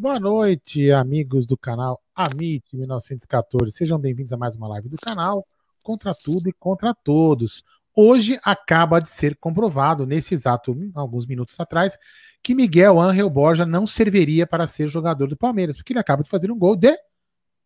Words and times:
Boa 0.00 0.20
noite, 0.20 0.92
amigos 0.92 1.44
do 1.44 1.56
canal 1.56 2.00
Amit 2.14 2.64
1914. 2.72 3.72
Sejam 3.72 3.98
bem-vindos 3.98 4.32
a 4.32 4.36
mais 4.36 4.54
uma 4.54 4.68
live 4.68 4.88
do 4.88 4.96
canal 4.96 5.44
Contra 5.82 6.14
Tudo 6.14 6.48
e 6.48 6.52
Contra 6.52 6.94
Todos. 6.94 7.64
Hoje 7.96 8.38
acaba 8.44 9.00
de 9.00 9.08
ser 9.08 9.36
comprovado, 9.38 10.06
nesse 10.06 10.34
exato, 10.34 10.72
alguns 10.94 11.26
minutos 11.26 11.58
atrás, 11.58 11.98
que 12.44 12.54
Miguel 12.54 13.00
Angel 13.00 13.28
Borja 13.28 13.66
não 13.66 13.88
serviria 13.88 14.46
para 14.46 14.68
ser 14.68 14.86
jogador 14.86 15.26
do 15.26 15.36
Palmeiras, 15.36 15.76
porque 15.76 15.92
ele 15.92 15.98
acaba 15.98 16.22
de 16.22 16.30
fazer 16.30 16.48
um 16.52 16.56
gol 16.56 16.76
de 16.76 16.96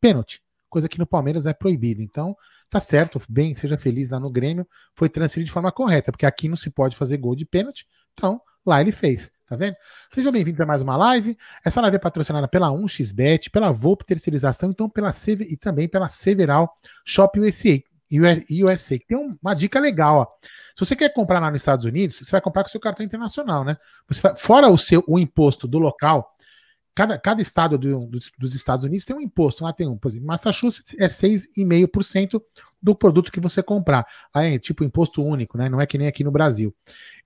pênalti, 0.00 0.42
coisa 0.70 0.88
que 0.88 0.98
no 0.98 1.06
Palmeiras 1.06 1.46
é 1.46 1.52
proibida. 1.52 2.02
Então, 2.02 2.34
tá 2.70 2.80
certo, 2.80 3.20
bem, 3.28 3.54
seja 3.54 3.76
feliz 3.76 4.08
lá 4.08 4.18
no 4.18 4.30
Grêmio, 4.30 4.66
foi 4.94 5.10
transferido 5.10 5.48
de 5.48 5.52
forma 5.52 5.70
correta, 5.70 6.10
porque 6.10 6.24
aqui 6.24 6.48
não 6.48 6.56
se 6.56 6.70
pode 6.70 6.96
fazer 6.96 7.18
gol 7.18 7.36
de 7.36 7.44
pênalti, 7.44 7.86
então 8.14 8.40
lá 8.64 8.80
ele 8.80 8.90
fez. 8.90 9.30
Tá 9.52 9.56
vendo? 9.56 9.76
Sejam 10.14 10.32
bem-vindos 10.32 10.62
a 10.62 10.64
mais 10.64 10.80
uma 10.80 10.96
live. 10.96 11.36
Essa 11.62 11.82
live 11.82 11.96
é 11.96 11.98
patrocinada 11.98 12.48
pela 12.48 12.68
1xBet, 12.68 13.50
pela 13.50 13.70
Volpe 13.70 14.02
Terceirização, 14.02 14.70
então 14.70 14.88
pela 14.88 15.12
Sever, 15.12 15.46
e 15.46 15.58
também 15.58 15.86
pela 15.86 16.08
Several 16.08 16.72
Shop 17.04 17.38
USA. 17.38 17.78
USA, 18.10 18.98
tem 19.06 19.36
uma 19.42 19.52
dica 19.52 19.78
legal, 19.78 20.20
ó. 20.20 20.26
Se 20.74 20.86
você 20.86 20.96
quer 20.96 21.12
comprar 21.12 21.38
lá 21.38 21.50
nos 21.50 21.60
Estados 21.60 21.84
Unidos, 21.84 22.16
você 22.16 22.30
vai 22.30 22.40
comprar 22.40 22.62
com 22.62 22.70
seu 22.70 22.80
cartão 22.80 23.04
internacional, 23.04 23.62
né? 23.62 23.76
Você 24.08 24.34
fora 24.36 24.68
o 24.70 24.78
seu 24.78 25.04
o 25.06 25.18
imposto 25.18 25.68
do 25.68 25.78
local, 25.78 26.32
cada, 26.94 27.18
cada 27.18 27.40
estado 27.40 27.78
do, 27.78 28.00
dos, 28.06 28.32
dos, 28.38 28.54
Estados 28.54 28.84
Unidos 28.84 29.04
tem 29.04 29.16
um 29.16 29.20
imposto. 29.20 29.64
Lá 29.64 29.72
tem 29.72 29.88
um, 29.88 29.96
por 29.96 30.08
exemplo, 30.08 30.26
Massachusetts 30.26 30.94
é 30.98 31.06
6,5% 31.06 32.42
do 32.82 32.94
produto 32.94 33.32
que 33.32 33.40
você 33.40 33.62
comprar. 33.62 34.06
Aí 34.32 34.54
é 34.54 34.58
tipo 34.58 34.84
imposto 34.84 35.24
único, 35.24 35.56
né? 35.56 35.68
Não 35.68 35.80
é 35.80 35.86
que 35.86 35.96
nem 35.96 36.06
aqui 36.06 36.22
no 36.22 36.30
Brasil. 36.30 36.74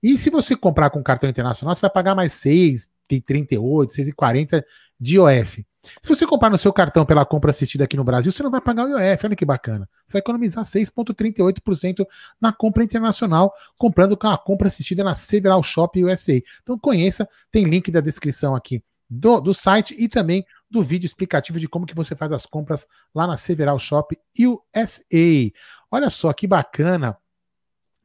E 0.01 0.17
se 0.17 0.29
você 0.29 0.55
comprar 0.55 0.89
com 0.89 1.03
cartão 1.03 1.29
internacional, 1.29 1.75
você 1.75 1.81
vai 1.81 1.89
pagar 1.89 2.15
mais 2.15 2.33
6,38, 2.33 3.89
6,40 3.89 4.63
de 4.99 5.15
IOF. 5.15 5.65
Se 6.01 6.09
você 6.09 6.25
comprar 6.25 6.49
no 6.49 6.57
seu 6.57 6.73
cartão 6.73 7.05
pela 7.05 7.25
compra 7.25 7.49
assistida 7.51 7.85
aqui 7.85 7.95
no 7.95 8.03
Brasil, 8.03 8.31
você 8.31 8.43
não 8.43 8.51
vai 8.51 8.59
pagar 8.59 8.85
o 8.85 8.89
IOF. 8.89 9.25
Olha 9.25 9.35
que 9.35 9.45
bacana. 9.45 9.87
Você 10.05 10.13
vai 10.13 10.19
economizar 10.19 10.63
6,38% 10.63 12.05
na 12.39 12.51
compra 12.51 12.83
internacional, 12.83 13.53
comprando 13.77 14.15
com 14.15 14.27
a 14.27 14.37
compra 14.37 14.67
assistida 14.67 15.03
na 15.03 15.15
Several 15.15 15.61
Shop 15.63 16.03
USA. 16.03 16.41
Então 16.61 16.77
conheça, 16.77 17.27
tem 17.51 17.65
link 17.65 17.89
da 17.89 18.01
descrição 18.01 18.55
aqui 18.55 18.83
do, 19.09 19.39
do 19.39 19.53
site 19.53 19.95
e 19.97 20.07
também 20.09 20.45
do 20.69 20.83
vídeo 20.83 21.05
explicativo 21.05 21.59
de 21.59 21.67
como 21.67 21.85
que 21.85 21.95
você 21.95 22.15
faz 22.15 22.31
as 22.31 22.45
compras 22.45 22.85
lá 23.13 23.25
na 23.25 23.37
Several 23.37 23.79
Shop 23.79 24.17
USA. 24.39 25.51
Olha 25.89 26.09
só 26.09 26.33
que 26.33 26.45
bacana. 26.45 27.17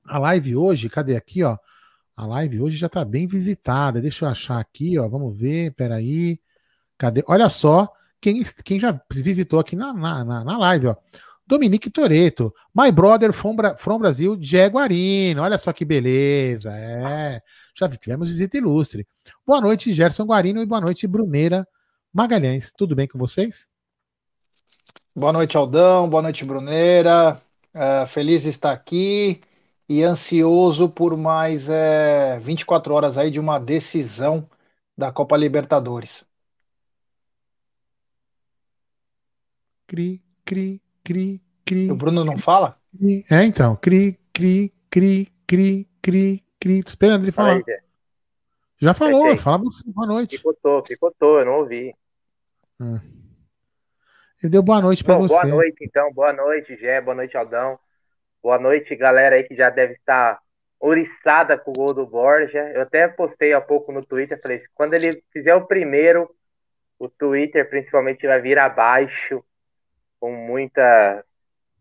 A 0.04 0.18
live 0.18 0.56
hoje, 0.56 0.88
cadê 0.88 1.16
aqui, 1.16 1.42
ó? 1.42 1.56
A 2.16 2.26
live 2.26 2.60
hoje 2.60 2.76
já 2.76 2.86
está 2.86 3.04
bem 3.04 3.26
visitada. 3.26 4.00
Deixa 4.00 4.24
eu 4.24 4.28
achar 4.28 4.58
aqui, 4.58 4.98
ó. 4.98 5.08
Vamos 5.08 5.38
ver, 5.38 5.72
peraí. 5.72 6.40
Cadê? 6.98 7.24
Olha 7.26 7.48
só 7.48 7.92
quem, 8.20 8.42
quem 8.64 8.78
já 8.78 9.00
visitou 9.10 9.58
aqui 9.58 9.74
na, 9.74 9.92
na, 9.92 10.44
na 10.44 10.58
live, 10.58 10.88
ó. 10.88 10.96
Dominique 11.52 11.90
Toreto, 11.90 12.50
My 12.74 12.90
Brother 12.90 13.30
from, 13.30 13.54
from 13.76 13.98
Brasil, 13.98 14.38
Guarino. 14.70 15.42
Olha 15.42 15.58
só 15.58 15.70
que 15.70 15.84
beleza. 15.84 16.72
É, 16.74 17.42
já 17.78 17.86
tivemos 17.90 18.30
visita 18.30 18.56
ilustre. 18.56 19.06
Boa 19.46 19.60
noite, 19.60 19.92
Gerson 19.92 20.24
Guarino, 20.24 20.62
e 20.62 20.64
boa 20.64 20.80
noite, 20.80 21.06
Bruneira 21.06 21.68
Magalhães. 22.10 22.72
Tudo 22.74 22.96
bem 22.96 23.06
com 23.06 23.18
vocês? 23.18 23.68
Boa 25.14 25.30
noite, 25.30 25.54
Aldão. 25.54 26.08
Boa 26.08 26.22
noite, 26.22 26.42
Bruneira. 26.42 27.38
É, 27.74 28.06
feliz 28.06 28.46
estar 28.46 28.72
aqui 28.72 29.42
e 29.86 30.02
ansioso 30.02 30.88
por 30.88 31.18
mais 31.18 31.68
é, 31.68 32.38
24 32.38 32.94
horas 32.94 33.18
aí 33.18 33.30
de 33.30 33.38
uma 33.38 33.58
decisão 33.58 34.48
da 34.96 35.12
Copa 35.12 35.36
Libertadores. 35.36 36.24
Cri, 39.86 40.22
cri, 40.46 40.80
cri, 41.04 41.40
cri. 41.64 41.90
O 41.90 41.94
Bruno 41.94 42.24
não 42.24 42.38
fala? 42.38 42.76
Cri. 42.96 43.24
É, 43.30 43.44
então. 43.44 43.76
Cri, 43.76 44.18
cri, 44.32 44.72
cri, 44.90 45.28
cri, 45.46 45.88
cri, 46.00 46.44
cri. 46.60 46.82
Tô 46.82 46.90
esperando 46.90 47.24
ele 47.24 47.32
falar. 47.32 47.54
Aí, 47.54 47.64
Já 48.78 48.94
falou, 48.94 49.22
Perfeito. 49.22 49.42
fala 49.42 49.58
você. 49.58 49.82
Boa 49.86 50.06
noite. 50.06 50.36
Picotou, 50.36 50.82
picotou, 50.82 51.38
eu 51.40 51.46
não 51.46 51.58
ouvi. 51.60 51.94
Ah. 52.80 53.00
Ele 54.42 54.50
deu 54.50 54.62
boa 54.62 54.80
noite 54.80 55.04
para 55.04 55.16
você. 55.16 55.34
Boa 55.34 55.46
noite, 55.46 55.84
então. 55.84 56.12
Boa 56.12 56.32
noite, 56.32 56.76
Gé. 56.76 57.00
Boa 57.00 57.14
noite, 57.14 57.36
Aldão. 57.36 57.78
Boa 58.42 58.58
noite, 58.58 58.96
galera 58.96 59.36
aí 59.36 59.44
que 59.44 59.54
já 59.54 59.70
deve 59.70 59.94
estar 59.94 60.40
oriçada 60.80 61.56
com 61.56 61.70
o 61.70 61.74
gol 61.74 61.94
do 61.94 62.04
Borja. 62.04 62.58
Eu 62.74 62.82
até 62.82 63.06
postei 63.06 63.52
há 63.52 63.60
pouco 63.60 63.92
no 63.92 64.04
Twitter, 64.04 64.40
falei, 64.42 64.60
quando 64.74 64.94
ele 64.94 65.22
fizer 65.32 65.54
o 65.54 65.64
primeiro, 65.64 66.28
o 66.98 67.08
Twitter 67.08 67.70
principalmente 67.70 68.26
vai 68.26 68.40
vir 68.40 68.58
abaixo, 68.58 69.44
com 70.22 70.30
muita, 70.30 71.24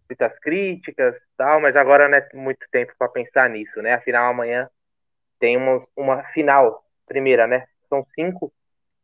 muitas 0.09 0.39
críticas 0.39 1.15
tal, 1.37 1.61
mas 1.61 1.75
agora 1.75 2.09
não 2.09 2.17
é 2.17 2.27
muito 2.33 2.65
tempo 2.71 2.91
para 2.97 3.07
pensar 3.07 3.47
nisso, 3.47 3.79
né? 3.83 3.93
Afinal, 3.93 4.31
amanhã 4.31 4.67
tem 5.39 5.57
uma, 5.95 6.23
final, 6.33 6.83
primeira, 7.05 7.45
né? 7.45 7.67
São 7.87 8.03
cinco 8.15 8.51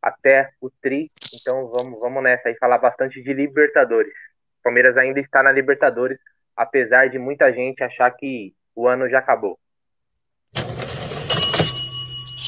até 0.02 0.50
o 0.60 0.72
Tri, 0.82 1.12
então 1.36 1.68
vamos, 1.68 2.00
vamos 2.00 2.24
nessa 2.24 2.50
aí 2.50 2.56
falar 2.56 2.80
bastante 2.80 3.22
de 3.22 3.32
Libertadores. 3.32 4.18
Palmeiras 4.64 4.98
ainda 4.98 5.20
está 5.20 5.44
na 5.44 5.52
Libertadores, 5.52 6.18
apesar 6.56 7.08
de 7.08 7.20
muita 7.20 7.54
gente 7.54 7.84
achar 7.84 8.10
que 8.10 8.56
o 8.76 8.88
ano 8.88 9.08
já 9.08 9.20
acabou. 9.20 9.60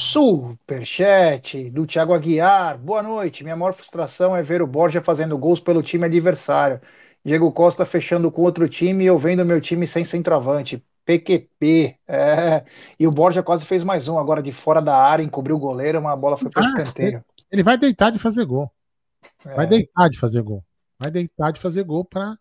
Superchat 0.10 1.70
do 1.70 1.86
Thiago 1.86 2.16
Aguiar. 2.16 2.80
Boa 2.80 3.04
noite. 3.04 3.44
Minha 3.44 3.56
maior 3.56 3.74
frustração 3.74 4.36
é 4.36 4.42
ver 4.42 4.60
o 4.60 4.66
Borja 4.66 5.04
fazendo 5.04 5.38
gols 5.38 5.60
pelo 5.60 5.84
time 5.84 6.04
adversário. 6.06 6.82
Diego 7.24 7.52
Costa 7.52 7.86
fechando 7.86 8.32
com 8.32 8.42
outro 8.42 8.68
time 8.68 9.04
e 9.04 9.08
eu 9.08 9.20
vendo 9.20 9.46
meu 9.46 9.62
time 9.62 9.86
sem 9.86 10.04
centroavante. 10.04 10.84
PQP. 11.06 11.96
É. 12.08 12.66
E 13.00 13.06
o 13.06 13.12
Borja 13.12 13.44
quase 13.44 13.68
fez 13.68 13.84
mais 13.84 14.08
um 14.08 14.18
agora 14.18 14.42
de 14.42 14.52
fora 14.52 14.82
da 14.82 14.98
área, 14.98 15.22
encobriu 15.22 15.58
o 15.58 15.60
goleiro, 15.60 16.00
uma 16.00 16.16
bola 16.16 16.38
foi 16.38 16.50
para 16.50 16.64
o 16.64 16.66
ah, 16.66 16.70
escanteio. 16.70 17.24
Ele 17.52 17.62
vai 17.62 17.78
deitar 17.78 18.12
de 18.12 18.18
fazer 18.18 18.46
gol. 18.46 18.72
É. 19.46 19.54
Vai 19.54 19.68
deitar 19.68 20.10
de 20.10 20.18
fazer 20.18 20.42
gol. 20.42 20.64
Vai 20.98 21.12
deitar 21.12 21.52
de 21.52 21.60
fazer 21.60 21.84
gol 21.84 22.04
para 22.04 22.36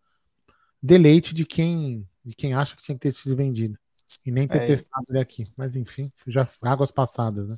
deleite 0.83 1.35
de 1.35 1.45
quem 1.45 2.09
de 2.25 2.35
quem 2.35 2.55
acha 2.55 2.75
que 2.75 2.83
tinha 2.83 2.95
que 2.95 3.03
ter 3.03 3.13
sido 3.13 3.37
vendido. 3.37 3.79
E 4.25 4.31
nem 4.31 4.47
ter 4.49 4.63
é. 4.63 4.67
testado 4.67 5.07
ele 5.11 5.19
aqui. 5.19 5.45
Mas 5.57 5.77
enfim, 5.77 6.13
já 6.27 6.49
águas 6.63 6.91
passadas, 6.91 7.49
né? 7.49 7.57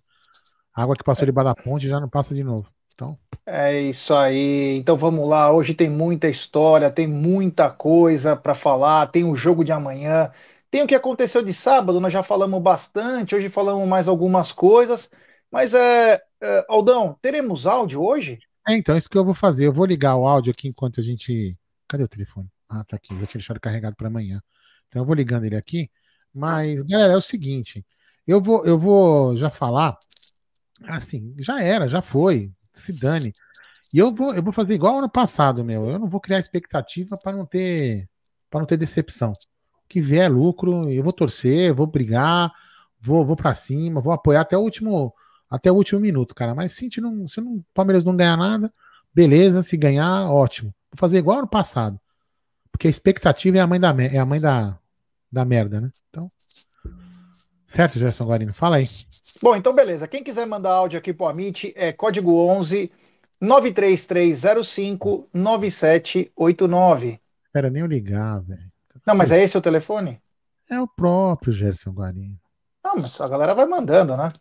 água 0.75 0.95
que 0.95 1.05
passou 1.05 1.25
é. 1.25 1.27
debaixo 1.27 1.55
da 1.55 1.63
ponte 1.63 1.89
já 1.89 2.01
não 2.01 2.09
passa 2.09 2.35
de 2.35 2.43
novo. 2.43 2.67
Então. 2.95 3.19
É 3.47 3.81
isso 3.81 4.15
aí. 4.15 4.77
Então 4.77 4.97
vamos 4.97 5.29
lá. 5.29 5.53
Hoje 5.53 5.75
tem 5.75 5.89
muita 5.89 6.29
história, 6.29 6.91
tem 6.91 7.07
muita 7.07 7.71
coisa 7.71 8.37
para 8.37 8.55
falar. 8.55 9.07
Tem 9.07 9.25
o 9.25 9.35
jogo 9.35 9.65
de 9.65 9.73
amanhã. 9.73 10.31
Tem 10.71 10.83
o 10.83 10.87
que 10.87 10.95
aconteceu 10.95 11.43
de 11.43 11.53
sábado. 11.53 12.01
Nós 12.01 12.13
já 12.13 12.23
falamos 12.23 12.63
bastante. 12.63 13.35
Hoje 13.35 13.49
falamos 13.49 13.89
mais 13.89 14.07
algumas 14.07 14.53
coisas. 14.53 15.11
Mas 15.51 15.75
é, 15.75 16.21
é 16.41 16.65
Aldão, 16.69 17.19
teremos 17.21 17.67
áudio 17.67 18.03
hoje? 18.03 18.39
É, 18.69 18.77
então 18.77 18.97
isso 18.97 19.09
que 19.09 19.19
eu 19.19 19.25
vou 19.25 19.35
fazer. 19.35 19.67
Eu 19.67 19.73
vou 19.73 19.87
ligar 19.87 20.17
o 20.17 20.27
áudio 20.27 20.53
aqui 20.53 20.69
enquanto 20.69 21.01
a 21.01 21.03
gente. 21.03 21.59
Cadê 21.89 22.05
o 22.05 22.09
telefone? 22.09 22.49
Ah, 22.69 22.85
tá 22.85 22.97
aqui. 22.97 23.15
Vou 23.15 23.27
te 23.27 23.39
deixar 23.39 23.59
carregado 23.59 23.97
para 23.97 24.09
amanhã. 24.09 24.41
Então 24.89 25.03
eu 25.03 25.07
vou 25.07 25.15
ligando 25.15 25.45
ele 25.45 25.57
aqui. 25.57 25.91
Mas, 26.35 26.83
galera, 26.83 27.13
é 27.15 27.17
o 27.17 27.21
seguinte. 27.21 27.85
Eu 28.27 28.41
vou, 28.41 28.65
eu 28.65 28.79
vou 28.79 29.37
já 29.37 29.51
falar. 29.51 29.99
Assim, 30.89 31.35
já 31.39 31.63
era, 31.63 31.89
já 31.89 32.03
foi. 32.03 32.53
Se 32.73 32.93
dane. 32.93 33.33
E 33.93 33.99
eu 33.99 34.15
vou, 34.15 34.35
eu 34.35 34.43
vou 34.43 34.53
fazer 34.53 34.75
igual 34.75 34.99
ano 34.99 35.11
passado, 35.11 35.65
meu. 35.65 35.89
Eu 35.89 35.99
não 35.99 36.09
vou 36.09 36.21
criar 36.21 36.39
expectativa 36.39 37.17
para 37.19 37.37
não 37.37 37.45
ter 37.47 38.09
para 38.51 38.61
não 38.61 38.67
ter 38.67 38.77
decepção. 38.77 39.33
O 39.33 39.89
que 39.89 40.01
vier 40.01 40.27
é 40.27 40.29
lucro, 40.29 40.89
eu 40.91 41.03
vou 41.03 41.13
torcer, 41.13 41.75
vou 41.75 41.87
brigar, 41.87 42.53
vou, 43.01 43.25
vou 43.25 43.37
para 43.37 43.55
cima, 43.55 44.01
vou 44.01 44.13
apoiar 44.13 44.43
até 44.43 44.57
o 44.57 44.61
último 44.61 45.15
até 45.49 45.71
o 45.71 45.75
último 45.75 46.01
minuto, 46.01 46.35
cara. 46.35 46.55
Mas 46.55 46.73
se, 46.73 46.89
não, 47.01 47.27
se 47.29 47.41
não, 47.41 47.65
Palmeiras 47.75 48.05
não 48.05 48.17
ganhar 48.17 48.37
nada, 48.37 48.73
beleza. 49.15 49.63
Se 49.63 49.77
ganhar, 49.77 50.31
ótimo. 50.31 50.75
Vou 50.93 50.99
fazer 50.99 51.19
igual 51.19 51.39
ano 51.39 51.49
passado. 51.49 52.01
Porque 52.73 52.87
a 52.87 52.91
expectativa 52.91 53.59
é 53.59 53.61
a 53.61 53.67
mãe 53.67 53.81
da, 53.81 53.95
é 54.03 54.19
a 54.19 54.27
mãe 54.27 54.41
da, 54.41 54.80
da 55.31 55.45
merda, 55.45 55.81
né? 55.81 55.91
Então. 56.09 56.31
Certo, 57.67 57.99
Gerson 57.99 58.25
Guarino? 58.25 58.53
Fala 58.53 58.77
aí. 58.77 58.89
Bom, 59.41 59.55
então 59.55 59.73
beleza. 59.73 60.09
Quem 60.09 60.25
quiser 60.25 60.47
mandar 60.47 60.73
áudio 60.73 60.99
aqui 60.99 61.13
pro 61.13 61.27
Amit 61.27 61.73
é 61.77 61.93
código 61.93 62.33
11 62.33 62.91
93305 63.41 65.29
9789. 65.33 67.21
Espera 67.47 67.71
nem 67.71 67.83
eu 67.83 67.87
ligar, 67.87 68.41
velho. 68.41 68.71
Não, 69.07 69.15
mas 69.15 69.31
é 69.31 69.43
esse 69.43 69.57
o 69.57 69.63
telefone? 69.63 70.21
É 70.69 70.81
o 70.81 70.87
próprio 70.87 71.53
Gerson 71.53 71.91
Guarino. 71.93 72.39
Não, 72.85 72.97
mas 72.97 73.21
a 73.21 73.29
galera 73.29 73.55
vai 73.55 73.67
mandando, 73.67 74.17
né? 74.17 74.33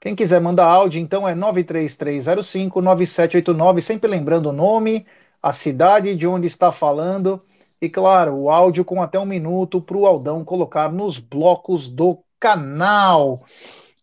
Quem 0.00 0.14
quiser 0.14 0.40
mandar 0.40 0.66
áudio, 0.66 1.00
então 1.00 1.28
é 1.28 1.34
93305 1.34 2.80
9789, 2.80 3.80
sempre 3.80 4.08
lembrando 4.08 4.46
o 4.46 4.52
nome, 4.52 5.06
a 5.42 5.52
cidade 5.52 6.14
de 6.14 6.26
onde 6.26 6.46
está 6.46 6.70
falando 6.70 7.42
e, 7.80 7.88
claro, 7.88 8.34
o 8.34 8.50
áudio 8.50 8.84
com 8.84 9.00
até 9.00 9.18
um 9.18 9.26
minuto 9.26 9.80
para 9.80 9.96
o 9.96 10.06
Aldão 10.06 10.44
colocar 10.44 10.90
nos 10.90 11.18
blocos 11.18 11.88
do 11.88 12.18
canal. 12.40 13.40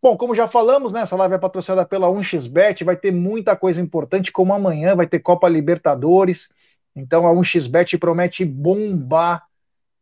Bom, 0.02 0.16
como 0.16 0.36
já 0.36 0.48
falamos, 0.48 0.94
né, 0.94 1.02
essa 1.02 1.16
live 1.16 1.36
é 1.36 1.38
patrocinada 1.38 1.86
pela 1.86 2.08
1xBet, 2.08 2.84
vai 2.84 2.96
ter 2.96 3.12
muita 3.12 3.56
coisa 3.56 3.82
importante, 3.82 4.32
como 4.32 4.54
amanhã 4.54 4.96
vai 4.96 5.08
ter 5.08 5.20
Copa 5.20 5.50
Libertadores, 5.50 6.50
então 6.96 7.28
a 7.28 7.34
1xBet 7.34 7.98
promete 8.00 8.46
bombar 8.46 9.44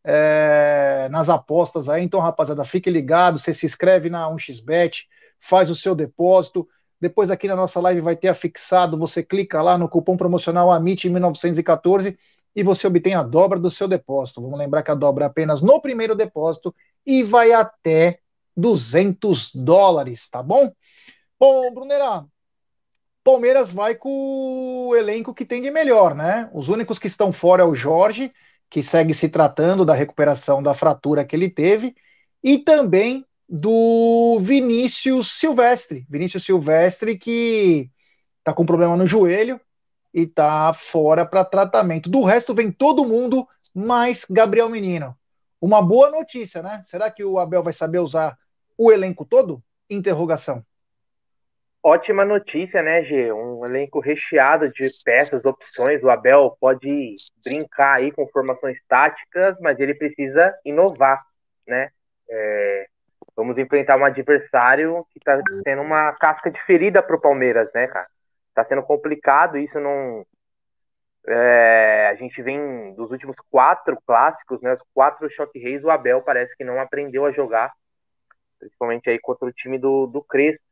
é, 0.03 1.07
nas 1.09 1.29
apostas 1.29 1.87
aí, 1.87 2.03
então 2.03 2.19
rapaziada, 2.19 2.65
fique 2.65 2.89
ligado, 2.89 3.39
você 3.39 3.53
se 3.53 3.65
inscreve 3.65 4.09
na 4.09 4.29
1xBet, 4.29 5.05
faz 5.39 5.69
o 5.69 5.75
seu 5.75 5.95
depósito, 5.95 6.67
depois 6.99 7.31
aqui 7.31 7.47
na 7.47 7.55
nossa 7.55 7.79
live 7.79 8.01
vai 8.01 8.15
ter 8.15 8.27
afixado, 8.27 8.97
você 8.97 9.23
clica 9.23 9.61
lá 9.61 9.77
no 9.77 9.89
cupom 9.89 10.17
promocional 10.17 10.69
AMIT1914 10.69 12.17
e 12.55 12.63
você 12.63 12.85
obtém 12.88 13.13
a 13.15 13.23
dobra 13.23 13.59
do 13.59 13.71
seu 13.71 13.88
depósito. 13.88 14.41
Vamos 14.41 14.59
lembrar 14.59 14.83
que 14.83 14.91
a 14.91 14.95
dobra 14.95 15.25
é 15.25 15.27
apenas 15.27 15.61
no 15.61 15.81
primeiro 15.81 16.15
depósito 16.15 16.73
e 17.05 17.23
vai 17.23 17.51
até 17.51 18.19
200 18.55 19.53
dólares, 19.55 20.29
tá 20.29 20.41
bom? 20.44 20.71
Bom, 21.39 21.73
Brunera, 21.73 22.25
Palmeiras 23.23 23.71
vai 23.71 23.95
com 23.95 24.88
o 24.89 24.95
elenco 24.95 25.33
que 25.33 25.45
tem 25.45 25.61
de 25.61 25.71
melhor, 25.71 26.13
né? 26.13 26.50
Os 26.53 26.69
únicos 26.69 27.00
que 27.00 27.07
estão 27.07 27.31
fora 27.31 27.63
é 27.63 27.65
o 27.65 27.73
Jorge, 27.73 28.31
que 28.69 28.83
segue 28.83 29.13
se 29.13 29.29
tratando 29.29 29.86
da 29.86 29.93
recuperação 29.93 30.62
da 30.62 30.74
fratura 30.74 31.25
que 31.25 31.36
ele 31.36 31.50
teve, 31.50 31.95
e 32.43 32.57
também 32.57 33.25
do 33.48 34.39
Vinícius 34.41 35.39
Silvestre. 35.39 36.05
Vinícius 36.10 36.43
Silvestre 36.43 37.17
que 37.17 37.89
tá 38.43 38.53
com 38.53 38.65
problema 38.65 38.98
no 38.98 39.07
joelho, 39.07 39.60
e 40.13 40.27
tá 40.27 40.72
fora 40.74 41.25
para 41.25 41.43
tratamento. 41.43 42.10
Do 42.10 42.24
resto 42.24 42.53
vem 42.53 42.72
todo 42.72 43.05
mundo, 43.05 43.48
mais 43.74 44.25
Gabriel 44.29 44.70
Menino. 44.70 45.15
Uma 45.60 45.82
boa 45.82 46.12
notícia, 46.12 46.62
né? 46.62 46.84
Será 46.86 47.10
que 47.10 47.24
o 47.24 47.39
Abel 47.39 47.63
vai 47.63 47.74
saber 47.74 48.00
usar 48.00 48.38
o 48.77 48.91
elenco 48.91 49.25
todo? 49.25 49.63
Interrogação. 49.89 50.63
Ótima 51.82 52.24
notícia, 52.24 52.82
né, 52.82 53.03
G? 53.03 53.34
Um 53.34 53.65
elenco 53.65 54.00
recheado 54.00 54.70
de 54.72 54.86
peças, 55.03 55.43
opções. 55.43 56.01
O 56.01 56.10
Abel 56.10 56.55
pode 56.60 57.15
brincar 57.43 57.96
aí 57.96 58.12
com 58.12 58.27
formações 58.27 58.77
táticas, 58.88 59.58
mas 59.60 59.79
ele 59.79 59.93
precisa 59.93 60.53
inovar, 60.63 61.22
né? 61.67 61.89
É, 62.29 62.86
vamos 63.36 63.58
enfrentar 63.58 63.98
um 63.98 64.05
adversário 64.05 65.05
que 65.12 65.20
está 65.20 65.41
sendo 65.65 65.82
uma 65.82 66.13
casca 66.13 66.50
de 66.50 66.62
ferida 66.65 67.03
para 67.03 67.17
o 67.17 67.22
Palmeiras, 67.22 67.70
né, 67.74 67.88
cara? 67.88 68.08
Tá 68.53 68.63
sendo 68.65 68.83
complicado, 68.83 69.57
isso 69.57 69.79
não. 69.79 70.25
É, 71.25 72.07
a 72.12 72.15
gente 72.15 72.41
vem 72.41 72.93
dos 72.95 73.10
últimos 73.12 73.36
quatro 73.50 73.98
clássicos, 74.05 74.62
né? 74.62 74.74
Os 74.74 74.81
quatro 74.93 75.29
choque 75.31 75.57
reis, 75.60 75.83
o 75.83 75.89
Abel 75.89 76.22
parece 76.22 76.55
que 76.55 76.63
não 76.63 76.79
aprendeu 76.79 77.25
a 77.25 77.31
jogar, 77.31 77.72
principalmente 78.60 79.10
aí 79.10 79.19
contra 79.19 79.48
o 79.48 79.53
time 79.53 79.77
do, 79.77 80.07
do 80.07 80.22
Crespo. 80.24 80.63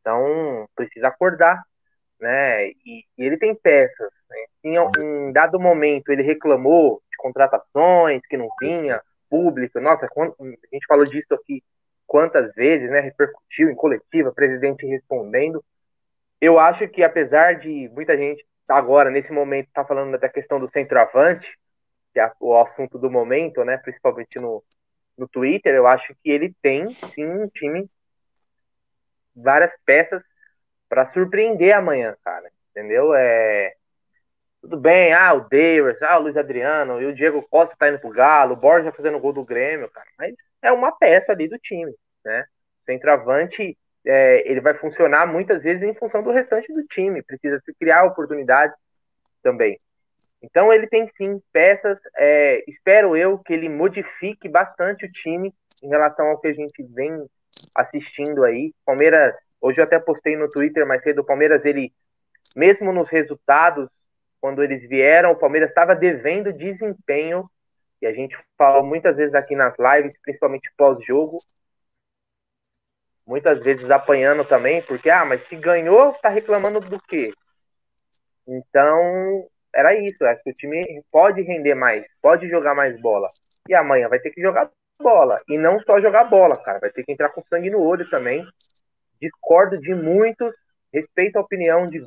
Então 0.00 0.68
precisa 0.74 1.08
acordar, 1.08 1.62
né? 2.20 2.68
E, 2.68 3.04
e 3.16 3.24
ele 3.24 3.36
tem 3.38 3.54
peças. 3.54 4.10
Né? 4.28 4.36
Em, 4.64 4.76
em 4.98 5.32
dado 5.32 5.60
momento 5.60 6.10
ele 6.10 6.22
reclamou 6.22 7.00
de 7.10 7.16
contratações 7.16 8.20
que 8.26 8.36
não 8.36 8.48
vinha, 8.60 9.00
público. 9.28 9.78
Nossa, 9.80 10.06
a 10.06 10.74
gente 10.74 10.86
falou 10.88 11.04
disso 11.04 11.32
aqui 11.34 11.62
quantas 12.06 12.52
vezes, 12.54 12.90
né? 12.90 13.00
Repercutiu 13.00 13.70
em 13.70 13.76
coletiva, 13.76 14.32
presidente 14.32 14.84
respondendo 14.84 15.64
eu 16.40 16.58
acho 16.58 16.88
que 16.88 17.02
apesar 17.02 17.58
de 17.58 17.88
muita 17.90 18.16
gente 18.16 18.44
agora, 18.68 19.10
nesse 19.10 19.32
momento, 19.32 19.68
tá 19.72 19.84
falando 19.84 20.16
da 20.18 20.28
questão 20.28 20.58
do 20.58 20.70
centroavante, 20.70 21.46
que 22.12 22.20
é 22.20 22.32
o 22.40 22.56
assunto 22.56 22.98
do 22.98 23.10
momento, 23.10 23.64
né? 23.64 23.76
Principalmente 23.78 24.38
no, 24.40 24.62
no 25.16 25.28
Twitter, 25.28 25.74
eu 25.74 25.86
acho 25.86 26.14
que 26.22 26.30
ele 26.30 26.54
tem 26.62 26.90
sim 27.14 27.26
um 27.26 27.48
time, 27.48 27.88
várias 29.34 29.72
peças 29.84 30.22
para 30.88 31.06
surpreender 31.06 31.74
amanhã, 31.74 32.16
cara. 32.24 32.50
Entendeu? 32.70 33.14
É. 33.14 33.74
Tudo 34.60 34.76
bem, 34.76 35.12
ah, 35.14 35.32
o 35.32 35.48
Davis, 35.48 36.00
ah, 36.02 36.18
o 36.18 36.22
Luiz 36.22 36.36
Adriano, 36.36 37.00
e 37.00 37.06
o 37.06 37.14
Diego 37.14 37.42
Costa 37.48 37.74
tá 37.78 37.88
indo 37.88 37.98
pro 37.98 38.10
Galo, 38.10 38.52
o 38.52 38.56
Borja 38.56 38.92
fazendo 38.92 39.18
gol 39.18 39.32
do 39.32 39.44
Grêmio, 39.44 39.88
cara. 39.90 40.06
Mas 40.18 40.34
é 40.60 40.70
uma 40.70 40.92
peça 40.92 41.32
ali 41.32 41.48
do 41.48 41.58
time, 41.58 41.94
né? 42.22 42.44
Centroavante 42.84 43.76
é, 44.06 44.50
ele 44.50 44.60
vai 44.60 44.74
funcionar 44.74 45.26
muitas 45.26 45.62
vezes 45.62 45.82
em 45.82 45.94
função 45.94 46.22
do 46.22 46.30
restante 46.30 46.72
do 46.72 46.84
time, 46.86 47.22
precisa 47.22 47.60
se 47.64 47.74
criar 47.74 48.04
oportunidades 48.04 48.74
também. 49.42 49.78
Então 50.42 50.72
ele 50.72 50.86
tem 50.86 51.08
sim 51.16 51.40
peças, 51.52 51.98
é, 52.16 52.64
espero 52.66 53.16
eu 53.16 53.38
que 53.38 53.52
ele 53.52 53.68
modifique 53.68 54.48
bastante 54.48 55.04
o 55.04 55.12
time 55.12 55.52
em 55.82 55.88
relação 55.88 56.28
ao 56.28 56.40
que 56.40 56.48
a 56.48 56.52
gente 56.52 56.82
vem 56.82 57.26
assistindo 57.74 58.44
aí. 58.44 58.72
Palmeiras, 58.84 59.34
hoje 59.60 59.80
eu 59.80 59.84
até 59.84 59.98
postei 59.98 60.36
no 60.36 60.48
Twitter 60.48 60.86
mais 60.86 61.02
cedo, 61.02 61.20
o 61.20 61.26
Palmeiras, 61.26 61.64
ele, 61.64 61.92
mesmo 62.56 62.92
nos 62.92 63.08
resultados, 63.08 63.88
quando 64.40 64.62
eles 64.62 64.88
vieram, 64.88 65.32
o 65.32 65.36
Palmeiras 65.36 65.68
estava 65.68 65.94
devendo 65.94 66.52
desempenho, 66.52 67.48
e 68.00 68.06
a 68.06 68.12
gente 68.12 68.36
fala 68.56 68.82
muitas 68.82 69.16
vezes 69.16 69.34
aqui 69.34 69.54
nas 69.54 69.74
lives, 69.78 70.16
principalmente 70.22 70.72
pós-jogo, 70.76 71.38
muitas 73.30 73.60
vezes 73.62 73.88
apanhando 73.88 74.44
também, 74.44 74.82
porque, 74.82 75.08
ah, 75.08 75.24
mas 75.24 75.44
se 75.44 75.54
ganhou, 75.54 76.12
tá 76.14 76.28
reclamando 76.28 76.80
do 76.80 77.00
quê? 77.00 77.32
Então, 78.44 79.46
era 79.72 79.94
isso. 79.94 80.24
Acho 80.24 80.42
que 80.42 80.50
o 80.50 80.54
time 80.54 81.00
pode 81.12 81.40
render 81.40 81.76
mais, 81.76 82.04
pode 82.20 82.48
jogar 82.48 82.74
mais 82.74 83.00
bola. 83.00 83.28
E 83.68 83.74
amanhã 83.74 84.08
vai 84.08 84.18
ter 84.18 84.32
que 84.32 84.42
jogar 84.42 84.68
bola. 85.00 85.36
E 85.48 85.56
não 85.60 85.78
só 85.82 86.00
jogar 86.00 86.24
bola, 86.24 86.60
cara. 86.60 86.80
Vai 86.80 86.90
ter 86.90 87.04
que 87.04 87.12
entrar 87.12 87.28
com 87.28 87.44
sangue 87.44 87.70
no 87.70 87.80
olho 87.80 88.08
também. 88.10 88.44
discordo 89.22 89.78
de 89.78 89.94
muitos, 89.94 90.52
respeito 90.92 91.36
a 91.36 91.42
opinião 91.42 91.86
de, 91.86 92.00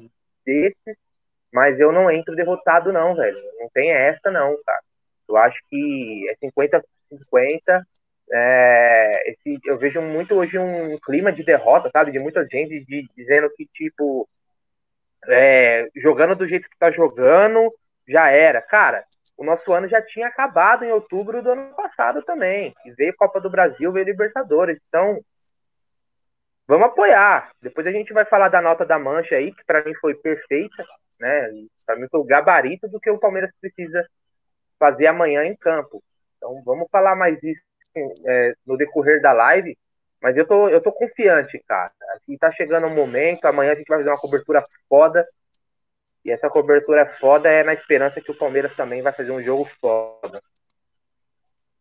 desses, 0.45 0.97
mas 1.53 1.79
eu 1.79 1.93
não 1.93 2.11
entro 2.11 2.35
derrotado, 2.35 2.91
não, 2.91 3.15
velho. 3.15 3.37
Não 3.59 3.69
tem 3.73 3.93
essa, 3.93 4.29
não, 4.29 4.57
cara. 4.65 4.81
Eu 5.29 5.37
acho 5.37 5.57
que 5.69 6.27
é 6.29 6.35
50-50. 6.45 7.81
É, 8.35 9.29
esse, 9.29 9.59
eu 9.63 9.77
vejo 9.77 10.01
muito 10.01 10.33
hoje 10.33 10.57
um 10.57 10.97
clima 10.99 11.31
de 11.31 11.43
derrota, 11.43 11.91
sabe? 11.91 12.11
De 12.11 12.17
muita 12.17 12.43
gente 12.47 12.83
de, 12.83 13.07
dizendo 13.15 13.47
que, 13.55 13.67
tipo, 13.67 14.27
é, 15.27 15.87
jogando 15.95 16.35
do 16.35 16.47
jeito 16.47 16.67
que 16.67 16.77
tá 16.79 16.89
jogando, 16.89 17.71
já 18.07 18.31
era. 18.31 18.59
Cara, 18.59 19.05
o 19.37 19.43
nosso 19.43 19.71
ano 19.71 19.87
já 19.87 20.01
tinha 20.01 20.27
acabado 20.27 20.83
em 20.83 20.91
outubro 20.91 21.43
do 21.43 21.51
ano 21.51 21.75
passado 21.75 22.23
também. 22.23 22.73
E 22.85 22.91
veio 22.93 23.15
Copa 23.15 23.39
do 23.39 23.51
Brasil, 23.51 23.91
veio 23.91 24.05
Libertadores. 24.05 24.79
Então, 24.87 25.19
vamos 26.67 26.87
apoiar. 26.87 27.51
Depois 27.61 27.85
a 27.85 27.91
gente 27.91 28.13
vai 28.13 28.25
falar 28.25 28.49
da 28.49 28.61
nota 28.61 28.83
da 28.83 28.97
mancha 28.97 29.35
aí, 29.35 29.53
que 29.53 29.63
para 29.63 29.83
mim 29.83 29.93
foi 30.01 30.15
perfeita, 30.15 30.83
né? 31.19 31.49
Para 31.85 31.97
mim 31.97 32.07
foi 32.09 32.19
o 32.19 32.25
gabarito 32.25 32.87
do 32.87 32.99
que 32.99 33.11
o 33.11 33.19
Palmeiras 33.19 33.51
precisa 33.61 34.03
fazer 34.79 35.05
amanhã 35.05 35.45
em 35.45 35.55
campo. 35.55 36.03
Então, 36.37 36.63
vamos 36.65 36.87
falar 36.91 37.15
mais 37.15 37.37
isso 37.43 37.61
é, 37.95 38.53
no 38.65 38.77
decorrer 38.77 39.21
da 39.21 39.33
live. 39.33 39.77
Mas 40.21 40.37
eu 40.37 40.47
tô, 40.47 40.69
eu 40.69 40.81
tô 40.81 40.91
confiante, 40.91 41.61
cara. 41.67 41.91
Aqui 42.15 42.37
tá 42.37 42.51
chegando 42.53 42.87
um 42.87 42.95
momento, 42.95 43.45
amanhã 43.45 43.73
a 43.73 43.75
gente 43.75 43.87
vai 43.87 43.97
fazer 43.97 44.09
uma 44.09 44.19
cobertura 44.19 44.63
foda. 44.87 45.27
E 46.23 46.31
essa 46.31 46.49
cobertura 46.49 47.05
foda 47.19 47.49
é 47.49 47.63
na 47.63 47.73
esperança 47.73 48.21
que 48.21 48.31
o 48.31 48.37
Palmeiras 48.37 48.73
também 48.75 49.01
vai 49.01 49.11
fazer 49.11 49.31
um 49.31 49.43
jogo 49.43 49.69
foda. 49.81 50.41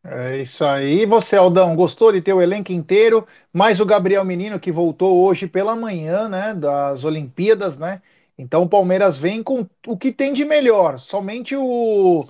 É 0.04 0.38
isso 0.38 0.64
aí. 0.64 1.02
E 1.02 1.06
você, 1.06 1.36
Aldão, 1.36 1.76
gostou 1.76 2.10
de 2.10 2.20
ter 2.20 2.32
o 2.32 2.42
elenco 2.42 2.72
inteiro? 2.72 3.24
Mais 3.52 3.78
o 3.78 3.86
Gabriel 3.86 4.24
Menino, 4.24 4.58
que 4.58 4.72
voltou 4.72 5.24
hoje 5.24 5.46
pela 5.46 5.76
manhã, 5.76 6.28
né? 6.28 6.52
Das 6.54 7.04
Olimpíadas, 7.04 7.78
né? 7.78 8.02
Então 8.36 8.64
o 8.64 8.68
Palmeiras 8.68 9.16
vem 9.16 9.42
com 9.44 9.64
o 9.86 9.96
que 9.96 10.10
tem 10.10 10.32
de 10.32 10.44
melhor. 10.44 10.98
Somente 10.98 11.54
o, 11.54 12.24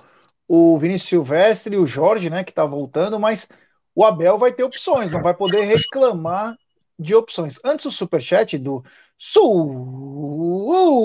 o 0.47 0.77
Vinícius 0.77 1.09
Silvestre 1.09 1.73
e 1.75 1.79
o 1.79 1.87
Jorge, 1.87 2.29
né? 2.29 2.43
Que 2.43 2.53
tá 2.53 2.63
voltando, 2.63 3.19
mas 3.19 3.49
o 3.95 4.03
Abel 4.05 4.37
vai 4.37 4.51
ter 4.51 4.63
opções, 4.63 5.11
não 5.11 5.21
vai 5.21 5.33
poder 5.33 5.65
reclamar 5.65 6.57
de 6.97 7.13
opções. 7.15 7.59
Antes 7.63 7.85
o 7.85 7.91
superchat 7.91 8.57
do 8.57 8.83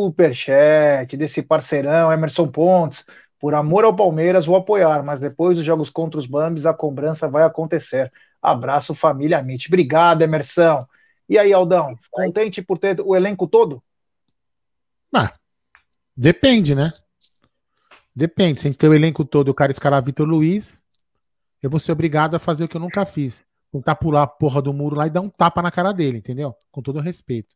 superchat 0.03 1.17
desse 1.17 1.43
parceirão 1.43 2.13
Emerson 2.13 2.49
Pontes, 2.49 3.05
por 3.39 3.55
amor 3.55 3.85
ao 3.85 3.95
Palmeiras 3.95 4.47
vou 4.47 4.57
apoiar, 4.57 5.03
mas 5.05 5.21
depois 5.21 5.57
dos 5.57 5.65
jogos 5.65 5.91
contra 5.91 6.19
os 6.19 6.27
Bambis 6.27 6.67
a 6.67 6.75
cobrança 6.75 7.29
vai 7.29 7.45
acontecer. 7.45 8.13
Abraço 8.43 8.95
família 8.95 9.39
Amit. 9.39 9.69
Obrigado, 9.69 10.23
Emerson. 10.23 10.85
E 11.29 11.39
aí, 11.39 11.53
Aldão, 11.53 11.95
contente 12.11 12.63
por 12.63 12.79
ter 12.79 13.01
o 13.01 13.15
elenco 13.15 13.47
todo? 13.47 13.83
Ah, 15.15 15.35
depende, 16.17 16.75
né? 16.75 16.93
Depende. 18.15 18.61
Se 18.61 18.67
a 18.67 18.71
gente 18.71 18.79
tem 18.79 18.89
o 18.91 18.95
elenco 18.95 19.25
todo, 19.25 19.51
o 19.51 19.55
cara 19.55 19.71
escalar 19.71 20.03
Vitor 20.03 20.27
Luiz, 20.27 20.83
eu 21.63 21.71
vou 21.71 21.81
ser 21.81 21.93
obrigado 21.93 22.35
a 22.35 22.39
fazer 22.39 22.65
o 22.65 22.69
que 22.69 22.77
eu 22.77 22.81
nunca 22.81 23.05
fiz. 23.05 23.47
Tentar 23.71 23.97
pular 23.97 24.23
a 24.23 24.27
porra 24.27 24.63
do 24.63 24.73
muro 24.73 24.97
lá 24.97 25.07
e 25.07 25.11
dar 25.11 25.21
um 25.21 25.29
tapa 25.29 25.61
na 25.61 25.71
cara 25.71 25.93
dele, 25.93 26.19
entendeu? 26.19 26.55
Com 26.71 26.81
todo 26.81 27.01
respeito. 27.01 27.55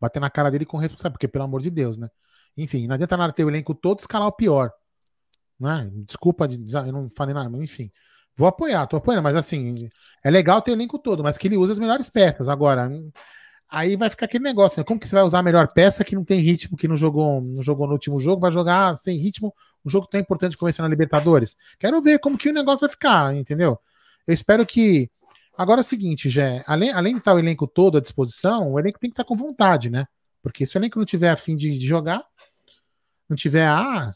Bater 0.00 0.20
na 0.20 0.28
cara 0.28 0.50
dele 0.50 0.66
com 0.66 0.76
responsabilidade, 0.76 1.14
porque 1.14 1.28
pelo 1.28 1.44
amor 1.44 1.62
de 1.62 1.70
Deus, 1.70 1.96
né? 1.96 2.08
Enfim, 2.56 2.86
não 2.86 2.94
adianta 2.94 3.16
nada 3.16 3.32
ter 3.32 3.44
o 3.44 3.50
elenco 3.50 3.74
todo 3.74 4.00
escalar 4.00 4.28
o 4.28 4.32
pior. 4.32 4.70
Né? 5.58 5.90
Desculpa, 6.06 6.46
eu 6.46 6.92
não 6.92 7.08
falei 7.10 7.34
nada, 7.34 7.48
mas 7.48 7.62
enfim. 7.62 7.90
Vou 8.36 8.48
apoiar, 8.48 8.86
tô 8.86 8.96
apoiando, 8.96 9.22
mas 9.22 9.36
assim, 9.36 9.88
é 10.24 10.30
legal 10.30 10.60
ter 10.60 10.72
o 10.72 10.74
elenco 10.74 10.98
todo, 10.98 11.22
mas 11.22 11.38
que 11.38 11.46
ele 11.46 11.56
use 11.56 11.72
as 11.72 11.78
melhores 11.78 12.08
peças. 12.10 12.48
Agora, 12.48 12.90
aí 13.74 13.96
vai 13.96 14.08
ficar 14.08 14.26
aquele 14.26 14.44
negócio, 14.44 14.78
né? 14.78 14.84
Como 14.84 15.00
que 15.00 15.08
você 15.08 15.14
vai 15.14 15.24
usar 15.24 15.40
a 15.40 15.42
melhor 15.42 15.72
peça 15.72 16.04
que 16.04 16.14
não 16.14 16.24
tem 16.24 16.40
ritmo, 16.40 16.76
que 16.76 16.86
não 16.86 16.94
jogou, 16.94 17.40
não 17.40 17.62
jogou 17.62 17.86
no 17.86 17.92
último 17.92 18.20
jogo, 18.20 18.40
vai 18.40 18.52
jogar 18.52 18.94
sem 18.94 19.18
ritmo 19.18 19.52
um 19.84 19.90
jogo 19.90 20.06
tão 20.06 20.20
importante 20.20 20.56
como 20.56 20.68
esse 20.68 20.80
na 20.80 20.86
Libertadores? 20.86 21.56
Quero 21.78 22.00
ver 22.00 22.20
como 22.20 22.38
que 22.38 22.48
o 22.48 22.52
negócio 22.52 22.80
vai 22.82 22.88
ficar, 22.88 23.34
entendeu? 23.34 23.78
Eu 24.26 24.32
espero 24.32 24.64
que. 24.64 25.10
Agora 25.56 25.80
é 25.80 25.82
o 25.82 25.84
seguinte, 25.84 26.28
Jé, 26.28 26.64
além, 26.66 26.90
além 26.90 27.14
de 27.14 27.18
estar 27.20 27.34
o 27.34 27.38
elenco 27.38 27.66
todo 27.66 27.98
à 27.98 28.00
disposição, 28.00 28.72
o 28.72 28.78
elenco 28.78 28.98
tem 28.98 29.10
que 29.10 29.14
estar 29.14 29.24
com 29.24 29.36
vontade, 29.36 29.88
né? 29.90 30.06
Porque 30.42 30.66
se 30.66 30.76
o 30.76 30.78
elenco 30.78 30.98
não 30.98 31.06
tiver 31.06 31.30
a 31.30 31.36
fim 31.36 31.54
de, 31.56 31.78
de 31.78 31.86
jogar, 31.86 32.24
não 33.28 33.36
tiver, 33.36 33.66
ah, 33.66 34.12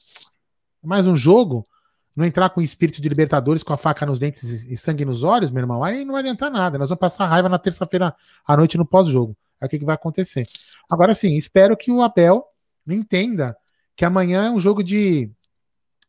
mais 0.83 1.07
um 1.07 1.17
jogo, 1.17 1.65
não 2.17 2.25
entrar 2.25 2.51
com 2.51 2.61
o 2.61 2.65
espírito 2.65 3.01
de 3.01 3.09
Libertadores, 3.09 3.63
com 3.63 3.73
a 3.73 3.77
faca 3.77 4.05
nos 4.05 4.19
dentes 4.19 4.43
e 4.43 4.77
sangue 4.77 5.05
nos 5.05 5.23
olhos, 5.23 5.53
meu 5.53 5.63
irmão, 5.63 5.85
aí 5.85 6.05
não 6.05 6.13
vai 6.13 6.23
adiantar 6.23 6.51
nada. 6.51 6.77
Nós 6.77 6.89
vamos 6.89 7.01
passar 7.01 7.27
raiva 7.27 7.49
na 7.49 7.59
terça-feira 7.59 8.15
à 8.45 8.57
noite 8.57 8.77
no 8.77 8.85
pós-jogo. 8.85 9.37
É 9.61 9.67
o 9.67 9.69
que, 9.69 9.79
que 9.79 9.85
vai 9.85 9.95
acontecer. 9.95 10.47
Agora 10.89 11.15
sim, 11.15 11.37
espero 11.37 11.77
que 11.77 11.91
o 11.91 12.03
Abel 12.03 12.45
entenda 12.87 13.57
que 13.97 14.05
amanhã 14.05 14.47
é 14.47 14.51
um 14.51 14.59
jogo 14.59 14.83
de 14.83 15.31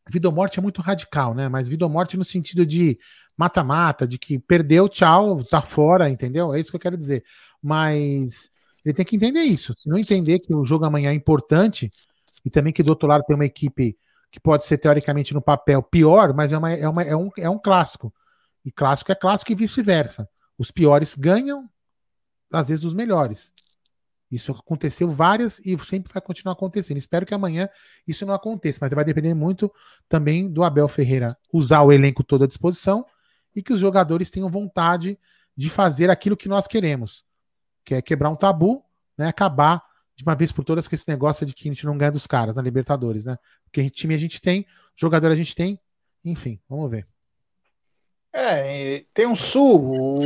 vida 0.08 0.28
ou 0.28 0.34
morte 0.34 0.58
é 0.58 0.62
muito 0.62 0.80
radical, 0.80 1.34
né? 1.34 1.48
Mas 1.48 1.68
vida 1.68 1.84
ou 1.84 1.90
morte 1.90 2.16
no 2.16 2.24
sentido 2.24 2.64
de 2.64 2.98
mata-mata, 3.36 4.06
de 4.06 4.18
que 4.18 4.38
perdeu, 4.38 4.88
tchau, 4.88 5.42
tá 5.44 5.60
fora, 5.60 6.10
entendeu? 6.10 6.52
É 6.54 6.60
isso 6.60 6.70
que 6.70 6.76
eu 6.76 6.80
quero 6.80 6.96
dizer. 6.96 7.24
Mas 7.62 8.50
ele 8.84 8.94
tem 8.94 9.04
que 9.04 9.16
entender 9.16 9.42
isso. 9.42 9.74
Se 9.74 9.88
não 9.88 9.98
entender 9.98 10.40
que 10.40 10.54
o 10.54 10.64
jogo 10.64 10.84
amanhã 10.84 11.10
é 11.10 11.14
importante 11.14 11.90
e 12.44 12.50
também 12.50 12.72
que 12.72 12.82
do 12.82 12.90
outro 12.90 13.08
lado 13.08 13.24
tem 13.24 13.34
uma 13.34 13.44
equipe 13.44 13.96
que 14.30 14.38
pode 14.38 14.64
ser 14.64 14.78
teoricamente 14.78 15.34
no 15.34 15.42
papel 15.42 15.82
pior, 15.82 16.32
mas 16.34 16.52
é, 16.52 16.58
uma, 16.58 16.72
é, 16.72 16.88
uma, 16.88 17.02
é, 17.02 17.16
um, 17.16 17.30
é 17.36 17.50
um 17.50 17.58
clássico. 17.58 18.12
E 18.64 18.70
clássico 18.70 19.10
é 19.10 19.14
clássico 19.14 19.52
e 19.52 19.54
vice-versa. 19.54 20.28
Os 20.56 20.70
piores 20.70 21.14
ganham, 21.14 21.68
às 22.52 22.68
vezes, 22.68 22.84
os 22.84 22.94
melhores. 22.94 23.52
Isso 24.30 24.52
aconteceu 24.52 25.10
várias 25.10 25.58
e 25.60 25.76
sempre 25.78 26.12
vai 26.12 26.22
continuar 26.22 26.52
acontecendo. 26.52 26.98
Espero 26.98 27.26
que 27.26 27.34
amanhã 27.34 27.68
isso 28.06 28.24
não 28.24 28.32
aconteça, 28.32 28.78
mas 28.80 28.92
vai 28.92 29.04
depender 29.04 29.34
muito 29.34 29.72
também 30.08 30.48
do 30.48 30.62
Abel 30.62 30.86
Ferreira 30.86 31.36
usar 31.52 31.82
o 31.82 31.90
elenco 31.90 32.22
todo 32.22 32.44
à 32.44 32.46
disposição 32.46 33.04
e 33.54 33.60
que 33.60 33.72
os 33.72 33.80
jogadores 33.80 34.30
tenham 34.30 34.48
vontade 34.48 35.18
de 35.56 35.68
fazer 35.68 36.10
aquilo 36.10 36.36
que 36.36 36.48
nós 36.48 36.68
queremos, 36.68 37.24
que 37.84 37.94
é 37.94 38.00
quebrar 38.00 38.30
um 38.30 38.36
tabu, 38.36 38.84
né, 39.18 39.26
acabar 39.26 39.82
de 40.14 40.22
uma 40.22 40.34
vez 40.34 40.52
por 40.52 40.64
todas 40.64 40.86
com 40.86 40.94
esse 40.94 41.08
negócio 41.08 41.44
de 41.44 41.52
que 41.52 41.68
a 41.68 41.72
gente 41.72 41.84
não 41.84 41.98
ganha 41.98 42.12
dos 42.12 42.26
caras 42.26 42.54
na 42.54 42.62
Libertadores, 42.62 43.24
né? 43.24 43.38
Porque 43.64 43.88
time 43.90 44.14
a 44.14 44.18
gente 44.18 44.40
tem, 44.40 44.66
jogador 44.94 45.30
a 45.30 45.34
gente 45.34 45.54
tem, 45.56 45.80
enfim, 46.24 46.60
vamos 46.68 46.90
ver. 46.90 47.08
É, 48.32 49.04
tem 49.12 49.26
um 49.26 49.34
superchat 49.34 50.24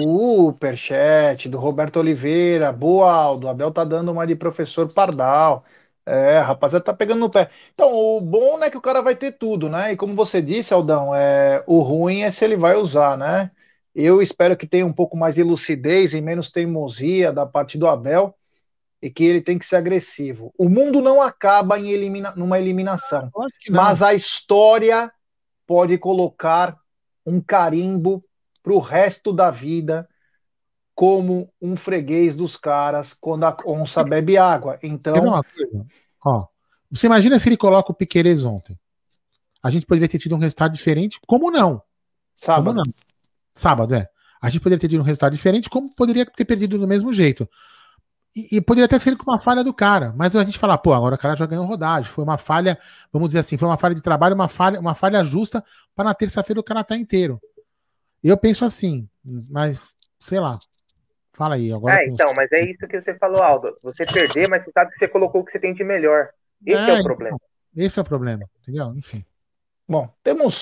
do 1.49 1.59
Roberto 1.59 1.99
Oliveira. 1.99 2.71
Boa, 2.73 3.11
Aldo. 3.11 3.49
Abel 3.49 3.71
tá 3.73 3.83
dando 3.85 4.13
uma 4.13 4.27
de 4.27 4.37
professor 4.37 4.93
Pardal. 4.93 5.65
É, 6.07 6.39
rapaziada, 6.39 6.85
tá 6.85 6.93
pegando 6.93 7.21
no 7.21 7.31
pé. 7.31 7.51
Então, 7.73 7.91
o 7.91 8.21
bom 8.21 8.63
é 8.63 8.71
que 8.71 8.77
o 8.77 8.83
cara 8.83 9.01
vai 9.01 9.17
ter 9.17 9.33
tudo, 9.33 9.71
né? 9.71 9.93
E 9.93 9.97
como 9.97 10.15
você 10.15 10.43
disse, 10.43 10.75
Aldão, 10.75 11.15
é, 11.15 11.65
o 11.67 11.81
ruim 11.81 12.21
é 12.21 12.31
se 12.31 12.45
ele 12.45 12.57
vai 12.57 12.77
usar, 12.77 13.17
né? 13.17 13.51
Eu 13.95 14.21
espero 14.21 14.55
que 14.57 14.67
tenha 14.67 14.85
um 14.85 14.93
pouco 14.93 15.17
mais 15.17 15.37
de 15.37 15.43
lucidez 15.43 16.13
e 16.13 16.21
menos 16.21 16.51
teimosia 16.51 17.33
da 17.33 17.47
parte 17.47 17.79
do 17.79 17.87
Abel 17.87 18.35
e 19.01 19.09
que 19.11 19.25
ele 19.25 19.41
tem 19.41 19.59
que 19.59 19.65
ser 19.65 19.77
agressivo. 19.77 20.53
O 20.59 20.69
mundo 20.69 21.01
não 21.01 21.23
acaba 21.23 21.79
em 21.79 21.91
elimina 21.91 22.35
numa 22.37 22.59
eliminação, 22.59 23.31
mas 23.71 24.03
a 24.03 24.13
história 24.13 25.13
pode 25.67 25.97
colocar 25.97 26.77
um 27.27 27.41
carimbo 27.41 28.25
para 28.63 28.73
o 28.73 28.79
resto 28.79 29.33
da 29.33 29.51
vida 29.51 30.09
como 30.95 31.53
um 31.61 31.77
freguês 31.77 32.37
dos 32.37 32.57
caras 32.57 33.13
quando 33.13 33.45
a 33.45 33.57
onça 33.67 34.05
bebe 34.05 34.37
água. 34.37 34.79
Então. 34.83 35.15
Ó, 36.25 36.47
você 36.91 37.07
imagina 37.07 37.39
se 37.39 37.49
ele 37.49 37.57
coloca 37.57 37.91
o 37.91 37.95
Piqueires 37.95 38.45
ontem? 38.45 38.79
A 39.63 39.71
gente 39.71 39.87
poderia 39.87 40.09
ter 40.09 40.19
tido 40.19 40.35
um 40.35 40.39
resultado 40.39 40.73
diferente? 40.73 41.19
Como 41.27 41.51
não? 41.51 41.83
Sábado. 42.35 42.65
Como 42.67 42.77
não? 42.77 42.93
Sábado, 43.55 43.95
é. 43.95 44.09
A 44.41 44.51
gente 44.51 44.61
poderia 44.61 44.81
ter 44.81 44.89
tido 44.89 45.01
um 45.01 45.05
resultado 45.05 45.33
diferente, 45.33 45.71
como 45.71 45.95
poderia 45.95 46.27
ter 46.27 46.45
perdido 46.45 46.79
do 46.79 46.87
mesmo 46.87 47.13
jeito. 47.13 47.49
E, 48.37 48.57
e, 48.57 48.61
poderia 48.61 48.89
ter 48.89 49.01
sido 49.01 49.17
com 49.17 49.31
uma 49.31 49.39
falha 49.39 49.63
do 49.63 49.73
cara, 49.73 50.13
mas 50.17 50.35
a 50.35 50.43
gente 50.43 50.59
fala, 50.59 50.77
pô, 50.77 50.93
agora 50.93 51.15
o 51.15 51.19
cara 51.19 51.37
já 51.37 51.47
ganhou 51.47 51.65
rodagem. 51.65 52.11
Foi 52.11 52.25
uma 52.25 52.37
falha, 52.37 52.77
vamos 53.13 53.29
dizer 53.29 53.39
assim, 53.39 53.57
foi 53.57 53.69
uma 53.69 53.79
falha 53.79 53.95
de 53.95 54.03
trabalho, 54.03 54.35
uma 54.35 54.49
falha, 54.49 54.81
uma 54.81 54.95
falha 54.95 55.23
justa 55.23 55.65
para 55.95 56.07
na 56.07 56.15
terça-feira 56.15 56.59
o 56.59 56.65
cara 56.65 56.81
estar 56.81 56.97
tá 56.97 57.01
inteiro. 57.01 57.41
Eu 58.23 58.37
penso 58.37 58.65
assim, 58.65 59.09
mas 59.51 59.95
sei 60.19 60.41
lá. 60.41 60.59
Fala 61.33 61.57
aí 61.57 61.73
agora. 61.73 62.01
É, 62.01 62.07
então, 62.07 62.33
mas 62.37 62.51
é 62.53 62.65
isso 62.65 62.87
que 62.87 63.01
você 63.01 63.15
falou, 63.15 63.43
Aldo. 63.43 63.75
Você 63.83 64.05
perder, 64.07 64.49
mas 64.49 64.65
você 64.65 64.71
sabe 64.71 64.93
que 64.93 64.99
você 64.99 65.09
colocou 65.09 65.41
o 65.41 65.45
que 65.45 65.53
você 65.53 65.59
tem 65.59 65.75
de 65.75 65.83
melhor. 65.83 66.31
Esse 66.65 66.91
é, 66.91 66.97
é 66.97 67.01
o 67.01 67.03
problema. 67.03 67.39
Esse 67.77 67.99
é 67.99 68.03
o 68.03 68.05
problema, 68.05 68.45
entendeu? 68.63 68.95
Enfim. 68.97 69.25
Bom, 69.87 70.09
temos 70.23 70.55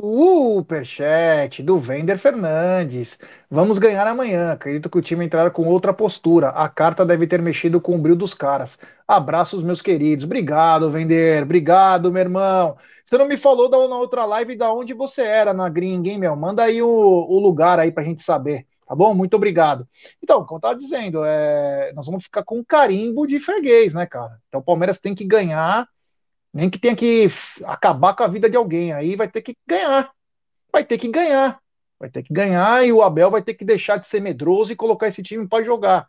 superchat 0.00 1.62
do 1.62 1.78
Vender 1.78 2.16
Fernandes. 2.16 3.18
Vamos 3.50 3.78
ganhar 3.78 4.06
amanhã. 4.06 4.52
Acredito 4.52 4.88
que 4.88 4.96
o 4.96 5.02
time 5.02 5.26
entrará 5.26 5.50
com 5.50 5.66
outra 5.68 5.92
postura. 5.92 6.48
A 6.48 6.68
carta 6.70 7.04
deve 7.04 7.26
ter 7.26 7.42
mexido 7.42 7.80
com 7.80 7.94
o 7.94 7.98
brilho 7.98 8.16
dos 8.16 8.32
caras. 8.32 8.78
Abraços, 9.06 9.62
meus 9.62 9.82
queridos. 9.82 10.24
Obrigado, 10.24 10.90
Vender. 10.90 11.42
Obrigado, 11.42 12.10
meu 12.10 12.20
irmão. 12.20 12.76
Você 13.04 13.18
não 13.18 13.28
me 13.28 13.36
falou 13.36 13.68
da, 13.68 13.76
na 13.88 13.96
outra 13.96 14.24
live 14.24 14.56
da 14.56 14.72
onde 14.72 14.94
você 14.94 15.22
era 15.22 15.52
na 15.52 15.68
gringa, 15.68 16.08
hein, 16.08 16.18
meu? 16.18 16.34
Manda 16.34 16.62
aí 16.62 16.80
o, 16.80 16.88
o 16.88 17.38
lugar 17.38 17.78
aí 17.78 17.92
pra 17.92 18.02
gente 18.02 18.22
saber. 18.22 18.66
Tá 18.86 18.94
bom? 18.94 19.14
Muito 19.14 19.34
obrigado. 19.34 19.86
Então, 20.22 20.44
como 20.44 20.56
eu 20.56 20.58
estava 20.58 20.78
dizendo, 20.78 21.22
é, 21.24 21.92
nós 21.94 22.06
vamos 22.06 22.24
ficar 22.24 22.42
com 22.42 22.58
um 22.58 22.64
carimbo 22.64 23.26
de 23.26 23.38
freguês, 23.38 23.92
né, 23.92 24.06
cara? 24.06 24.38
Então 24.48 24.60
o 24.60 24.64
Palmeiras 24.64 24.98
tem 24.98 25.14
que 25.14 25.24
ganhar, 25.24 25.86
nem 26.52 26.68
que 26.68 26.78
tenha 26.78 26.96
que 26.96 27.28
acabar 27.64 28.14
com 28.14 28.22
a 28.22 28.28
vida 28.28 28.48
de 28.50 28.56
alguém. 28.56 28.92
Aí 28.92 29.16
vai 29.16 29.28
ter 29.28 29.42
que 29.42 29.56
ganhar. 29.66 30.10
Vai 30.72 30.84
ter 30.84 30.98
que 30.98 31.08
ganhar. 31.08 31.60
Vai 31.98 32.08
ter 32.10 32.22
que 32.22 32.32
ganhar 32.32 32.84
e 32.84 32.92
o 32.92 33.02
Abel 33.02 33.30
vai 33.30 33.42
ter 33.42 33.54
que 33.54 33.64
deixar 33.64 33.98
de 33.98 34.06
ser 34.06 34.20
medroso 34.20 34.72
e 34.72 34.76
colocar 34.76 35.06
esse 35.06 35.22
time 35.22 35.46
para 35.46 35.64
jogar. 35.64 36.08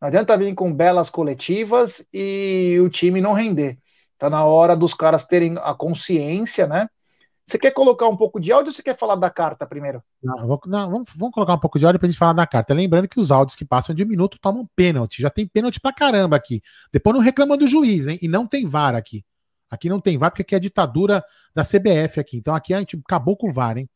Não 0.00 0.08
adianta 0.08 0.36
vir 0.36 0.54
com 0.54 0.72
belas 0.72 1.10
coletivas 1.10 2.04
e 2.12 2.78
o 2.80 2.88
time 2.88 3.20
não 3.20 3.32
render. 3.32 3.78
Tá 4.18 4.28
na 4.28 4.44
hora 4.44 4.76
dos 4.76 4.92
caras 4.92 5.26
terem 5.26 5.56
a 5.62 5.74
consciência, 5.74 6.66
né? 6.66 6.88
Você 7.46 7.58
quer 7.58 7.72
colocar 7.72 8.06
um 8.06 8.16
pouco 8.16 8.38
de 8.38 8.52
áudio 8.52 8.68
ou 8.68 8.72
você 8.72 8.82
quer 8.82 8.96
falar 8.96 9.16
da 9.16 9.28
carta 9.28 9.66
primeiro? 9.66 10.02
Não, 10.22 10.46
vou, 10.46 10.60
não, 10.66 10.90
vamos, 10.90 11.10
vamos, 11.16 11.34
colocar 11.34 11.54
um 11.54 11.58
pouco 11.58 11.78
de 11.78 11.84
áudio 11.84 11.98
pra 11.98 12.06
gente 12.06 12.18
falar 12.18 12.32
da 12.32 12.46
carta. 12.46 12.72
Lembrando 12.72 13.08
que 13.08 13.18
os 13.18 13.32
áudios 13.32 13.56
que 13.56 13.64
passam 13.64 13.94
de 13.94 14.04
um 14.04 14.06
minuto 14.06 14.38
tomam 14.40 14.68
pênalti. 14.76 15.20
Já 15.20 15.30
tem 15.30 15.48
pênalti 15.48 15.80
pra 15.80 15.92
caramba 15.92 16.36
aqui. 16.36 16.62
Depois 16.92 17.16
não 17.16 17.22
reclama 17.22 17.56
do 17.56 17.66
juiz, 17.66 18.06
hein? 18.06 18.18
E 18.22 18.28
não 18.28 18.46
tem 18.46 18.66
VAR 18.66 18.94
aqui. 18.94 19.24
Aqui 19.70 19.88
não 19.88 20.00
tem 20.00 20.18
VAR 20.18 20.30
porque 20.30 20.42
aqui 20.42 20.54
é 20.54 20.58
a 20.58 20.60
ditadura 20.60 21.24
da 21.54 21.62
CBF 21.62 22.18
aqui. 22.18 22.36
Então 22.36 22.54
aqui 22.54 22.74
a 22.74 22.78
gente 22.80 23.00
acabou 23.06 23.36
com 23.36 23.48
o 23.48 23.52
VAR, 23.52 23.78
hein? 23.78 23.88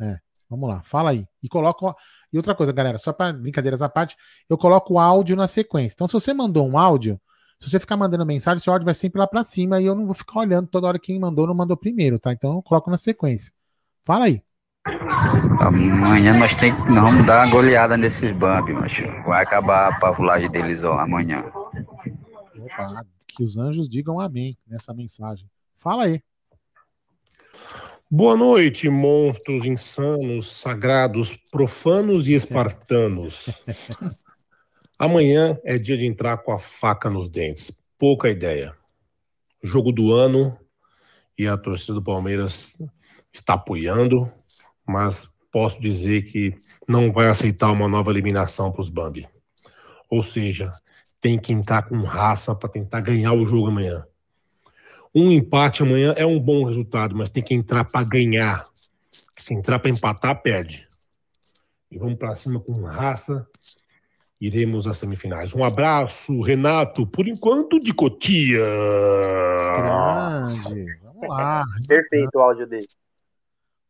É, 0.00 0.18
vamos 0.48 0.68
lá, 0.68 0.82
fala 0.82 1.10
aí. 1.10 1.26
E 1.42 1.48
coloca. 1.48 1.94
E 2.32 2.36
outra 2.36 2.54
coisa, 2.54 2.72
galera, 2.72 2.98
só 2.98 3.12
para 3.12 3.32
brincadeiras 3.32 3.82
à 3.82 3.88
parte, 3.88 4.16
eu 4.48 4.56
coloco 4.56 4.94
o 4.94 4.98
áudio 4.98 5.36
na 5.36 5.46
sequência. 5.46 5.94
Então, 5.94 6.06
se 6.06 6.12
você 6.12 6.32
mandou 6.34 6.68
um 6.68 6.78
áudio, 6.78 7.20
se 7.60 7.68
você 7.68 7.80
ficar 7.80 7.96
mandando 7.96 8.24
mensagem, 8.24 8.62
seu 8.62 8.72
áudio 8.72 8.84
vai 8.84 8.94
sempre 8.94 9.18
lá 9.18 9.26
para 9.26 9.42
cima 9.42 9.80
e 9.80 9.86
eu 9.86 9.94
não 9.94 10.06
vou 10.06 10.14
ficar 10.14 10.40
olhando 10.40 10.68
toda 10.68 10.86
hora 10.86 10.98
quem 10.98 11.18
mandou 11.18 11.42
ou 11.42 11.48
não 11.48 11.54
mandou 11.54 11.76
primeiro, 11.76 12.18
tá? 12.18 12.32
Então 12.32 12.56
eu 12.56 12.62
coloco 12.62 12.90
na 12.90 12.96
sequência. 12.96 13.52
Fala 14.04 14.26
aí. 14.26 14.42
Amanhã 15.60 16.38
nós, 16.38 16.54
tem, 16.54 16.72
nós 16.72 17.02
vamos 17.02 17.26
dar 17.26 17.44
uma 17.44 17.52
goleada 17.52 17.96
nesses 17.96 18.32
bump, 18.32 18.70
macho. 18.72 19.02
Vai 19.24 19.42
acabar 19.42 19.88
a 19.88 19.98
pavulagem 19.98 20.50
deles 20.50 20.82
ó, 20.84 20.98
amanhã. 20.98 21.42
Opa, 22.60 23.04
que 23.36 23.42
os 23.42 23.56
anjos 23.56 23.88
digam 23.88 24.18
amém 24.18 24.56
nessa 24.66 24.92
mensagem. 24.92 25.48
Fala 25.76 26.04
aí. 26.04 26.22
Boa 28.10 28.36
noite, 28.36 28.88
monstros 28.88 29.64
insanos, 29.64 30.50
sagrados, 30.56 31.36
profanos 31.50 32.26
e 32.26 32.32
espartanos. 32.32 33.50
Amanhã 34.98 35.58
é 35.62 35.76
dia 35.76 35.96
de 35.96 36.06
entrar 36.06 36.38
com 36.38 36.52
a 36.52 36.58
faca 36.58 37.10
nos 37.10 37.28
dentes. 37.28 37.70
Pouca 37.98 38.30
ideia. 38.30 38.74
Jogo 39.62 39.92
do 39.92 40.14
ano 40.14 40.58
e 41.36 41.46
a 41.46 41.56
torcida 41.56 41.92
do 41.92 42.02
Palmeiras 42.02 42.80
está 43.32 43.54
apoiando, 43.54 44.32
mas 44.86 45.28
posso 45.52 45.80
dizer 45.80 46.22
que 46.22 46.54
não 46.88 47.12
vai 47.12 47.28
aceitar 47.28 47.70
uma 47.70 47.88
nova 47.88 48.10
eliminação 48.10 48.72
para 48.72 48.80
os 48.80 48.88
Bambi. 48.88 49.28
Ou 50.08 50.22
seja, 50.22 50.72
tem 51.20 51.38
que 51.38 51.52
entrar 51.52 51.82
com 51.88 52.00
raça 52.02 52.54
para 52.54 52.68
tentar 52.68 53.00
ganhar 53.00 53.32
o 53.32 53.44
jogo 53.44 53.68
amanhã. 53.68 54.06
Um 55.14 55.32
empate 55.32 55.82
amanhã 55.82 56.14
é 56.16 56.24
um 56.24 56.38
bom 56.38 56.64
resultado, 56.64 57.16
mas 57.16 57.30
tem 57.30 57.42
que 57.42 57.54
entrar 57.54 57.84
para 57.84 58.04
ganhar. 58.04 58.66
Se 59.36 59.54
entrar 59.54 59.78
para 59.78 59.90
empatar, 59.90 60.42
perde. 60.42 60.88
E 61.90 61.98
vamos 61.98 62.18
para 62.18 62.34
cima 62.34 62.60
com 62.60 62.82
raça 62.82 63.46
iremos 64.40 64.86
às 64.86 64.98
semifinais. 64.98 65.54
Um 65.54 65.64
abraço, 65.64 66.40
Renato, 66.40 67.06
por 67.06 67.26
enquanto 67.26 67.80
de 67.80 67.92
Cotia. 67.92 68.64
Grande. 69.76 70.86
Vamos 71.02 71.28
lá. 71.28 71.64
Perfeito 71.86 72.36
o 72.36 72.40
áudio 72.40 72.66
dele. 72.66 72.86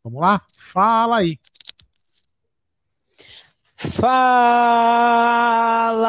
Vamos 0.02 0.20
lá? 0.20 0.40
Fala 0.56 1.18
aí. 1.18 1.38
Fala, 3.80 4.10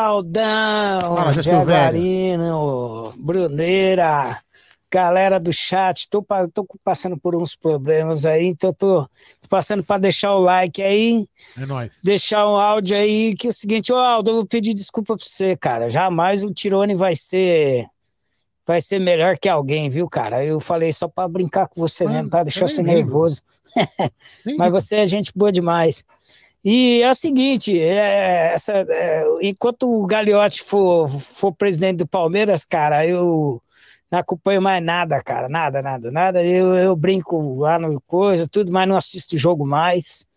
Aldão, 0.07 1.15
Fala, 1.17 1.39
Jaguarino, 1.39 3.13
Bruneira, 3.15 4.41
galera 4.91 5.39
do 5.39 5.53
chat, 5.53 6.09
tô, 6.09 6.25
tô, 6.51 6.65
passando 6.83 7.15
por 7.19 7.35
uns 7.35 7.55
problemas 7.55 8.25
aí, 8.25 8.47
então 8.47 8.73
tô 8.73 9.07
passando 9.47 9.83
para 9.83 10.01
deixar 10.01 10.33
o 10.33 10.39
like 10.39 10.81
aí. 10.81 11.27
É 11.55 11.65
nóis. 11.67 12.01
Deixar 12.03 12.47
um 12.47 12.55
áudio 12.55 12.97
aí, 12.97 13.35
que 13.35 13.45
é 13.45 13.51
o 13.51 13.53
seguinte, 13.53 13.93
ô 13.93 13.97
Aldo, 13.97 14.31
eu 14.31 14.35
vou 14.37 14.47
pedir 14.47 14.73
desculpa 14.73 15.15
pra 15.15 15.23
você, 15.23 15.55
cara. 15.55 15.91
Jamais 15.91 16.43
o 16.43 16.51
Tirone 16.51 16.95
vai 16.95 17.13
ser 17.13 17.85
vai 18.65 18.81
ser 18.81 18.99
melhor 18.99 19.37
que 19.37 19.47
alguém, 19.47 19.91
viu, 19.91 20.09
cara? 20.09 20.43
Eu 20.43 20.59
falei 20.59 20.91
só 20.91 21.07
para 21.07 21.27
brincar 21.27 21.67
com 21.67 21.79
você 21.79 22.03
Mano, 22.03 22.15
mesmo, 22.17 22.29
para 22.31 22.43
deixar 22.45 22.67
você 22.67 22.81
nervoso. 22.81 23.43
Mas 24.57 24.71
você 24.71 24.97
é 24.97 25.05
gente 25.05 25.31
boa 25.35 25.51
demais. 25.51 26.03
E 26.63 27.01
é 27.01 27.09
o 27.09 27.15
seguinte, 27.15 27.79
é, 27.79 28.53
essa, 28.53 28.73
é, 28.73 29.23
enquanto 29.41 29.89
o 29.89 30.05
Gagliotti 30.05 30.61
for, 30.61 31.07
for 31.07 31.53
presidente 31.53 31.99
do 31.99 32.07
Palmeiras, 32.07 32.65
cara, 32.65 33.07
eu 33.07 33.61
não 34.11 34.19
acompanho 34.19 34.61
mais 34.61 34.83
nada, 34.83 35.21
cara, 35.21 35.47
nada, 35.47 35.81
nada, 35.81 36.11
nada. 36.11 36.43
Eu, 36.43 36.75
eu 36.75 36.95
brinco 36.95 37.59
lá 37.59 37.79
no 37.79 38.01
coisa, 38.01 38.47
tudo, 38.47 38.71
mas 38.71 38.87
não 38.87 38.97
assisto 38.97 39.35
o 39.35 39.39
jogo 39.39 39.65
mais. 39.65 40.27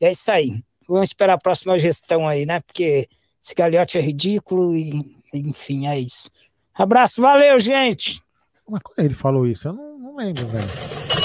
E 0.00 0.04
é 0.04 0.10
isso 0.10 0.30
aí. 0.30 0.62
Vamos 0.86 1.08
esperar 1.08 1.34
a 1.34 1.38
próxima 1.38 1.78
gestão 1.78 2.28
aí, 2.28 2.44
né? 2.44 2.60
Porque 2.60 3.08
esse 3.40 3.54
galhote 3.54 3.96
é 3.96 4.02
ridículo 4.02 4.76
e, 4.76 5.16
enfim, 5.32 5.86
é 5.86 5.98
isso. 5.98 6.28
Abraço, 6.74 7.22
valeu, 7.22 7.58
gente! 7.58 8.20
Quando 8.64 8.82
ele 8.98 9.14
falou 9.14 9.46
isso? 9.46 9.68
Eu 9.68 9.72
não, 9.72 9.98
não 9.98 10.16
lembro, 10.16 10.46
velho. 10.46 11.23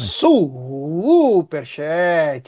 Superchat 0.00 1.76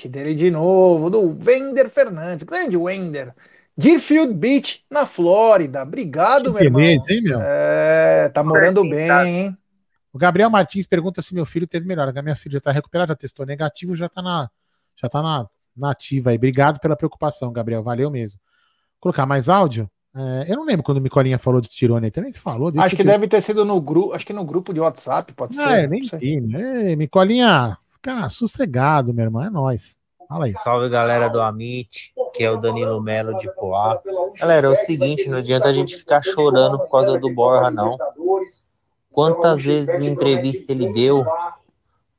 dele 0.08 0.34
de 0.34 0.50
novo, 0.50 1.10
do 1.10 1.20
Wender 1.44 1.90
Fernandes. 1.90 2.42
Grande 2.42 2.74
Wender. 2.74 3.34
Deerfield 3.76 4.32
Beach, 4.32 4.82
na 4.88 5.04
Flórida. 5.04 5.82
Obrigado, 5.82 6.54
que 6.54 6.60
meu 6.62 6.72
beleza, 6.72 7.12
irmão. 7.12 7.16
Hein, 7.16 7.22
meu? 7.22 7.40
É, 7.42 8.30
tá 8.30 8.42
morando 8.42 8.88
bem, 8.88 9.10
hein? 9.10 9.58
O 10.10 10.18
Gabriel 10.18 10.48
Martins 10.48 10.86
pergunta 10.86 11.20
se 11.20 11.34
meu 11.34 11.44
filho 11.44 11.66
teve 11.66 11.86
melhora. 11.86 12.18
A 12.18 12.22
minha 12.22 12.36
filha 12.36 12.54
já 12.54 12.60
tá 12.60 12.72
recuperada, 12.72 13.10
já 13.12 13.16
testou 13.16 13.44
negativo, 13.44 13.94
já 13.94 14.08
tá 14.08 14.22
na, 14.22 14.48
já 14.96 15.08
tá 15.08 15.20
na, 15.20 15.46
na 15.76 15.90
ativa 15.90 16.30
aí. 16.30 16.36
Obrigado 16.36 16.80
pela 16.80 16.96
preocupação, 16.96 17.52
Gabriel. 17.52 17.82
Valeu 17.82 18.10
mesmo. 18.10 18.40
Vou 18.92 19.00
colocar 19.00 19.26
mais 19.26 19.50
áudio? 19.50 19.90
É, 20.16 20.44
eu 20.48 20.56
não 20.56 20.64
lembro 20.64 20.84
quando 20.84 20.98
o 20.98 21.00
Micolinha 21.00 21.38
falou 21.38 21.60
de 21.60 21.68
Tirone, 21.68 22.10
também 22.10 22.32
se 22.32 22.40
falou. 22.40 22.72
Acho 22.78 22.96
que 22.96 23.02
deve 23.02 23.26
ter 23.26 23.40
sido 23.40 23.64
no 23.64 23.80
grupo, 23.80 24.12
acho 24.12 24.24
que 24.24 24.32
no 24.32 24.44
grupo 24.44 24.72
de 24.72 24.80
WhatsApp, 24.80 25.32
pode 25.32 25.58
ah, 25.58 25.68
ser. 25.68 25.78
É, 25.80 25.86
nem 25.88 26.02
vi, 26.02 26.40
né? 26.40 26.94
Micolinha, 26.94 27.76
fica 27.92 28.28
sossegado, 28.28 29.12
meu 29.12 29.24
irmão, 29.24 29.42
é 29.42 29.50
nóis. 29.50 29.98
Fala 30.28 30.46
aí. 30.46 30.52
Salve 30.52 30.88
galera 30.88 31.28
do 31.28 31.40
Amit, 31.40 32.12
que 32.32 32.42
é 32.42 32.50
o 32.50 32.56
Danilo 32.56 33.00
Melo 33.00 33.36
de 33.38 33.52
Poá. 33.54 34.00
Galera, 34.38 34.68
é 34.68 34.70
o 34.70 34.76
seguinte, 34.76 35.28
não 35.28 35.38
adianta 35.38 35.68
a 35.68 35.72
gente 35.72 35.96
ficar 35.96 36.22
chorando 36.22 36.78
por 36.78 36.90
causa 36.90 37.18
do 37.18 37.30
Borra, 37.30 37.70
não. 37.70 37.98
Quantas 39.10 39.62
vezes 39.62 39.94
em 40.00 40.06
entrevista 40.06 40.72
ele 40.72 40.92
deu 40.92 41.24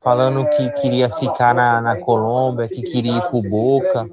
falando 0.02 0.48
que 0.50 0.70
queria 0.82 1.10
ficar 1.10 1.56
na, 1.56 1.82
na 1.82 2.00
Colômbia, 2.00 2.68
que 2.68 2.84
queria 2.84 3.18
ir 3.18 3.22
pro 3.24 3.42
Boca. 3.42 4.08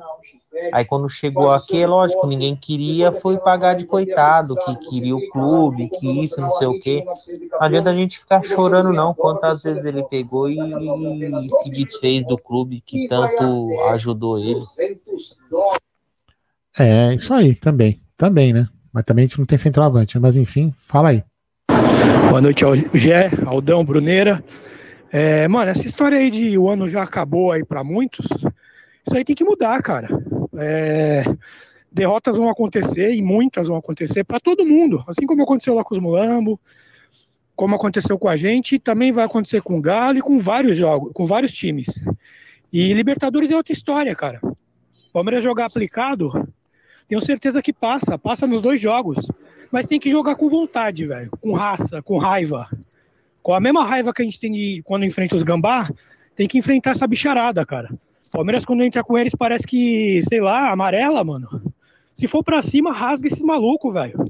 Aí 0.72 0.84
quando 0.84 1.08
chegou 1.08 1.50
aqui, 1.50 1.80
é 1.82 1.86
lógico, 1.86 2.26
ninguém 2.26 2.54
queria, 2.54 3.10
foi 3.10 3.38
pagar 3.38 3.74
de 3.74 3.86
coitado, 3.86 4.54
que 4.56 4.76
queria 4.90 5.16
o 5.16 5.28
clube, 5.30 5.88
que 5.88 6.24
isso, 6.24 6.40
não 6.40 6.52
sei 6.52 6.66
o 6.66 6.78
quê. 6.78 7.04
Não 7.50 7.62
adianta 7.62 7.90
a 7.90 7.94
gente 7.94 8.18
ficar 8.18 8.42
chorando, 8.42 8.92
não. 8.92 9.14
Quantas 9.14 9.62
vezes 9.62 9.84
ele 9.84 10.02
pegou 10.04 10.50
e, 10.50 10.56
e 10.58 11.48
se 11.48 11.70
desfez 11.70 12.26
do 12.26 12.36
clube 12.36 12.82
que 12.84 13.08
tanto 13.08 13.70
ajudou 13.90 14.38
ele. 14.38 14.62
É, 16.78 17.14
isso 17.14 17.32
aí, 17.32 17.54
também. 17.54 18.00
Também, 18.16 18.52
né? 18.52 18.68
Mas 18.92 19.04
também 19.04 19.24
a 19.24 19.28
gente 19.28 19.38
não 19.38 19.46
tem 19.46 19.56
centroavante, 19.56 20.18
mas 20.18 20.36
enfim, 20.36 20.72
fala 20.86 21.10
aí. 21.10 21.24
Boa 22.28 22.40
noite 22.42 22.64
ao 22.64 22.74
Gé, 22.94 23.30
Aldão, 23.46 23.84
Bruneira. 23.84 24.44
É, 25.10 25.48
mano, 25.48 25.70
essa 25.70 25.86
história 25.86 26.18
aí 26.18 26.30
de 26.30 26.56
o 26.56 26.68
ano 26.68 26.86
já 26.88 27.02
acabou 27.02 27.52
aí 27.52 27.64
para 27.64 27.82
muitos, 27.82 28.26
isso 29.06 29.16
aí 29.16 29.24
tem 29.24 29.36
que 29.36 29.44
mudar, 29.44 29.82
cara. 29.82 30.08
É, 30.58 31.24
derrotas 31.90 32.36
vão 32.36 32.48
acontecer 32.48 33.14
e 33.14 33.22
muitas 33.22 33.68
vão 33.68 33.76
acontecer 33.76 34.24
para 34.24 34.40
todo 34.40 34.66
mundo, 34.66 35.04
assim 35.06 35.26
como 35.26 35.42
aconteceu 35.42 35.74
lá 35.74 35.84
com 35.84 35.94
os 35.94 36.00
Mulambo, 36.00 36.58
como 37.54 37.74
aconteceu 37.74 38.18
com 38.18 38.28
a 38.28 38.36
gente, 38.36 38.78
também 38.78 39.12
vai 39.12 39.24
acontecer 39.24 39.62
com 39.62 39.78
o 39.78 39.80
Galo 39.80 40.18
e 40.18 40.22
com 40.22 40.38
vários 40.38 40.76
jogos, 40.76 41.12
com 41.12 41.26
vários 41.26 41.52
times. 41.52 42.02
E 42.72 42.92
Libertadores 42.94 43.50
é 43.50 43.56
outra 43.56 43.72
história, 43.72 44.14
cara. 44.16 44.40
Palmeiras 45.12 45.44
jogar 45.44 45.66
aplicado, 45.66 46.48
tenho 47.06 47.20
certeza 47.20 47.60
que 47.60 47.72
passa, 47.72 48.18
passa 48.18 48.46
nos 48.46 48.62
dois 48.62 48.80
jogos, 48.80 49.18
mas 49.70 49.86
tem 49.86 50.00
que 50.00 50.10
jogar 50.10 50.34
com 50.34 50.48
vontade, 50.48 51.04
velho, 51.04 51.30
com 51.40 51.52
raça, 51.52 52.00
com 52.02 52.16
raiva. 52.16 52.66
Com 53.42 53.52
a 53.52 53.60
mesma 53.60 53.84
raiva 53.84 54.12
que 54.14 54.22
a 54.22 54.24
gente 54.24 54.40
tem 54.40 54.50
de, 54.50 54.82
quando 54.84 55.04
enfrenta 55.04 55.36
os 55.36 55.42
gambá, 55.42 55.90
tem 56.34 56.48
que 56.48 56.56
enfrentar 56.56 56.92
essa 56.92 57.06
bicharada, 57.06 57.66
cara. 57.66 57.90
Palmeiras, 58.32 58.64
quando 58.64 58.82
entra 58.82 59.04
com 59.04 59.18
eles, 59.18 59.34
parece 59.34 59.66
que, 59.66 60.22
sei 60.22 60.40
lá, 60.40 60.70
amarela, 60.72 61.22
mano. 61.22 61.62
Se 62.14 62.26
for 62.26 62.42
pra 62.42 62.62
cima, 62.62 62.90
rasga 62.90 63.26
esses 63.26 63.42
malucos, 63.42 63.92
velho. 63.92 64.24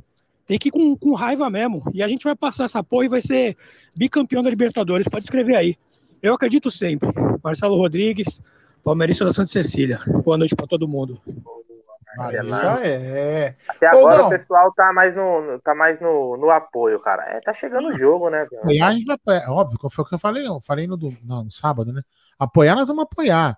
Tem 0.45 0.59
que 0.59 0.69
ir 0.69 0.73
com, 0.73 0.97
com 0.97 1.15
raiva 1.15 1.49
mesmo. 1.49 1.85
E 1.95 2.03
a 2.03 2.09
gente 2.09 2.25
vai 2.25 2.35
passar 2.35 2.65
essa 2.65 2.83
porra 2.83 3.07
e 3.07 3.09
vai 3.09 3.23
ser 3.23 3.57
bicampeão 3.97 4.43
da 4.43 4.51
Libertadores. 4.51 5.07
Pode 5.07 5.25
escrever 5.25 5.55
aí. 5.55 5.77
Eu 6.21 6.35
acredito 6.35 6.69
sempre. 6.69 7.09
Marcelo 7.43 7.77
Rodrigues, 7.77 8.41
Palmeirista 8.83 9.25
da 9.25 9.33
Santa 9.33 9.51
Cecília. 9.51 10.01
Boa 10.25 10.37
noite 10.37 10.57
para 10.57 10.67
todo 10.67 10.89
mundo. 10.89 11.21
Isso 12.45 12.67
é. 12.83 13.55
Até 13.69 13.87
agora 13.87 14.27
o 14.27 14.31
pessoal 14.31 14.73
tá 14.75 14.93
mais 14.93 15.15
no, 15.15 15.61
tá 15.61 15.75
mais 15.75 16.01
no, 16.01 16.37
no 16.37 16.51
apoio, 16.51 16.99
cara. 17.01 17.23
É, 17.31 17.41
tá 17.41 17.55
chegando 17.55 17.89
o 17.89 17.99
jogo, 17.99 18.29
né? 18.29 18.43
Apoiar, 18.43 18.89
a 18.89 18.91
gente 18.91 19.07
vai 19.07 19.15
apoiar. 19.15 19.51
Óbvio, 19.51 19.79
foi 19.91 20.05
o 20.05 20.09
que 20.09 20.15
eu 20.15 20.19
falei, 20.19 20.47
eu 20.47 20.61
falei 20.61 20.87
no, 20.87 20.99
não, 21.25 21.45
no 21.45 21.51
sábado, 21.51 21.93
né? 21.93 22.03
Apoiar, 22.39 22.75
nós 22.75 22.89
vamos 22.89 23.05
apoiar. 23.05 23.57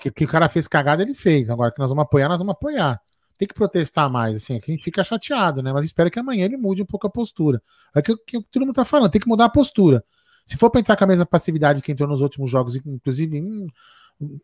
Que, 0.00 0.10
que 0.10 0.24
o 0.24 0.28
cara 0.28 0.48
fez 0.48 0.68
cagada, 0.68 1.02
ele 1.02 1.14
fez. 1.14 1.50
Agora 1.50 1.72
que 1.72 1.78
nós 1.78 1.90
vamos 1.90 2.02
apoiar, 2.02 2.28
nós 2.28 2.38
vamos 2.38 2.52
apoiar. 2.52 3.00
Tem 3.38 3.48
que 3.48 3.54
protestar 3.54 4.08
mais, 4.10 4.36
assim, 4.36 4.54
a 4.54 4.60
gente 4.60 4.82
fica 4.82 5.02
chateado, 5.02 5.62
né? 5.62 5.72
Mas 5.72 5.84
espero 5.84 6.10
que 6.10 6.18
amanhã 6.18 6.44
ele 6.44 6.56
mude 6.56 6.82
um 6.82 6.86
pouco 6.86 7.06
a 7.06 7.10
postura. 7.10 7.60
É 7.94 8.00
que, 8.00 8.16
que 8.26 8.40
todo 8.50 8.64
mundo 8.64 8.74
tá 8.74 8.84
falando, 8.84 9.10
tem 9.10 9.20
que 9.20 9.28
mudar 9.28 9.46
a 9.46 9.48
postura. 9.48 10.04
Se 10.46 10.56
for 10.56 10.70
pra 10.70 10.80
entrar 10.80 10.96
com 10.96 11.04
a 11.04 11.06
mesma 11.06 11.26
passividade 11.26 11.82
que 11.82 11.90
entrou 11.90 12.08
nos 12.08 12.20
últimos 12.20 12.50
jogos, 12.50 12.76
inclusive, 12.76 13.40
hum, 13.40 13.66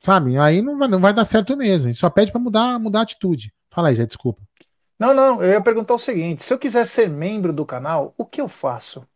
sabe, 0.01 0.37
aí 0.39 0.63
não 0.63 0.79
vai, 0.79 0.89
não 0.89 1.01
vai 1.01 1.13
dar 1.13 1.25
certo 1.25 1.57
mesmo. 1.57 1.89
Gente 1.89 1.99
só 1.99 2.11
pede 2.11 2.33
para 2.33 2.41
mudar, 2.41 2.79
mudar 2.79 3.01
a 3.01 3.03
atitude. 3.03 3.53
Fala 3.71 3.89
aí, 3.89 3.97
já 3.97 4.05
desculpa. 4.05 4.43
Não, 4.99 5.15
não, 5.15 5.43
eu 5.43 5.51
ia 5.51 5.61
perguntar 5.61 5.95
o 5.95 5.99
seguinte: 5.99 6.43
se 6.43 6.53
eu 6.53 6.59
quiser 6.59 6.87
ser 6.87 7.09
membro 7.09 7.53
do 7.53 7.65
canal, 7.65 8.15
o 8.17 8.25
que 8.25 8.41
eu 8.41 8.49
faço? 8.49 9.07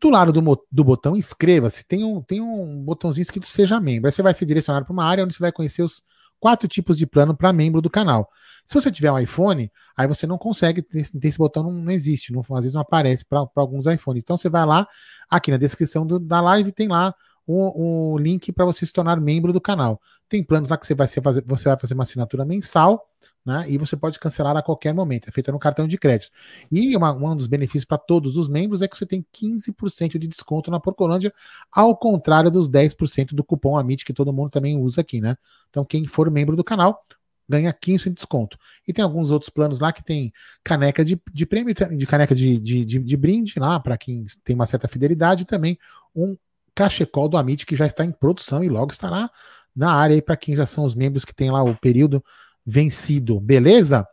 Do 0.00 0.08
lado 0.08 0.32
do, 0.32 0.66
do 0.70 0.84
botão 0.84 1.16
inscreva-se, 1.16 1.84
tem 1.84 2.02
um, 2.02 2.22
tem 2.22 2.40
um 2.40 2.82
botãozinho 2.82 3.22
escrito 3.22 3.46
Seja 3.46 3.78
Membro. 3.78 4.08
Aí 4.08 4.12
você 4.12 4.22
vai 4.22 4.32
ser 4.32 4.46
direcionado 4.46 4.86
para 4.86 4.92
uma 4.92 5.04
área 5.04 5.24
onde 5.24 5.34
você 5.34 5.40
vai 5.40 5.52
conhecer 5.52 5.82
os 5.82 6.02
quatro 6.40 6.66
tipos 6.66 6.96
de 6.96 7.06
plano 7.06 7.36
para 7.36 7.52
membro 7.52 7.82
do 7.82 7.90
canal. 7.90 8.28
Se 8.64 8.74
você 8.74 8.90
tiver 8.90 9.12
um 9.12 9.18
iPhone, 9.18 9.70
aí 9.96 10.08
você 10.08 10.26
não 10.26 10.38
consegue, 10.38 10.80
ter, 10.80 11.08
ter 11.08 11.28
esse 11.28 11.38
botão 11.38 11.62
não, 11.62 11.72
não 11.72 11.92
existe, 11.92 12.32
não, 12.32 12.40
às 12.40 12.62
vezes 12.62 12.72
não 12.72 12.80
aparece 12.80 13.24
para 13.26 13.46
alguns 13.56 13.86
iPhones. 13.86 14.22
Então 14.22 14.36
você 14.36 14.48
vai 14.48 14.64
lá, 14.64 14.88
aqui 15.28 15.50
na 15.50 15.58
descrição 15.58 16.06
do, 16.06 16.18
da 16.18 16.40
live 16.40 16.72
tem 16.72 16.88
lá 16.88 17.14
o, 17.46 18.14
o 18.14 18.18
link 18.18 18.52
para 18.52 18.64
você 18.64 18.86
se 18.86 18.92
tornar 18.92 19.20
membro 19.20 19.52
do 19.52 19.60
canal. 19.60 20.00
Tem 20.28 20.42
planos 20.42 20.70
lá 20.70 20.78
que 20.78 20.86
você 20.86 20.94
vai, 20.94 21.06
fazer, 21.06 21.44
você 21.46 21.68
vai 21.68 21.78
fazer 21.78 21.94
uma 21.94 22.04
assinatura 22.04 22.44
mensal, 22.44 23.09
né? 23.44 23.64
E 23.68 23.78
você 23.78 23.96
pode 23.96 24.18
cancelar 24.18 24.56
a 24.56 24.62
qualquer 24.62 24.92
momento. 24.94 25.28
É 25.28 25.32
feita 25.32 25.50
no 25.50 25.58
cartão 25.58 25.86
de 25.86 25.96
crédito. 25.96 26.30
E 26.70 26.96
uma, 26.96 27.12
um 27.12 27.36
dos 27.36 27.46
benefícios 27.46 27.84
para 27.84 27.98
todos 27.98 28.36
os 28.36 28.48
membros 28.48 28.82
é 28.82 28.88
que 28.88 28.96
você 28.96 29.06
tem 29.06 29.24
15% 29.32 30.18
de 30.18 30.26
desconto 30.26 30.70
na 30.70 30.78
Porcolândia, 30.78 31.32
ao 31.72 31.96
contrário 31.96 32.50
dos 32.50 32.68
10% 32.68 33.34
do 33.34 33.44
cupom 33.44 33.76
AMIT 33.76 34.04
que 34.04 34.12
todo 34.12 34.32
mundo 34.32 34.50
também 34.50 34.76
usa 34.76 35.00
aqui, 35.00 35.20
né? 35.20 35.36
Então, 35.70 35.84
quem 35.84 36.04
for 36.04 36.30
membro 36.30 36.56
do 36.56 36.64
canal 36.64 37.04
ganha 37.48 37.72
15% 37.72 38.04
de 38.04 38.10
desconto. 38.10 38.58
E 38.86 38.92
tem 38.92 39.02
alguns 39.02 39.32
outros 39.32 39.50
planos 39.50 39.80
lá 39.80 39.92
que 39.92 40.04
tem 40.04 40.32
caneca 40.62 41.04
de, 41.04 41.20
de 41.32 41.46
prêmio, 41.46 41.74
de 41.74 42.06
caneca 42.06 42.34
de, 42.34 42.60
de, 42.60 42.84
de, 42.84 42.98
de 43.00 43.16
brinde 43.16 43.58
lá, 43.58 43.80
para 43.80 43.98
quem 43.98 44.24
tem 44.44 44.54
uma 44.54 44.66
certa 44.66 44.86
fidelidade, 44.86 45.42
e 45.42 45.46
também 45.46 45.76
um 46.14 46.36
cachecol 46.74 47.28
do 47.28 47.36
Amit 47.36 47.66
que 47.66 47.74
já 47.74 47.86
está 47.86 48.04
em 48.04 48.12
produção 48.12 48.62
e 48.62 48.68
logo 48.68 48.92
estará 48.92 49.28
na 49.74 49.92
área 49.92 50.14
aí 50.14 50.22
para 50.22 50.36
quem 50.36 50.56
já 50.56 50.64
são 50.64 50.84
os 50.84 50.94
membros 50.94 51.24
que 51.24 51.34
tem 51.34 51.50
lá 51.50 51.62
o 51.62 51.76
período 51.76 52.24
vencido, 52.70 53.40
beleza? 53.40 54.06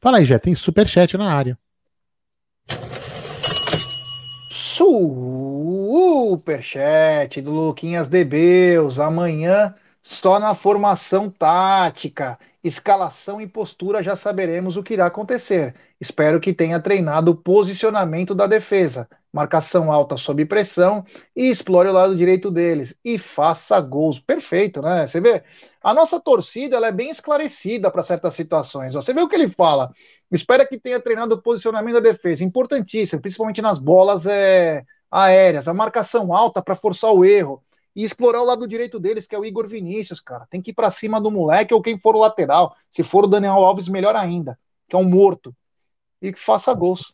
Fala 0.00 0.18
aí, 0.18 0.24
já 0.24 0.38
tem 0.38 0.54
super 0.54 0.86
chat 0.86 1.16
na 1.16 1.32
área. 1.32 1.58
Superchat 6.40 7.40
do 7.40 7.50
Luquinhas 7.50 8.08
Debeus. 8.08 8.98
Amanhã 8.98 9.74
só 10.02 10.38
na 10.40 10.54
formação 10.54 11.30
tática, 11.30 12.38
escalação 12.62 13.40
e 13.40 13.46
postura 13.46 14.02
já 14.02 14.14
saberemos 14.14 14.76
o 14.76 14.82
que 14.82 14.94
irá 14.94 15.06
acontecer. 15.06 15.74
Espero 16.00 16.40
que 16.40 16.52
tenha 16.52 16.80
treinado 16.80 17.30
o 17.30 17.36
posicionamento 17.36 18.34
da 18.34 18.46
defesa, 18.46 19.08
marcação 19.32 19.90
alta 19.90 20.16
sob 20.16 20.44
pressão 20.44 21.04
e 21.34 21.48
explore 21.48 21.88
o 21.88 21.92
lado 21.92 22.16
direito 22.16 22.50
deles 22.50 22.94
e 23.04 23.18
faça 23.18 23.80
gols. 23.80 24.18
Perfeito, 24.18 24.82
né? 24.82 25.06
Você 25.06 25.20
vê, 25.20 25.42
a 25.82 25.94
nossa 25.94 26.20
torcida 26.20 26.76
ela 26.76 26.88
é 26.88 26.92
bem 26.92 27.10
esclarecida 27.10 27.90
para 27.90 28.02
certas 28.02 28.34
situações. 28.34 28.94
Você 28.94 29.14
vê 29.14 29.22
o 29.22 29.28
que 29.28 29.36
ele 29.36 29.48
fala. 29.48 29.90
Espera 30.30 30.66
que 30.66 30.78
tenha 30.78 31.00
treinado 31.00 31.34
o 31.34 31.42
posicionamento 31.42 31.94
da 31.94 32.00
defesa, 32.00 32.44
importantíssimo, 32.44 33.22
principalmente 33.22 33.62
nas 33.62 33.78
bolas 33.78 34.26
é, 34.26 34.84
aéreas, 35.10 35.66
a 35.66 35.74
marcação 35.74 36.34
alta 36.34 36.62
para 36.62 36.76
forçar 36.76 37.12
o 37.12 37.24
erro 37.24 37.62
e 37.94 38.04
explorar 38.04 38.42
o 38.42 38.44
lado 38.44 38.66
direito 38.66 38.98
deles, 38.98 39.26
que 39.26 39.34
é 39.34 39.38
o 39.38 39.44
Igor 39.44 39.66
Vinícius, 39.66 40.20
cara. 40.20 40.46
Tem 40.50 40.62
que 40.62 40.70
ir 40.70 40.74
para 40.74 40.90
cima 40.90 41.20
do 41.20 41.30
moleque 41.30 41.74
ou 41.74 41.82
quem 41.82 41.98
for 41.98 42.14
o 42.14 42.20
lateral. 42.20 42.74
Se 42.90 43.02
for 43.02 43.24
o 43.24 43.28
Daniel 43.28 43.54
Alves, 43.54 43.88
melhor 43.88 44.16
ainda, 44.16 44.58
que 44.88 44.96
é 44.96 44.98
um 44.98 45.08
morto. 45.08 45.54
E 46.22 46.32
que 46.32 46.38
faça 46.38 46.74
gols. 46.74 47.12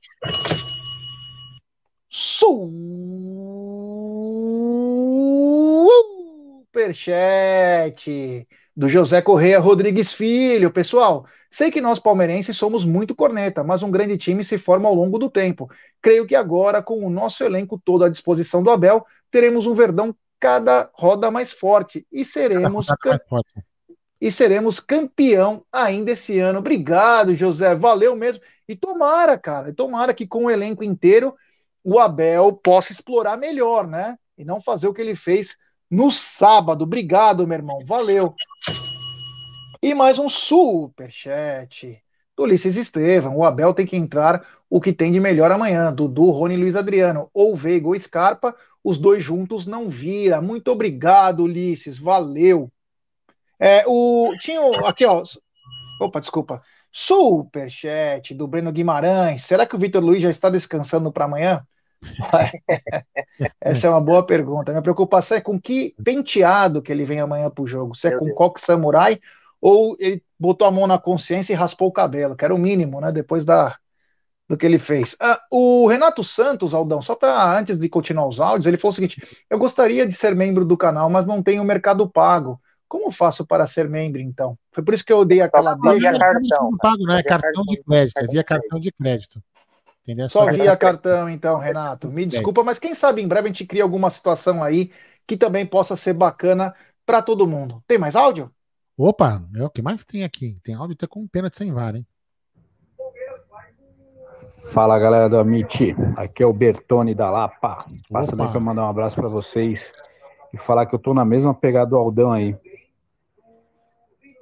Superchat 6.76 8.46
do 8.76 8.88
José 8.88 9.22
Correia 9.22 9.58
Rodrigues 9.58 10.12
Filho. 10.12 10.70
Pessoal, 10.70 11.24
sei 11.50 11.70
que 11.70 11.80
nós 11.80 11.98
palmeirenses 11.98 12.56
somos 12.56 12.84
muito 12.84 13.14
corneta, 13.14 13.64
mas 13.64 13.82
um 13.82 13.90
grande 13.90 14.18
time 14.18 14.44
se 14.44 14.58
forma 14.58 14.86
ao 14.86 14.94
longo 14.94 15.18
do 15.18 15.30
tempo. 15.30 15.70
Creio 16.02 16.26
que 16.26 16.34
agora, 16.34 16.82
com 16.82 17.04
o 17.04 17.08
nosso 17.08 17.42
elenco 17.42 17.80
todo 17.82 18.04
à 18.04 18.08
disposição 18.10 18.62
do 18.62 18.70
Abel, 18.70 19.04
teremos 19.30 19.66
um 19.66 19.74
Verdão 19.74 20.14
cada 20.40 20.90
roda 20.94 21.30
mais 21.30 21.52
forte 21.52 22.06
e 22.12 22.24
seremos 22.24 22.86
forte. 23.28 23.64
e 24.20 24.30
seremos 24.30 24.80
campeão 24.80 25.64
ainda 25.72 26.12
esse 26.12 26.38
ano. 26.38 26.58
Obrigado, 26.58 27.34
José, 27.34 27.74
valeu 27.74 28.14
mesmo. 28.14 28.42
E 28.68 28.76
tomara, 28.76 29.38
cara, 29.38 29.72
tomara 29.72 30.12
que 30.12 30.26
com 30.26 30.46
o 30.46 30.50
elenco 30.50 30.84
inteiro 30.84 31.34
o 31.82 31.98
Abel 31.98 32.52
possa 32.52 32.92
explorar 32.92 33.36
melhor, 33.36 33.86
né? 33.86 34.18
E 34.36 34.44
não 34.44 34.60
fazer 34.60 34.88
o 34.88 34.92
que 34.92 35.00
ele 35.00 35.14
fez 35.14 35.56
no 35.90 36.10
sábado. 36.10 36.82
Obrigado, 36.82 37.46
meu 37.46 37.56
irmão, 37.56 37.78
valeu. 37.86 38.34
E 39.82 39.94
mais 39.94 40.18
um 40.18 40.28
super 40.28 41.10
chat 41.10 42.02
do 42.36 42.42
Ulisses 42.42 42.76
Estevam. 42.76 43.36
O 43.36 43.44
Abel 43.44 43.72
tem 43.72 43.86
que 43.86 43.96
entrar 43.96 44.44
o 44.68 44.80
que 44.80 44.92
tem 44.92 45.12
de 45.12 45.20
melhor 45.20 45.50
amanhã. 45.50 45.92
Dudu, 45.92 46.30
Rony 46.30 46.56
Luiz 46.56 46.76
Adriano, 46.76 47.30
ou 47.32 47.54
Veiga 47.54 47.86
ou 47.86 47.98
Scarpa, 47.98 48.54
os 48.86 48.98
dois 48.98 49.24
juntos 49.24 49.66
não 49.66 49.88
vira. 49.88 50.40
Muito 50.40 50.70
obrigado, 50.70 51.42
Ulisses, 51.42 51.98
valeu. 51.98 52.70
É, 53.58 53.82
o, 53.84 54.30
tinha 54.40 54.60
aqui, 54.86 55.04
ó. 55.04 55.24
Opa, 56.00 56.20
desculpa. 56.20 56.62
Superchat 56.92 58.32
do 58.32 58.46
Breno 58.46 58.70
Guimarães. 58.70 59.42
Será 59.42 59.66
que 59.66 59.74
o 59.74 59.78
Vitor 59.78 60.00
Luiz 60.00 60.22
já 60.22 60.30
está 60.30 60.48
descansando 60.48 61.10
para 61.10 61.24
amanhã? 61.24 61.66
Essa 63.60 63.88
é 63.88 63.90
uma 63.90 64.00
boa 64.00 64.24
pergunta. 64.24 64.70
Minha 64.70 64.82
preocupação 64.82 65.36
é 65.36 65.40
com 65.40 65.60
que 65.60 65.92
penteado 66.04 66.80
que 66.80 66.92
ele 66.92 67.04
vem 67.04 67.18
amanhã 67.18 67.50
para 67.50 67.64
o 67.64 67.66
jogo. 67.66 67.96
Se 67.96 68.06
é 68.06 68.16
com 68.16 68.32
coque 68.34 68.60
samurai 68.60 69.18
ou 69.60 69.96
ele 69.98 70.22
botou 70.38 70.64
a 70.64 70.70
mão 70.70 70.86
na 70.86 70.96
consciência 70.96 71.52
e 71.52 71.56
raspou 71.56 71.88
o 71.88 71.92
cabelo, 71.92 72.36
que 72.36 72.44
era 72.44 72.54
o 72.54 72.58
mínimo, 72.58 73.00
né? 73.00 73.10
Depois 73.10 73.44
da, 73.44 73.76
do 74.48 74.56
que 74.56 74.64
ele 74.64 74.78
fez. 74.78 75.16
Ah, 75.20 75.40
o 75.50 75.86
Renato 75.88 76.22
Santos, 76.22 76.72
Aldão, 76.72 77.02
só 77.02 77.14
para 77.14 77.58
antes 77.58 77.78
de 77.78 77.88
continuar 77.88 78.26
os 78.28 78.40
áudios, 78.40 78.66
ele 78.66 78.76
falou 78.76 78.92
o 78.92 78.94
seguinte: 78.94 79.20
eu 79.50 79.58
gostaria 79.58 80.06
de 80.06 80.14
ser 80.14 80.34
membro 80.34 80.64
do 80.64 80.76
canal, 80.76 81.10
mas 81.10 81.26
não 81.26 81.42
tenho 81.42 81.64
mercado 81.64 82.08
pago. 82.08 82.60
Como 82.88 83.10
faço 83.10 83.44
para 83.44 83.66
ser 83.66 83.88
membro, 83.88 84.20
então? 84.20 84.56
Foi 84.70 84.84
por 84.84 84.94
isso 84.94 85.04
que 85.04 85.12
eu 85.12 85.24
dei 85.24 85.40
aquela 85.40 85.74
deixa. 85.74 86.10
Via 86.10 86.18
cartão, 86.18 86.76
pago, 86.78 87.02
né? 87.04 87.22
cartão 87.22 87.64
de 87.64 87.82
crédito, 87.82 88.18
é 88.18 88.26
via 88.28 88.44
cartão 88.44 88.78
de 88.78 88.92
crédito. 88.92 89.42
Entendeu? 90.04 90.28
Só 90.28 90.46
via 90.46 90.76
cartão, 90.76 91.28
então, 91.28 91.58
Renato. 91.58 92.08
Me 92.08 92.24
desculpa, 92.24 92.62
mas 92.62 92.78
quem 92.78 92.94
sabe 92.94 93.22
em 93.22 93.26
breve 93.26 93.46
a 93.46 93.48
gente 93.48 93.66
cria 93.66 93.82
alguma 93.82 94.08
situação 94.08 94.62
aí 94.62 94.92
que 95.26 95.36
também 95.36 95.66
possa 95.66 95.96
ser 95.96 96.12
bacana 96.12 96.72
para 97.04 97.20
todo 97.20 97.48
mundo. 97.48 97.82
Tem 97.88 97.98
mais 97.98 98.14
áudio? 98.14 98.52
Opa, 98.96 99.42
é 99.56 99.64
o 99.64 99.70
que 99.70 99.82
mais 99.82 100.04
tem 100.04 100.22
aqui. 100.22 100.56
Tem 100.62 100.76
áudio 100.76 100.94
até 100.94 101.08
com 101.08 101.26
pena 101.26 101.50
de 101.50 101.56
sem 101.56 101.72
vara, 101.72 101.98
hein? 101.98 102.06
Fala 104.70 104.98
galera 104.98 105.28
do 105.28 105.38
Amit, 105.38 105.96
aqui 106.16 106.42
é 106.42 106.46
o 106.46 106.52
Bertone 106.52 107.14
da 107.14 107.30
Lapa. 107.30 107.86
Passando 108.10 108.42
aí 108.42 108.50
para 108.50 108.60
mandar 108.60 108.84
um 108.84 108.88
abraço 108.88 109.16
para 109.16 109.28
vocês 109.28 109.92
e 110.52 110.58
falar 110.58 110.86
que 110.86 110.94
eu 110.94 110.98
tô 110.98 111.14
na 111.14 111.24
mesma 111.24 111.54
pegada 111.54 111.90
do 111.90 111.96
Aldão 111.96 112.32
aí. 112.32 112.56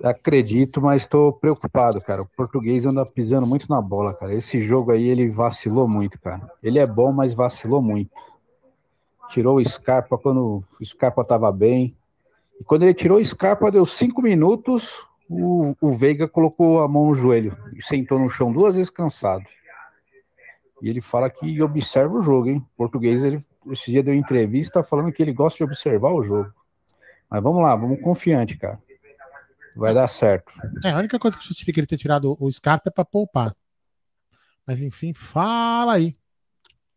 Acredito, 0.02 0.82
mas 0.82 1.02
estou 1.02 1.32
preocupado, 1.32 2.00
cara. 2.00 2.22
O 2.22 2.26
português 2.26 2.84
anda 2.84 3.06
pisando 3.06 3.46
muito 3.46 3.68
na 3.68 3.80
bola, 3.80 4.12
cara. 4.12 4.34
Esse 4.34 4.60
jogo 4.60 4.90
aí 4.90 5.08
ele 5.08 5.28
vacilou 5.28 5.88
muito, 5.88 6.18
cara. 6.20 6.50
Ele 6.62 6.78
é 6.78 6.86
bom, 6.86 7.12
mas 7.12 7.32
vacilou 7.32 7.80
muito. 7.80 8.10
Tirou 9.28 9.56
o 9.56 9.64
Scarpa 9.64 10.18
quando 10.18 10.64
o 10.80 10.84
Scarpa 10.84 11.24
tava 11.24 11.50
bem. 11.52 11.96
E 12.60 12.64
quando 12.64 12.82
ele 12.82 12.94
tirou 12.94 13.18
o 13.18 13.24
Scarpa, 13.24 13.70
deu 13.70 13.86
cinco 13.86 14.20
minutos, 14.20 15.06
o, 15.28 15.74
o 15.80 15.92
Veiga 15.92 16.28
colocou 16.28 16.82
a 16.82 16.88
mão 16.88 17.06
no 17.06 17.14
joelho 17.14 17.56
e 17.74 17.82
sentou 17.82 18.18
no 18.18 18.28
chão 18.28 18.52
duas 18.52 18.74
vezes 18.74 18.90
cansado. 18.90 19.44
E 20.82 20.88
ele 20.88 21.00
fala 21.00 21.30
que 21.30 21.62
observa 21.62 22.14
o 22.14 22.22
jogo, 22.22 22.48
hein? 22.48 22.58
O 22.58 22.76
português, 22.76 23.22
ele 23.22 23.40
esse 23.72 23.90
dia 23.90 24.02
deu 24.02 24.14
entrevista 24.14 24.82
falando 24.82 25.12
que 25.12 25.22
ele 25.22 25.32
gosta 25.32 25.58
de 25.58 25.64
observar 25.64 26.12
o 26.12 26.22
jogo. 26.22 26.52
Mas 27.30 27.42
vamos 27.42 27.62
lá, 27.62 27.74
vamos 27.74 28.00
confiante, 28.00 28.56
cara. 28.56 28.78
Vai 29.74 29.94
dar 29.94 30.08
certo. 30.08 30.52
É, 30.84 30.90
a 30.90 30.98
única 30.98 31.18
coisa 31.18 31.36
que 31.36 31.44
justifica 31.44 31.80
ele 31.80 31.86
ter 31.86 31.96
tirado 31.96 32.36
o 32.38 32.50
Scarpa 32.50 32.90
é 32.90 32.92
para 32.92 33.04
poupar. 33.04 33.54
Mas 34.66 34.82
enfim, 34.82 35.12
fala 35.12 35.94
aí. 35.94 36.16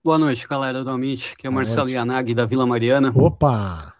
Boa 0.03 0.17
noite, 0.17 0.47
galera 0.47 0.83
do 0.83 0.89
Amit, 0.89 1.35
que 1.35 1.47
é 1.47 1.49
o 1.49 1.53
Marcelo 1.53 1.89
Yanagi 1.89 2.33
da 2.33 2.45
Vila 2.45 2.65
Mariana. 2.65 3.11
Opa! 3.15 3.93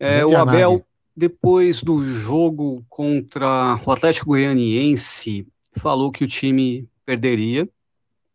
É, 0.00 0.24
o 0.24 0.36
Abel, 0.36 0.84
depois 1.16 1.82
do 1.82 2.02
jogo 2.04 2.84
contra 2.88 3.78
o 3.84 3.90
Atlético 3.92 4.30
Goianiense, 4.30 5.46
falou 5.76 6.10
que 6.10 6.24
o 6.24 6.26
time 6.26 6.88
perderia, 7.04 7.68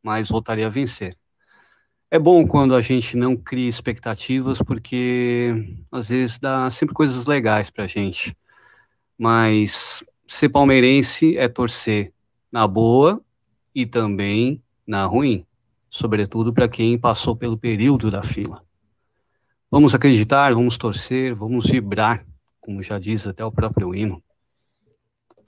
mas 0.03 0.29
voltaria 0.29 0.67
a 0.67 0.69
vencer. 0.69 1.17
É 2.11 2.17
bom 2.17 2.47
quando 2.47 2.73
a 2.73 2.81
gente 2.81 3.15
não 3.15 3.37
cria 3.37 3.69
expectativas, 3.69 4.59
porque 4.59 5.77
às 5.91 6.09
vezes 6.09 6.39
dá 6.39 6.69
sempre 6.69 6.95
coisas 6.95 7.25
legais 7.27 7.69
pra 7.69 7.85
gente. 7.85 8.35
Mas 9.17 10.03
ser 10.27 10.49
palmeirense 10.49 11.37
é 11.37 11.47
torcer 11.47 12.11
na 12.51 12.67
boa 12.67 13.21
e 13.75 13.85
também 13.85 14.63
na 14.87 15.05
ruim, 15.05 15.45
sobretudo 15.89 16.51
para 16.51 16.67
quem 16.67 16.97
passou 16.97 17.35
pelo 17.35 17.57
período 17.57 18.09
da 18.09 18.23
fila. 18.23 18.63
Vamos 19.69 19.93
acreditar, 19.93 20.53
vamos 20.55 20.79
torcer, 20.79 21.35
vamos 21.35 21.67
vibrar, 21.67 22.25
como 22.59 22.81
já 22.81 22.97
diz 22.97 23.27
até 23.27 23.45
o 23.45 23.51
próprio 23.51 23.93
hino. 23.93 24.23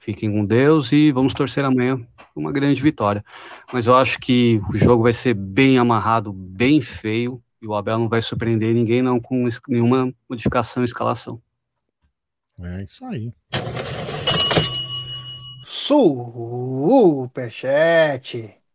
Fiquem 0.02 0.32
com 0.32 0.44
Deus 0.44 0.92
e 0.92 1.12
vamos 1.12 1.32
torcer 1.32 1.64
amanhã 1.64 2.02
uma 2.36 2.52
grande 2.52 2.82
vitória. 2.82 3.24
Mas 3.72 3.86
eu 3.86 3.96
acho 3.96 4.20
que 4.20 4.60
o 4.74 4.76
jogo 4.76 5.04
vai 5.04 5.14
ser 5.14 5.36
bem 5.36 5.78
amarrado, 5.78 6.34
bem 6.34 6.82
feio, 6.82 7.40
e 7.62 7.68
o 7.68 7.76
Abel 7.76 8.00
não 8.00 8.10
vai 8.10 8.20
surpreender 8.20 8.74
ninguém 8.74 9.04
não 9.04 9.20
com 9.20 9.48
nenhuma 9.70 10.12
modificação 10.28 10.82
em 10.82 10.86
escalação. 10.86 11.40
É 12.60 12.84
isso 12.84 13.06
aí. 13.06 13.32
Superchat. 15.64 17.30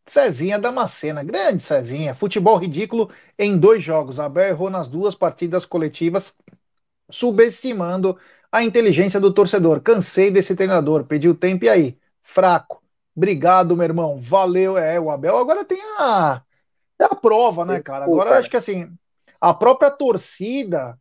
Cezinha 0.06 0.60
Damascena, 0.60 1.24
grande 1.24 1.60
Cezinha. 1.60 2.14
Futebol 2.14 2.56
ridículo 2.56 3.10
em 3.36 3.58
dois 3.58 3.82
jogos. 3.82 4.20
Abel 4.20 4.46
errou 4.46 4.70
nas 4.70 4.88
duas 4.88 5.16
partidas 5.16 5.66
coletivas, 5.66 6.32
subestimando 7.10 8.16
a 8.50 8.62
inteligência 8.62 9.20
do 9.20 9.32
torcedor. 9.32 9.80
Cansei 9.80 10.30
desse 10.30 10.54
treinador, 10.54 11.04
pediu 11.04 11.34
tempo 11.34 11.64
e 11.64 11.68
aí? 11.68 11.98
Fraco. 12.22 12.82
Obrigado, 13.16 13.76
meu 13.76 13.84
irmão. 13.84 14.20
Valeu. 14.20 14.76
É, 14.76 15.00
o 15.00 15.10
Abel 15.10 15.38
agora 15.38 15.64
tem 15.64 15.80
a, 15.98 16.42
é 16.98 17.04
a 17.04 17.14
prova, 17.14 17.64
né, 17.64 17.80
cara? 17.80 18.04
Agora 18.04 18.30
eu 18.30 18.34
acho 18.34 18.50
que 18.50 18.56
assim, 18.56 18.90
a 19.40 19.54
própria 19.54 19.90
torcida 19.90 20.98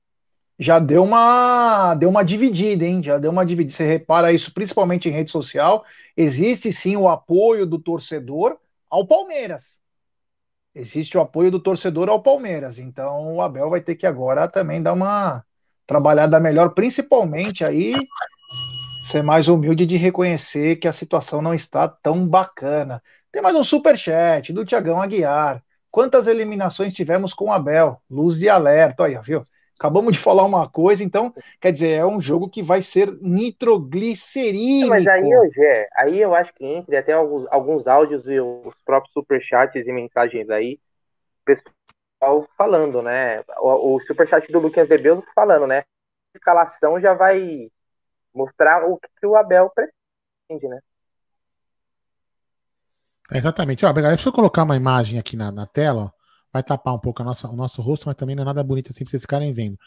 já 0.58 0.79
deu 0.79 1.03
uma 1.03 1.93
deu 1.95 2.10
uma 2.10 2.23
dividida, 2.23 2.86
hein? 2.86 3.03
Já 3.03 3.17
deu 3.17 3.31
uma 3.31 3.45
dividida. 3.45 3.75
Você 3.75 3.86
repara 3.86 4.31
isso 4.31 4.53
principalmente 4.53 5.10
em 5.10 5.12
rede 5.12 5.31
social. 5.31 5.84
Existe 6.15 6.71
sim 6.71 6.95
o 6.95 7.10
apoio 7.10 7.65
do 7.65 7.77
torcedor 7.77 8.58
ao 8.89 9.05
Palmeiras. 9.05 9.79
Existe 10.73 11.17
o 11.17 11.21
apoio 11.21 11.51
do 11.51 11.60
torcedor 11.60 12.10
ao 12.10 12.21
Palmeiras. 12.21 12.77
Então 12.77 13.36
o 13.36 13.41
Abel 13.41 13.69
vai 13.69 13.81
ter 13.81 13.95
que 13.95 14.05
agora 14.05 14.47
também 14.47 14.81
dar 14.81 14.93
uma 14.93 15.43
trabalhada 15.86 16.39
melhor, 16.39 16.69
principalmente 16.69 17.63
aí 17.63 17.93
ser 19.04 19.21
mais 19.21 19.48
humilde 19.48 19.86
de 19.86 19.98
reconhecer 19.98 20.78
que 20.78 20.88
a 20.88 20.91
situação 20.91 21.41
não 21.41 21.54
está 21.54 21.88
tão 21.88 22.28
bacana. 22.28 23.02
Tem 23.32 23.41
mais 23.41 23.56
um 23.56 23.63
super 23.63 23.98
chat 23.98 24.52
do 24.52 24.65
Tiagão 24.65 25.00
Aguiar. 25.00 25.63
Quantas 25.91 26.26
eliminações 26.28 26.93
tivemos 26.93 27.34
com 27.34 27.45
o 27.45 27.54
Abel? 27.54 28.02
Luz 28.10 28.39
de 28.39 28.50
alerta, 28.50 29.06
aí, 29.06 29.17
viu? 29.21 29.43
Acabamos 29.78 30.13
de 30.13 30.19
falar 30.19 30.43
uma 30.43 30.69
coisa, 30.69 31.04
então, 31.04 31.34
quer 31.60 31.71
dizer, 31.71 31.91
é 31.91 32.06
um 32.06 32.19
jogo 32.19 32.50
que 32.50 32.63
vai 32.63 32.82
ser 32.82 33.12
nitroglicerínico. 33.21 34.89
Mas 34.89 35.06
aí, 35.06 35.30
Gé, 35.54 35.88
aí 35.98 36.21
eu 36.21 36.34
acho 36.34 36.54
que 36.56 36.65
entre 36.65 36.95
até 36.95 37.12
alguns, 37.12 37.45
alguns 37.52 37.86
áudios 37.86 38.26
e 38.26 38.39
os 38.39 38.74
próprios 38.86 39.13
superchats 39.13 39.86
e 39.86 39.91
mensagens 39.91 40.50
aí, 40.50 40.80
falando, 42.58 43.02
né? 43.02 43.42
O, 43.58 43.96
o 43.96 44.00
superchat 44.02 44.52
do 44.52 44.60
Lucas 44.60 44.88
Debelo 44.88 45.24
falando, 45.34 45.68
né? 45.68 45.80
A 46.34 46.38
escalação 46.38 47.00
já 47.00 47.14
vai 47.14 47.70
mostrar 48.34 48.84
o 48.86 49.00
que 49.00 49.26
o 49.26 49.36
Abel 49.36 49.72
pretende, 49.74 50.68
né? 50.68 50.80
É 53.32 53.38
exatamente. 53.38 53.86
Ó, 53.86 53.92
deixa 53.92 54.30
eu 54.30 54.34
colocar 54.34 54.64
uma 54.64 54.76
imagem 54.76 55.20
aqui 55.20 55.36
na, 55.36 55.52
na 55.52 55.66
tela, 55.66 56.06
ó 56.06 56.26
vai 56.56 56.64
tapar 56.64 56.94
um 56.94 57.00
pouco 57.00 57.22
nossa, 57.22 57.50
o 57.50 57.56
nosso 57.56 57.82
rosto, 57.82 58.08
mas 58.08 58.16
também 58.16 58.34
não 58.34 58.44
é 58.44 58.46
nada 58.46 58.64
bonito 58.64 58.90
assim 58.90 59.04
pra 59.04 59.12
vocês 59.12 59.24
ficarem 59.24 59.52
vendo. 59.52 59.78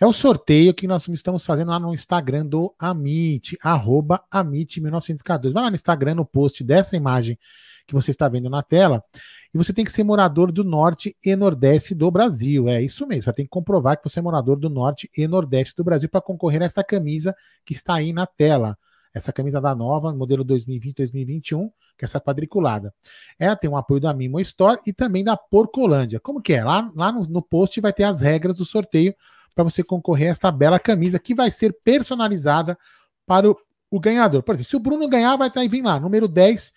É 0.00 0.06
o 0.06 0.14
sorteio 0.14 0.72
que 0.72 0.86
nós 0.86 1.06
estamos 1.08 1.44
fazendo 1.44 1.68
lá 1.68 1.78
no 1.78 1.92
Instagram 1.92 2.46
do 2.46 2.74
Amit, 2.78 3.58
arroba 3.62 4.24
Amit1914. 4.32 5.52
Vai 5.52 5.62
lá 5.62 5.68
no 5.68 5.74
Instagram, 5.74 6.14
no 6.14 6.24
post 6.24 6.64
dessa 6.64 6.96
imagem 6.96 7.38
que 7.86 7.92
você 7.92 8.12
está 8.12 8.30
vendo 8.30 8.48
na 8.48 8.62
tela, 8.62 9.04
e 9.52 9.58
você 9.58 9.72
tem 9.72 9.84
que 9.84 9.92
ser 9.92 10.04
morador 10.04 10.52
do 10.52 10.64
Norte 10.64 11.16
e 11.24 11.34
Nordeste 11.36 11.94
do 11.94 12.10
Brasil. 12.10 12.68
É 12.68 12.82
isso 12.82 13.06
mesmo, 13.06 13.22
você 13.22 13.32
tem 13.32 13.44
que 13.44 13.50
comprovar 13.50 13.96
que 13.96 14.08
você 14.08 14.18
é 14.18 14.22
morador 14.22 14.58
do 14.58 14.68
Norte 14.68 15.10
e 15.16 15.26
Nordeste 15.26 15.74
do 15.76 15.84
Brasil 15.84 16.08
para 16.08 16.20
concorrer 16.20 16.62
a 16.62 16.66
essa 16.66 16.84
camisa 16.84 17.34
que 17.64 17.72
está 17.72 17.94
aí 17.94 18.12
na 18.12 18.26
tela. 18.26 18.76
Essa 19.14 19.32
camisa 19.32 19.60
da 19.62 19.74
nova, 19.74 20.12
modelo 20.12 20.44
2020-2021, 20.44 21.70
que 21.96 22.04
é 22.04 22.06
essa 22.06 22.20
quadriculada. 22.20 22.92
Ela 23.38 23.56
tem 23.56 23.70
um 23.70 23.76
apoio 23.76 23.98
da 23.98 24.12
Mimo 24.12 24.38
Store 24.40 24.78
e 24.86 24.92
também 24.92 25.24
da 25.24 25.38
Porcolândia. 25.38 26.20
Como 26.20 26.42
que 26.42 26.52
é? 26.52 26.62
Lá, 26.62 26.92
lá 26.94 27.10
no, 27.10 27.22
no 27.22 27.40
post 27.40 27.80
vai 27.80 27.94
ter 27.94 28.04
as 28.04 28.20
regras 28.20 28.58
do 28.58 28.66
sorteio 28.66 29.14
para 29.54 29.64
você 29.64 29.82
concorrer 29.82 30.28
a 30.28 30.32
esta 30.32 30.52
bela 30.52 30.78
camisa 30.78 31.18
que 31.18 31.34
vai 31.34 31.50
ser 31.50 31.74
personalizada 31.82 32.78
para 33.26 33.50
o, 33.50 33.56
o 33.90 33.98
ganhador. 33.98 34.42
Por 34.42 34.54
exemplo, 34.54 34.68
se 34.68 34.76
o 34.76 34.80
Bruno 34.80 35.08
ganhar, 35.08 35.34
vai 35.36 35.48
estar 35.48 35.62
tá 35.62 35.66
vir 35.66 35.82
lá, 35.82 35.98
número 35.98 36.28
10, 36.28 36.74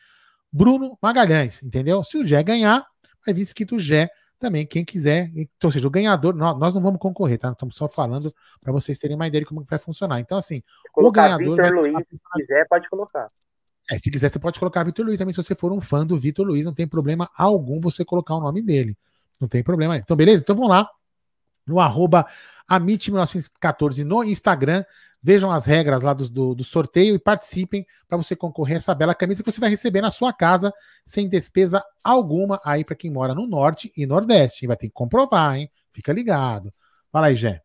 Bruno 0.52 0.98
Magalhães, 1.02 1.62
entendeu? 1.62 2.04
Se 2.04 2.18
o 2.18 2.26
Gé 2.26 2.42
ganhar, 2.44 2.86
vai 3.26 3.34
vir 3.34 3.42
escrito 3.42 3.80
Gé 3.80 4.10
também, 4.40 4.66
quem 4.66 4.86
quiser. 4.86 5.30
Então, 5.36 5.68
ou 5.68 5.72
seja, 5.72 5.88
o 5.88 5.92
ganhador, 5.92 6.34
nós, 6.34 6.74
não 6.74 6.82
vamos 6.82 7.00
concorrer, 7.00 7.38
tá? 7.38 7.52
Estamos 7.52 7.76
só 7.76 7.88
falando 7.90 8.34
para 8.62 8.72
vocês 8.72 8.98
terem 8.98 9.16
uma 9.16 9.28
ideia 9.28 9.42
de 9.42 9.48
como 9.48 9.64
vai 9.64 9.78
funcionar. 9.78 10.20
Então, 10.20 10.38
assim, 10.38 10.64
o 10.96 11.12
ganhador. 11.12 11.58
Vitor 11.58 11.74
Luiz, 11.74 12.08
se 12.10 12.20
quiser, 12.34 12.68
pode 12.68 12.90
colocar. 12.90 13.28
É, 13.92 13.98
se 13.98 14.10
quiser, 14.10 14.32
você 14.32 14.40
pode 14.40 14.58
colocar 14.58 14.84
Vitor 14.84 15.06
Luiz 15.06 15.20
também. 15.20 15.34
Se 15.34 15.44
você 15.44 15.54
for 15.54 15.72
um 15.72 15.82
fã 15.82 16.06
do 16.06 16.18
Vitor 16.18 16.46
Luiz, 16.46 16.66
não 16.66 16.74
tem 16.74 16.88
problema 16.88 17.30
algum 17.36 17.82
você 17.82 18.06
colocar 18.06 18.36
o 18.36 18.40
nome 18.40 18.62
dele. 18.62 18.98
Não 19.42 19.48
tem 19.48 19.62
problema. 19.62 19.98
Então, 19.98 20.16
beleza? 20.16 20.44
Então 20.44 20.56
vamos 20.56 20.70
lá. 20.70 20.88
No 21.68 21.80
arroba 21.80 22.26
Amit1914 22.70 24.04
no 24.04 24.24
Instagram. 24.24 24.84
Vejam 25.22 25.52
as 25.52 25.66
regras 25.66 26.02
lá 26.02 26.14
do, 26.14 26.30
do, 26.30 26.56
do 26.56 26.64
sorteio 26.64 27.16
e 27.16 27.20
participem 27.20 27.86
para 28.08 28.18
você 28.18 28.36
concorrer 28.36 28.76
a 28.76 28.78
essa 28.78 28.96
bela 28.96 29.14
camisa 29.14 29.44
que 29.44 29.52
você 29.52 29.60
vai 29.60 29.70
receber 29.70 30.02
na 30.02 30.12
sua 30.12 30.32
casa 30.32 30.74
sem 31.06 31.28
despesa 31.28 31.84
alguma 32.04 32.60
aí 32.64 32.86
para 32.86 32.96
quem 32.96 33.12
mora 33.12 33.36
no 33.36 33.46
norte 33.46 33.92
e 33.98 34.06
nordeste. 34.06 34.66
Vai 34.66 34.78
ter 34.78 34.88
que 34.88 34.94
comprovar, 34.94 35.58
hein? 35.58 35.70
Fica 35.92 36.14
ligado. 36.14 36.74
Fala 37.12 37.28
aí, 37.28 37.36
Jé. 37.36 37.62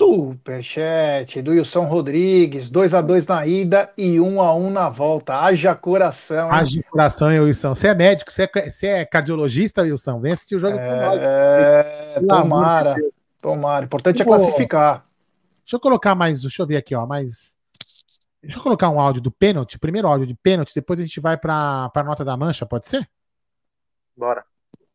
Superchat 0.00 1.42
do 1.42 1.50
Wilson 1.50 1.84
Rodrigues, 1.84 2.70
2 2.70 2.94
a 2.94 3.02
2 3.02 3.26
na 3.26 3.46
ida 3.46 3.90
e 3.98 4.18
1 4.18 4.26
um 4.26 4.40
a 4.40 4.54
1 4.54 4.66
um 4.66 4.70
na 4.70 4.88
volta. 4.88 5.34
Haja 5.34 5.74
coração. 5.74 6.46
Hein? 6.46 6.60
Haja 6.60 6.82
coração, 6.90 7.28
Wilson. 7.28 7.74
Você 7.74 7.88
é 7.88 7.94
médico, 7.94 8.32
você 8.32 8.44
é, 8.44 8.70
você 8.70 8.86
é 8.86 9.04
cardiologista, 9.04 9.82
Wilson? 9.82 10.18
Vem 10.18 10.32
assistir 10.32 10.56
o 10.56 10.58
jogo 10.58 10.78
é, 10.78 10.88
com 10.88 11.04
nós. 11.04 11.22
É, 11.22 12.20
tomara, 12.26 12.94
tomara. 13.40 13.84
Importante 13.84 14.22
é 14.22 14.24
classificar. 14.24 15.06
Deixa 15.64 15.76
eu 15.76 15.80
colocar 15.80 16.14
mais, 16.14 16.42
deixa 16.42 16.62
eu 16.62 16.66
ver 16.66 16.76
aqui, 16.76 16.94
ó, 16.94 17.06
mais 17.06 17.56
Deixa 18.42 18.56
eu 18.56 18.62
colocar 18.62 18.88
um 18.88 18.98
áudio 18.98 19.20
do 19.20 19.30
pênalti, 19.30 19.78
primeiro 19.78 20.08
áudio 20.08 20.26
de 20.26 20.34
pênalti, 20.34 20.72
depois 20.74 20.98
a 20.98 21.02
gente 21.02 21.20
vai 21.20 21.36
para 21.36 21.90
a 21.94 22.02
nota 22.02 22.24
da 22.24 22.36
mancha, 22.36 22.64
pode 22.64 22.88
ser? 22.88 23.08
Bora. 24.16 24.44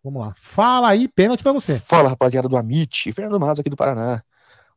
Vamos 0.04 0.22
lá. 0.22 0.34
Fala 0.36 0.90
aí, 0.90 1.08
pênalti 1.08 1.44
para 1.44 1.54
você. 1.54 1.78
Fala, 1.80 2.10
rapaziada 2.10 2.50
do 2.50 2.58
Amit, 2.58 3.12
Fernando 3.14 3.40
Matos 3.40 3.60
aqui 3.60 3.70
do 3.70 3.76
Paraná. 3.76 4.24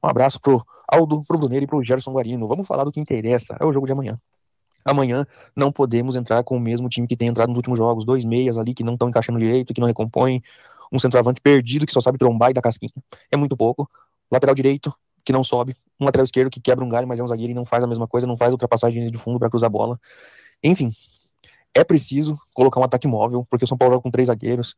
Um 0.03 0.09
abraço 0.09 0.39
pro 0.41 0.63
Aldo, 0.87 1.23
pro 1.27 1.39
Bruneiro 1.39 1.65
e 1.65 1.67
pro 1.67 1.83
Gerson 1.83 2.13
Guarino. 2.13 2.47
Vamos 2.47 2.67
falar 2.67 2.85
do 2.85 2.93
que 2.93 3.01
interessa. 3.01 3.57
É 3.59 3.65
o 3.65 3.73
jogo 3.73 3.87
de 3.87 3.93
amanhã. 3.93 4.19
Amanhã 4.85 5.27
não 5.57 5.73
podemos 5.73 6.15
entrar 6.15 6.43
com 6.45 6.57
o 6.57 6.61
mesmo 6.61 6.89
time 6.89 7.07
que 7.07 7.17
tem 7.17 7.29
entrado 7.29 7.49
nos 7.49 7.57
últimos 7.57 7.79
jogos. 7.79 8.05
Dois 8.05 8.25
meias 8.25 8.57
ali 8.59 8.75
que 8.75 8.85
não 8.85 8.95
estão 8.95 9.09
encaixando 9.09 9.39
direito, 9.39 9.75
que 9.75 9.81
não 9.81 9.89
recompõem. 9.89 10.43
Um 10.93 10.99
centroavante 10.99 11.41
perdido 11.41 11.87
que 11.87 11.93
só 11.93 12.01
sabe 12.01 12.19
trombar 12.19 12.51
e 12.51 12.55
dar 12.55 12.63
casquinha. 12.63 12.93
É 13.31 13.37
muito 13.37 13.57
pouco. 13.57 13.89
Lateral 14.31 14.55
direito 14.55 14.93
que 15.25 15.33
não 15.33 15.45
sobe. 15.45 15.77
Um 16.01 16.05
lateral 16.05 16.25
esquerdo 16.25 16.51
que 16.51 16.61
quebra 16.61 16.85
um 16.85 16.89
galho, 16.89 17.07
mas 17.07 17.21
é 17.21 17.23
um 17.23 17.29
zagueiro 17.29 17.53
e 17.53 17.55
não 17.55 17.67
faz 17.67 17.85
a 17.85 17.87
mesma 17.87 18.07
coisa, 18.07 18.27
não 18.27 18.37
faz 18.37 18.53
ultrapassagem 18.53 19.11
de 19.11 19.19
fundo 19.19 19.39
para 19.39 19.51
cruzar 19.51 19.67
a 19.67 19.71
bola. 19.71 19.99
Enfim, 20.63 20.91
é 21.75 21.85
preciso 21.85 22.39
colocar 22.55 22.81
um 22.81 22.85
ataque 22.85 23.07
móvel, 23.07 23.47
porque 23.49 23.65
o 23.65 23.69
São 23.69 23.77
Paulo 23.77 23.95
joga 23.95 24.03
com 24.03 24.11
três 24.11 24.29
zagueiros 24.29 24.75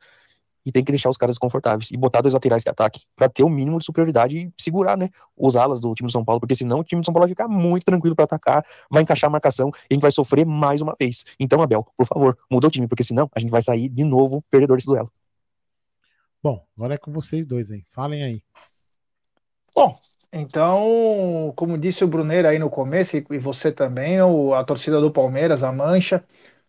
e 0.64 0.70
tem 0.70 0.84
que 0.84 0.92
deixar 0.92 1.08
os 1.08 1.16
caras 1.16 1.34
desconfortáveis 1.34 1.90
e 1.90 1.96
botar 1.96 2.20
dois 2.20 2.34
laterais 2.34 2.62
de 2.62 2.68
ataque 2.68 3.02
para 3.16 3.28
ter 3.28 3.42
o 3.42 3.48
mínimo 3.48 3.78
de 3.78 3.84
superioridade 3.84 4.36
e 4.36 4.52
segurar, 4.60 4.96
né, 4.96 5.08
os 5.36 5.56
alas 5.56 5.80
do 5.80 5.94
time 5.94 6.06
do 6.06 6.12
São 6.12 6.24
Paulo, 6.24 6.40
porque 6.40 6.54
senão 6.54 6.80
o 6.80 6.84
time 6.84 7.00
do 7.00 7.04
São 7.04 7.14
Paulo 7.14 7.26
vai 7.26 7.30
ficar 7.30 7.48
muito 7.48 7.84
tranquilo 7.84 8.14
para 8.14 8.24
atacar, 8.24 8.64
vai 8.90 9.02
encaixar 9.02 9.28
a 9.28 9.30
marcação 9.30 9.70
e 9.88 9.92
a 9.92 9.94
gente 9.94 10.02
vai 10.02 10.10
sofrer 10.10 10.44
mais 10.44 10.80
uma 10.80 10.94
vez. 10.98 11.24
Então, 11.38 11.62
Abel, 11.62 11.86
por 11.96 12.06
favor, 12.06 12.36
muda 12.50 12.66
o 12.66 12.70
time, 12.70 12.86
porque 12.86 13.04
senão 13.04 13.30
a 13.34 13.40
gente 13.40 13.50
vai 13.50 13.62
sair 13.62 13.88
de 13.88 14.04
novo 14.04 14.42
perdedor 14.50 14.76
desse 14.76 14.86
duelo. 14.86 15.10
Bom, 16.42 16.66
agora 16.76 16.94
é 16.94 16.98
com 16.98 17.12
vocês 17.12 17.46
dois 17.46 17.70
aí. 17.70 17.84
Falem 17.90 18.22
aí. 18.24 18.42
Bom, 19.74 19.98
então, 20.32 21.52
como 21.56 21.76
disse 21.78 22.04
o 22.04 22.08
Bruneiro 22.08 22.48
aí 22.48 22.58
no 22.58 22.70
começo, 22.70 23.16
e 23.16 23.38
você 23.38 23.70
também, 23.72 24.18
a 24.54 24.64
torcida 24.64 25.00
do 25.00 25.10
Palmeiras, 25.10 25.62
a 25.62 25.72
Mancha, 25.72 26.24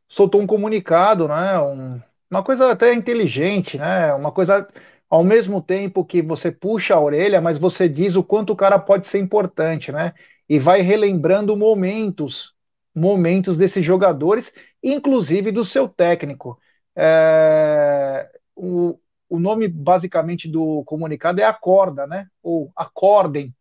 soltou 0.07 0.41
um 0.41 0.47
comunicado, 0.47 1.27
né? 1.27 1.59
Um, 1.59 2.01
uma 2.29 2.43
coisa 2.43 2.71
até 2.71 2.93
inteligente, 2.93 3.77
né? 3.77 4.13
Uma 4.13 4.31
coisa 4.31 4.67
ao 5.09 5.23
mesmo 5.23 5.61
tempo 5.61 6.05
que 6.05 6.21
você 6.21 6.51
puxa 6.51 6.95
a 6.95 6.99
orelha, 7.01 7.41
mas 7.41 7.57
você 7.57 7.87
diz 7.89 8.15
o 8.15 8.23
quanto 8.23 8.53
o 8.53 8.55
cara 8.55 8.79
pode 8.79 9.07
ser 9.07 9.19
importante, 9.19 9.91
né? 9.91 10.13
E 10.49 10.59
vai 10.59 10.81
relembrando 10.81 11.55
momentos, 11.55 12.53
momentos 12.95 13.57
desses 13.57 13.85
jogadores, 13.85 14.53
inclusive 14.83 15.51
do 15.51 15.63
seu 15.65 15.87
técnico. 15.87 16.59
É, 16.95 18.29
o, 18.55 18.99
o 19.31 19.39
nome 19.39 19.65
basicamente 19.65 20.45
do 20.45 20.83
comunicado 20.83 21.39
é 21.39 21.45
acorda, 21.45 22.05
né? 22.05 22.27
Ou 22.43 22.69
acordem. 22.75 23.55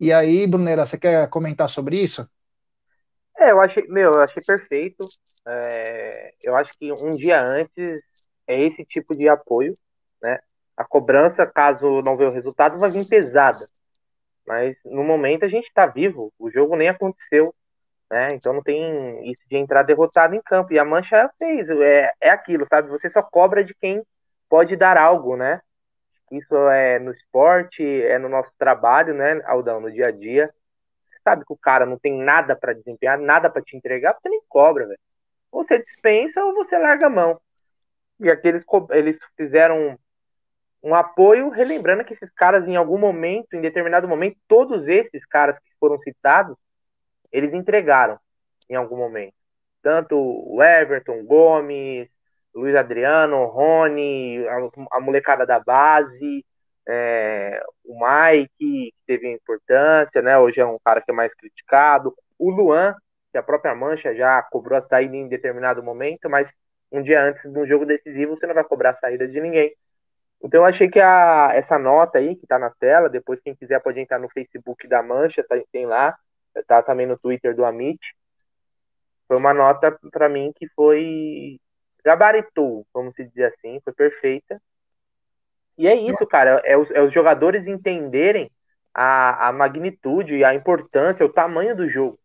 E 0.00 0.12
aí, 0.12 0.44
Brunera, 0.44 0.84
você 0.84 0.98
quer 0.98 1.30
comentar 1.30 1.68
sobre 1.68 2.02
isso? 2.02 2.28
É, 3.38 3.52
eu 3.52 3.60
achei, 3.60 3.86
meu, 3.86 4.12
eu 4.12 4.20
achei 4.20 4.42
perfeito. 4.42 5.06
É, 5.46 6.34
eu 6.42 6.56
acho 6.56 6.72
que 6.76 6.90
um 6.92 7.12
dia 7.12 7.40
antes 7.40 8.00
é 8.48 8.60
esse 8.60 8.84
tipo 8.84 9.16
de 9.16 9.28
apoio, 9.28 9.72
né? 10.20 10.40
A 10.76 10.84
cobrança, 10.84 11.46
caso 11.46 12.02
não 12.02 12.16
veja 12.16 12.30
o 12.30 12.34
resultado, 12.34 12.80
vai 12.80 12.90
vir 12.90 13.06
pesada. 13.06 13.70
Mas 14.44 14.76
no 14.84 15.04
momento 15.04 15.44
a 15.44 15.48
gente 15.48 15.68
está 15.68 15.86
vivo, 15.86 16.32
o 16.40 16.50
jogo 16.50 16.74
nem 16.74 16.88
aconteceu, 16.88 17.54
né? 18.10 18.34
Então 18.34 18.52
não 18.52 18.64
tem 18.64 19.30
isso 19.30 19.42
de 19.48 19.56
entrar 19.56 19.84
derrotado 19.84 20.34
em 20.34 20.42
campo. 20.42 20.72
E 20.72 20.78
a 20.78 20.84
Mancha 20.84 21.30
fez, 21.38 21.70
é, 21.70 22.10
é 22.20 22.30
aquilo, 22.30 22.66
sabe? 22.68 22.88
Você 22.88 23.08
só 23.10 23.22
cobra 23.22 23.62
de 23.62 23.72
quem 23.76 24.02
pode 24.48 24.76
dar 24.76 24.96
algo, 24.96 25.36
né? 25.36 25.60
Isso 26.30 26.54
é 26.68 26.98
no 26.98 27.12
esporte, 27.12 27.82
é 27.82 28.18
no 28.18 28.28
nosso 28.28 28.50
trabalho, 28.58 29.14
né, 29.14 29.40
Aldão, 29.44 29.80
no 29.80 29.90
dia 29.90 30.08
a 30.08 30.10
dia. 30.10 30.52
Você 31.08 31.18
sabe 31.22 31.44
que 31.44 31.52
o 31.52 31.56
cara 31.56 31.86
não 31.86 31.98
tem 31.98 32.12
nada 32.12 32.56
para 32.56 32.72
desempenhar, 32.72 33.18
nada 33.18 33.48
para 33.50 33.62
te 33.62 33.76
entregar, 33.76 34.14
você 34.14 34.28
nem 34.28 34.40
cobra, 34.48 34.86
velho. 34.86 34.98
Ou 35.52 35.64
você 35.64 35.78
dispensa 35.78 36.42
ou 36.44 36.54
você 36.54 36.76
larga 36.76 37.06
a 37.06 37.10
mão. 37.10 37.40
E 38.18 38.30
aqueles 38.30 38.64
eles 38.90 39.18
fizeram 39.36 39.98
um 40.82 40.94
apoio, 40.94 41.48
relembrando 41.48 42.04
que 42.04 42.12
esses 42.12 42.30
caras, 42.32 42.66
em 42.68 42.76
algum 42.76 42.98
momento, 42.98 43.54
em 43.54 43.60
determinado 43.60 44.06
momento, 44.06 44.36
todos 44.46 44.86
esses 44.86 45.24
caras 45.26 45.58
que 45.58 45.70
foram 45.80 45.98
citados, 46.00 46.56
eles 47.32 47.54
entregaram 47.54 48.18
em 48.68 48.74
algum 48.74 48.96
momento. 48.96 49.34
Tanto 49.82 50.16
o 50.16 50.62
Everton, 50.62 51.24
Gomes, 51.24 52.08
Luiz 52.54 52.74
Adriano, 52.76 53.46
Rony, 53.46 54.46
a, 54.48 54.96
a 54.96 55.00
molecada 55.00 55.44
da 55.44 55.58
base, 55.58 56.44
é, 56.86 57.62
o 57.84 57.98
Mike, 57.98 58.48
que 58.58 58.94
teve 59.06 59.32
importância, 59.32 60.22
né? 60.22 60.38
Hoje 60.38 60.60
é 60.60 60.66
um 60.66 60.78
cara 60.84 61.00
que 61.00 61.10
é 61.10 61.14
mais 61.14 61.34
criticado. 61.34 62.14
O 62.38 62.50
Luan, 62.50 62.94
que 63.32 63.38
a 63.38 63.42
própria 63.42 63.74
Mancha 63.74 64.14
já 64.14 64.42
cobrou 64.42 64.78
a 64.78 64.86
saída 64.86 65.16
em 65.16 65.28
determinado 65.28 65.82
momento, 65.82 66.28
mas 66.30 66.48
um 66.92 67.02
dia 67.02 67.22
antes 67.22 67.42
de 67.42 67.58
um 67.58 67.66
jogo 67.66 67.84
decisivo 67.84 68.36
você 68.36 68.46
não 68.46 68.54
vai 68.54 68.64
cobrar 68.64 68.90
a 68.90 68.98
saída 68.98 69.26
de 69.26 69.40
ninguém. 69.40 69.74
Então 70.42 70.60
eu 70.60 70.66
achei 70.66 70.88
que 70.88 71.00
a, 71.00 71.50
essa 71.54 71.78
nota 71.78 72.18
aí 72.18 72.36
que 72.36 72.46
tá 72.46 72.58
na 72.58 72.70
tela, 72.70 73.08
depois 73.08 73.40
quem 73.40 73.54
quiser 73.54 73.80
pode 73.82 73.98
entrar 73.98 74.18
no 74.18 74.28
Facebook 74.28 74.86
da 74.86 75.02
Mancha, 75.02 75.44
tá, 75.48 75.56
tem 75.72 75.86
lá, 75.86 76.16
tá 76.66 76.82
também 76.82 77.06
no 77.06 77.18
Twitter 77.18 77.56
do 77.56 77.64
Amit. 77.64 77.98
Foi 79.26 79.36
uma 79.38 79.54
nota 79.54 79.98
para 80.12 80.28
mim 80.28 80.52
que 80.54 80.68
foi 80.76 81.58
gabaritou, 82.04 82.86
vamos 82.92 83.14
dizer 83.14 83.44
assim, 83.46 83.80
foi 83.82 83.92
perfeita. 83.92 84.60
E 85.76 85.88
é 85.88 85.94
isso, 85.94 86.24
cara, 86.26 86.60
é 86.64 86.76
os, 86.76 86.90
é 86.90 87.00
os 87.00 87.12
jogadores 87.12 87.66
entenderem 87.66 88.50
a, 88.92 89.48
a 89.48 89.52
magnitude 89.52 90.44
a 90.44 90.54
importância, 90.54 91.26
o 91.26 91.32
tamanho 91.32 91.74
do 91.74 91.88
jogo. 91.88 92.18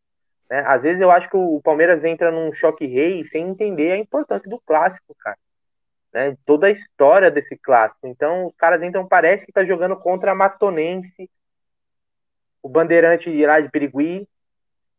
Né? 0.49 0.63
Às 0.67 0.81
vezes 0.81 1.01
eu 1.01 1.09
acho 1.09 1.29
que 1.29 1.37
o 1.37 1.61
Palmeiras 1.63 2.03
entra 2.03 2.31
num 2.31 2.53
choque 2.53 2.85
rei 2.85 3.27
sem 3.29 3.47
entender 3.47 3.91
a 3.91 3.97
importância 3.97 4.49
do 4.49 4.59
clássico, 4.61 5.15
cara 5.19 5.37
né, 6.13 6.35
toda 6.45 6.67
a 6.67 6.71
história 6.71 7.31
desse 7.31 7.57
clássico. 7.57 8.07
Então, 8.07 8.47
os 8.47 8.55
caras 8.55 8.81
então 8.81 9.07
parece 9.07 9.45
que 9.45 9.51
tá 9.51 9.63
jogando 9.63 9.95
contra 9.95 10.31
a 10.31 10.35
Matonense, 10.35 11.29
o 12.61 12.69
Bandeirante 12.69 13.31
de 13.31 13.45
lá 13.45 13.59
de 13.59 13.69
Birigui, 13.69 14.27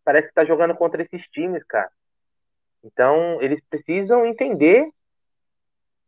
parece 0.05 0.29
que 0.29 0.35
tá 0.35 0.45
jogando 0.45 0.75
contra 0.75 1.03
esses 1.03 1.23
times, 1.29 1.63
cara. 1.65 1.91
Então, 2.85 3.41
eles 3.41 3.61
precisam 3.69 4.25
entender 4.25 4.89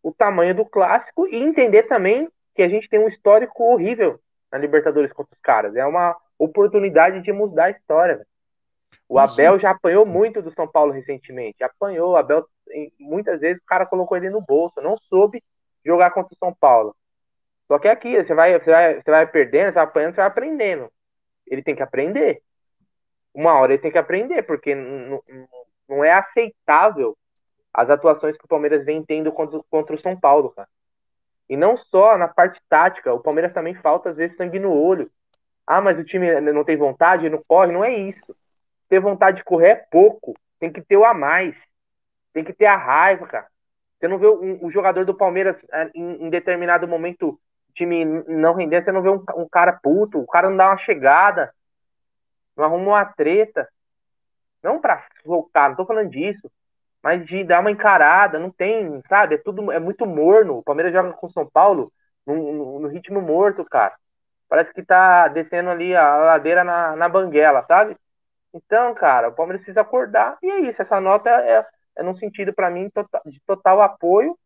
o 0.03 0.13
tamanho 0.13 0.55
do 0.55 0.65
clássico 0.65 1.27
e 1.29 1.37
entender 1.37 1.85
também 1.85 2.29
que 2.55 2.63
a 2.63 2.69
gente 2.69 2.89
tem 2.89 2.99
um 2.99 3.09
histórico 3.09 3.63
horrível 3.63 4.19
na 4.51 4.59
Libertadores 4.59 5.13
contra 5.13 5.35
os 5.35 5.41
caras. 5.41 5.77
É 5.77 5.87
uma 5.87 6.17
oportunidade 6.39 7.23
de 7.23 7.33
mudar 7.33 7.67
a 7.67 7.71
história. 7.71 8.17
Véio. 8.17 8.27
O 9.09 9.19
Abel 9.19 9.59
já 9.59 9.71
apanhou 9.71 10.05
muito 10.05 10.43
do 10.43 10.53
São 10.53 10.67
Paulo 10.67 10.93
recentemente. 10.93 11.63
Apanhou. 11.63 12.13
O 12.13 12.17
Abel, 12.17 12.47
muitas 12.99 13.41
vezes, 13.41 13.63
o 13.63 13.67
cara 13.67 13.87
colocou 13.87 14.17
ele 14.17 14.31
no 14.31 14.41
bolso. 14.41 14.81
Não 14.81 14.97
soube 15.09 15.43
jogar 15.85 16.11
contra 16.11 16.35
o 16.35 16.39
São 16.39 16.53
Paulo. 16.55 16.97
Só 17.69 17.79
que 17.79 17.89
é 17.89 17.91
aqui, 17.91 18.23
você 18.23 18.35
vai, 18.35 18.59
você 18.59 18.71
vai, 18.71 18.95
você 18.97 19.11
vai 19.11 19.27
perdendo, 19.27 19.69
você 19.69 19.75
vai 19.75 19.85
apanhando, 19.85 20.15
você 20.15 20.17
vai 20.17 20.27
aprendendo. 20.27 20.91
Ele 21.47 21.63
tem 21.63 21.75
que 21.75 21.83
aprender. 21.83 22.43
Uma 23.35 23.55
hora 23.55 23.73
ele 23.73 23.83
tem 23.83 23.91
que 23.91 23.99
aprender, 23.99 24.43
porque 24.43 24.75
não 24.75 25.23
é 26.05 26.13
aceitável 26.13 27.17
as 27.75 27.91
atuações 27.91 28.37
que 28.37 28.45
o 28.45 28.49
Palmeiras 28.49 28.85
vem 28.85 29.03
tendo 29.03 29.33
contra, 29.33 29.61
contra 29.71 29.95
o 29.97 30.01
São 30.01 30.19
Paulo, 30.19 30.51
cara. 30.51 30.69
E 31.49 31.57
não 31.57 31.77
só 31.77 32.17
na 32.17 32.29
parte 32.29 32.61
tática, 32.69 33.13
o 33.13 33.21
Palmeiras 33.21 33.53
também 33.53 33.75
falta, 33.75 34.11
às 34.11 34.17
vezes, 34.17 34.37
sangue 34.37 34.59
no 34.59 34.73
olho. 34.73 35.11
Ah, 35.67 35.81
mas 35.81 35.99
o 35.99 36.05
time 36.05 36.41
não 36.41 36.65
tem 36.65 36.77
vontade, 36.77 37.29
não 37.29 37.43
corre, 37.47 37.73
não 37.73 37.85
é 37.85 37.95
isso 37.95 38.35
ter 38.93 39.01
vontade 39.01 39.39
de 39.39 39.45
correr 39.45 39.69
é 39.69 39.87
pouco. 39.91 40.35
Tem 40.61 40.71
que 40.71 40.83
ter 40.83 40.99
o 40.99 41.05
a 41.07 41.15
mais. 41.15 41.57
Tem 42.35 42.45
que 42.45 42.53
ter 42.53 42.67
a 42.67 42.77
raiva, 42.77 43.27
cara. 43.27 43.47
Você 43.99 44.07
não 44.07 44.19
vê 44.19 44.27
um, 44.27 44.67
um 44.67 44.71
jogador 44.71 45.07
do 45.07 45.15
Palmeiras 45.15 45.57
é, 45.73 45.91
em, 45.95 46.27
em, 46.27 46.29
determinado 46.29 46.87
momento, 46.87 47.41
time 47.75 48.05
não 48.05 48.53
render, 48.53 48.85
você 48.85 48.93
não 48.93 49.01
vê 49.01 49.09
um, 49.09 49.25
um, 49.35 49.49
cara 49.49 49.73
puto, 49.83 50.19
o 50.19 50.27
cara 50.27 50.51
não 50.51 50.59
dá 50.59 50.67
uma 50.67 50.77
chegada, 50.77 51.55
não 52.55 52.67
arruma 52.67 52.91
uma 52.91 53.05
treta. 53.07 53.67
Não 54.63 54.81
pra 54.81 55.03
soltar, 55.25 55.71
não 55.71 55.77
tô 55.77 55.87
falando 55.87 56.11
disso. 56.11 56.51
Mas 57.03 57.27
de 57.27 57.43
dar 57.45 57.61
uma 57.61 57.71
encarada, 57.71 58.39
não 58.39 58.51
tem, 58.51 59.03
sabe? 59.09 59.35
É 59.35 59.39
tudo, 59.39 59.73
é 59.73 59.79
muito 59.81 60.07
morno. 60.07 60.59
O 60.59 60.63
Palmeiras 60.63 60.93
joga 60.93 61.13
com 61.13 61.27
o 61.27 61.33
São 61.33 61.49
Paulo 61.49 61.93
no, 62.27 62.53
no, 62.53 62.79
no 62.81 62.89
ritmo 62.89 63.21
morto, 63.21 63.65
cara. 63.65 63.95
Parece 64.49 64.73
que 64.73 64.85
tá 64.85 65.29
descendo 65.29 65.71
ali 65.71 65.97
a 65.97 66.17
ladeira 66.17 66.63
na, 66.63 66.95
na 66.95 67.09
banguela, 67.09 67.65
sabe? 67.65 67.97
Então, 68.55 68.95
cara, 68.95 69.29
o 69.29 69.33
Palmeiras 69.33 69.63
precisa 69.63 69.81
acordar 69.81 70.37
e 70.43 70.51
é 70.51 70.61
isso. 70.61 70.81
Essa 70.81 71.01
nota 71.01 71.29
é, 71.31 71.59
é, 71.59 71.67
é 71.97 72.03
num 72.03 72.17
sentido, 72.17 72.53
para 72.53 72.71
mim, 72.71 72.91
total, 72.91 73.23
de 73.27 73.41
total 73.47 73.81
apoio. 73.83 74.39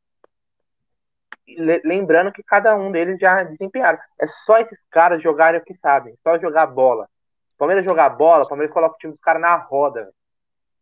Lembrando 1.84 2.32
que 2.32 2.42
cada 2.42 2.74
um 2.74 2.90
deles 2.90 3.18
já 3.20 3.42
desempenharam. 3.42 3.98
É 4.20 4.26
só 4.44 4.58
esses 4.58 4.78
caras 4.90 5.22
jogarem 5.22 5.60
o 5.60 5.64
que 5.64 5.74
sabem, 5.74 6.16
só 6.22 6.38
jogar 6.38 6.66
bola. 6.66 7.08
O 7.56 7.58
Palmeiras 7.58 7.84
jogar 7.84 8.10
bola, 8.10 8.44
o 8.44 8.48
Palmeiras 8.48 8.72
coloca 8.72 8.94
o 8.94 8.98
time 8.98 9.12
dos 9.12 9.20
caras 9.20 9.42
na 9.42 9.56
roda. 9.56 10.02
Véio. 10.02 10.14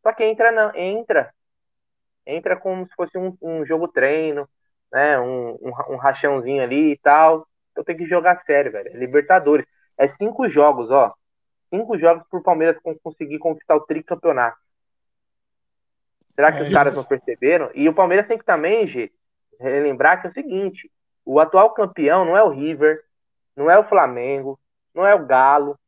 Só 0.02 0.12
que 0.12 0.24
entra, 0.24 0.52
não, 0.52 0.74
entra. 0.74 1.32
Entra 2.26 2.56
como 2.56 2.86
se 2.86 2.94
fosse 2.94 3.16
um, 3.16 3.36
um 3.40 3.64
jogo 3.64 3.88
treino, 3.88 4.48
né? 4.92 5.18
Um, 5.18 5.50
um, 5.60 5.72
um, 5.90 5.96
rachãozinho 5.96 6.62
ali 6.62 6.92
e 6.92 6.98
tal. 6.98 7.46
Então 7.72 7.84
tem 7.84 7.96
que 7.96 8.06
jogar 8.06 8.40
sério, 8.42 8.72
velho. 8.72 8.88
É 8.88 8.96
Libertadores. 8.96 9.66
É 9.96 10.08
cinco 10.08 10.48
jogos, 10.48 10.90
ó 10.90 11.14
cinco 11.74 11.98
jogos 11.98 12.24
para 12.28 12.38
o 12.38 12.42
Palmeiras 12.42 12.80
conseguir 13.02 13.38
conquistar 13.38 13.74
o 13.74 13.80
tricampeonato. 13.80 14.56
Será 16.34 16.52
que 16.52 16.58
é, 16.60 16.62
os 16.62 16.72
caras 16.72 16.94
não 16.94 17.04
perceberam? 17.04 17.70
E 17.74 17.88
o 17.88 17.94
Palmeiras 17.94 18.26
tem 18.26 18.38
que 18.38 18.44
também, 18.44 18.86
G, 18.86 19.10
lembrar 19.60 20.18
que 20.18 20.28
é 20.28 20.30
o 20.30 20.34
seguinte: 20.34 20.90
o 21.24 21.40
atual 21.40 21.70
campeão 21.70 22.24
não 22.24 22.36
é 22.36 22.42
o 22.42 22.50
River, 22.50 23.02
não 23.56 23.70
é 23.70 23.78
o 23.78 23.88
Flamengo, 23.88 24.58
não 24.94 25.06
é 25.06 25.14
o 25.14 25.26
Galo, 25.26 25.78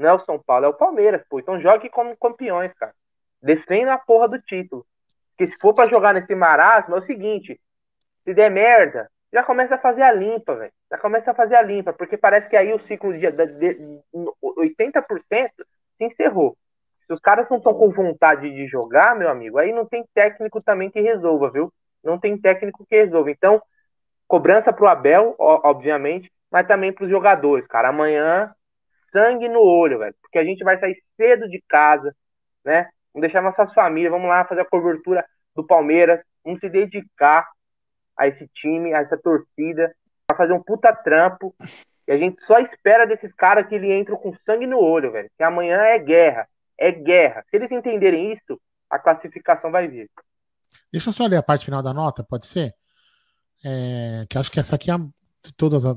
não 0.00 0.08
é 0.08 0.12
o 0.14 0.24
São 0.24 0.38
Paulo, 0.38 0.64
é 0.64 0.68
o 0.68 0.74
Palmeiras, 0.74 1.22
pô. 1.28 1.38
Então 1.38 1.60
jogue 1.60 1.88
como 1.90 2.16
campeões, 2.16 2.72
cara. 2.74 2.92
Defenda 3.42 3.94
a 3.94 3.98
porra 3.98 4.28
do 4.28 4.40
título. 4.40 4.84
Porque 5.30 5.52
se 5.52 5.58
for 5.60 5.74
para 5.74 5.90
jogar 5.90 6.14
nesse 6.14 6.34
marasmo, 6.34 6.96
é 6.96 6.98
o 6.98 7.06
seguinte: 7.06 7.60
se 8.24 8.34
der 8.34 8.50
merda, 8.50 9.10
já 9.32 9.42
começa 9.42 9.76
a 9.76 9.78
fazer 9.78 10.02
a 10.02 10.12
limpa, 10.12 10.54
velho. 10.54 10.72
Já 10.90 10.98
começa 10.98 11.30
a 11.30 11.34
fazer 11.34 11.54
a 11.54 11.62
limpa, 11.62 11.92
porque 11.92 12.16
parece 12.16 12.48
que 12.48 12.56
aí 12.56 12.72
o 12.72 12.80
ciclo 12.86 13.12
de, 13.12 13.30
de, 13.30 13.46
de 13.46 14.00
80% 14.12 15.50
se 15.98 16.04
encerrou. 16.04 16.56
Se 17.06 17.12
os 17.12 17.20
caras 17.20 17.48
não 17.48 17.58
estão 17.58 17.74
com 17.74 17.90
vontade 17.90 18.50
de 18.50 18.66
jogar, 18.66 19.14
meu 19.16 19.28
amigo, 19.28 19.58
aí 19.58 19.72
não 19.72 19.84
tem 19.84 20.04
técnico 20.14 20.62
também 20.62 20.90
que 20.90 21.00
resolva, 21.00 21.50
viu? 21.50 21.72
Não 22.02 22.18
tem 22.18 22.38
técnico 22.38 22.86
que 22.86 22.96
resolva. 22.96 23.30
Então, 23.30 23.60
cobrança 24.26 24.72
pro 24.72 24.88
Abel, 24.88 25.34
obviamente, 25.38 26.30
mas 26.50 26.66
também 26.66 26.92
pros 26.92 27.10
jogadores, 27.10 27.66
cara. 27.66 27.88
Amanhã, 27.88 28.54
sangue 29.12 29.48
no 29.48 29.60
olho, 29.60 29.98
velho. 29.98 30.14
Porque 30.20 30.38
a 30.38 30.44
gente 30.44 30.64
vai 30.64 30.78
sair 30.78 30.96
cedo 31.16 31.48
de 31.48 31.62
casa, 31.68 32.14
né? 32.64 32.88
Vamos 33.12 33.28
deixar 33.28 33.42
nossas 33.42 33.72
famílias, 33.74 34.12
vamos 34.12 34.28
lá 34.28 34.44
fazer 34.44 34.60
a 34.60 34.68
cobertura 34.68 35.24
do 35.54 35.66
Palmeiras, 35.66 36.20
vamos 36.44 36.60
se 36.60 36.68
dedicar 36.68 37.48
a 38.16 38.28
esse 38.28 38.46
time, 38.48 38.94
a 38.94 38.98
essa 38.98 39.16
torcida, 39.16 39.94
para 40.26 40.36
fazer 40.36 40.52
um 40.52 40.62
puta 40.62 40.94
trampo. 40.94 41.54
E 42.06 42.12
a 42.12 42.16
gente 42.16 42.42
só 42.44 42.58
espera 42.58 43.06
desses 43.06 43.32
caras 43.32 43.66
que 43.66 43.74
ele 43.74 43.92
entre 43.92 44.16
com 44.16 44.34
sangue 44.44 44.66
no 44.66 44.78
olho, 44.78 45.12
velho. 45.12 45.30
Que 45.36 45.42
amanhã 45.42 45.78
é 45.78 45.98
guerra. 45.98 46.48
É 46.78 46.90
guerra. 46.90 47.44
Se 47.50 47.56
eles 47.56 47.70
entenderem 47.70 48.32
isso, 48.32 48.60
a 48.88 48.98
classificação 48.98 49.70
vai 49.70 49.86
vir. 49.86 50.08
Deixa 50.92 51.08
eu 51.08 51.12
só 51.12 51.26
ler 51.26 51.36
a 51.36 51.42
parte 51.42 51.64
final 51.64 51.82
da 51.82 51.94
nota, 51.94 52.24
pode 52.24 52.46
ser? 52.46 52.74
É, 53.64 54.24
que 54.28 54.38
acho 54.38 54.50
que 54.50 54.58
essa 54.58 54.76
aqui 54.76 54.90
é 54.90 54.94
todas 55.56 55.84
as 55.84 55.96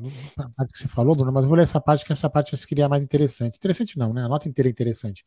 partes 0.55 0.71
que 0.71 0.77
você 0.79 0.87
falou, 0.87 1.15
Bruno, 1.15 1.31
mas 1.31 1.45
vou 1.45 1.55
ler 1.55 1.63
essa 1.63 1.79
parte, 1.81 2.05
que 2.05 2.13
essa 2.13 2.29
parte 2.29 2.53
eu 2.53 2.59
queria 2.59 2.89
mais 2.89 3.03
interessante. 3.03 3.57
Interessante 3.57 3.97
não, 3.97 4.13
né? 4.13 4.23
A 4.23 4.27
nota 4.27 4.47
inteira 4.47 4.69
é 4.69 4.71
interessante. 4.71 5.25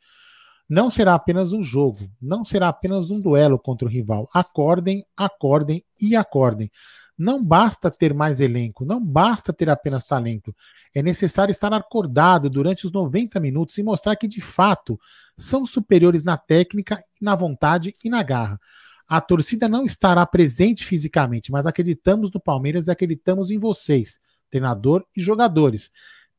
Não 0.68 0.90
será 0.90 1.14
apenas 1.14 1.52
um 1.52 1.62
jogo, 1.62 2.10
não 2.20 2.42
será 2.42 2.68
apenas 2.68 3.10
um 3.10 3.20
duelo 3.20 3.58
contra 3.58 3.86
o 3.86 3.90
rival. 3.90 4.28
Acordem, 4.34 5.04
acordem 5.16 5.84
e 6.00 6.16
acordem. 6.16 6.70
Não 7.16 7.42
basta 7.42 7.90
ter 7.90 8.12
mais 8.12 8.40
elenco, 8.40 8.84
não 8.84 9.00
basta 9.02 9.52
ter 9.52 9.70
apenas 9.70 10.04
talento. 10.04 10.54
É 10.94 11.02
necessário 11.02 11.50
estar 11.50 11.72
acordado 11.72 12.50
durante 12.50 12.84
os 12.84 12.92
90 12.92 13.40
minutos 13.40 13.78
e 13.78 13.82
mostrar 13.82 14.16
que, 14.16 14.28
de 14.28 14.40
fato, 14.40 14.98
são 15.36 15.64
superiores 15.64 16.22
na 16.24 16.36
técnica, 16.36 17.02
na 17.22 17.34
vontade 17.34 17.94
e 18.04 18.10
na 18.10 18.22
garra. 18.22 18.60
A 19.08 19.20
torcida 19.20 19.68
não 19.68 19.84
estará 19.84 20.26
presente 20.26 20.84
fisicamente, 20.84 21.52
mas 21.52 21.66
acreditamos 21.66 22.30
no 22.32 22.40
Palmeiras 22.40 22.86
e 22.86 22.90
acreditamos 22.90 23.50
em 23.50 23.58
vocês, 23.58 24.18
treinador 24.50 25.04
e 25.16 25.20
jogadores. 25.20 25.90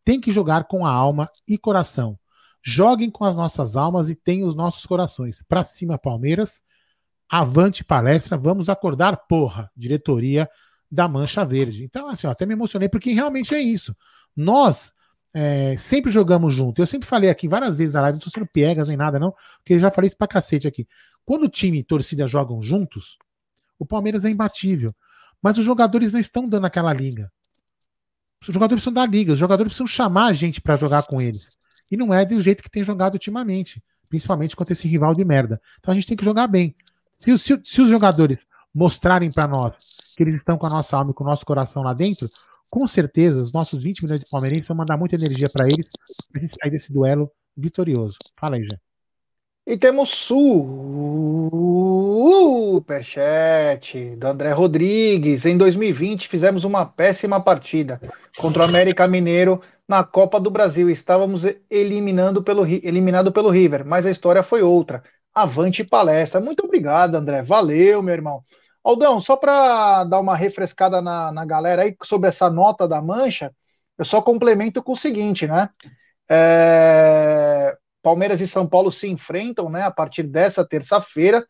Tem 0.04 0.20
que 0.20 0.32
jogar 0.32 0.66
com 0.66 0.86
a 0.86 0.92
alma 0.92 1.30
e 1.48 1.58
coração. 1.58 2.20
Joguem 2.62 3.10
com 3.10 3.24
as 3.24 3.38
nossas 3.38 3.78
almas 3.78 4.10
e 4.10 4.16
tenham 4.16 4.48
os 4.48 4.56
nossos 4.56 4.86
corações. 4.86 5.42
Pra 5.44 5.64
cima, 5.64 5.98
Palmeiras. 5.98 6.64
Avante 7.30 7.84
palestra, 7.84 8.38
vamos 8.38 8.70
acordar, 8.70 9.18
porra, 9.28 9.70
diretoria 9.76 10.50
da 10.90 11.08
Mancha 11.08 11.44
Verde. 11.44 11.84
Então, 11.84 12.08
assim, 12.08 12.26
ó, 12.26 12.32
até 12.32 12.46
me 12.46 12.54
emocionei 12.54 12.88
porque 12.88 13.12
realmente 13.12 13.54
é 13.54 13.60
isso. 13.60 13.96
Nós 14.36 14.94
é, 15.34 15.76
sempre 15.78 16.12
jogamos 16.12 16.54
junto. 16.54 16.82
Eu 16.82 16.88
sempre 16.88 17.08
falei 17.08 17.30
aqui 17.30 17.48
várias 17.48 17.78
vezes 17.78 17.94
na 17.94 18.02
live, 18.02 18.16
não 18.16 18.20
estou 18.20 18.32
sendo 18.32 18.48
piegas 18.48 18.88
nem 18.88 18.98
nada, 18.98 19.20
não, 19.20 19.34
porque 19.58 19.74
eu 19.74 19.80
já 19.80 19.92
falei 19.92 20.08
isso 20.08 20.18
pra 20.18 20.28
cacete 20.28 20.68
aqui. 20.68 20.88
Quando 21.28 21.44
o 21.44 21.50
time 21.50 21.80
e 21.80 21.84
torcida 21.84 22.26
jogam 22.26 22.64
juntos, 22.64 23.18
o 23.78 23.86
Palmeiras 23.86 24.24
é 24.24 24.30
imbatível. 24.30 24.96
Mas 25.42 25.58
os 25.58 25.66
jogadores 25.66 26.14
não 26.14 26.22
estão 26.22 26.48
dando 26.48 26.66
aquela 26.66 26.94
liga. 26.94 27.30
Os 28.42 28.48
jogadores 28.48 28.82
precisam 28.82 28.94
dar 28.94 29.12
liga, 29.12 29.34
os 29.34 29.38
jogadores 29.38 29.74
precisam 29.74 29.88
chamar 29.88 30.28
a 30.28 30.34
gente 30.34 30.62
para 30.62 30.78
jogar 30.78 31.04
com 31.04 31.22
eles. 31.22 31.50
E 31.92 31.98
não 31.98 32.14
é 32.14 32.26
do 32.26 32.42
jeito 32.42 32.64
que 32.64 32.70
tem 32.70 32.82
jogado 32.82 33.16
ultimamente, 33.16 33.84
principalmente 34.08 34.56
contra 34.56 34.72
esse 34.72 34.88
rival 34.88 35.14
de 35.14 35.26
merda. 35.26 35.62
Então 35.80 35.92
a 35.92 35.96
gente 35.96 36.08
tem 36.08 36.16
que 36.16 36.24
jogar 36.24 36.48
bem. 36.48 36.74
Se, 37.12 37.38
se, 37.38 37.60
se 37.62 37.82
os 37.82 37.90
jogadores 37.90 38.48
mostrarem 38.74 39.30
para 39.30 39.50
nós 39.50 39.80
que 40.16 40.24
eles 40.24 40.38
estão 40.38 40.58
com 40.58 40.66
a 40.66 40.70
nossa 40.70 40.96
alma 40.96 41.12
e 41.12 41.14
com 41.14 41.26
o 41.26 41.28
nosso 41.28 41.46
coração 41.46 41.84
lá 41.84 41.94
dentro, 41.94 42.30
com 42.70 42.88
certeza 42.88 43.42
os 43.42 43.52
nossos 43.52 43.84
20 43.84 44.04
milhões 44.04 44.22
de 44.22 44.30
palmeirenses 44.30 44.68
vão 44.70 44.78
mandar 44.78 44.96
muita 44.96 45.16
energia 45.16 45.50
para 45.50 45.68
eles 45.68 45.92
para 46.32 46.40
a 46.40 46.46
gente 46.46 46.56
sair 46.56 46.72
desse 46.72 46.94
duelo 46.94 47.30
vitorioso. 47.56 48.18
Fala 48.38 48.56
aí, 48.56 48.64
Jé. 48.64 48.87
E 49.68 49.78
temos 49.78 50.10
superchat 52.80 54.16
do 54.16 54.26
André 54.26 54.54
Rodrigues. 54.54 55.46
Em 55.46 55.58
2020 55.58 56.30
fizemos 56.30 56.64
uma 56.64 56.86
péssima 56.86 57.42
partida 57.42 58.00
contra 58.38 58.64
o 58.64 58.66
América 58.66 59.06
Mineiro 59.10 59.62
na 59.86 60.06
Copa 60.06 60.40
do 60.40 60.50
Brasil. 60.50 60.90
Estávamos 60.90 61.44
eliminando 61.70 62.42
pelo, 62.42 62.66
eliminado 62.66 63.30
pelo 63.30 63.50
River, 63.50 63.86
mas 63.86 64.06
a 64.06 64.10
história 64.10 64.42
foi 64.42 64.62
outra. 64.62 65.04
Avante 65.36 65.84
palestra. 65.84 66.40
Muito 66.40 66.64
obrigado, 66.64 67.16
André. 67.16 67.44
Valeu, 67.44 68.02
meu 68.02 68.14
irmão. 68.14 68.46
Aldão, 68.82 69.20
só 69.20 69.36
para 69.36 70.06
dar 70.06 70.22
uma 70.22 70.38
refrescada 70.38 71.02
na, 71.02 71.30
na 71.34 71.44
galera 71.44 71.82
aí 71.82 71.94
sobre 72.04 72.30
essa 72.30 72.50
nota 72.50 72.88
da 72.88 73.02
mancha, 73.02 73.54
eu 73.98 74.06
só 74.06 74.22
complemento 74.22 74.82
com 74.82 74.94
o 74.94 74.98
seguinte, 74.98 75.46
né? 75.46 75.70
É... 76.30 77.76
Palmeiras 78.08 78.40
e 78.40 78.48
São 78.48 78.66
Paulo 78.66 78.90
se 78.90 79.06
enfrentam, 79.06 79.70
né, 79.70 79.84
a 79.84 79.92
partir 79.92 80.24
dessa 80.24 80.66
terça-feira, 80.66 81.46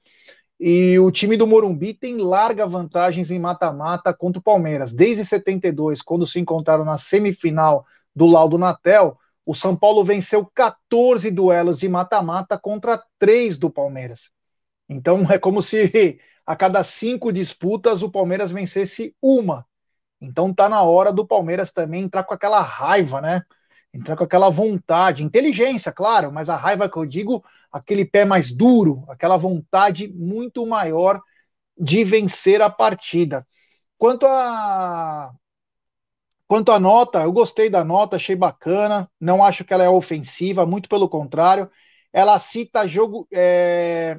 e 0.59 0.97
o 0.97 1.11
time 1.11 1.37
do 1.37 1.45
Morumbi 1.45 1.93
tem 1.93 2.17
larga 2.17 2.65
vantagens 2.65 3.29
em 3.29 3.37
mata-mata 3.37 4.11
contra 4.11 4.39
o 4.39 4.43
Palmeiras. 4.43 4.91
Desde 4.91 5.23
72, 5.23 6.01
quando 6.01 6.25
se 6.25 6.39
encontraram 6.39 6.83
na 6.83 6.97
semifinal 6.97 7.85
do 8.15 8.25
Laudo 8.25 8.57
Natel, 8.57 9.19
o 9.45 9.53
São 9.53 9.75
Paulo 9.75 10.03
venceu 10.03 10.47
14 10.47 11.29
duelos 11.29 11.77
de 11.77 11.87
mata-mata 11.87 12.57
contra 12.57 13.03
três 13.19 13.55
do 13.55 13.69
Palmeiras. 13.69 14.31
Então 14.89 15.31
é 15.31 15.37
como 15.37 15.61
se 15.61 16.19
a 16.43 16.55
cada 16.55 16.83
cinco 16.83 17.31
disputas 17.31 18.01
o 18.01 18.09
Palmeiras 18.09 18.51
vencesse 18.51 19.15
uma. 19.21 19.63
Então 20.19 20.51
tá 20.51 20.67
na 20.67 20.81
hora 20.81 21.13
do 21.13 21.23
Palmeiras 21.23 21.71
também 21.71 22.01
entrar 22.01 22.23
com 22.23 22.33
aquela 22.33 22.61
raiva, 22.61 23.21
né? 23.21 23.43
Entrar 23.93 24.15
com 24.15 24.23
aquela 24.23 24.49
vontade, 24.49 25.23
inteligência, 25.23 25.91
claro, 25.91 26.31
mas 26.31 26.49
a 26.49 26.55
raiva 26.55 26.89
que 26.89 26.97
eu 26.97 27.05
digo, 27.05 27.43
aquele 27.71 28.05
pé 28.05 28.25
mais 28.25 28.51
duro, 28.51 29.03
aquela 29.09 29.37
vontade 29.37 30.07
muito 30.07 30.65
maior 30.65 31.21
de 31.77 32.03
vencer 32.03 32.61
a 32.61 32.69
partida. 32.69 33.45
Quanto 33.97 34.25
a 34.25 35.31
Quanto 36.47 36.71
à 36.71 36.79
nota, 36.79 37.23
eu 37.23 37.31
gostei 37.31 37.69
da 37.69 37.83
nota, 37.83 38.15
achei 38.15 38.35
bacana. 38.35 39.09
Não 39.19 39.43
acho 39.43 39.65
que 39.65 39.73
ela 39.73 39.83
é 39.83 39.89
ofensiva, 39.89 40.65
muito 40.65 40.87
pelo 40.87 41.09
contrário. 41.09 41.69
Ela 42.13 42.39
cita 42.39 42.87
jogo, 42.87 43.27
é, 43.33 44.17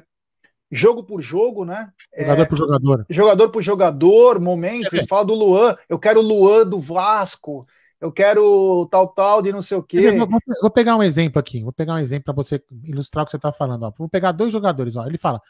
jogo 0.71 1.03
por 1.03 1.21
jogo, 1.21 1.65
né? 1.65 1.91
Jogador 2.15 2.41
é, 2.41 2.45
por 2.45 2.57
jogador. 2.57 3.05
Jogador 3.09 3.49
por 3.49 3.63
jogador, 3.63 4.39
momentos. 4.39 4.93
É. 4.93 5.07
Fala 5.07 5.25
do 5.25 5.33
Luan, 5.33 5.75
eu 5.89 5.97
quero 5.97 6.19
o 6.19 6.23
Luan 6.23 6.67
do 6.67 6.79
Vasco, 6.79 7.65
eu 7.99 8.11
quero 8.11 8.87
tal, 8.89 9.07
tal, 9.09 9.41
de 9.41 9.51
não 9.51 9.61
sei 9.61 9.77
o 9.77 9.83
quê. 9.83 10.11
Vou, 10.11 10.27
vou 10.61 10.71
pegar 10.71 10.95
um 10.95 11.03
exemplo 11.03 11.39
aqui, 11.39 11.61
vou 11.61 11.73
pegar 11.73 11.95
um 11.95 11.99
exemplo 11.99 12.25
para 12.25 12.33
você 12.33 12.63
ilustrar 12.83 13.23
o 13.23 13.25
que 13.25 13.31
você 13.31 13.37
está 13.37 13.51
falando. 13.51 13.83
Ó. 13.83 13.91
Vou 13.97 14.07
pegar 14.07 14.31
dois 14.31 14.51
jogadores, 14.51 14.95
ó. 14.95 15.05
Ele 15.05 15.17
fala. 15.17 15.41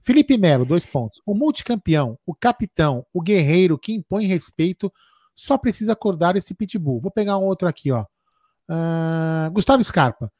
Felipe 0.00 0.38
Melo, 0.38 0.64
dois 0.64 0.86
pontos. 0.86 1.20
O 1.26 1.34
multicampeão, 1.34 2.16
o 2.24 2.32
capitão, 2.32 3.04
o 3.12 3.20
guerreiro 3.20 3.76
que 3.76 3.92
impõe 3.92 4.26
respeito, 4.26 4.92
só 5.34 5.58
precisa 5.58 5.92
acordar 5.92 6.36
esse 6.36 6.54
pitbull. 6.54 7.00
Vou 7.00 7.10
pegar 7.10 7.36
um 7.36 7.44
outro 7.44 7.66
aqui, 7.66 7.90
ó. 7.90 8.04
Uh, 8.68 9.50
Gustavo 9.50 9.82
Scarpa. 9.82 10.32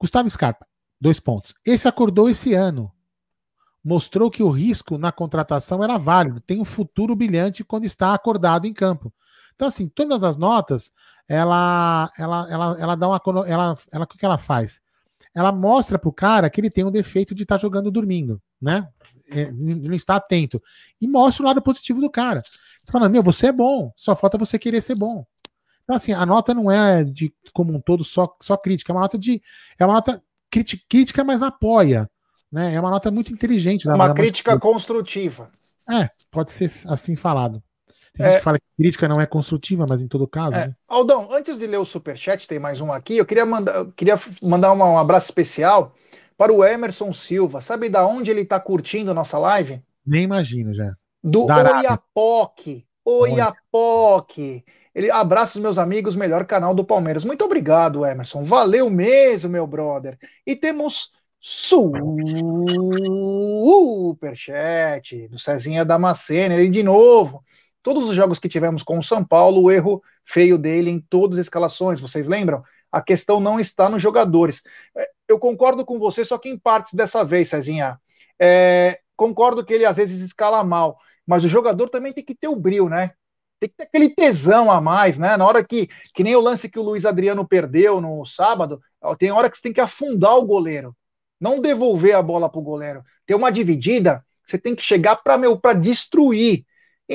Gustavo 0.00 0.30
Scarpa, 0.30 0.66
dois 1.00 1.18
pontos. 1.18 1.52
Esse 1.66 1.88
acordou 1.88 2.30
esse 2.30 2.54
ano 2.54 2.92
mostrou 3.84 4.30
que 4.30 4.42
o 4.42 4.50
risco 4.50 4.96
na 4.96 5.10
contratação 5.10 5.82
era 5.82 5.98
válido, 5.98 6.40
tem 6.40 6.60
um 6.60 6.64
futuro 6.64 7.16
brilhante 7.16 7.64
quando 7.64 7.84
está 7.84 8.14
acordado 8.14 8.66
em 8.66 8.72
campo. 8.72 9.12
Então, 9.54 9.68
assim, 9.68 9.88
todas 9.88 10.22
as 10.22 10.36
notas, 10.36 10.92
ela, 11.28 12.10
ela, 12.18 12.46
ela, 12.50 12.76
ela 12.78 12.96
dá 12.96 13.08
uma. 13.08 13.20
Ela, 13.46 13.78
ela, 13.90 14.04
o 14.04 14.08
que 14.08 14.24
ela 14.24 14.38
faz? 14.38 14.80
Ela 15.34 15.52
mostra 15.52 15.98
para 15.98 16.08
o 16.08 16.12
cara 16.12 16.50
que 16.50 16.60
ele 16.60 16.70
tem 16.70 16.84
um 16.84 16.90
defeito 16.90 17.34
de 17.34 17.42
estar 17.42 17.56
tá 17.56 17.60
jogando 17.60 17.90
dormindo, 17.90 18.40
né? 18.60 18.88
É, 19.30 19.50
não 19.50 19.94
está 19.94 20.16
atento. 20.16 20.60
E 21.00 21.08
mostra 21.08 21.42
o 21.42 21.46
lado 21.46 21.62
positivo 21.62 22.00
do 22.00 22.10
cara. 22.10 22.42
Falando, 22.90 23.12
meu, 23.12 23.22
você 23.22 23.46
é 23.46 23.52
bom, 23.52 23.92
só 23.96 24.14
falta 24.14 24.36
você 24.36 24.58
querer 24.58 24.82
ser 24.82 24.94
bom. 24.94 25.24
Então, 25.84 25.96
assim, 25.96 26.12
a 26.12 26.26
nota 26.26 26.52
não 26.52 26.70
é 26.70 27.02
de 27.02 27.32
como 27.52 27.74
um 27.74 27.80
todo 27.80 28.04
só, 28.04 28.34
só 28.40 28.56
crítica, 28.56 28.92
é 28.92 28.94
uma 28.94 29.02
nota 29.02 29.18
de. 29.18 29.42
É 29.78 29.84
uma 29.84 29.94
nota 29.94 30.22
crítica, 30.88 31.24
mas 31.24 31.42
apoia. 31.42 32.10
Né? 32.50 32.74
É 32.74 32.80
uma 32.80 32.90
nota 32.90 33.10
muito 33.10 33.32
inteligente. 33.32 33.86
Né? 33.86 33.94
Uma 33.94 34.12
crítica 34.12 34.50
muito... 34.52 34.62
construtiva. 34.62 35.50
É, 35.88 36.08
pode 36.30 36.52
ser 36.52 36.70
assim 36.86 37.16
falado. 37.16 37.62
Tem 38.14 38.26
é... 38.26 38.30
gente 38.30 38.38
que 38.38 38.44
fala 38.44 38.58
que 38.58 38.66
crítica 38.76 39.08
não 39.08 39.20
é 39.20 39.26
construtiva, 39.26 39.86
mas 39.88 40.02
em 40.02 40.08
todo 40.08 40.28
caso. 40.28 40.54
É. 40.54 40.68
Né? 40.68 40.74
Aldão, 40.86 41.32
antes 41.32 41.58
de 41.58 41.66
ler 41.66 41.78
o 41.78 41.84
superchat, 41.84 42.46
tem 42.46 42.58
mais 42.58 42.80
um 42.80 42.92
aqui. 42.92 43.16
Eu 43.16 43.26
queria 43.26 43.46
mandar, 43.46 43.86
queria 43.96 44.20
mandar 44.42 44.72
uma, 44.72 44.90
um 44.90 44.98
abraço 44.98 45.26
especial 45.26 45.94
para 46.36 46.52
o 46.52 46.64
Emerson 46.64 47.12
Silva. 47.12 47.60
Sabe 47.60 47.88
da 47.88 48.06
onde 48.06 48.30
ele 48.30 48.42
está 48.42 48.60
curtindo 48.60 49.10
a 49.10 49.14
nossa 49.14 49.38
live? 49.38 49.82
Nem 50.04 50.24
imagino 50.24 50.74
já. 50.74 50.94
Do 51.22 51.46
Oiapoque. 51.46 52.84
Oiapoque. 53.04 54.64
Ele 54.94 55.10
abraça 55.10 55.56
os 55.56 55.62
meus 55.62 55.78
amigos, 55.78 56.14
melhor 56.14 56.44
canal 56.44 56.74
do 56.74 56.84
Palmeiras. 56.84 57.24
Muito 57.24 57.42
obrigado, 57.44 58.04
Emerson. 58.04 58.42
Valeu 58.42 58.90
mesmo, 58.90 59.48
meu 59.48 59.66
brother. 59.66 60.18
E 60.46 60.54
temos 60.54 61.10
Superchat 61.40 62.08
do 65.28 65.38
Cezinha 65.38 65.82
Damasceno. 65.84 66.54
Ele 66.54 66.68
de 66.68 66.82
novo. 66.82 67.42
Todos 67.82 68.08
os 68.08 68.14
jogos 68.14 68.38
que 68.38 68.48
tivemos 68.48 68.82
com 68.82 68.98
o 68.98 69.02
São 69.02 69.24
Paulo, 69.24 69.62
o 69.62 69.70
erro 69.70 70.02
feio 70.24 70.56
dele 70.56 70.90
em 70.90 71.00
todas 71.00 71.38
as 71.38 71.46
escalações, 71.46 72.00
vocês 72.00 72.26
lembram? 72.26 72.62
A 72.90 73.00
questão 73.00 73.40
não 73.40 73.58
está 73.58 73.88
nos 73.88 74.02
jogadores. 74.02 74.62
É, 74.96 75.08
eu 75.28 75.38
concordo 75.38 75.84
com 75.84 75.98
você, 75.98 76.24
só 76.24 76.38
que 76.38 76.48
em 76.48 76.58
partes 76.58 76.94
dessa 76.94 77.24
vez, 77.24 77.48
Cezinha. 77.48 77.98
É, 78.40 79.00
concordo 79.16 79.64
que 79.64 79.72
ele 79.72 79.84
às 79.84 79.96
vezes 79.96 80.22
escala 80.22 80.62
mal, 80.62 80.98
mas 81.26 81.44
o 81.44 81.48
jogador 81.48 81.88
também 81.88 82.12
tem 82.12 82.24
que 82.24 82.34
ter 82.34 82.48
o 82.48 82.56
brilho, 82.56 82.88
né? 82.88 83.12
Tem 83.58 83.68
que 83.68 83.76
ter 83.76 83.84
aquele 83.84 84.10
tesão 84.10 84.70
a 84.70 84.80
mais, 84.80 85.18
né? 85.18 85.36
Na 85.36 85.46
hora 85.46 85.64
que, 85.64 85.88
que 86.14 86.24
nem 86.24 86.36
o 86.36 86.40
lance 86.40 86.68
que 86.68 86.78
o 86.78 86.82
Luiz 86.82 87.04
Adriano 87.04 87.46
perdeu 87.46 88.00
no 88.00 88.24
sábado, 88.26 88.80
tem 89.18 89.30
hora 89.30 89.48
que 89.50 89.56
você 89.56 89.62
tem 89.62 89.72
que 89.72 89.80
afundar 89.80 90.36
o 90.36 90.44
goleiro 90.44 90.94
não 91.42 91.60
devolver 91.60 92.14
a 92.14 92.22
bola 92.22 92.48
para 92.48 92.60
o 92.60 92.62
goleiro. 92.62 93.02
Ter 93.26 93.34
uma 93.34 93.50
dividida, 93.50 94.24
você 94.46 94.56
tem 94.56 94.76
que 94.76 94.82
chegar 94.82 95.16
para 95.16 95.72
destruir 95.72 96.64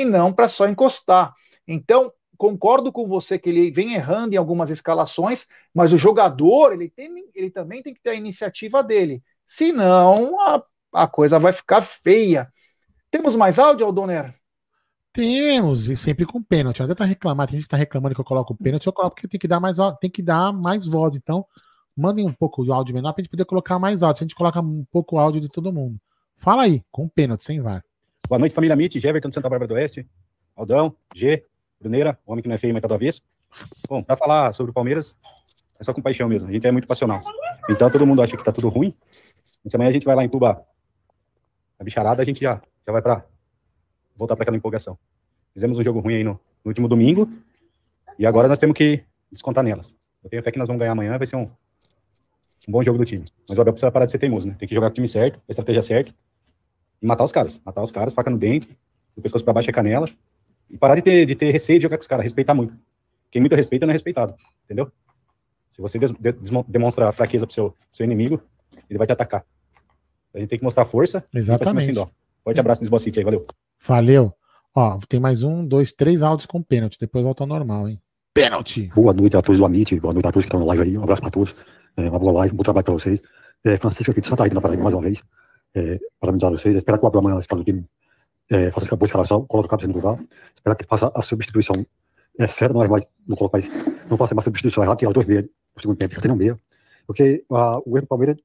e 0.01 0.05
não 0.05 0.31
para 0.31 0.49
só 0.49 0.67
encostar. 0.67 1.33
Então, 1.67 2.11
concordo 2.37 2.91
com 2.91 3.07
você 3.07 3.39
que 3.39 3.49
ele 3.49 3.71
vem 3.71 3.95
errando 3.95 4.35
em 4.35 4.37
algumas 4.37 4.69
escalações, 4.69 5.47
mas 5.73 5.91
o 5.91 5.97
jogador 5.97 6.73
ele, 6.73 6.89
tem, 6.89 7.09
ele 7.33 7.49
também 7.49 7.81
tem 7.81 7.93
que 7.93 8.01
ter 8.01 8.11
a 8.11 8.15
iniciativa 8.15 8.83
dele. 8.83 9.23
Senão 9.45 10.39
a, 10.41 10.63
a 10.93 11.07
coisa 11.07 11.39
vai 11.39 11.51
ficar 11.51 11.81
feia. 11.81 12.47
Temos 13.09 13.35
mais 13.35 13.57
áudio, 13.57 13.85
Aldoner? 13.85 14.35
Temos, 15.11 15.89
e 15.89 15.95
sempre 15.95 16.25
com 16.25 16.43
pênalti. 16.43 16.83
Até 16.83 16.93
tá 16.93 17.05
reclamando, 17.05 17.49
tem 17.49 17.57
gente 17.57 17.65
que 17.65 17.71
tá 17.71 17.77
reclamando 17.77 18.13
que 18.13 18.21
eu 18.21 18.25
coloco 18.25 18.55
pênalti, 18.55 18.85
eu 18.85 18.93
coloco 18.93 19.15
porque 19.15 19.27
tem 19.27 19.39
que 19.39 19.47
dar 19.47 19.59
mais, 19.59 19.77
tem 19.99 20.11
que 20.11 20.21
dar 20.21 20.53
mais 20.53 20.85
voz. 20.85 21.15
Então, 21.15 21.43
mandem 21.95 22.25
um 22.25 22.33
pouco 22.33 22.63
de 22.63 22.71
áudio 22.71 22.93
menor 22.93 23.13
pra 23.13 23.23
gente 23.23 23.31
poder 23.31 23.45
colocar 23.45 23.79
mais 23.79 24.03
áudio. 24.03 24.19
Se 24.19 24.23
a 24.23 24.27
gente 24.27 24.35
coloca 24.35 24.61
um 24.61 24.85
pouco 24.91 25.17
áudio 25.17 25.41
de 25.41 25.49
todo 25.49 25.73
mundo. 25.73 25.99
Fala 26.35 26.63
aí, 26.63 26.83
com 26.91 27.09
pênalti, 27.09 27.43
sem 27.43 27.59
VAR. 27.59 27.83
Boa 28.27 28.37
noite, 28.37 28.53
família 28.53 28.75
Mitch, 28.75 29.01
Everton 29.01 29.29
de 29.29 29.35
Santa 29.35 29.47
Bárbara 29.47 29.69
do 29.69 29.73
Oeste, 29.75 30.05
Aldão, 30.53 30.93
G, 31.15 31.45
Bruneira, 31.79 32.19
homem 32.25 32.43
que 32.43 32.49
não 32.49 32.55
é 32.55 32.57
feio, 32.57 32.73
mas 32.73 32.81
tá 32.81 32.87
do 32.89 32.93
avesso. 32.93 33.21
Bom, 33.87 34.03
pra 34.03 34.17
falar 34.17 34.51
sobre 34.51 34.71
o 34.71 34.73
Palmeiras, 34.73 35.15
é 35.79 35.83
só 35.85 35.93
com 35.93 36.01
paixão 36.01 36.27
mesmo, 36.27 36.49
a 36.49 36.51
gente 36.51 36.67
é 36.67 36.71
muito 36.71 36.85
passional. 36.85 37.21
Então 37.69 37.89
todo 37.89 38.05
mundo 38.05 38.21
acha 38.21 38.35
que 38.35 38.43
tá 38.43 38.51
tudo 38.51 38.67
ruim, 38.67 38.93
mas 39.63 39.73
amanhã 39.73 39.89
a 39.89 39.93
gente 39.93 40.03
vai 40.03 40.13
lá 40.13 40.25
em 40.25 40.27
Tuba, 40.29 40.61
a 41.79 41.83
bicharada, 41.85 42.21
a 42.21 42.25
gente 42.25 42.41
já, 42.41 42.61
já 42.85 42.91
vai 42.91 43.01
pra 43.01 43.23
voltar 44.13 44.35
para 44.35 44.43
aquela 44.43 44.57
empolgação. 44.57 44.99
Fizemos 45.53 45.77
um 45.77 45.83
jogo 45.83 46.01
ruim 46.01 46.15
aí 46.15 46.23
no, 46.25 46.33
no, 46.33 46.69
último 46.69 46.89
domingo, 46.89 47.31
e 48.19 48.25
agora 48.25 48.49
nós 48.49 48.59
temos 48.59 48.75
que 48.75 49.05
descontar 49.31 49.63
nelas. 49.63 49.95
Eu 50.21 50.29
tenho 50.29 50.43
fé 50.43 50.51
que 50.51 50.59
nós 50.59 50.67
vamos 50.67 50.81
ganhar 50.81 50.91
amanhã, 50.91 51.17
vai 51.17 51.25
ser 51.25 51.37
um, 51.37 51.47
um 52.67 52.71
bom 52.73 52.83
jogo 52.83 52.97
do 52.97 53.05
time. 53.05 53.23
Mas 53.47 53.57
o 53.57 53.61
Abel 53.61 53.71
precisa 53.71 53.89
parar 53.89 54.05
de 54.05 54.11
ser 54.11 54.17
teimoso, 54.17 54.49
né? 54.49 54.55
Tem 54.59 54.67
que 54.67 54.75
jogar 54.75 54.89
com 54.89 54.91
o 54.91 54.95
time 54.95 55.07
certo, 55.07 55.39
a 55.47 55.51
estratégia 55.53 55.81
certa, 55.81 56.13
e 57.01 57.05
matar 57.05 57.23
os 57.23 57.31
caras. 57.31 57.61
Matar 57.65 57.81
os 57.81 57.91
caras, 57.91 58.13
faca 58.13 58.29
no 58.29 58.37
dente, 58.37 58.69
o 59.15 59.21
pescoço 59.21 59.43
para 59.43 59.53
baixo 59.53 59.69
é 59.69 59.73
canela, 59.73 60.07
e 60.69 60.77
parar 60.77 60.95
de 60.95 61.01
ter, 61.01 61.25
de 61.25 61.35
ter 61.35 61.51
receio 61.51 61.79
de 61.79 61.83
jogar 61.83 61.97
com 61.97 62.01
os 62.01 62.07
caras, 62.07 62.23
respeitar 62.23 62.53
muito. 62.53 62.73
Quem 63.31 63.41
muito 63.41 63.55
respeita 63.55 63.85
não 63.85 63.91
é 63.91 63.93
respeitado, 63.93 64.35
entendeu? 64.65 64.91
Se 65.71 65.81
você 65.81 65.99
des, 65.99 66.11
demonstra 66.67 67.11
fraqueza 67.11 67.45
pro 67.45 67.53
seu, 67.53 67.71
pro 67.71 67.79
seu 67.93 68.03
inimigo, 68.05 68.41
ele 68.89 68.97
vai 68.97 69.05
te 69.05 69.13
atacar. 69.13 69.45
A 70.33 70.39
gente 70.39 70.49
tem 70.49 70.59
que 70.59 70.63
mostrar 70.63 70.85
força. 70.85 71.23
Exatamente. 71.33 71.93
Cima, 71.93 72.09
Forte 72.43 72.59
abraço 72.59 72.83
no 72.83 72.99
City 72.99 73.19
aí, 73.19 73.25
valeu. 73.25 73.45
Valeu. 73.85 74.33
Ó, 74.73 74.99
tem 75.09 75.19
mais 75.19 75.43
um, 75.43 75.65
dois, 75.65 75.91
três 75.91 76.23
áudios 76.23 76.45
com 76.45 76.61
pênalti. 76.61 76.97
Depois 76.99 77.23
volta 77.23 77.43
ao 77.43 77.47
normal, 77.47 77.89
hein? 77.89 78.01
Pênalti. 78.33 78.91
Boa 78.95 79.13
noite 79.13 79.35
a 79.35 79.41
todos 79.41 79.59
do 79.59 79.65
Amit, 79.65 79.99
boa 79.99 80.13
noite 80.13 80.27
a 80.27 80.31
todos 80.31 80.45
que 80.45 80.47
estão 80.47 80.59
na 80.59 80.65
live 80.67 80.83
aí. 80.83 80.97
Um 80.97 81.03
abraço 81.03 81.21
para 81.21 81.31
todos. 81.31 81.55
É, 81.97 82.09
uma 82.09 82.19
boa 82.19 82.31
live, 82.33 82.53
um 82.53 82.57
bom 82.57 82.63
trabalho 82.63 82.85
para 82.85 82.93
vocês. 82.93 83.21
É, 83.65 83.77
Francisco 83.77 84.11
aqui 84.11 84.21
de 84.21 84.27
Santa 84.27 84.43
Rita, 84.43 84.55
na 84.55 84.61
Paraíba, 84.61 84.83
mais 84.83 84.95
uma 84.95 85.01
vez. 85.01 85.21
É, 85.77 85.99
parabenizar 86.19 86.51
vocês. 86.51 86.75
Espero 86.75 86.97
que 86.97 87.05
o 87.05 87.07
Abel 87.07 87.19
amanhã 87.21 87.37
está 87.37 87.55
no 87.55 87.63
time 87.63 87.85
é, 88.49 88.71
faça 88.71 88.87
uma 88.87 88.97
boa 88.97 89.07
escalação, 89.07 89.45
coloque 89.45 89.67
o 89.67 89.69
cabeça 89.69 89.87
no 89.89 89.95
lugar. 89.95 90.17
Espero 90.55 90.75
que 90.75 90.85
faça 90.85 91.11
a 91.13 91.21
substituição 91.21 91.85
é, 92.39 92.47
certa, 92.47 92.73
não 92.73 92.83
é 92.83 92.87
mais, 92.87 93.03
não 93.27 93.35
colocar, 93.35 93.59
não 94.09 94.17
faça 94.17 94.33
uma 94.33 94.41
substituição 94.41 94.83
errada, 94.83 94.97
tirar 94.97 95.09
os 95.09 95.13
dois 95.13 95.27
meias 95.27 95.45
no 95.75 95.81
segundo 95.81 95.97
tempo, 95.97 96.11
fica 96.11 96.21
sem 96.21 96.31
um 96.31 96.35
meia. 96.35 96.57
Porque 97.05 97.43
a, 97.51 97.79
o 97.79 97.97
erro 97.97 98.01
do 98.01 98.07
Palmeiras 98.07 98.37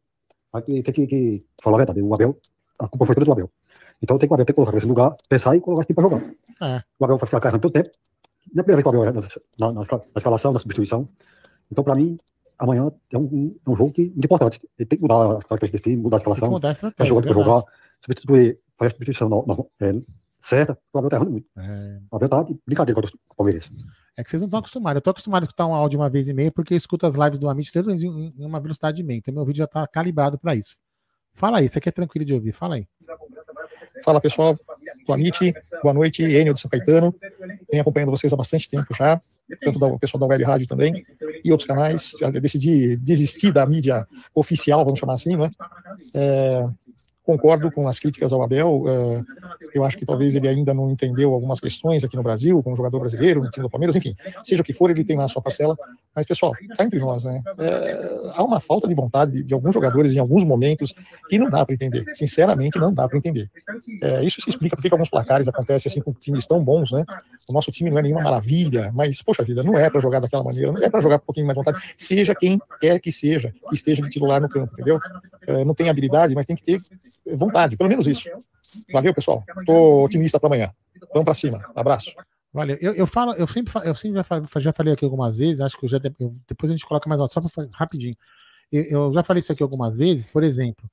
tem 0.66 0.82
que, 0.82 1.06
que, 1.06 1.46
falar 1.62 1.76
a 1.76 1.78
verdade. 1.78 2.02
O 2.02 2.14
Abel, 2.14 2.36
a 2.78 2.88
culpa 2.88 3.06
foi 3.06 3.14
toda 3.14 3.26
do 3.26 3.32
Abel. 3.32 3.50
Então 4.02 4.18
tem 4.18 4.28
que 4.28 4.32
o 4.32 4.34
Abel 4.34 4.46
ter 4.46 4.52
que 4.52 4.56
colocar 4.56 4.74
nesse 4.74 4.86
lugar, 4.86 5.16
pensar 5.28 5.56
e 5.56 5.60
colocar 5.60 5.82
aqui 5.82 5.94
para 5.94 6.02
jogar. 6.02 6.22
É. 6.60 6.82
O 6.98 7.04
Abel 7.04 7.18
vai 7.18 7.26
ficar 7.26 7.40
carregando 7.40 7.62
todo 7.62 7.72
tempo. 7.72 7.90
Não 8.52 8.60
é 8.60 8.62
a 8.62 8.64
primeira 8.64 8.76
vez 8.76 8.82
que 8.82 8.88
o 8.88 9.02
Abel 9.02 9.04
é 9.04 9.12
na, 9.58 9.72
na, 9.72 9.82
na, 9.82 10.16
escalação, 10.16 10.52
na 10.52 10.58
substituição. 10.58 11.08
Então, 11.70 11.84
para 11.84 11.94
mim, 11.94 12.18
amanhã 12.62 12.92
é 13.10 13.18
um, 13.18 13.56
é 13.66 13.70
um 13.70 13.76
jogo 13.76 13.92
que, 13.92 14.02
muito 14.10 14.24
importante. 14.24 14.60
Ele 14.78 14.86
tem 14.86 14.98
que 14.98 15.02
mudar 15.02 15.36
as 15.36 15.44
características 15.44 15.80
time, 15.80 15.96
mudar 15.96 16.16
a 16.16 16.18
escalação. 16.18 16.50
Mudar 16.50 16.68
a 16.68 16.72
estratégia, 16.72 17.08
jogar, 17.08 17.30
é 17.30 17.34
jogar, 17.34 17.64
substituir, 18.00 18.58
fazer 18.78 18.88
a 18.88 18.90
substituição 18.90 19.28
no, 19.28 19.44
no, 19.46 19.70
é, 19.80 19.92
certa. 20.40 20.78
O 20.92 20.98
Abel 20.98 21.10
tá 21.10 21.16
errando 21.16 21.30
muito. 21.32 21.46
É. 21.56 22.00
O 22.10 22.16
Abel 22.16 22.28
tá 22.28 22.42
de 22.42 22.58
brincadeira 22.66 23.00
com 23.00 23.08
o 23.08 23.36
Palmeiras. 23.36 23.70
É 24.16 24.22
que 24.22 24.30
vocês 24.30 24.42
não 24.42 24.46
estão 24.46 24.60
acostumados. 24.60 24.96
Eu 24.96 24.98
estou 24.98 25.10
acostumado 25.10 25.42
a 25.42 25.46
escutar 25.46 25.66
um 25.66 25.74
áudio 25.74 25.98
uma 25.98 26.10
vez 26.10 26.28
e 26.28 26.34
meia 26.34 26.52
porque 26.52 26.74
eu 26.74 26.76
escuto 26.76 27.06
as 27.06 27.14
lives 27.14 27.38
do 27.38 27.48
Amit 27.48 27.72
em, 27.76 28.34
em 28.38 28.44
uma 28.44 28.60
velocidade 28.60 28.96
de 28.96 29.02
meia. 29.02 29.18
Então 29.18 29.32
meu 29.34 29.44
vídeo 29.44 29.58
já 29.58 29.64
está 29.64 29.86
calibrado 29.86 30.38
para 30.38 30.54
isso. 30.54 30.76
Fala 31.34 31.58
aí, 31.58 31.68
você 31.68 31.78
aqui 31.78 31.88
é 31.88 31.92
tranquilo 31.92 32.24
de 32.24 32.34
ouvir. 32.34 32.52
Fala 32.52 32.76
aí. 32.76 32.86
Fala 34.02 34.20
pessoal, 34.20 34.58
Amit, 35.08 35.54
boa 35.82 35.94
noite, 35.94 36.22
Enio 36.22 36.52
de 36.52 36.60
São 36.60 36.70
Caetano. 36.70 37.14
Venho 37.70 37.82
acompanhando 37.82 38.10
vocês 38.10 38.32
há 38.32 38.36
bastante 38.36 38.68
tempo 38.68 38.94
já, 38.94 39.20
tanto 39.62 39.78
da 39.78 39.88
pessoal 39.98 40.20
da 40.20 40.26
Web 40.26 40.44
Rádio 40.44 40.66
também 40.66 41.04
e 41.44 41.50
outros 41.50 41.66
canais. 41.66 42.12
Já 42.18 42.30
decidi 42.30 42.96
desistir 42.96 43.52
da 43.52 43.64
mídia 43.64 44.06
oficial, 44.34 44.84
vamos 44.84 44.98
chamar 44.98 45.14
assim, 45.14 45.36
né? 45.36 45.50
É, 46.14 46.66
concordo 47.22 47.70
com 47.70 47.86
as 47.86 47.98
críticas 47.98 48.32
ao 48.32 48.42
Abel. 48.42 48.82
Uh, 48.82 49.24
eu 49.74 49.84
acho 49.84 49.96
que 49.96 50.06
talvez 50.06 50.34
ele 50.34 50.48
ainda 50.48 50.72
não 50.74 50.90
entendeu 50.90 51.32
algumas 51.32 51.60
questões 51.60 52.04
aqui 52.04 52.16
no 52.16 52.22
Brasil, 52.22 52.62
como 52.62 52.76
jogador 52.76 53.00
brasileiro, 53.00 53.42
no 53.42 53.50
time 53.50 53.64
do 53.64 53.70
Palmeiras, 53.70 53.96
enfim, 53.96 54.14
seja 54.44 54.62
o 54.62 54.64
que 54.64 54.72
for, 54.72 54.90
ele 54.90 55.04
tem 55.04 55.16
lá 55.16 55.24
a 55.24 55.28
sua 55.28 55.42
parcela. 55.42 55.76
Mas, 56.14 56.26
pessoal, 56.26 56.52
cá 56.76 56.84
entre 56.84 56.98
nós, 56.98 57.24
né? 57.24 57.42
É, 57.58 58.32
há 58.34 58.44
uma 58.44 58.60
falta 58.60 58.86
de 58.86 58.94
vontade 58.94 59.32
de, 59.32 59.42
de, 59.42 59.54
alguns 59.54 59.72
jogadores 59.74 60.14
em 60.14 60.18
alguns 60.18 60.44
momentos 60.44 60.94
que 61.28 61.38
não 61.38 61.48
dá 61.48 61.64
para 61.64 61.74
entender. 61.74 62.04
Sinceramente, 62.12 62.78
não 62.78 62.92
dá 62.92 63.08
para 63.08 63.16
entender. 63.16 63.50
É, 64.02 64.22
isso 64.22 64.40
se 64.42 64.50
explica 64.50 64.76
porque 64.76 64.92
alguns 64.92 65.08
placares 65.08 65.48
acontecem 65.48 65.90
assim 65.90 66.02
com 66.02 66.12
times 66.12 66.46
tão 66.46 66.62
bons, 66.62 66.92
né? 66.92 67.04
O 67.48 67.52
nosso 67.52 67.72
time 67.72 67.90
não 67.90 67.98
é 67.98 68.02
nenhuma 68.02 68.22
maravilha, 68.22 68.92
mas, 68.94 69.22
poxa 69.22 69.42
vida, 69.42 69.62
não 69.62 69.78
é 69.78 69.88
para 69.88 70.00
jogar 70.00 70.20
daquela 70.20 70.44
maneira, 70.44 70.70
não 70.70 70.82
é 70.82 70.90
para 70.90 71.00
jogar 71.00 71.18
com 71.18 71.24
um 71.24 71.26
pouquinho 71.26 71.46
mais 71.46 71.56
vontade, 71.56 71.82
seja 71.96 72.34
quem 72.34 72.60
quer 72.80 73.00
que 73.00 73.10
seja, 73.10 73.52
que 73.68 73.74
esteja 73.74 74.02
de 74.02 74.10
titular 74.10 74.40
no 74.40 74.48
campo, 74.48 74.72
entendeu? 74.74 75.00
É, 75.46 75.64
não 75.64 75.74
tem 75.74 75.88
habilidade, 75.88 76.34
mas 76.34 76.44
tem 76.44 76.54
que 76.54 76.62
ter 76.62 76.80
vontade, 77.36 77.76
pelo 77.76 77.88
menos 77.88 78.06
isso. 78.06 78.28
Valeu, 78.92 79.14
pessoal. 79.14 79.44
Tô 79.66 80.04
otimista 80.04 80.38
para 80.38 80.48
amanhã. 80.48 80.72
Vamos 81.12 81.24
para 81.24 81.34
cima. 81.34 81.70
Abraço. 81.74 82.12
Valeu. 82.52 82.76
Eu, 82.80 82.94
eu 82.94 83.06
falo, 83.06 83.32
eu 83.32 83.46
sempre, 83.46 83.72
eu 83.84 83.94
sempre 83.94 84.16
já, 84.16 84.24
falei, 84.24 84.44
já 84.58 84.72
falei 84.72 84.92
aqui 84.92 85.04
algumas 85.04 85.38
vezes, 85.38 85.60
acho 85.60 85.76
que 85.76 85.86
eu 85.86 85.88
já 85.88 85.98
eu, 86.20 86.36
depois 86.46 86.70
a 86.70 86.74
gente 86.74 86.86
coloca 86.86 87.08
mais 87.08 87.20
alto, 87.20 87.32
só 87.32 87.40
para 87.40 87.66
rapidinho. 87.72 88.14
Eu, 88.70 88.82
eu, 88.84 89.12
já 89.12 89.22
falei 89.22 89.40
isso 89.40 89.52
aqui 89.52 89.62
algumas 89.62 89.96
vezes, 89.96 90.28
por 90.28 90.42
exemplo, 90.42 90.88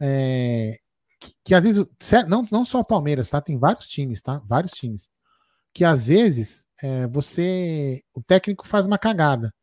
é, 0.00 0.78
que, 1.20 1.32
que, 1.44 1.54
às 1.54 1.64
vezes, 1.64 1.86
não, 2.28 2.44
não 2.50 2.64
só 2.64 2.80
o 2.80 2.84
Palmeiras, 2.84 3.28
tá? 3.28 3.40
Tem 3.40 3.56
vários 3.56 3.86
times, 3.86 4.20
tá? 4.20 4.40
Vários 4.46 4.72
times. 4.72 5.08
Que 5.72 5.84
às 5.84 6.08
vezes 6.08 6.66
é, 6.82 7.06
você. 7.06 8.02
O 8.14 8.22
técnico 8.22 8.66
faz 8.66 8.86
uma 8.86 8.98
cagada. 8.98 9.54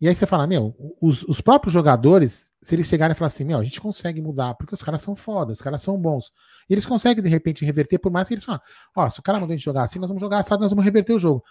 E 0.00 0.06
aí 0.06 0.14
você 0.14 0.26
fala, 0.26 0.46
meu, 0.46 0.74
os, 1.00 1.22
os 1.22 1.40
próprios 1.40 1.72
jogadores, 1.72 2.50
se 2.60 2.74
eles 2.74 2.86
chegarem 2.86 3.12
e 3.12 3.16
falar 3.16 3.28
assim, 3.28 3.44
meu, 3.44 3.58
a 3.58 3.64
gente 3.64 3.80
consegue 3.80 4.20
mudar, 4.20 4.54
porque 4.54 4.74
os 4.74 4.82
caras 4.82 5.00
são 5.00 5.16
fodas, 5.16 5.58
os 5.58 5.62
caras 5.62 5.80
são 5.80 5.98
bons. 5.98 6.32
E 6.68 6.74
eles 6.74 6.84
conseguem, 6.84 7.22
de 7.22 7.30
repente, 7.30 7.64
reverter, 7.64 7.98
por 7.98 8.12
mais 8.12 8.28
que 8.28 8.34
eles 8.34 8.44
falam, 8.44 8.60
ó, 8.94 9.08
se 9.08 9.20
o 9.20 9.22
cara 9.22 9.40
mandou 9.40 9.54
a 9.54 9.56
gente 9.56 9.64
jogar 9.64 9.84
assim, 9.84 9.98
nós 9.98 10.10
vamos 10.10 10.20
jogar 10.20 10.40
assado, 10.40 10.60
nós 10.60 10.70
vamos 10.70 10.84
reverter 10.84 11.14
o 11.14 11.18
jogo. 11.18 11.42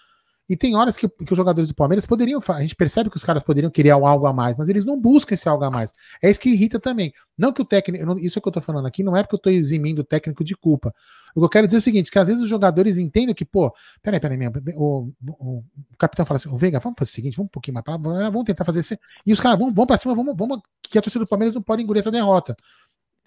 E 0.47 0.55
tem 0.55 0.75
horas 0.75 0.95
que, 0.95 1.09
que, 1.09 1.33
os 1.33 1.37
jogadores 1.37 1.67
do 1.69 1.75
Palmeiras 1.75 2.05
poderiam, 2.05 2.39
a 2.49 2.61
gente 2.61 2.75
percebe 2.75 3.09
que 3.09 3.17
os 3.17 3.23
caras 3.23 3.41
poderiam 3.41 3.71
querer 3.71 3.89
algo 3.89 4.27
a 4.27 4.33
mais, 4.33 4.55
mas 4.55 4.69
eles 4.69 4.85
não 4.85 4.99
buscam 4.99 5.33
esse 5.33 5.49
algo 5.49 5.63
a 5.63 5.71
mais. 5.71 5.91
É 6.21 6.29
isso 6.29 6.39
que 6.39 6.49
irrita 6.49 6.79
também. 6.79 7.11
Não 7.35 7.51
que 7.51 7.61
o 7.61 7.65
técnico, 7.65 8.19
isso 8.19 8.39
que 8.39 8.47
eu 8.47 8.51
tô 8.51 8.61
falando 8.61 8.85
aqui, 8.85 9.03
não 9.03 9.17
é 9.17 9.23
porque 9.23 9.35
eu 9.35 9.39
tô 9.39 9.49
eximindo 9.49 10.01
o 10.01 10.03
técnico 10.03 10.43
de 10.43 10.55
culpa. 10.55 10.93
O 11.35 11.39
que 11.39 11.45
eu 11.45 11.49
quero 11.49 11.67
dizer 11.67 11.77
é 11.77 11.79
o 11.79 11.81
seguinte, 11.81 12.11
que 12.11 12.19
às 12.19 12.27
vezes 12.27 12.43
os 12.43 12.49
jogadores 12.49 12.97
entendem 12.97 13.33
que, 13.33 13.43
pô, 13.43 13.73
peraí, 14.03 14.19
peraí, 14.19 14.37
o, 14.75 15.11
o, 15.27 15.57
o 15.57 15.97
capitão 15.97 16.25
fala 16.25 16.37
assim, 16.37 16.49
o 16.49 16.57
Veiga, 16.57 16.79
vamos 16.79 16.97
fazer 16.97 17.11
o 17.11 17.13
seguinte, 17.13 17.35
vamos 17.37 17.47
um 17.47 17.51
pouquinho 17.51 17.73
mais 17.73 17.83
pra 17.83 17.95
lá, 17.95 18.29
vamos 18.29 18.45
tentar 18.45 18.63
fazer 18.63 18.81
isso. 18.81 18.95
E 19.25 19.33
os 19.33 19.39
caras 19.39 19.57
vão, 19.57 19.73
vão 19.73 19.85
pra 19.85 19.97
cima, 19.97 20.13
vamos, 20.13 20.35
vamos, 20.37 20.61
que 20.81 20.97
a 20.97 21.01
torcida 21.01 21.25
do 21.25 21.27
Palmeiras 21.27 21.55
não 21.55 21.61
pode 21.61 21.81
engolir 21.81 22.01
essa 22.01 22.11
derrota. 22.11 22.55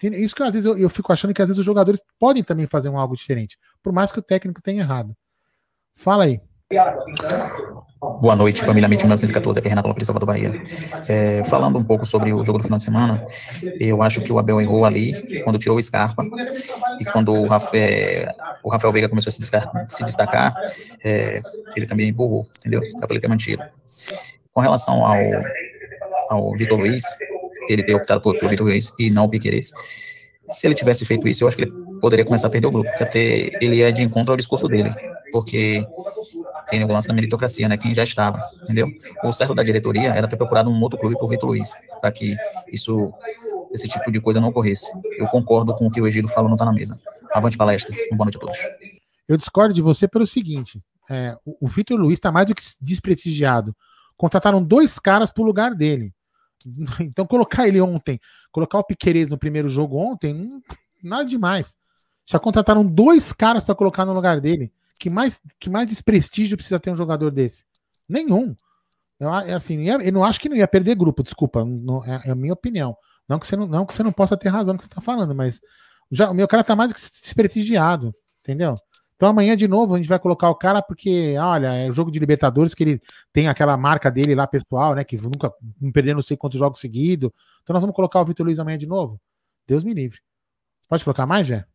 Isso 0.01 0.33
que 0.33 0.43
às 0.43 0.53
vezes 0.53 0.65
eu, 0.65 0.77
eu 0.77 0.89
fico 0.89 1.11
achando 1.11 1.33
que 1.33 1.41
às 1.41 1.49
vezes 1.49 1.59
os 1.59 1.65
jogadores 1.65 2.01
podem 2.17 2.43
também 2.43 2.65
fazer 2.65 2.87
um 2.87 2.97
algo 2.97 3.15
diferente, 3.15 3.59
por 3.83 3.91
mais 3.91 4.11
que 4.11 4.19
o 4.19 4.23
técnico 4.23 4.61
tenha 4.61 4.81
errado. 4.81 5.15
Fala 5.93 6.23
aí. 6.23 6.39
Boa 8.21 8.35
noite, 8.35 8.61
família 8.61 8.85
MIT 8.85 9.01
1914, 9.01 9.57
aqui 9.57 9.67
é 9.67 9.69
Renato 9.69 9.87
Lopes, 9.87 10.05
Salvador 10.05 10.27
Bahia. 10.27 10.61
É, 11.07 11.43
falando 11.45 11.79
um 11.79 11.83
pouco 11.83 12.05
sobre 12.05 12.31
o 12.31 12.45
jogo 12.45 12.59
do 12.59 12.63
final 12.63 12.77
de 12.77 12.83
semana, 12.83 13.25
eu 13.79 14.03
acho 14.03 14.21
que 14.21 14.31
o 14.31 14.37
Abel 14.37 14.61
errou 14.61 14.85
ali 14.85 15.41
quando 15.43 15.57
tirou 15.57 15.79
o 15.79 15.81
Scarpa 15.81 16.23
e 16.99 17.05
quando 17.05 17.33
o 17.33 17.47
Rafael, 17.47 17.83
é, 17.83 18.35
o 18.63 18.69
Rafael 18.69 18.93
Veiga 18.93 19.09
começou 19.09 19.29
a 19.29 19.33
se 19.33 19.39
destacar, 19.39 19.85
se 19.89 20.03
destacar 20.03 20.53
é, 21.03 21.39
ele 21.75 21.87
também 21.87 22.09
empurrou, 22.09 22.45
entendeu? 22.59 22.81
Dá 22.99 23.07
pra 23.07 23.15
ele 23.15 23.21
ter 23.21 23.27
mantido. 23.27 23.63
Com 24.53 24.61
relação 24.61 25.03
ao, 25.03 25.17
ao 26.29 26.51
Vitor 26.55 26.77
Luiz, 26.77 27.03
ele 27.67 27.81
ter 27.81 27.95
optado 27.95 28.21
por, 28.21 28.37
por 28.37 28.47
Vitor 28.47 28.67
Luiz 28.67 28.93
e 28.99 29.09
não 29.09 29.25
o 29.25 29.29
Piqueires, 29.29 29.71
se 30.47 30.67
ele 30.67 30.75
tivesse 30.75 31.03
feito 31.03 31.27
isso, 31.27 31.43
eu 31.43 31.47
acho 31.47 31.57
que 31.57 31.63
ele 31.63 31.71
poderia 31.99 32.25
começar 32.25 32.47
a 32.47 32.49
perder 32.51 32.67
o 32.67 32.71
grupo, 32.71 32.89
porque 32.89 33.03
até 33.03 33.19
ele 33.63 33.81
é 33.81 33.91
de 33.91 34.03
encontro 34.03 34.33
ao 34.33 34.37
discurso 34.37 34.67
dele, 34.67 34.93
porque 35.31 35.83
tem 36.69 36.83
o 36.83 36.87
lance 36.87 37.07
da 37.07 37.13
meritocracia, 37.13 37.67
né? 37.67 37.77
Quem 37.77 37.93
já 37.93 38.03
estava, 38.03 38.39
entendeu? 38.63 38.87
O 39.23 39.31
certo 39.31 39.53
da 39.53 39.63
diretoria 39.63 40.13
era 40.13 40.27
ter 40.27 40.37
procurado 40.37 40.69
um 40.69 40.81
outro 40.81 40.99
clube 40.99 41.17
por 41.17 41.29
Vitor 41.29 41.49
Luiz, 41.49 41.73
para 41.99 42.11
que 42.11 42.35
isso, 42.71 43.11
esse 43.71 43.87
tipo 43.87 44.11
de 44.11 44.21
coisa 44.21 44.39
não 44.39 44.49
ocorresse. 44.49 44.91
Eu 45.17 45.27
concordo 45.27 45.73
com 45.73 45.87
o 45.87 45.91
que 45.91 46.01
o 46.01 46.07
Egílio 46.07 46.29
falou, 46.29 46.49
não 46.49 46.55
está 46.55 46.65
na 46.65 46.73
mesa. 46.73 46.99
Avante 47.33 47.57
palestra. 47.57 47.95
Boa 48.11 48.25
noite 48.25 48.37
a 48.37 48.39
todos. 48.39 48.57
Eu 49.27 49.37
discordo 49.37 49.73
de 49.73 49.81
você 49.81 50.07
pelo 50.07 50.25
seguinte: 50.25 50.81
é, 51.09 51.35
o, 51.45 51.65
o 51.65 51.67
Vitor 51.67 51.99
Luiz 51.99 52.17
está 52.17 52.31
mais 52.31 52.47
do 52.47 52.55
que 52.55 52.63
desprestigiado. 52.81 53.75
Contrataram 54.17 54.61
dois 54.63 54.99
caras 54.99 55.31
pro 55.31 55.43
lugar 55.43 55.73
dele. 55.73 56.13
Então, 56.99 57.25
colocar 57.25 57.67
ele 57.67 57.79
ontem, 57.79 58.19
colocar 58.51 58.79
o 58.79 58.83
Piqueires 58.83 59.29
no 59.29 59.37
primeiro 59.37 59.69
jogo 59.69 59.97
ontem, 59.97 60.33
não, 60.33 60.61
nada 61.01 61.23
demais. 61.23 61.77
Já 62.29 62.37
contrataram 62.37 62.85
dois 62.85 63.31
caras 63.31 63.63
para 63.63 63.73
colocar 63.73 64.05
no 64.05 64.11
lugar 64.11 64.41
dele 64.41 64.69
que 64.99 65.09
mais, 65.09 65.39
que 65.59 65.69
mais 65.69 65.89
desprestígio 65.89 66.57
precisa 66.57 66.79
ter 66.79 66.91
um 66.91 66.97
jogador 66.97 67.31
desse? 67.31 67.65
Nenhum. 68.07 68.55
Eu, 69.19 69.33
é 69.33 69.53
assim, 69.53 69.81
eu 69.83 70.11
não 70.11 70.23
acho 70.23 70.39
que 70.39 70.49
não 70.49 70.55
ia 70.55 70.67
perder 70.67 70.95
grupo, 70.95 71.23
desculpa, 71.23 71.63
não, 71.65 72.03
é, 72.05 72.21
é, 72.25 72.31
a 72.31 72.35
minha 72.35 72.53
opinião. 72.53 72.95
Não 73.27 73.39
que, 73.39 73.47
você 73.47 73.55
não, 73.55 73.67
não 73.67 73.85
que 73.85 73.93
você 73.93 74.03
não 74.03 74.11
possa 74.11 74.35
ter 74.35 74.49
razão 74.49 74.73
no 74.73 74.77
que 74.77 74.83
você 74.83 74.89
está 74.89 75.01
falando, 75.01 75.33
mas 75.33 75.61
já, 76.11 76.29
o 76.29 76.33
meu 76.33 76.47
cara 76.47 76.63
tá 76.63 76.75
mais 76.75 76.91
desprestigiado, 76.91 78.13
entendeu? 78.41 78.75
Então 79.15 79.27
amanhã 79.29 79.55
de 79.55 79.67
novo 79.67 79.93
a 79.93 79.97
gente 79.97 80.07
vai 80.07 80.17
colocar 80.17 80.49
o 80.49 80.55
cara 80.55 80.81
porque, 80.81 81.37
olha, 81.37 81.73
é 81.73 81.89
o 81.89 81.93
jogo 81.93 82.09
de 82.09 82.19
Libertadores 82.19 82.73
que 82.73 82.83
ele 82.83 83.01
tem 83.33 83.47
aquela 83.47 83.77
marca 83.77 84.09
dele 84.09 84.33
lá 84.33 84.47
pessoal, 84.47 84.95
né? 84.95 85.03
Que 85.03 85.17
nunca 85.17 85.53
não 85.79 85.91
perdeu 85.91 86.15
não 86.15 86.21
sei 86.21 86.37
quantos 86.37 86.57
jogos 86.57 86.79
seguidos. 86.79 87.29
Então 87.61 87.73
nós 87.73 87.83
vamos 87.83 87.95
colocar 87.95 88.21
o 88.21 88.25
Vitor 88.25 88.45
Luiz 88.45 88.59
amanhã 88.59 88.77
de 88.77 88.87
novo. 88.87 89.19
Deus 89.67 89.83
me 89.83 89.93
livre. 89.93 90.19
Pode 90.87 91.03
colocar 91.03 91.25
mais, 91.25 91.45
Jé? 91.45 91.65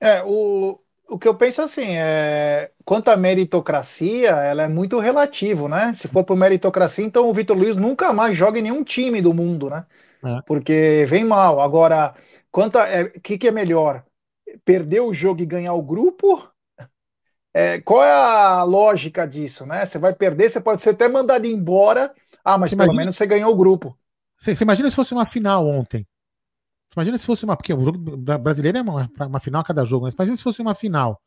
É, 0.00 0.22
o, 0.24 0.80
o 1.08 1.18
que 1.18 1.26
eu 1.26 1.34
penso 1.34 1.62
assim, 1.62 1.96
é, 1.96 2.70
quanto 2.84 3.08
à 3.08 3.16
meritocracia, 3.16 4.30
ela 4.30 4.62
é 4.64 4.68
muito 4.68 4.98
relativo, 4.98 5.68
né? 5.68 5.94
Se 5.94 6.06
for 6.08 6.22
por 6.24 6.36
meritocracia, 6.36 7.04
então 7.04 7.28
o 7.28 7.32
Vitor 7.34 7.56
Luiz 7.56 7.76
nunca 7.76 8.12
mais 8.12 8.36
joga 8.36 8.58
em 8.58 8.62
nenhum 8.62 8.84
time 8.84 9.22
do 9.22 9.32
mundo, 9.32 9.70
né? 9.70 9.86
É. 10.24 10.42
Porque 10.46 11.06
vem 11.08 11.24
mal. 11.24 11.60
Agora, 11.60 12.14
quanto 12.50 12.78
a, 12.78 12.86
é, 12.88 13.04
que, 13.08 13.38
que 13.38 13.48
é 13.48 13.50
melhor? 13.50 14.04
Perder 14.64 15.00
o 15.00 15.14
jogo 15.14 15.42
e 15.42 15.46
ganhar 15.46 15.74
o 15.74 15.82
grupo? 15.82 16.46
É, 17.54 17.80
qual 17.80 18.04
é 18.04 18.12
a 18.12 18.62
lógica 18.62 19.26
disso, 19.26 19.64
né? 19.66 19.86
Você 19.86 19.98
vai 19.98 20.14
perder, 20.14 20.50
você 20.50 20.60
pode 20.60 20.82
ser 20.82 20.90
até 20.90 21.08
mandado 21.08 21.46
embora. 21.46 22.12
Ah, 22.44 22.58
mas 22.58 22.70
Você 22.70 22.76
pelo 22.76 22.84
imagina- 22.86 23.02
menos 23.02 23.16
você 23.16 23.26
ganhou 23.26 23.52
o 23.52 23.56
grupo. 23.56 23.98
Você, 24.38 24.54
você 24.54 24.64
imagina 24.64 24.88
se 24.90 24.96
fosse 24.96 25.12
uma 25.12 25.26
final 25.26 25.66
ontem? 25.66 26.06
Imagina 26.96 27.18
se 27.18 27.26
fosse 27.26 27.44
uma. 27.44 27.56
Porque 27.56 27.72
o 27.72 27.80
jogo 27.84 27.98
bra- 28.16 28.38
brasileiro 28.38 28.78
é 28.78 28.82
uma, 28.82 29.10
uma 29.20 29.40
final 29.40 29.60
a 29.60 29.64
cada 29.64 29.84
jogo, 29.84 30.04
mas 30.04 30.14
imagina 30.14 30.36
se 30.36 30.42
fosse 30.42 30.60
uma 30.62 30.74
final. 30.74 31.20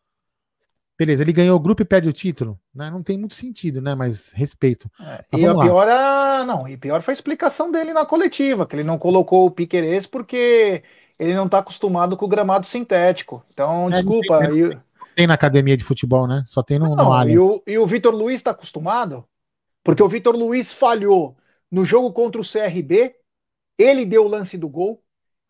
Beleza, 0.97 1.24
ele 1.24 1.34
ganhou 1.34 1.55
o 1.55 1.59
grupo 1.59 1.82
e 1.82 1.86
perde 1.86 2.07
o 2.09 2.14
título. 2.14 2.59
Né? 2.74 2.89
Não 2.91 3.01
tem 3.01 3.18
muito 3.18 3.34
sentido, 3.34 3.82
né? 3.82 3.95
Mas 3.95 4.32
respeito. 4.34 4.89
Mas 5.32 5.41
E 5.41 5.45
a 5.47 5.53
lá. 5.53 5.64
pior, 5.64 5.88
a... 5.88 6.43
não, 6.45 6.68
e 6.68 6.78
pior 6.78 7.01
foi 7.01 7.14
a 7.14 7.16
explicação 7.16 7.72
dele 7.72 7.91
na 7.91 8.05
coletiva, 8.05 8.68
que 8.68 8.76
ele 8.76 8.84
não 8.84 8.99
colocou 8.99 9.45
o 9.47 9.51
Piquerez 9.51 10.05
porque 10.05 10.84
ele 11.18 11.34
não 11.34 11.45
está 11.45 11.59
acostumado 11.59 12.16
com 12.16 12.26
o 12.26 12.30
gramado 12.30 12.68
sintético. 12.68 13.43
Então, 13.51 13.88
É, 13.89 13.93
desculpa. 13.93 14.47
não 14.47 14.55
e- 14.55 14.80
Tem 15.16 15.26
na 15.26 15.34
academia 15.34 15.76
de 15.76 15.84
futebol, 15.84 16.28
né? 16.28 16.43
Só 16.45 16.62
tem 16.62 16.78
no, 16.78 16.89
no 16.89 16.95
Não, 16.95 17.14
Allianz. 17.14 17.36
e 17.36 17.39
o, 17.39 17.64
e 17.66 17.78
o 17.80 17.88
Vitor 17.88 18.14
Luiz 18.14 18.36
está 18.39 18.51
acostumado? 18.51 19.26
Porque 19.84 20.03
o 20.03 20.07
Vitor 20.09 20.36
Luiz 20.36 20.72
falhou 20.72 21.36
no 21.72 21.84
jogo 21.84 22.14
contra 22.14 22.39
o 22.39 22.43
CRB, 22.43 23.16
ele 23.78 24.05
deu 24.05 24.26
o 24.26 24.28
lance 24.28 24.55
do 24.57 24.70
gol. 24.70 25.01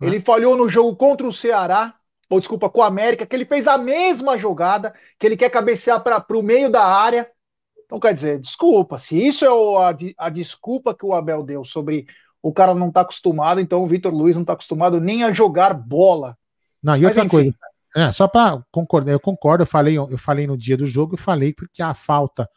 Ele 0.02 0.20
falhou 0.20 0.58
no 0.58 0.68
jogo 0.68 0.95
contra 0.95 1.28
o 1.28 1.34
Ceará, 1.34 1.93
ou 2.30 2.39
desculpa, 2.39 2.70
com 2.70 2.80
o 2.80 2.84
América, 2.84 3.26
que 3.26 3.36
ele 3.36 3.45
fez 3.45 3.68
a 3.68 3.78
mesma 3.78 4.38
jogada, 4.38 4.93
que 5.20 5.26
ele 5.26 5.38
quer 5.38 5.49
cabecear 5.49 6.02
para 6.02 6.26
o 6.30 6.41
meio 6.41 6.72
da 6.72 6.86
área. 6.86 7.30
Então, 7.86 7.99
quer 7.99 8.14
dizer, 8.14 8.39
desculpa, 8.39 8.97
se 8.97 9.18
isso 9.18 9.43
é 9.43 9.52
o- 9.52 9.78
a, 9.78 9.95
a 10.18 10.30
desculpa 10.30 10.95
que 10.95 11.06
o 11.06 11.14
Abel 11.14 11.43
deu 11.43 11.66
sobre 11.66 12.06
o 12.41 12.54
cara 12.54 12.74
não 12.74 12.88
estar 12.88 13.02
acostumado, 13.02 13.60
então 13.60 13.84
o 13.84 13.88
Vitor 13.88 14.14
Luiz 14.14 14.36
não 14.36 14.43
está 14.43 14.54
acostumado 14.54 14.99
nem 14.99 15.24
a 15.24 15.34
jogar 15.34 15.74
bola. 15.74 16.38
Não, 16.82 16.95
e 16.95 17.02
Mas, 17.02 17.10
outra 17.10 17.26
enfim. 17.26 17.30
coisa, 17.30 17.58
é, 17.95 18.12
só 18.12 18.28
para 18.28 18.64
concordar, 18.72 19.12
eu 19.12 19.20
concordo, 19.20 19.64
eu 19.64 19.68
falei, 19.68 19.97
eu 19.97 20.18
falei 20.18 20.47
no 20.47 20.58
dia 20.58 20.78
do 20.78 20.86
jogo, 20.86 21.16
eu 21.16 21.20
falei 21.20 21.54
porque 21.54 21.84
a 21.84 21.93
falta 21.93 22.49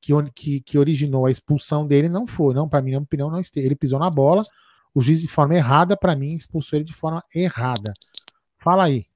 que, 0.00 0.12
que, 0.34 0.60
que 0.60 0.78
originou 0.78 1.24
a 1.26 1.30
expulsão 1.30 1.86
dele 1.86 2.08
não 2.08 2.26
foi, 2.26 2.52
não, 2.52 2.68
para 2.68 2.80
mim, 2.82 2.90
na 2.90 2.98
minha 2.98 3.04
opinião, 3.04 3.30
não 3.30 3.38
esteve. 3.38 3.66
Ele 3.66 3.76
pisou 3.76 3.98
na 3.98 4.10
bola, 4.10 4.42
o 4.94 5.00
juiz 5.00 5.20
de 5.20 5.28
forma 5.28 5.54
errada, 5.54 5.96
para 5.96 6.16
mim, 6.16 6.34
expulsou 6.34 6.78
ele 6.78 6.84
de 6.84 6.94
forma 6.94 7.22
errada. 7.34 7.92
Fala 8.58 8.84
aí. 8.84 9.06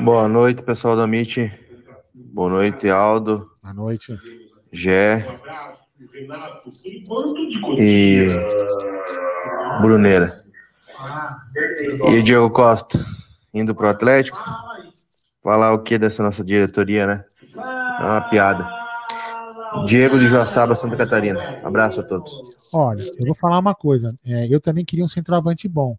Boa 0.00 0.28
noite, 0.28 0.62
pessoal 0.62 0.96
da 0.96 1.04
MIT. 1.04 1.52
Boa 2.14 2.50
noite, 2.50 2.88
Aldo. 2.90 3.50
Boa 3.62 3.74
noite. 3.74 4.18
Gé. 4.72 5.26
E. 7.78 8.26
Bruneira. 9.80 10.44
E 12.08 12.18
o 12.18 12.22
Diego 12.22 12.50
Costa, 12.50 12.98
indo 13.54 13.74
pro 13.74 13.88
Atlético. 13.88 14.38
Falar 15.42 15.72
o 15.72 15.82
que 15.82 15.98
dessa 15.98 16.22
nossa 16.22 16.44
diretoria, 16.44 17.06
né? 17.06 17.24
É 18.00 18.04
uma 18.04 18.20
piada. 18.28 18.68
Diego 19.86 20.18
de 20.18 20.26
Joaçaba, 20.26 20.74
Santa 20.74 20.96
Catarina. 20.96 21.58
Abraço 21.62 22.00
a 22.00 22.04
todos. 22.04 22.57
Olha, 22.72 23.02
eu 23.02 23.26
vou 23.26 23.34
falar 23.34 23.58
uma 23.58 23.74
coisa. 23.74 24.14
é, 24.24 24.46
eu 24.52 24.60
também 24.60 24.84
queria 24.84 25.04
um 25.04 25.08
centroavante 25.08 25.68
bom, 25.68 25.96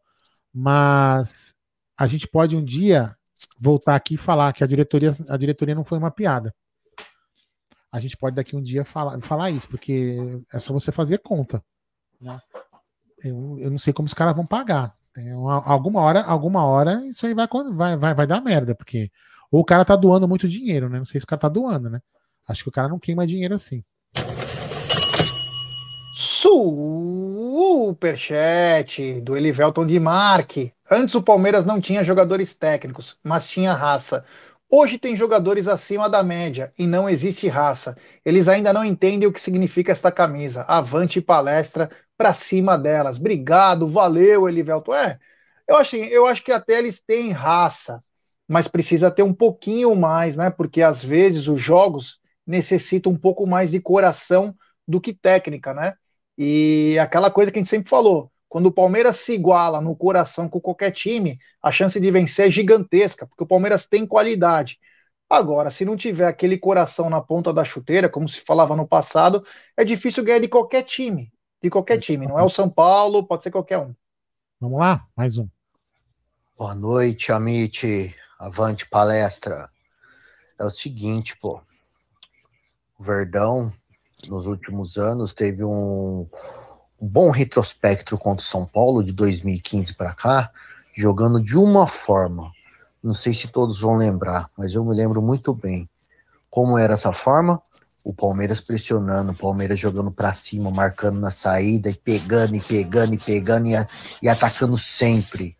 mas 0.53 1.53
a 1.97 2.07
gente 2.07 2.27
pode 2.27 2.55
um 2.55 2.63
dia 2.63 3.15
voltar 3.59 3.95
aqui 3.95 4.15
e 4.15 4.17
falar 4.17 4.53
que 4.53 4.63
a 4.63 4.67
diretoria, 4.67 5.11
a 5.27 5.37
diretoria 5.37 5.75
não 5.75 5.83
foi 5.83 5.97
uma 5.97 6.11
piada. 6.11 6.53
A 7.91 7.99
gente 7.99 8.15
pode 8.15 8.35
daqui 8.35 8.55
um 8.55 8.61
dia 8.61 8.85
falar, 8.85 9.19
falar 9.21 9.49
isso, 9.49 9.67
porque 9.67 10.17
é 10.53 10.59
só 10.59 10.71
você 10.71 10.91
fazer 10.91 11.19
conta. 11.19 11.63
né? 12.21 12.39
Eu, 13.23 13.57
eu 13.59 13.71
não 13.71 13.79
sei 13.79 13.91
como 13.91 14.05
os 14.05 14.13
caras 14.13 14.35
vão 14.35 14.45
pagar. 14.45 14.95
Alguma 15.65 16.01
hora, 16.01 16.21
alguma 16.23 16.63
hora 16.63 17.05
isso 17.07 17.25
aí 17.25 17.33
vai, 17.33 17.47
vai, 17.73 17.97
vai, 17.97 18.13
vai 18.13 18.27
dar 18.27 18.41
merda, 18.41 18.73
porque 18.75 19.11
ou 19.51 19.61
o 19.61 19.65
cara 19.65 19.83
tá 19.83 19.95
doando 19.95 20.27
muito 20.27 20.47
dinheiro, 20.47 20.87
né? 20.87 20.99
Não 20.99 21.05
sei 21.05 21.19
se 21.19 21.25
o 21.25 21.27
cara 21.27 21.41
tá 21.41 21.49
doando, 21.49 21.89
né? 21.89 21.99
Acho 22.47 22.63
que 22.63 22.69
o 22.69 22.71
cara 22.71 22.87
não 22.87 22.99
queima 22.99 23.25
dinheiro 23.25 23.55
assim. 23.55 23.83
Superchat 26.21 28.01
do 29.21 29.37
Elivelton 29.37 29.87
de 29.87 29.97
Marque. 30.01 30.73
Antes 30.91 31.15
o 31.15 31.23
Palmeiras 31.23 31.63
não 31.63 31.79
tinha 31.79 32.03
jogadores 32.03 32.53
técnicos, 32.53 33.17
mas 33.23 33.47
tinha 33.47 33.73
raça. 33.73 34.25
Hoje 34.69 34.97
tem 34.97 35.15
jogadores 35.15 35.69
acima 35.69 36.09
da 36.09 36.21
média 36.21 36.73
e 36.77 36.85
não 36.85 37.09
existe 37.09 37.47
raça. 37.47 37.95
Eles 38.25 38.49
ainda 38.49 38.73
não 38.73 38.83
entendem 38.83 39.29
o 39.29 39.31
que 39.31 39.39
significa 39.39 39.93
esta 39.93 40.11
camisa. 40.11 40.63
Avante 40.63 41.21
palestra 41.21 41.89
pra 42.17 42.33
cima 42.33 42.77
delas. 42.77 43.15
Obrigado, 43.15 43.87
valeu, 43.87 44.49
Elivelton. 44.49 44.93
É, 44.93 45.17
eu 45.69 45.77
eu 46.11 46.27
acho 46.27 46.43
que 46.43 46.51
até 46.51 46.79
eles 46.79 46.99
têm 46.99 47.31
raça, 47.31 48.03
mas 48.45 48.67
precisa 48.67 49.09
ter 49.09 49.23
um 49.23 49.33
pouquinho 49.33 49.95
mais, 49.95 50.35
né? 50.35 50.49
Porque 50.49 50.81
às 50.81 51.01
vezes 51.01 51.47
os 51.47 51.61
jogos 51.61 52.19
necessitam 52.45 53.13
um 53.13 53.17
pouco 53.17 53.47
mais 53.47 53.71
de 53.71 53.79
coração 53.79 54.53
do 54.85 54.99
que 54.99 55.13
técnica, 55.13 55.73
né? 55.73 55.93
E 56.41 56.97
aquela 56.97 57.29
coisa 57.29 57.51
que 57.51 57.59
a 57.59 57.61
gente 57.61 57.69
sempre 57.69 57.89
falou, 57.89 58.31
quando 58.47 58.67
o 58.67 58.71
Palmeiras 58.71 59.17
se 59.17 59.33
iguala 59.33 59.81
no 59.81 59.93
coração 59.93 60.47
com 60.47 60.61
qualquer 60.61 60.91
time, 60.91 61.37
a 61.61 61.69
chance 61.69 61.99
de 61.99 62.09
vencer 62.09 62.47
é 62.47 62.51
gigantesca, 62.51 63.27
porque 63.27 63.43
o 63.43 63.47
Palmeiras 63.47 63.85
tem 63.85 64.07
qualidade. 64.07 64.79
Agora, 65.29 65.69
se 65.69 65.83
não 65.83 65.97
tiver 65.97 66.25
aquele 66.25 66.57
coração 66.57 67.09
na 67.09 67.19
ponta 67.19 67.51
da 67.51 67.65
chuteira, 67.65 68.07
como 68.07 68.29
se 68.29 68.39
falava 68.39 68.73
no 68.73 68.87
passado, 68.87 69.45
é 69.75 69.83
difícil 69.83 70.23
ganhar 70.23 70.39
de 70.39 70.47
qualquer 70.47 70.83
time. 70.83 71.29
De 71.61 71.69
qualquer 71.69 71.99
time. 71.99 72.25
Não 72.25 72.39
é 72.39 72.43
o 72.43 72.49
São 72.49 72.69
Paulo, 72.69 73.27
pode 73.27 73.43
ser 73.43 73.51
qualquer 73.51 73.77
um. 73.79 73.93
Vamos 74.61 74.79
lá? 74.79 75.05
Mais 75.17 75.37
um. 75.37 75.47
Boa 76.57 76.73
noite, 76.73 77.33
Amit. 77.33 78.15
Avante 78.39 78.87
palestra. 78.87 79.69
É 80.57 80.63
o 80.63 80.69
seguinte, 80.69 81.37
pô. 81.37 81.61
O 82.97 83.03
Verdão, 83.03 83.73
nos 84.27 84.45
últimos 84.45 84.97
anos, 84.97 85.33
teve 85.33 85.63
um, 85.63 86.27
bom 86.99 87.31
retrospecto 87.31 88.17
contra 88.17 88.43
o 88.43 88.47
São 88.47 88.65
Paulo 88.65 89.03
de 89.03 89.13
2015 89.13 89.93
para 89.95 90.13
cá, 90.13 90.51
jogando 90.95 91.41
de 91.41 91.57
uma 91.57 91.87
forma. 91.87 92.51
Não 93.01 93.13
sei 93.13 93.33
se 93.33 93.47
todos 93.47 93.79
vão 93.79 93.95
lembrar, 93.95 94.49
mas 94.57 94.73
eu 94.73 94.83
me 94.83 94.93
lembro 94.93 95.21
muito 95.21 95.53
bem. 95.53 95.89
Como 96.49 96.77
era 96.77 96.95
essa 96.95 97.13
forma? 97.13 97.61
O 98.03 98.13
Palmeiras 98.13 98.59
pressionando, 98.59 99.31
o 99.31 99.35
Palmeiras 99.35 99.79
jogando 99.79 100.11
para 100.11 100.33
cima, 100.33 100.71
marcando 100.71 101.19
na 101.19 101.31
saída, 101.31 101.89
e 101.89 101.97
pegando, 101.97 102.55
e 102.55 102.61
pegando, 102.61 103.13
e 103.13 103.17
pegando, 103.17 103.67
e, 103.67 103.73
e 104.21 104.27
atacando 104.27 104.77
sempre. 104.77 105.55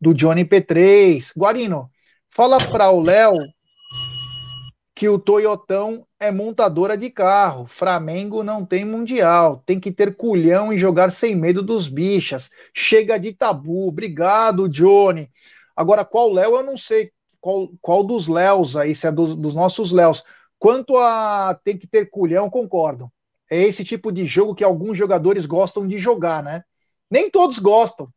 do 0.00 0.14
Johnny 0.14 0.44
P3. 0.46 1.32
Guarino, 1.36 1.90
fala 2.30 2.56
para 2.56 2.90
o 2.90 3.02
Léo 3.02 3.34
que 4.94 5.08
o 5.08 5.18
Toyotão 5.18 6.06
é 6.18 6.30
montadora 6.30 6.96
de 6.96 7.10
carro. 7.10 7.66
Flamengo 7.66 8.42
não 8.42 8.64
tem 8.64 8.84
mundial. 8.84 9.62
Tem 9.66 9.78
que 9.78 9.92
ter 9.92 10.16
culhão 10.16 10.72
e 10.72 10.78
jogar 10.78 11.10
sem 11.10 11.34
medo 11.36 11.62
dos 11.62 11.86
bichas. 11.88 12.50
Chega 12.74 13.18
de 13.18 13.32
tabu. 13.32 13.88
Obrigado, 13.88 14.68
Johnny. 14.68 15.30
Agora, 15.76 16.04
qual 16.04 16.32
Léo 16.32 16.56
eu 16.56 16.62
não 16.62 16.76
sei. 16.76 17.12
Qual, 17.40 17.70
qual 17.80 18.04
dos 18.04 18.28
Léos 18.28 18.76
aí, 18.76 18.94
se 18.94 19.06
é 19.06 19.12
dos, 19.12 19.54
nossos 19.54 19.92
Léos. 19.92 20.24
Quanto 20.58 20.96
a 20.96 21.58
tem 21.64 21.78
que 21.78 21.86
ter 21.86 22.10
culhão, 22.10 22.50
concordo. 22.50 23.10
É 23.50 23.62
esse 23.62 23.84
tipo 23.84 24.12
de 24.12 24.24
jogo 24.24 24.54
que 24.54 24.62
alguns 24.62 24.96
jogadores 24.96 25.46
gostam 25.46 25.86
de 25.86 25.98
jogar, 25.98 26.42
né? 26.42 26.62
Nem 27.10 27.30
todos 27.30 27.58
gostam. 27.58 28.08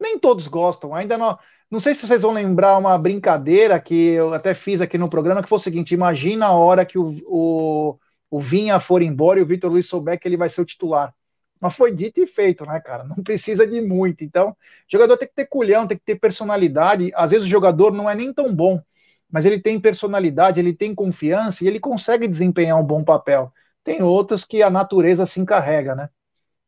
Nem 0.00 0.18
todos 0.18 0.48
gostam. 0.48 0.94
Ainda 0.94 1.16
não. 1.18 1.38
Não 1.70 1.80
sei 1.80 1.94
se 1.94 2.06
vocês 2.06 2.22
vão 2.22 2.32
lembrar 2.32 2.76
uma 2.78 2.98
brincadeira 2.98 3.80
que 3.80 3.94
eu 3.94 4.34
até 4.34 4.54
fiz 4.54 4.80
aqui 4.80 4.98
no 4.98 5.08
programa, 5.08 5.42
que 5.42 5.48
foi 5.48 5.56
o 5.58 5.60
seguinte: 5.60 5.94
imagina 5.94 6.46
a 6.46 6.52
hora 6.52 6.84
que 6.84 6.98
o, 6.98 7.16
o, 7.26 7.98
o 8.30 8.40
Vinha 8.40 8.80
for 8.80 9.02
embora 9.02 9.38
e 9.40 9.42
o 9.42 9.46
Vitor 9.46 9.70
Luiz 9.70 9.86
souber 9.86 10.18
que 10.18 10.28
ele 10.28 10.36
vai 10.36 10.50
ser 10.50 10.60
o 10.60 10.64
titular. 10.66 11.14
Mas 11.62 11.76
foi 11.76 11.94
dito 11.94 12.20
e 12.20 12.26
feito, 12.26 12.66
né, 12.66 12.80
cara? 12.80 13.04
Não 13.04 13.22
precisa 13.22 13.64
de 13.64 13.80
muito. 13.80 14.24
Então, 14.24 14.50
o 14.50 14.56
jogador 14.88 15.16
tem 15.16 15.28
que 15.28 15.34
ter 15.34 15.46
culhão, 15.46 15.86
tem 15.86 15.96
que 15.96 16.04
ter 16.04 16.16
personalidade. 16.16 17.12
Às 17.14 17.30
vezes 17.30 17.46
o 17.46 17.50
jogador 17.50 17.92
não 17.92 18.10
é 18.10 18.16
nem 18.16 18.32
tão 18.34 18.52
bom, 18.52 18.82
mas 19.30 19.46
ele 19.46 19.60
tem 19.60 19.78
personalidade, 19.78 20.58
ele 20.58 20.74
tem 20.74 20.92
confiança 20.92 21.62
e 21.62 21.68
ele 21.68 21.78
consegue 21.78 22.26
desempenhar 22.26 22.80
um 22.80 22.84
bom 22.84 23.04
papel. 23.04 23.52
Tem 23.84 24.02
outros 24.02 24.44
que 24.44 24.60
a 24.60 24.70
natureza 24.70 25.24
se 25.24 25.38
encarrega, 25.38 25.94
né? 25.94 26.08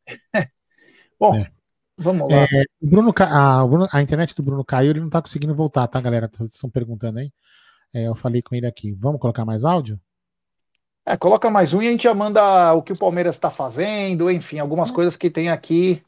bom, 1.19 1.35
é. 1.35 1.51
Vamos 1.97 2.31
lá. 2.31 2.45
É, 2.45 2.65
Bruno, 2.81 3.13
a, 3.19 3.99
a, 3.99 4.03
internet 4.03 4.33
do 4.35 4.45
Bruno 4.45 4.65
caiu, 4.65 4.91
ele 4.91 5.01
não 5.01 5.11
tá 5.11 5.21
conseguindo 5.21 5.55
voltar, 5.55 5.89
tá, 5.89 6.01
galera? 6.01 6.29
Vocês 6.33 6.55
estão 6.55 6.71
perguntando 6.71 7.19
aí. 7.19 7.33
É, 7.93 8.07
eu 8.07 8.15
falei 8.15 8.43
com 8.43 8.55
ele 8.55 8.67
aqui. 8.67 8.93
Vamos 8.93 9.21
colocar 9.21 9.45
mais 9.45 9.65
áudio? 9.65 10.01
É, 11.07 11.17
coloca 11.17 11.51
mais 11.51 11.75
um 11.75 11.83
e 11.83 11.89
a 11.89 11.91
gente 11.91 12.05
já 12.05 12.15
manda 12.15 12.73
o 12.73 12.83
que 12.83 12.93
o 12.93 12.99
Palmeiras 12.99 13.35
está 13.35 13.51
fazendo, 13.51 14.31
enfim, 14.31 14.59
algumas 14.59 14.91
hum. 14.91 14.95
coisas 14.95 15.17
que 15.17 15.29
tem 15.29 15.51
aqui. 15.51 16.03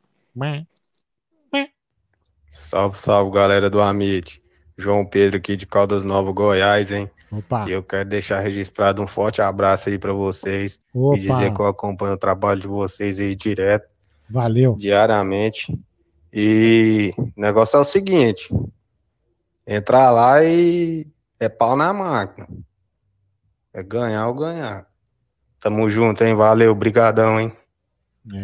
Salve, 2.49 2.99
salve, 2.99 3.31
galera 3.31 3.69
do 3.69 3.83
Amit. 3.83 4.43
João 4.79 5.05
Pedro 5.05 5.39
aqui 5.39 5.57
de 5.57 5.67
Caldas 5.67 6.05
Novo, 6.05 6.33
Goiás, 6.33 6.91
hein? 6.91 7.11
Opa. 7.31 7.67
E 7.69 7.73
eu 7.73 7.83
quero 7.83 8.09
deixar 8.09 8.41
registrado 8.41 9.03
um 9.03 9.07
forte 9.07 9.43
abraço 9.43 9.89
aí 9.89 9.99
para 9.99 10.13
vocês 10.13 10.79
Opa. 10.95 11.17
e 11.17 11.21
dizer 11.21 11.53
que 11.53 11.61
eu 11.61 11.67
acompanho 11.67 12.15
o 12.15 12.19
trabalho 12.19 12.61
de 12.61 12.69
vocês 12.69 13.19
aí 13.19 13.35
direto. 13.35 13.89
Valeu. 14.31 14.77
Diariamente. 14.77 15.79
E 16.33 17.13
o 17.17 17.33
negócio 17.37 17.77
é 17.77 17.81
o 17.81 17.85
seguinte: 17.85 18.55
entrar 19.67 20.11
lá 20.11 20.45
e 20.45 21.07
é 21.41 21.49
pau 21.49 21.77
na 21.77 21.93
máquina. 21.93 22.47
É 23.77 23.83
ganhar 23.83 24.27
ou 24.27 24.33
ganhar. 24.33 24.87
Tamo 25.61 25.91
junto, 25.91 26.25
hein? 26.25 26.35
Valeu, 26.35 26.75
brigadão, 26.75 27.39
hein? 27.39 27.53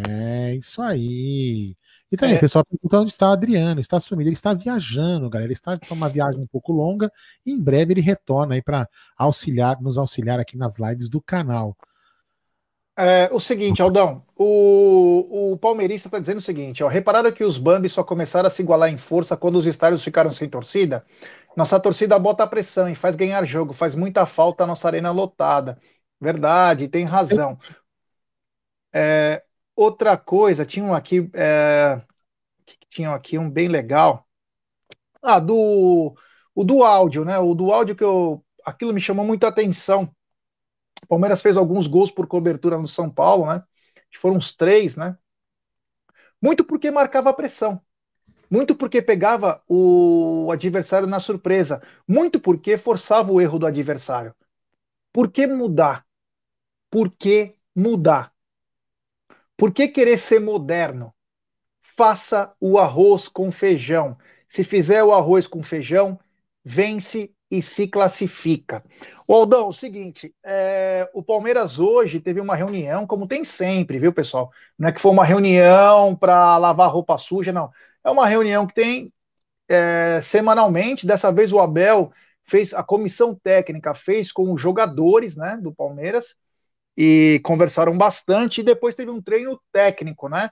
É, 0.07 0.55
isso 0.57 0.83
aí. 0.83 1.75
E 2.11 2.17
também, 2.19 2.37
é. 2.37 2.39
pessoal 2.39 2.63
perguntando 2.67 3.05
onde 3.05 3.13
está 3.13 3.31
o 3.31 3.33
Adriano, 3.33 3.81
está 3.81 3.99
sumido, 3.99 4.29
ele 4.29 4.37
está 4.37 4.53
viajando, 4.53 5.31
galera. 5.31 5.47
Ele 5.47 5.55
está 5.55 5.79
com 5.79 5.95
uma 5.95 6.11
viagem 6.11 6.39
um 6.39 6.47
pouco 6.47 6.71
longa 6.71 7.11
e 7.47 7.51
em 7.51 7.59
breve 7.59 7.95
ele 7.95 8.03
retorna 8.03 8.57
aí 8.57 8.63
para 8.63 8.87
auxiliar, 9.17 9.81
nos 9.81 9.97
auxiliar 9.97 10.39
aqui 10.39 10.55
nas 10.59 10.79
lives 10.79 11.09
do 11.09 11.19
canal. 11.19 11.75
É, 12.95 13.31
o 13.33 13.41
seguinte, 13.41 13.81
Aldão, 13.81 14.23
o, 14.37 15.53
o 15.53 15.57
palmeirista 15.57 16.09
está 16.09 16.19
dizendo 16.19 16.39
o 16.39 16.43
seguinte, 16.43 16.85
ó, 16.85 16.89
repararam 16.89 17.33
que 17.33 17.43
os 17.43 17.57
Bambi 17.57 17.89
só 17.89 18.05
começaram 18.05 18.49
a 18.49 18.51
se 18.51 18.61
igualar 18.61 18.91
em 18.91 18.99
força 18.99 19.35
quando 19.35 19.57
os 19.57 19.65
estádios 19.65 20.05
ficaram 20.05 20.31
sem 20.31 20.47
torcida? 20.47 21.03
Nossa 21.57 21.79
torcida 21.79 22.19
bota 22.19 22.47
pressão 22.47 22.89
e 22.89 22.95
faz 22.95 23.17
ganhar 23.17 23.45
jogo, 23.45 23.73
faz 23.73 23.95
muita 23.95 24.25
falta 24.27 24.65
a 24.65 24.67
nossa 24.67 24.87
arena 24.89 25.11
lotada. 25.11 25.79
Verdade, 26.21 26.89
tem 26.89 27.05
razão. 27.05 27.59
É, 28.95 29.43
outra 29.75 30.17
coisa, 30.17 30.67
tinham 30.67 30.95
aqui, 30.95 31.31
é, 31.35 32.01
tinham 32.91 33.15
aqui 33.15 33.39
um 33.39 33.51
bem 33.51 33.69
legal. 33.69 34.27
Ah, 35.23 35.41
do, 35.41 36.15
o 36.55 36.65
do 36.65 36.85
áudio, 36.85 37.25
né? 37.25 37.39
O 37.39 37.55
do 37.55 37.73
áudio 37.73 37.97
que 37.97 38.05
eu, 38.05 38.45
aquilo 38.65 38.93
me 38.93 39.01
chamou 39.01 39.25
muita 39.27 39.49
atenção 39.49 40.15
o 41.03 41.07
Palmeiras 41.07 41.43
fez 41.43 41.57
alguns 41.57 41.87
gols 41.87 42.11
por 42.11 42.27
cobertura 42.27 42.79
no 42.79 42.89
São 42.89 43.11
Paulo, 43.11 43.47
né? 43.47 43.63
Foram 44.21 44.37
uns 44.37 44.55
três, 44.55 44.97
né? 44.97 45.17
Muito 46.41 46.65
porque 46.65 46.91
marcava 46.91 47.33
pressão. 47.33 47.81
Muito 48.53 48.75
porque 48.77 49.01
pegava 49.01 49.63
o 49.67 50.51
adversário 50.53 51.09
na 51.09 51.21
surpresa. 51.21 51.81
Muito 52.07 52.39
porque 52.39 52.77
forçava 52.77 53.33
o 53.33 53.41
erro 53.41 53.59
do 53.59 53.67
adversário. 53.67 54.35
Por 55.11 55.33
que 55.33 55.47
mudar? 55.47 56.05
Por 56.91 57.11
que 57.11 57.55
mudar? 57.75 58.31
Por 59.57 59.73
que 59.73 59.89
querer 59.89 60.19
ser 60.19 60.39
moderno? 60.39 61.15
Faça 61.97 62.53
o 62.61 62.79
arroz 62.79 63.27
com 63.27 63.51
feijão. 63.51 64.19
Se 64.47 64.63
fizer 64.65 65.03
o 65.03 65.13
arroz 65.13 65.47
com 65.47 65.63
feijão, 65.63 66.21
vence 66.63 67.33
e 67.51 67.63
se 67.63 67.89
classifica. 67.89 68.85
O 69.27 69.33
Aldão, 69.35 69.69
o 69.69 69.73
seguinte, 69.73 70.35
é, 70.45 71.11
o 71.15 71.23
Palmeiras 71.23 71.79
hoje 71.79 72.21
teve 72.21 72.41
uma 72.41 72.55
reunião, 72.55 73.07
como 73.07 73.27
tem 73.27 73.45
sempre, 73.45 73.99
viu, 73.99 74.13
pessoal? 74.13 74.51
Não 74.79 74.89
é 74.89 74.93
que 74.93 75.01
foi 75.01 75.11
uma 75.11 75.25
reunião 75.25 76.15
para 76.15 76.59
lavar 76.59 76.91
roupa 76.91 77.17
suja, 77.17 77.51
não. 77.51 77.71
É 78.05 78.11
uma 78.11 78.27
reunião 78.27 78.67
que 78.67 78.75
tem 78.75 79.13
é, 79.69 80.21
semanalmente. 80.23 81.07
Dessa 81.07 81.33
vez 81.33 81.53
o 81.53 81.61
Abel 81.61 82.13
fez, 82.45 82.75
a 82.75 82.83
comissão 82.83 83.35
técnica 83.35 83.95
fez 83.95 84.33
com 84.33 84.53
os 84.53 84.61
jogadores 84.61 85.37
né, 85.37 85.59
do 85.61 85.73
Palmeiras 85.73 86.37
e 86.97 87.41
conversaram 87.45 87.97
bastante. 87.97 88.61
E 88.61 88.65
depois 88.65 88.95
teve 88.95 89.11
um 89.11 89.23
treino 89.23 89.61
técnico, 89.73 90.29
né? 90.29 90.51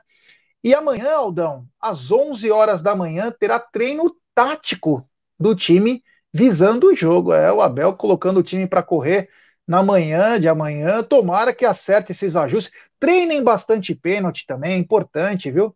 E 0.62 0.74
amanhã, 0.74 1.14
Aldão, 1.14 1.66
às 1.80 2.11
11 2.11 2.51
horas 2.51 2.82
da 2.82 2.94
manhã, 2.94 3.32
terá 3.38 3.59
treino 3.59 4.14
tático 4.34 5.09
do 5.38 5.55
time 5.55 6.03
visando 6.32 6.88
o 6.88 6.94
jogo. 6.96 7.32
É 7.32 7.53
o 7.53 7.62
Abel 7.62 7.94
colocando 7.94 8.40
o 8.40 8.42
time 8.42 8.66
para 8.66 8.82
correr 8.82 9.30
na 9.66 9.82
manhã 9.82 10.38
de 10.38 10.48
amanhã. 10.48 11.03
Tomara 11.03 11.55
que 11.55 11.64
acerte 11.64 12.12
esses 12.12 12.36
ajustes. 12.36 12.72
Treinem 12.98 13.42
bastante 13.42 13.94
pênalti 13.94 14.46
também, 14.46 14.72
é 14.74 14.76
importante, 14.76 15.51
viu? 15.51 15.74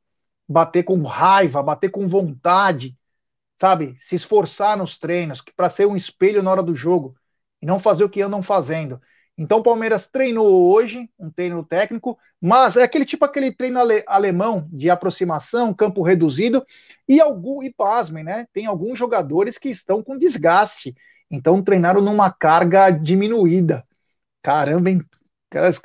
Bater 0.48 0.82
com 0.82 1.02
raiva, 1.02 1.62
bater 1.62 1.90
com 1.90 2.06
vontade, 2.06 2.96
sabe? 3.60 3.96
Se 4.00 4.14
esforçar 4.14 4.76
nos 4.76 4.98
treinos, 4.98 5.42
para 5.56 5.70
ser 5.70 5.86
um 5.86 5.96
espelho 5.96 6.42
na 6.42 6.50
hora 6.50 6.62
do 6.62 6.74
jogo 6.74 7.16
e 7.62 7.66
não 7.66 7.80
fazer 7.80 8.04
o 8.04 8.10
que 8.10 8.22
andam 8.22 8.42
fazendo. 8.42 9.00
Então 9.36 9.58
o 9.58 9.62
Palmeiras 9.62 10.08
treinou 10.08 10.70
hoje, 10.72 11.08
um 11.18 11.28
treino 11.30 11.64
técnico, 11.64 12.16
mas 12.40 12.76
é 12.76 12.84
aquele 12.84 13.04
tipo 13.04 13.24
aquele 13.24 13.52
treino 13.52 13.80
ale, 13.80 14.04
alemão 14.06 14.68
de 14.72 14.88
aproximação, 14.90 15.74
campo 15.74 16.02
reduzido, 16.02 16.64
e 17.08 17.20
algum, 17.20 17.62
e 17.62 17.72
pasmem, 17.72 18.22
né? 18.22 18.46
Tem 18.52 18.66
alguns 18.66 18.98
jogadores 18.98 19.58
que 19.58 19.68
estão 19.68 20.02
com 20.02 20.16
desgaste. 20.16 20.94
Então 21.30 21.62
treinaram 21.62 22.00
numa 22.00 22.30
carga 22.32 22.90
diminuída. 22.90 23.84
Caramba, 24.42 24.90
hein? 24.90 25.00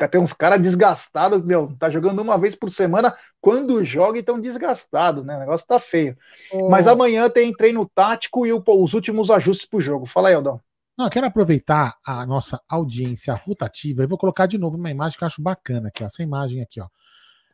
Tem 0.10 0.22
uns 0.22 0.34
caras 0.34 0.62
desgastados, 0.62 1.42
meu, 1.42 1.76
tá 1.78 1.90
jogando 1.90 2.22
uma 2.22 2.38
vez 2.38 2.56
por 2.56 2.70
semana, 2.70 3.16
quando 3.40 3.84
joga 3.84 4.20
e 4.20 4.24
tão 4.24 4.40
desgastado, 4.40 5.24
né? 5.24 5.36
O 5.36 5.40
negócio 5.40 5.66
tá 5.68 5.80
feio. 5.80 6.18
Oh. 6.52 6.70
Mas 6.70 6.88
amanhã 6.88 7.30
tem 7.30 7.54
treino 7.54 7.90
tático 7.94 8.46
e 8.46 8.54
o, 8.54 8.64
os 8.66 8.94
últimos 8.94 9.30
ajustes 9.30 9.68
pro 9.68 9.80
jogo. 9.80 10.06
Fala 10.06 10.30
aí, 10.30 10.36
Aldão. 10.36 10.60
Não, 10.98 11.06
eu 11.06 11.12
quero 11.12 11.28
aproveitar 11.28 11.96
a 12.06 12.26
nossa 12.26 12.60
audiência 12.68 13.34
rotativa 13.34 14.04
e 14.04 14.06
vou 14.06 14.18
colocar 14.18 14.48
de 14.48 14.58
novo 14.58 14.76
uma 14.76 14.92
imagem 14.92 15.18
que 15.18 15.24
eu 15.24 15.28
acho 15.28 15.42
bacana 15.42 15.88
aqui, 15.88 16.04
ó, 16.04 16.08
essa 16.08 16.22
imagem 16.22 16.62
aqui, 16.62 16.82
ó. 16.82 16.88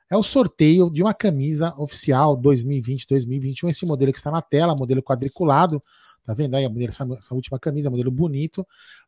É 0.10 0.18
o 0.18 0.24
sorteio 0.24 0.90
de 0.90 1.04
uma 1.04 1.14
camisa 1.14 1.74
oficial 1.78 2.36
2020-2021, 2.42 3.70
esse 3.70 3.86
modelo 3.86 4.12
que 4.12 4.18
está 4.18 4.32
na 4.32 4.42
tela, 4.42 4.76
modelo 4.76 5.02
quadriculado, 5.02 5.82
tá 6.26 6.34
vendo 6.34 6.56
aí 6.56 6.66
essa, 6.88 7.08
essa 7.18 7.36
última 7.36 7.60
camisa, 7.60 7.90
modelo 7.90 8.10
bonito, 8.10 8.66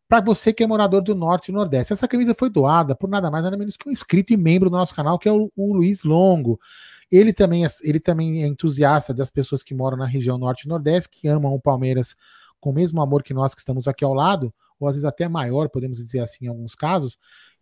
para 0.08 0.22
você 0.22 0.54
que 0.54 0.64
é 0.64 0.68
morador 0.68 1.02
do 1.02 1.14
Norte 1.14 1.50
e 1.50 1.54
Nordeste. 1.54 1.94
Essa 1.94 2.08
camisa 2.08 2.34
foi 2.34 2.50
doada 2.50 2.96
por 2.96 3.10
nada 3.10 3.30
mais 3.30 3.44
nada 3.44 3.58
menos 3.58 3.76
que 3.76 3.88
um 3.88 3.92
inscrito 3.92 4.34
e 4.34 4.38
membro 4.38 4.70
do 4.70 4.78
nosso 4.78 4.96
canal, 4.96 5.20
que 5.20 5.28
é 5.28 5.32
o, 5.32 5.52
o 5.56 5.74
Luiz 5.74 6.04
Longo. 6.04 6.60
Ele 7.12 7.34
também, 7.34 7.66
é, 7.66 7.68
ele 7.82 8.00
também 8.00 8.44
é 8.44 8.48
entusiasta 8.48 9.14
das 9.14 9.30
pessoas 9.30 9.64
que 9.64 9.74
moram 9.74 9.98
na 9.98 10.06
região 10.06 10.38
Norte 10.38 10.64
e 10.64 10.70
Nordeste, 10.70 11.10
que 11.10 11.28
amam 11.28 11.54
o 11.54 11.60
Palmeiras 11.60 12.16
com 12.60 12.72
o 12.72 12.74
mesmo 12.74 13.02
amor 13.02 13.24
que 13.24 13.34
nós 13.34 13.54
que 13.54 13.60
estamos 13.60 13.88
aqui 13.88 14.04
ao 14.04 14.14
lado, 14.14 14.54
ou 14.80 14.88
às 14.88 14.96
vezes 14.96 15.06
até 15.06 15.28
maior, 15.28 15.70
podemos 15.70 15.98
dizer 15.98 16.20
assim 16.20 16.46
em 16.46 16.48
alguns 16.48 16.76
casos, 16.76 17.18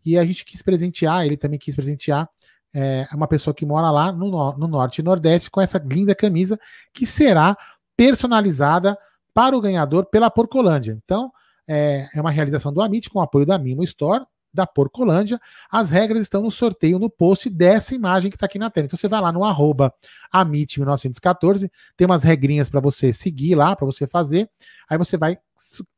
e 0.06 0.18
a 0.18 0.26
gente 0.26 0.46
quis 0.46 0.62
presentear, 0.62 1.26
ele 1.26 1.38
também 1.38 1.60
quis 1.60 1.76
presentear 1.76 2.30
é, 2.74 3.08
uma 3.14 3.28
pessoa 3.28 3.54
que 3.54 3.66
mora 3.66 3.90
lá 3.90 4.12
no, 4.12 4.58
no 4.58 4.68
Norte 4.68 5.00
e 5.00 5.04
Nordeste 5.04 5.50
com 5.50 5.62
essa 5.62 5.78
linda 5.78 6.14
camisa 6.14 6.60
que 6.94 7.06
será 7.06 7.58
personalizada 7.96 8.98
para 9.34 9.56
o 9.58 9.62
ganhador 9.62 10.06
pela 10.06 10.30
Porcolândia. 10.30 10.98
Então, 11.04 11.32
é, 11.68 12.08
é 12.14 12.22
uma 12.22 12.32
realização 12.32 12.72
do 12.72 12.82
Amit 12.82 13.10
com 13.10 13.20
o 13.20 13.22
apoio 13.22 13.46
da 13.46 13.58
Mimo 13.58 13.84
Store, 13.84 14.26
da 14.56 14.66
Porcolândia. 14.66 15.40
As 15.70 15.90
regras 15.90 16.22
estão 16.22 16.42
no 16.42 16.50
sorteio 16.50 16.98
no 16.98 17.10
post 17.10 17.50
dessa 17.50 17.94
imagem 17.94 18.32
que 18.32 18.38
está 18.38 18.46
aqui 18.46 18.58
na 18.58 18.70
tela. 18.70 18.86
Então 18.86 18.98
você 18.98 19.08
vai 19.08 19.22
lá 19.22 19.32
no 19.32 19.44
arroba 19.44 19.94
amit1914, 20.34 21.70
tem 21.98 22.06
umas 22.06 22.24
regrinhas 22.24 22.70
para 22.70 22.80
você 22.80 23.12
seguir 23.12 23.56
lá, 23.56 23.76
para 23.76 23.86
você 23.86 24.08
fazer. 24.08 24.50
Aí 24.90 24.98
você 24.98 25.18
vai 25.18 25.38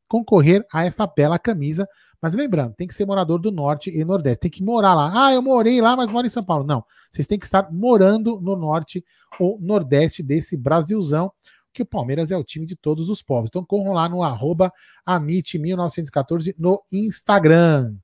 concorrer 0.08 0.66
a 0.72 0.84
esta 0.84 1.06
bela 1.06 1.38
camisa. 1.38 1.88
Mas 2.20 2.34
lembrando, 2.34 2.74
tem 2.74 2.88
que 2.88 2.94
ser 2.94 3.06
morador 3.06 3.40
do 3.40 3.52
Norte 3.52 3.90
e 3.96 4.04
Nordeste. 4.04 4.40
Tem 4.40 4.50
que 4.50 4.64
morar 4.64 4.92
lá. 4.92 5.26
Ah, 5.26 5.32
eu 5.32 5.40
morei 5.40 5.80
lá, 5.80 5.94
mas 5.94 6.10
moro 6.10 6.26
em 6.26 6.30
São 6.30 6.44
Paulo. 6.44 6.64
Não. 6.64 6.84
Vocês 7.08 7.28
têm 7.28 7.38
que 7.38 7.44
estar 7.44 7.70
morando 7.70 8.40
no 8.40 8.56
Norte 8.56 9.04
ou 9.38 9.56
Nordeste 9.60 10.20
desse 10.20 10.56
Brasilzão 10.56 11.30
que 11.78 11.82
o 11.82 11.86
Palmeiras 11.86 12.32
é 12.32 12.36
o 12.36 12.42
time 12.42 12.66
de 12.66 12.74
todos 12.74 13.08
os 13.08 13.22
povos. 13.22 13.48
Então 13.48 13.64
corram 13.64 13.92
lá 13.92 14.08
no 14.08 14.22
arroba 14.22 14.72
amit1914 15.08 16.56
no 16.58 16.82
Instagram. 16.92 17.94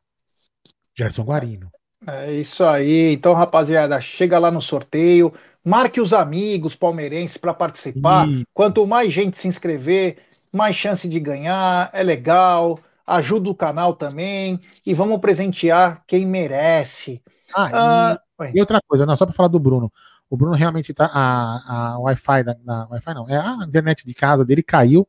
Gerson 0.97 1.25
Guarino. 1.25 1.71
É 2.07 2.33
isso 2.33 2.63
aí. 2.63 3.13
Então, 3.13 3.33
rapaziada, 3.33 4.01
chega 4.01 4.39
lá 4.39 4.49
no 4.49 4.63
sorteio, 4.63 5.33
marque 5.65 6.01
os 6.01 6.13
amigos 6.13 6.77
palmeirenses 6.77 7.37
para 7.37 7.53
participar. 7.53 8.29
Quanto 8.53 8.87
mais 8.87 9.13
gente 9.13 9.39
se 9.39 9.49
inscrever, 9.49 10.19
mais 10.53 10.77
chance 10.77 11.09
de 11.09 11.19
ganhar. 11.19 11.91
É 11.93 12.03
legal. 12.05 12.79
Ajuda 13.05 13.51
o 13.51 13.57
canal 13.57 13.95
também. 13.95 14.61
E 14.87 14.95
vamos 14.95 15.21
presentear 15.21 16.05
quem 16.07 16.25
merece. 16.25 17.21
Ah, 17.53 18.19
ah 18.39 18.47
e, 18.53 18.59
e, 18.59 18.61
outra 18.61 18.81
coisa, 18.87 19.05
não, 19.05 19.17
só 19.17 19.27
para 19.27 19.35
falar 19.35 19.49
do 19.49 19.59
Bruno. 19.59 19.91
O 20.35 20.37
Bruno 20.37 20.57
realmente 20.57 20.93
tá. 20.93 21.07
A, 21.07 21.93
a 21.93 21.99
Wi-Fi 22.01 22.43
da. 22.43 22.89
Wi-Fi 22.91 23.15
não, 23.15 23.29
é 23.29 23.37
a 23.37 23.65
internet 23.65 24.05
de 24.05 24.13
casa 24.13 24.45
dele 24.45 24.65
caiu 24.65 25.07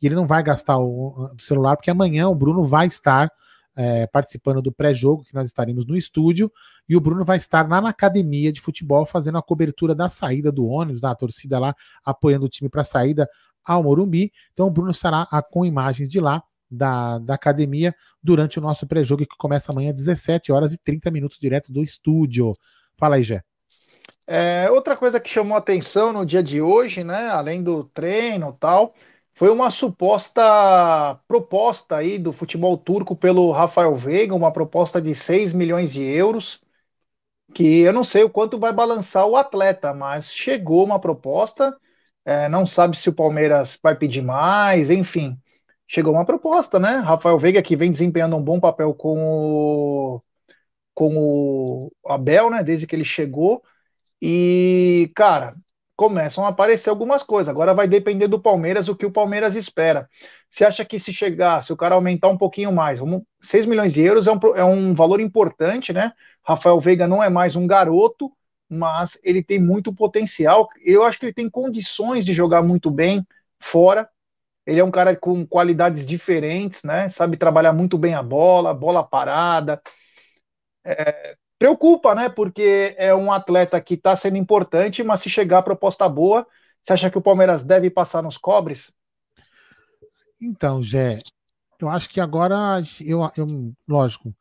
e 0.00 0.06
ele 0.06 0.14
não 0.14 0.24
vai 0.24 0.40
gastar 0.40 0.78
o, 0.78 1.32
o 1.36 1.42
celular, 1.42 1.76
porque 1.76 1.90
amanhã 1.90 2.28
o 2.28 2.34
Bruno 2.34 2.62
vai 2.62 2.86
estar 2.86 3.28
é, 3.74 4.06
participando 4.06 4.62
do 4.62 4.70
pré-jogo, 4.70 5.24
que 5.24 5.34
nós 5.34 5.48
estaremos 5.48 5.84
no 5.84 5.96
estúdio, 5.96 6.50
e 6.88 6.96
o 6.96 7.00
Bruno 7.00 7.24
vai 7.24 7.38
estar 7.38 7.68
lá 7.68 7.80
na 7.80 7.88
academia 7.88 8.52
de 8.52 8.60
futebol 8.60 9.04
fazendo 9.04 9.36
a 9.36 9.42
cobertura 9.42 9.96
da 9.96 10.08
saída 10.08 10.52
do 10.52 10.64
ônibus, 10.64 11.00
da 11.00 11.12
torcida 11.12 11.58
lá, 11.58 11.74
apoiando 12.04 12.46
o 12.46 12.48
time 12.48 12.70
para 12.70 12.82
a 12.82 12.84
saída 12.84 13.28
ao 13.64 13.82
Morumbi. 13.82 14.32
Então 14.52 14.68
o 14.68 14.70
Bruno 14.70 14.92
estará 14.92 15.26
a, 15.28 15.42
com 15.42 15.66
imagens 15.66 16.08
de 16.08 16.20
lá. 16.20 16.40
Da, 16.74 17.18
da 17.18 17.34
academia 17.34 17.94
durante 18.22 18.58
o 18.58 18.62
nosso 18.62 18.86
pré-jogo 18.86 19.26
que 19.26 19.36
começa 19.36 19.70
amanhã 19.70 19.90
às 19.90 19.96
17 19.96 20.50
horas 20.52 20.72
e 20.72 20.78
30 20.78 21.10
minutos 21.10 21.38
direto 21.38 21.70
do 21.70 21.82
estúdio. 21.82 22.54
Fala 22.96 23.16
aí, 23.16 23.22
Gé. 23.22 23.42
É, 24.34 24.70
outra 24.70 24.96
coisa 24.96 25.20
que 25.20 25.28
chamou 25.28 25.54
atenção 25.58 26.10
no 26.10 26.24
dia 26.24 26.42
de 26.42 26.60
hoje, 26.62 27.04
né, 27.04 27.28
além 27.28 27.62
do 27.62 27.84
treino 27.84 28.48
e 28.56 28.58
tal, 28.58 28.94
foi 29.34 29.50
uma 29.50 29.70
suposta 29.70 30.40
proposta 31.28 31.96
aí 31.96 32.18
do 32.18 32.32
futebol 32.32 32.78
turco 32.78 33.14
pelo 33.14 33.50
Rafael 33.50 33.94
Veiga, 33.94 34.34
uma 34.34 34.50
proposta 34.50 35.02
de 35.02 35.14
6 35.14 35.52
milhões 35.52 35.92
de 35.92 36.02
euros, 36.02 36.62
que 37.54 37.80
eu 37.80 37.92
não 37.92 38.04
sei 38.04 38.24
o 38.24 38.30
quanto 38.30 38.58
vai 38.58 38.72
balançar 38.72 39.26
o 39.26 39.36
atleta, 39.36 39.94
mas 39.94 40.32
chegou 40.34 40.84
uma 40.84 41.00
proposta, 41.00 41.76
é, 42.24 42.48
não 42.48 42.66
sabe 42.66 42.96
se 42.96 43.08
o 43.10 43.14
Palmeiras 43.14 43.78
vai 43.82 43.96
pedir 43.96 44.22
mais, 44.22 44.90
enfim, 44.90 45.38
chegou 45.88 46.14
uma 46.14 46.26
proposta, 46.26 46.78
né? 46.80 46.98
Rafael 46.98 47.38
Veiga 47.38 47.62
que 47.62 47.76
vem 47.76 47.92
desempenhando 47.92 48.36
um 48.36 48.42
bom 48.42 48.60
papel 48.60 48.94
com 48.94 49.18
o, 49.24 50.22
com 50.94 51.16
o 51.16 51.92
Abel, 52.06 52.50
né, 52.50 52.62
desde 52.62 52.86
que 52.86 52.94
ele 52.96 53.04
chegou, 53.04 53.62
e, 54.22 55.10
cara, 55.16 55.56
começam 55.96 56.44
a 56.46 56.50
aparecer 56.50 56.90
algumas 56.90 57.24
coisas. 57.24 57.48
Agora 57.50 57.74
vai 57.74 57.88
depender 57.88 58.28
do 58.28 58.40
Palmeiras 58.40 58.88
o 58.88 58.96
que 58.96 59.06
o 59.06 59.10
Palmeiras 59.12 59.56
espera. 59.56 60.08
Você 60.48 60.64
acha 60.64 60.84
que 60.84 60.98
se 61.00 61.12
chegar, 61.12 61.62
se 61.64 61.72
o 61.72 61.76
cara 61.76 61.96
aumentar 61.96 62.28
um 62.28 62.38
pouquinho 62.38 62.72
mais, 62.72 63.00
vamos, 63.00 63.22
6 63.40 63.66
milhões 63.66 63.92
de 63.92 64.02
euros 64.02 64.28
é 64.28 64.32
um, 64.32 64.38
é 64.56 64.64
um 64.64 64.94
valor 64.94 65.20
importante, 65.20 65.92
né? 65.92 66.12
Rafael 66.46 66.80
Veiga 66.80 67.08
não 67.08 67.22
é 67.22 67.28
mais 67.30 67.56
um 67.56 67.66
garoto, 67.66 68.30
mas 68.70 69.18
ele 69.24 69.42
tem 69.42 69.58
muito 69.60 69.92
potencial. 69.94 70.68
Eu 70.84 71.02
acho 71.02 71.18
que 71.18 71.26
ele 71.26 71.34
tem 71.34 71.50
condições 71.50 72.24
de 72.24 72.32
jogar 72.32 72.62
muito 72.62 72.90
bem 72.90 73.26
fora. 73.60 74.08
Ele 74.66 74.80
é 74.80 74.84
um 74.84 74.90
cara 74.92 75.16
com 75.16 75.46
qualidades 75.46 76.06
diferentes, 76.06 76.82
né? 76.84 77.08
Sabe 77.10 77.36
trabalhar 77.38 77.72
muito 77.72 77.98
bem 77.98 78.14
a 78.14 78.22
bola, 78.22 78.74
bola 78.74 79.04
parada. 79.04 79.82
É, 80.84 81.36
Preocupa, 81.62 82.12
né? 82.12 82.28
Porque 82.28 82.92
é 82.98 83.14
um 83.14 83.30
atleta 83.30 83.80
que 83.80 83.94
está 83.94 84.16
sendo 84.16 84.36
importante, 84.36 85.04
mas 85.04 85.20
se 85.20 85.30
chegar 85.30 85.58
a 85.58 85.62
proposta 85.62 86.08
boa, 86.08 86.44
você 86.82 86.92
acha 86.92 87.08
que 87.08 87.16
o 87.16 87.22
Palmeiras 87.22 87.62
deve 87.62 87.88
passar 87.88 88.20
nos 88.20 88.36
cobres? 88.36 88.92
Então, 90.40 90.82
Jé, 90.82 91.20
eu 91.80 91.88
acho 91.88 92.10
que 92.10 92.20
agora, 92.20 92.82
eu, 93.00 93.20
eu, 93.36 93.46
lógico, 93.86 94.34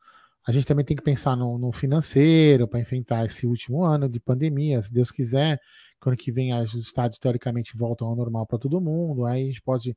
a 0.48 0.52
gente 0.52 0.66
também 0.66 0.84
tem 0.84 0.98
que 0.98 1.04
pensar 1.04 1.38
no, 1.38 1.60
no 1.60 1.72
financeiro 1.72 2.68
para 2.68 2.80
enfrentar 2.80 3.24
esse 3.24 3.46
último 3.46 3.84
ano 3.84 4.10
de 4.10 4.20
pandemia. 4.20 4.82
Se 4.82 4.92
Deus 4.92 5.12
quiser, 5.12 5.62
quando 6.00 6.18
que 6.18 6.32
vem 6.32 6.60
os 6.60 6.74
estádios 6.74 7.20
teoricamente 7.20 7.78
voltam 7.78 8.08
ao 8.08 8.16
normal 8.16 8.48
para 8.48 8.58
todo 8.58 8.82
mundo, 8.82 9.28
aí 9.28 9.44
a 9.44 9.46
gente 9.46 9.62
pode 9.62 9.96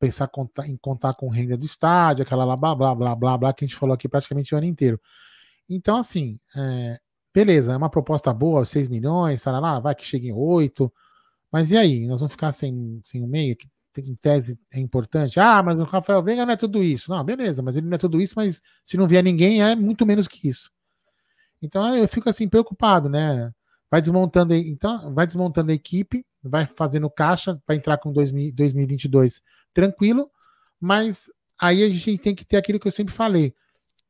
pensar 0.00 0.28
em 0.64 0.76
contar 0.76 1.14
com 1.14 1.28
renda 1.28 1.56
do 1.56 1.64
estádio, 1.64 2.24
aquela 2.24 2.44
lá 2.44 2.56
blá 2.56 2.74
blá 2.74 2.92
blá 2.92 3.14
blá 3.14 3.38
blá 3.38 3.52
que 3.52 3.64
a 3.64 3.68
gente 3.68 3.78
falou 3.78 3.94
aqui 3.94 4.08
praticamente 4.08 4.52
o 4.52 4.58
ano 4.58 4.66
inteiro. 4.66 5.00
Então, 5.68 5.98
assim, 5.98 6.38
é, 6.56 6.98
beleza, 7.34 7.72
é 7.72 7.76
uma 7.76 7.90
proposta 7.90 8.32
boa, 8.32 8.64
6 8.64 8.88
milhões, 8.88 9.44
lá, 9.44 9.80
vai 9.80 9.94
que 9.94 10.04
chegue 10.04 10.28
em 10.28 10.32
8. 10.32 10.92
Mas 11.50 11.70
e 11.70 11.76
aí? 11.76 12.06
Nós 12.06 12.20
vamos 12.20 12.32
ficar 12.32 12.52
sem, 12.52 13.00
sem 13.04 13.22
o 13.22 13.26
meia, 13.26 13.56
que 13.56 13.68
em 14.00 14.14
tese 14.14 14.58
é 14.72 14.78
importante. 14.78 15.40
Ah, 15.40 15.62
mas 15.62 15.80
o 15.80 15.84
Rafael 15.84 16.22
Veiga 16.22 16.44
não 16.44 16.52
é 16.52 16.56
tudo 16.56 16.82
isso. 16.82 17.10
Não, 17.10 17.22
beleza, 17.24 17.62
mas 17.62 17.76
ele 17.76 17.86
não 17.86 17.94
é 17.94 17.98
tudo 17.98 18.20
isso, 18.20 18.34
mas 18.36 18.60
se 18.84 18.96
não 18.96 19.08
vier 19.08 19.22
ninguém, 19.22 19.62
é 19.62 19.74
muito 19.74 20.04
menos 20.04 20.28
que 20.28 20.48
isso. 20.48 20.70
Então 21.62 21.96
eu 21.96 22.06
fico 22.08 22.28
assim 22.28 22.48
preocupado, 22.48 23.08
né? 23.08 23.52
Vai 23.90 24.00
desmontando, 24.00 24.54
então, 24.54 25.14
vai 25.14 25.26
desmontando 25.26 25.70
a 25.70 25.74
equipe, 25.74 26.26
vai 26.42 26.66
fazendo 26.66 27.08
caixa 27.08 27.60
para 27.64 27.76
entrar 27.76 27.98
com 27.98 28.12
2022 28.12 29.40
tranquilo, 29.72 30.30
mas 30.80 31.30
aí 31.58 31.82
a 31.82 31.88
gente 31.88 32.18
tem 32.18 32.34
que 32.34 32.44
ter 32.44 32.56
aquilo 32.56 32.80
que 32.80 32.88
eu 32.88 32.92
sempre 32.92 33.14
falei. 33.14 33.54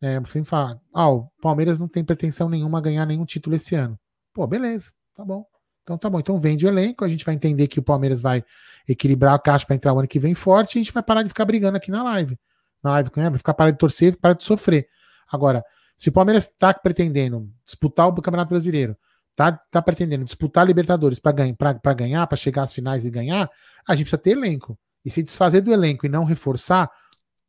É, 0.02 0.14
sempre 0.26 0.44
fala, 0.44 0.80
ah, 0.92 1.10
o 1.10 1.28
Palmeiras 1.40 1.78
não 1.78 1.88
tem 1.88 2.04
pretensão 2.04 2.48
nenhuma 2.48 2.78
a 2.78 2.80
ganhar 2.82 3.06
nenhum 3.06 3.24
título 3.24 3.56
esse 3.56 3.74
ano. 3.74 3.98
Pô, 4.32 4.46
beleza, 4.46 4.92
tá 5.14 5.24
bom. 5.24 5.46
Então 5.82 5.96
tá 5.96 6.10
bom. 6.10 6.18
Então 6.18 6.38
vende 6.38 6.66
o 6.66 6.68
elenco, 6.68 7.04
a 7.04 7.08
gente 7.08 7.24
vai 7.24 7.34
entender 7.34 7.68
que 7.68 7.78
o 7.78 7.82
Palmeiras 7.82 8.20
vai 8.20 8.44
equilibrar 8.88 9.34
a 9.34 9.38
caixa 9.38 9.64
para 9.64 9.76
entrar 9.76 9.92
o 9.92 9.98
ano 9.98 10.08
que 10.08 10.18
vem 10.18 10.34
forte 10.34 10.74
e 10.74 10.78
a 10.78 10.82
gente 10.82 10.92
vai 10.92 11.02
parar 11.02 11.22
de 11.22 11.28
ficar 11.28 11.44
brigando 11.44 11.76
aqui 11.76 11.90
na 11.90 12.02
live. 12.02 12.38
Na 12.82 12.90
live, 12.92 13.10
né? 13.16 13.30
vai 13.30 13.38
ficar 13.38 13.54
parar 13.54 13.70
de 13.70 13.78
torcer, 13.78 14.16
parar 14.18 14.34
de 14.34 14.44
sofrer. 14.44 14.88
Agora, 15.30 15.64
se 15.96 16.08
o 16.08 16.12
Palmeiras 16.12 16.44
está 16.44 16.74
pretendendo 16.74 17.48
disputar 17.64 18.08
o 18.08 18.14
Campeonato 18.14 18.50
Brasileiro, 18.50 18.96
tá, 19.34 19.52
tá 19.52 19.80
pretendendo 19.80 20.24
disputar 20.24 20.64
a 20.64 20.66
Libertadores 20.66 21.18
para 21.18 21.32
ganhar, 21.32 21.54
para 21.54 21.94
ganhar, 21.94 22.26
para 22.26 22.36
chegar 22.36 22.62
às 22.62 22.74
finais 22.74 23.04
e 23.04 23.10
ganhar, 23.10 23.48
a 23.86 23.94
gente 23.94 24.04
precisa 24.04 24.18
ter 24.18 24.30
elenco. 24.30 24.78
E 25.04 25.10
se 25.10 25.22
desfazer 25.22 25.60
do 25.60 25.72
elenco 25.72 26.04
e 26.04 26.08
não 26.08 26.24
reforçar, 26.24 26.90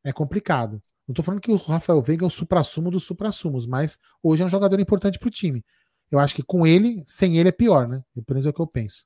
é 0.03 0.13
complicado. 0.13 0.81
Não 1.07 1.13
estou 1.13 1.23
falando 1.23 1.41
que 1.41 1.51
o 1.51 1.55
Rafael 1.55 2.01
Veiga 2.01 2.25
é 2.25 2.27
o 2.27 2.29
supra-sumo 2.29 2.91
dos 2.91 3.05
supra-sumos, 3.05 3.65
mas 3.65 3.97
hoje 4.21 4.43
é 4.43 4.45
um 4.45 4.49
jogador 4.49 4.79
importante 4.79 5.17
para 5.17 5.27
o 5.27 5.31
time. 5.31 5.63
Eu 6.11 6.19
acho 6.19 6.35
que 6.35 6.43
com 6.43 6.67
ele, 6.67 7.01
sem 7.05 7.37
ele 7.37 7.49
é 7.49 7.51
pior, 7.51 7.87
né? 7.87 8.01
Por 8.25 8.37
isso 8.37 8.47
é 8.47 8.51
o 8.51 8.53
que 8.53 8.61
eu 8.61 8.67
penso. 8.67 9.05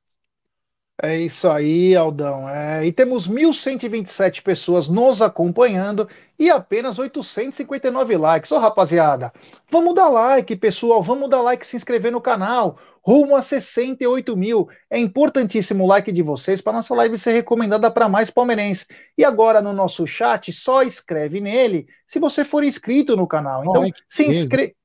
É 1.03 1.17
isso 1.17 1.47
aí, 1.49 1.95
Aldão. 1.95 2.47
É, 2.47 2.85
e 2.85 2.91
temos 2.91 3.27
1.127 3.27 4.43
pessoas 4.43 4.87
nos 4.87 5.19
acompanhando 5.19 6.07
e 6.37 6.47
apenas 6.47 6.99
859 6.99 8.17
likes. 8.17 8.51
Ô, 8.51 8.59
rapaziada, 8.59 9.33
vamos 9.69 9.95
dar 9.95 10.09
like, 10.09 10.55
pessoal. 10.55 11.01
Vamos 11.01 11.27
dar 11.27 11.41
like 11.41 11.65
se 11.65 11.75
inscrever 11.75 12.11
no 12.11 12.21
canal. 12.21 12.77
Rumo 13.03 13.35
a 13.35 13.41
68 13.41 14.37
mil. 14.37 14.69
É 14.89 14.97
importantíssimo 14.99 15.83
o 15.83 15.87
like 15.87 16.11
de 16.11 16.21
vocês 16.21 16.61
para 16.61 16.73
nossa 16.73 16.93
live 16.93 17.17
ser 17.17 17.31
recomendada 17.31 17.89
para 17.89 18.07
mais 18.07 18.29
palmeirenses. 18.29 18.87
E 19.17 19.25
agora 19.25 19.61
no 19.61 19.73
nosso 19.73 20.05
chat, 20.05 20.51
só 20.53 20.83
escreve 20.83 21.41
nele 21.41 21.87
se 22.05 22.19
você 22.19 22.43
for 22.43 22.63
inscrito 22.63 23.17
no 23.17 23.27
canal. 23.27 23.63
Então, 23.65 23.89
se, 24.07 24.25
inscre... 24.27 24.75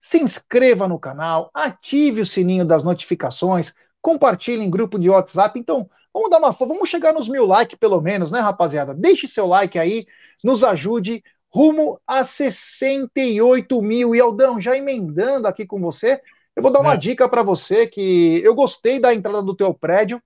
se 0.00 0.18
inscreva 0.18 0.88
no 0.88 0.98
canal, 0.98 1.50
ative 1.52 2.22
o 2.22 2.26
sininho 2.26 2.64
das 2.64 2.82
notificações 2.82 3.74
compartilhe 4.00 4.62
em 4.62 4.70
grupo 4.70 4.98
de 4.98 5.10
WhatsApp. 5.10 5.58
Então, 5.58 5.88
vamos 6.12 6.30
dar 6.30 6.38
uma 6.38 6.52
vamos 6.52 6.88
chegar 6.88 7.12
nos 7.12 7.28
mil 7.28 7.46
likes 7.46 7.78
pelo 7.78 8.00
menos, 8.00 8.30
né, 8.30 8.40
rapaziada? 8.40 8.94
Deixe 8.94 9.28
seu 9.28 9.46
like 9.46 9.78
aí, 9.78 10.06
nos 10.42 10.64
ajude 10.64 11.22
rumo 11.52 12.00
a 12.06 12.24
68 12.24 13.82
mil. 13.82 14.14
E 14.14 14.20
Aldão, 14.20 14.60
já 14.60 14.76
emendando 14.76 15.46
aqui 15.46 15.66
com 15.66 15.80
você, 15.80 16.20
eu 16.56 16.62
vou 16.62 16.72
dar 16.72 16.80
uma 16.80 16.94
é. 16.94 16.96
dica 16.96 17.28
para 17.28 17.42
você 17.42 17.86
que 17.86 18.40
eu 18.44 18.54
gostei 18.54 19.00
da 19.00 19.14
entrada 19.14 19.42
do 19.42 19.54
teu 19.54 19.72
prédio, 19.72 20.22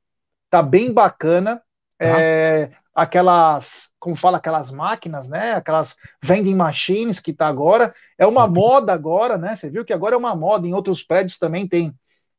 tá 0.51 0.62
bem 0.62 0.93
bacana. 0.93 1.57
Tá. 1.99 2.20
É, 2.20 2.72
aquelas, 2.95 3.91
como 3.99 4.16
fala, 4.16 4.39
aquelas 4.39 4.70
máquinas, 4.70 5.29
né? 5.29 5.53
Aquelas 5.53 5.97
vending 6.22 6.55
machines 6.55 7.20
que 7.20 7.33
tá 7.33 7.47
agora. 7.47 7.95
É 8.18 8.27
uma 8.27 8.47
moda 8.47 8.93
agora, 8.93 9.37
né? 9.37 9.55
Você 9.55 9.68
viu 9.68 9.85
que 9.85 9.93
agora 9.93 10.14
é 10.14 10.18
uma 10.18 10.35
moda, 10.35 10.66
em 10.66 10.75
outros 10.75 11.03
prédios 11.03 11.39
também 11.39 11.66
tem 11.68 11.95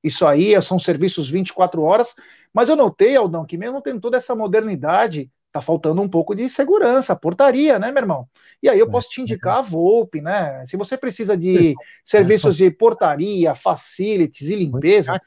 isso 0.06 0.28
aí 0.28 0.62
são 0.62 0.78
serviços 0.78 1.28
24 1.28 1.82
horas. 1.82 2.14
Mas 2.54 2.70
eu 2.70 2.76
notei, 2.76 3.16
Aldão, 3.16 3.44
que 3.44 3.58
mesmo 3.58 3.82
tendo 3.82 4.00
toda 4.00 4.18
essa 4.18 4.36
modernidade, 4.36 5.32
tá 5.56 5.62
faltando 5.62 6.02
um 6.02 6.10
pouco 6.10 6.36
de 6.36 6.50
segurança, 6.50 7.16
portaria, 7.16 7.80
né, 7.80 7.90
meu 7.90 8.04
irmão? 8.04 8.28
E 8.62 8.68
aí 8.68 8.78
eu 8.78 8.90
posso 8.90 9.10
te 9.10 9.22
indicar 9.22 9.60
a 9.60 9.62
Volpe, 9.62 10.20
né? 10.20 10.66
Se 10.66 10.76
você 10.76 10.98
precisa 10.98 11.38
de 11.38 11.74
serviços 12.04 12.58
de 12.58 12.70
portaria, 12.70 13.56
facilities 13.56 14.50
e 14.50 14.56
limpeza, 14.56 15.18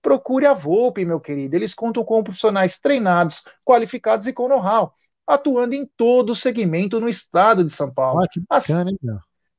procure 0.00 0.46
a 0.46 0.54
Volpe, 0.54 1.04
meu 1.04 1.18
querido. 1.18 1.56
Eles 1.56 1.74
contam 1.74 2.04
com 2.04 2.22
profissionais 2.22 2.78
treinados, 2.78 3.42
qualificados 3.66 4.28
e 4.28 4.32
com 4.32 4.46
know-how, 4.46 4.94
atuando 5.26 5.74
em 5.74 5.84
todo 5.96 6.30
o 6.30 6.36
segmento 6.36 7.00
no 7.00 7.08
estado 7.08 7.64
de 7.64 7.72
São 7.72 7.92
Paulo. 7.92 8.20
Olha 8.20 8.28
que 8.30 8.40
bacana, 8.48 8.88
hein, 8.88 8.98
meu? 9.02 9.18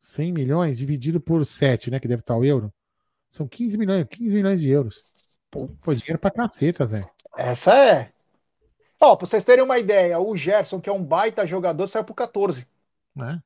100 0.00 0.32
milhões 0.32 0.78
dividido 0.78 1.20
por 1.20 1.44
7, 1.44 1.90
né? 1.90 1.98
Que 1.98 2.08
deve 2.08 2.20
estar 2.20 2.36
o 2.36 2.44
euro. 2.44 2.72
São 3.30 3.46
15 3.46 3.76
milhões, 3.78 4.04
15 4.08 4.34
milhões 4.34 4.60
de 4.60 4.68
euros. 4.68 5.02
Pô, 5.50 5.68
dinheiro 5.94 6.18
pra 6.18 6.30
caceta, 6.30 6.86
velho. 6.86 7.08
Essa 7.36 7.74
é. 7.76 8.12
Ó, 9.00 9.16
pra 9.16 9.26
vocês 9.26 9.42
terem 9.44 9.64
uma 9.64 9.78
ideia, 9.78 10.20
o 10.20 10.36
Gerson, 10.36 10.80
que 10.80 10.88
é 10.88 10.92
um 10.92 11.02
baita 11.02 11.46
jogador, 11.46 11.88
saiu 11.88 12.04
por 12.04 12.14
14. 12.14 12.66
Né? 13.14 13.40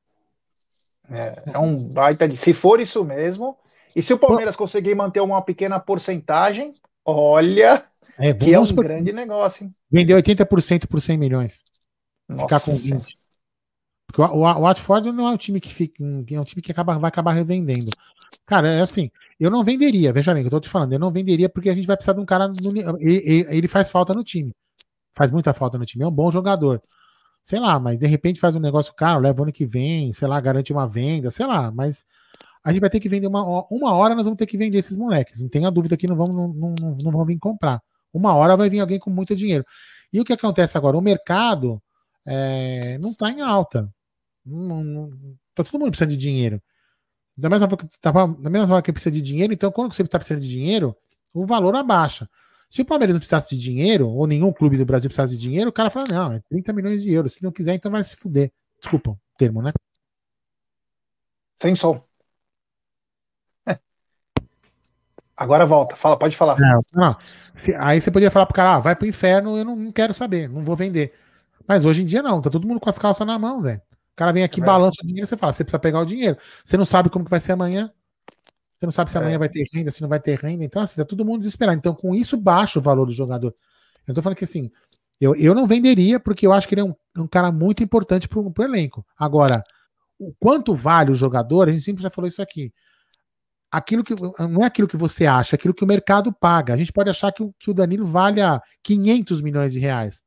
É, 1.09 1.43
é 1.53 1.57
um 1.59 1.91
baita 1.93 2.27
de. 2.27 2.35
Se 2.37 2.53
for 2.53 2.79
isso 2.79 3.03
mesmo, 3.03 3.57
e 3.95 4.01
se 4.03 4.13
o 4.13 4.19
Palmeiras 4.19 4.55
conseguir 4.55 4.93
manter 4.95 5.21
uma 5.21 5.41
pequena 5.41 5.79
porcentagem, 5.79 6.73
olha, 7.05 7.83
É, 8.17 8.33
que 8.33 8.53
é 8.53 8.59
um 8.59 8.65
supor- 8.65 8.85
grande 8.85 9.11
negócio, 9.13 9.65
hein? 9.65 9.75
Vender 9.89 10.13
80% 10.15 10.87
por 10.87 11.01
100 11.01 11.17
milhões. 11.17 11.63
Ficar 12.29 12.59
com 12.59 12.71
Nossa 12.71 12.83
20. 12.95 13.17
Porque 14.07 14.21
o, 14.21 14.25
o, 14.25 14.39
o 14.41 14.61
Watford 14.61 15.11
não 15.11 15.27
é 15.27 15.31
um 15.31 15.37
time 15.37 15.59
que 15.59 15.73
fica. 15.73 16.03
É 16.03 16.39
um 16.39 16.43
time 16.43 16.61
que 16.61 16.71
acaba, 16.71 16.97
vai 16.97 17.07
acabar 17.09 17.33
revendendo. 17.33 17.91
Cara, 18.45 18.69
é 18.69 18.81
assim, 18.81 19.09
eu 19.39 19.49
não 19.49 19.63
venderia, 19.63 20.11
veja 20.13 20.33
bem, 20.33 20.43
eu 20.43 20.49
tô 20.49 20.59
te 20.59 20.69
falando, 20.69 20.93
eu 20.93 20.99
não 20.99 21.11
venderia 21.11 21.49
porque 21.49 21.69
a 21.69 21.73
gente 21.73 21.87
vai 21.87 21.95
precisar 21.95 22.13
de 22.13 22.19
um 22.19 22.25
cara. 22.25 22.47
no 22.47 22.55
ele- 22.99 23.45
ele 23.49 23.67
faz 23.67 23.89
falta 23.89 24.13
no 24.13 24.23
time. 24.23 24.51
Faz 25.15 25.31
muita 25.31 25.53
falta 25.53 25.77
no 25.77 25.85
time, 25.85 26.03
é 26.03 26.07
um 26.07 26.11
bom 26.11 26.29
jogador. 26.29 26.81
Sei 27.43 27.59
lá, 27.59 27.79
mas 27.79 27.99
de 27.99 28.07
repente 28.07 28.39
faz 28.39 28.55
um 28.55 28.59
negócio 28.59 28.93
caro, 28.95 29.19
leva 29.21 29.39
o 29.39 29.43
ano 29.43 29.53
que 29.53 29.65
vem, 29.65 30.11
sei 30.13 30.27
lá, 30.27 30.39
garante 30.41 30.73
uma 30.73 30.87
venda, 30.87 31.29
sei 31.31 31.45
lá, 31.45 31.71
mas 31.71 32.03
a 32.65 32.71
gente 32.71 32.81
vai 32.81 32.89
ter 32.89 32.99
que 32.99 33.07
vender 33.07 33.27
uma, 33.27 33.43
uma 33.69 33.93
hora, 33.93 34.15
nós 34.15 34.25
vamos 34.25 34.39
ter 34.39 34.47
que 34.47 34.57
vender 34.57 34.79
esses 34.79 34.97
moleques. 34.97 35.39
Não 35.39 35.47
tenha 35.47 35.69
dúvida 35.69 35.95
que 35.95 36.07
não 36.07 36.15
vão, 36.15 36.25
não, 36.25 36.47
não, 36.47 36.75
não- 37.03 37.11
vão 37.11 37.23
vir 37.23 37.37
comprar. 37.37 37.79
Uma 38.11 38.33
hora 38.33 38.57
vai 38.57 38.71
vir 38.71 38.79
alguém 38.79 38.97
com 38.97 39.11
muito 39.11 39.35
dinheiro. 39.35 39.63
E 40.11 40.19
o 40.19 40.25
que 40.25 40.33
acontece 40.33 40.75
agora? 40.75 40.97
O 40.97 41.01
mercado 41.01 41.79
é, 42.25 42.97
não 42.97 43.11
está 43.11 43.29
em 43.29 43.39
alta. 43.39 43.87
Tá 45.53 45.63
todo 45.63 45.79
mundo 45.79 45.91
precisando 45.91 46.09
de 46.09 46.17
dinheiro. 46.17 46.59
Da 47.37 47.49
mesma, 47.49 47.69
forma 47.69 47.87
que, 47.87 48.41
da 48.41 48.49
mesma 48.49 48.67
forma 48.67 48.81
que 48.81 48.91
precisa 48.91 49.11
de 49.11 49.21
dinheiro, 49.21 49.53
então 49.53 49.71
quando 49.71 49.93
você 49.93 50.01
está 50.01 50.17
precisando 50.17 50.41
de 50.41 50.49
dinheiro, 50.49 50.95
o 51.33 51.45
valor 51.45 51.75
abaixa. 51.75 52.27
Se 52.67 52.81
o 52.81 52.85
Palmeiras 52.85 53.13
não 53.13 53.19
precisasse 53.19 53.55
de 53.55 53.61
dinheiro, 53.61 54.09
ou 54.09 54.25
nenhum 54.25 54.51
clube 54.51 54.77
do 54.77 54.85
Brasil 54.85 55.07
precisasse 55.07 55.37
de 55.37 55.41
dinheiro, 55.41 55.69
o 55.69 55.73
cara 55.73 55.89
fala: 55.91 56.05
não, 56.09 56.33
é 56.33 56.41
30 56.49 56.73
milhões 56.73 57.03
de 57.03 57.11
euros. 57.11 57.33
Se 57.33 57.43
não 57.43 57.51
quiser, 57.51 57.75
então 57.75 57.91
vai 57.91 58.03
se 58.03 58.15
fuder. 58.15 58.51
Desculpa 58.79 59.11
o 59.11 59.19
termo, 59.37 59.61
né? 59.61 59.71
Sem 61.61 61.75
som. 61.75 62.04
Agora 65.37 65.65
volta, 65.65 65.95
fala, 65.95 66.17
pode 66.17 66.35
falar. 66.37 66.57
Não, 66.59 66.79
não. 66.93 67.15
Se- 67.53 67.75
aí 67.75 67.99
você 67.99 68.09
poderia 68.09 68.31
falar 68.31 68.45
pro 68.45 68.55
cara, 68.55 68.75
ah, 68.75 68.79
vai 68.79 68.95
pro 68.95 69.07
inferno, 69.07 69.57
eu 69.57 69.65
não, 69.65 69.75
não 69.75 69.91
quero 69.91 70.13
saber, 70.13 70.47
não 70.49 70.63
vou 70.63 70.75
vender. 70.75 71.13
Mas 71.67 71.83
hoje 71.83 72.01
em 72.03 72.05
dia 72.05 72.21
não, 72.21 72.41
tá 72.41 72.49
todo 72.49 72.67
mundo 72.67 72.79
com 72.79 72.89
as 72.89 72.97
calças 72.97 73.25
na 73.27 73.37
mão, 73.37 73.61
velho. 73.61 73.81
O 74.13 74.15
cara 74.15 74.31
vem 74.31 74.43
aqui, 74.43 74.61
É 74.61 74.63
balança 74.63 74.95
o 75.03 75.05
dinheiro, 75.05 75.27
você 75.27 75.35
fala, 75.35 75.51
você 75.51 75.63
precisa 75.63 75.79
pegar 75.79 75.99
o 75.99 76.05
dinheiro. 76.05 76.37
Você 76.63 76.77
não 76.77 76.85
sabe 76.85 77.09
como 77.09 77.25
que 77.25 77.31
vai 77.31 77.39
ser 77.39 77.51
amanhã. 77.51 77.91
Você 78.77 78.85
não 78.85 78.91
sabe 78.91 79.11
se 79.11 79.17
É. 79.17 79.19
amanhã 79.21 79.37
vai 79.37 79.49
ter 79.49 79.65
renda, 79.73 79.91
se 79.91 80.01
não 80.01 80.07
vai 80.07 80.19
ter 80.19 80.39
renda. 80.39 80.63
Então, 80.63 80.81
assim, 80.81 80.95
tá 80.95 81.03
todo 81.05 81.25
mundo 81.25 81.39
desesperado. 81.39 81.77
Então, 81.77 81.93
com 81.93 82.15
isso, 82.15 82.37
baixa 82.37 82.79
o 82.79 82.81
valor 82.81 83.05
do 83.05 83.11
jogador. 83.11 83.53
Eu 84.07 84.13
tô 84.13 84.21
falando 84.21 84.37
que 84.37 84.43
assim, 84.45 84.71
eu, 85.19 85.35
eu 85.35 85.53
não 85.53 85.67
venderia, 85.67 86.17
porque 86.19 86.45
eu 86.47 86.53
acho 86.53 86.67
que 86.67 86.75
ele 86.75 86.81
é 86.81 86.83
um, 86.85 86.93
um 87.17 87.27
cara 87.27 87.51
muito 87.51 87.83
importante 87.83 88.27
pro, 88.29 88.49
pro 88.51 88.63
elenco. 88.63 89.05
Agora, 89.17 89.61
o 90.19 90.33
quanto 90.39 90.73
vale 90.73 91.11
o 91.11 91.15
jogador, 91.15 91.67
a 91.67 91.71
gente 91.71 91.83
sempre 91.83 92.01
já 92.03 92.09
falou 92.09 92.27
isso 92.27 92.41
aqui. 92.41 92.71
Aquilo 93.75 94.03
que 94.03 94.15
não 94.39 94.63
é 94.63 94.67
aquilo 94.67 94.87
que 94.87 94.95
você 94.95 95.25
acha, 95.25 95.55
é 95.55 95.57
aquilo 95.57 95.73
que 95.73 95.83
o 95.83 95.87
mercado 95.87 96.31
paga. 96.31 96.73
A 96.73 96.77
gente 96.77 96.93
pode 96.93 97.09
achar 97.09 97.31
que 97.31 97.43
o, 97.43 97.53
que 97.59 97.69
o 97.69 97.73
Danilo 97.73 98.05
valha 98.05 98.61
500 98.83 99.41
milhões 99.41 99.73
de 99.73 99.79
reais. 99.79 100.23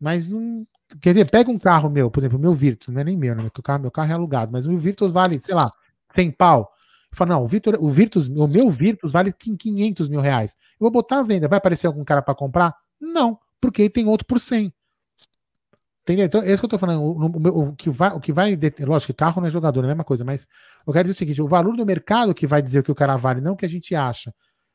Mas 0.00 0.28
não. 0.28 0.66
Quer 1.00 1.14
dizer, 1.14 1.30
pega 1.30 1.48
um 1.50 1.58
carro 1.58 1.88
meu, 1.88 2.10
por 2.10 2.20
exemplo, 2.20 2.36
o 2.36 2.40
meu 2.40 2.52
Virtus, 2.52 2.88
não 2.88 3.00
é 3.00 3.04
nem 3.04 3.16
meu, 3.16 3.36
né? 3.36 3.44
Porque 3.44 3.60
o 3.60 3.62
carro, 3.62 3.82
meu 3.82 3.90
carro 3.90 4.10
é 4.10 4.14
alugado, 4.14 4.50
mas 4.50 4.66
o 4.66 4.76
Virtus 4.76 5.12
vale, 5.12 5.38
sei 5.38 5.54
lá, 5.54 5.70
100 6.10 6.32
pau. 6.32 6.72
Eu 7.12 7.16
falo, 7.16 7.30
não, 7.30 7.44
o, 7.44 7.46
Victor, 7.46 7.78
o 7.78 7.88
Virtus, 7.88 8.28
o 8.28 8.48
meu 8.48 8.68
Virtus 8.68 9.12
vale 9.12 9.32
500 9.32 10.08
mil 10.08 10.20
reais. 10.20 10.56
Eu 10.72 10.80
vou 10.80 10.90
botar 10.90 11.20
à 11.20 11.22
venda. 11.22 11.46
Vai 11.46 11.58
aparecer 11.58 11.86
algum 11.86 12.04
cara 12.04 12.20
para 12.20 12.34
comprar? 12.34 12.74
Não, 13.00 13.38
porque 13.60 13.88
tem 13.88 14.06
outro 14.06 14.26
por 14.26 14.40
100. 14.40 14.72
Entendeu? 16.02 16.26
Então, 16.26 16.42
é 16.42 16.50
isso 16.52 16.60
que 16.60 16.66
eu 16.66 16.70
tô 16.70 16.78
falando. 16.78 17.00
O, 17.02 17.26
o 17.26 17.68
o 17.68 17.76
que 17.76 17.88
vai, 17.90 18.10
o 18.10 18.20
que 18.20 18.32
vai 18.32 18.58
lógico 18.80 19.12
que 19.12 19.16
carro 19.16 19.40
não 19.40 19.46
é 19.48 19.50
jogador, 19.50 19.82
é 19.82 19.84
a 19.84 19.88
mesma 19.88 20.04
coisa, 20.04 20.24
mas 20.24 20.46
eu 20.86 20.92
quero 20.92 21.04
dizer 21.04 21.14
o 21.14 21.18
seguinte: 21.18 21.42
o 21.42 21.48
valor 21.48 21.76
do 21.76 21.86
mercado 21.86 22.34
que 22.34 22.46
vai 22.46 22.60
dizer 22.60 22.80
o 22.80 22.82
que 22.82 22.90
o 22.90 22.94
cara 22.94 23.16
vale, 23.16 23.40
não 23.40 23.52
o 23.52 23.56
que 23.56 23.66
a 23.66 23.68
gente 23.68 23.94
acha. 23.94 24.34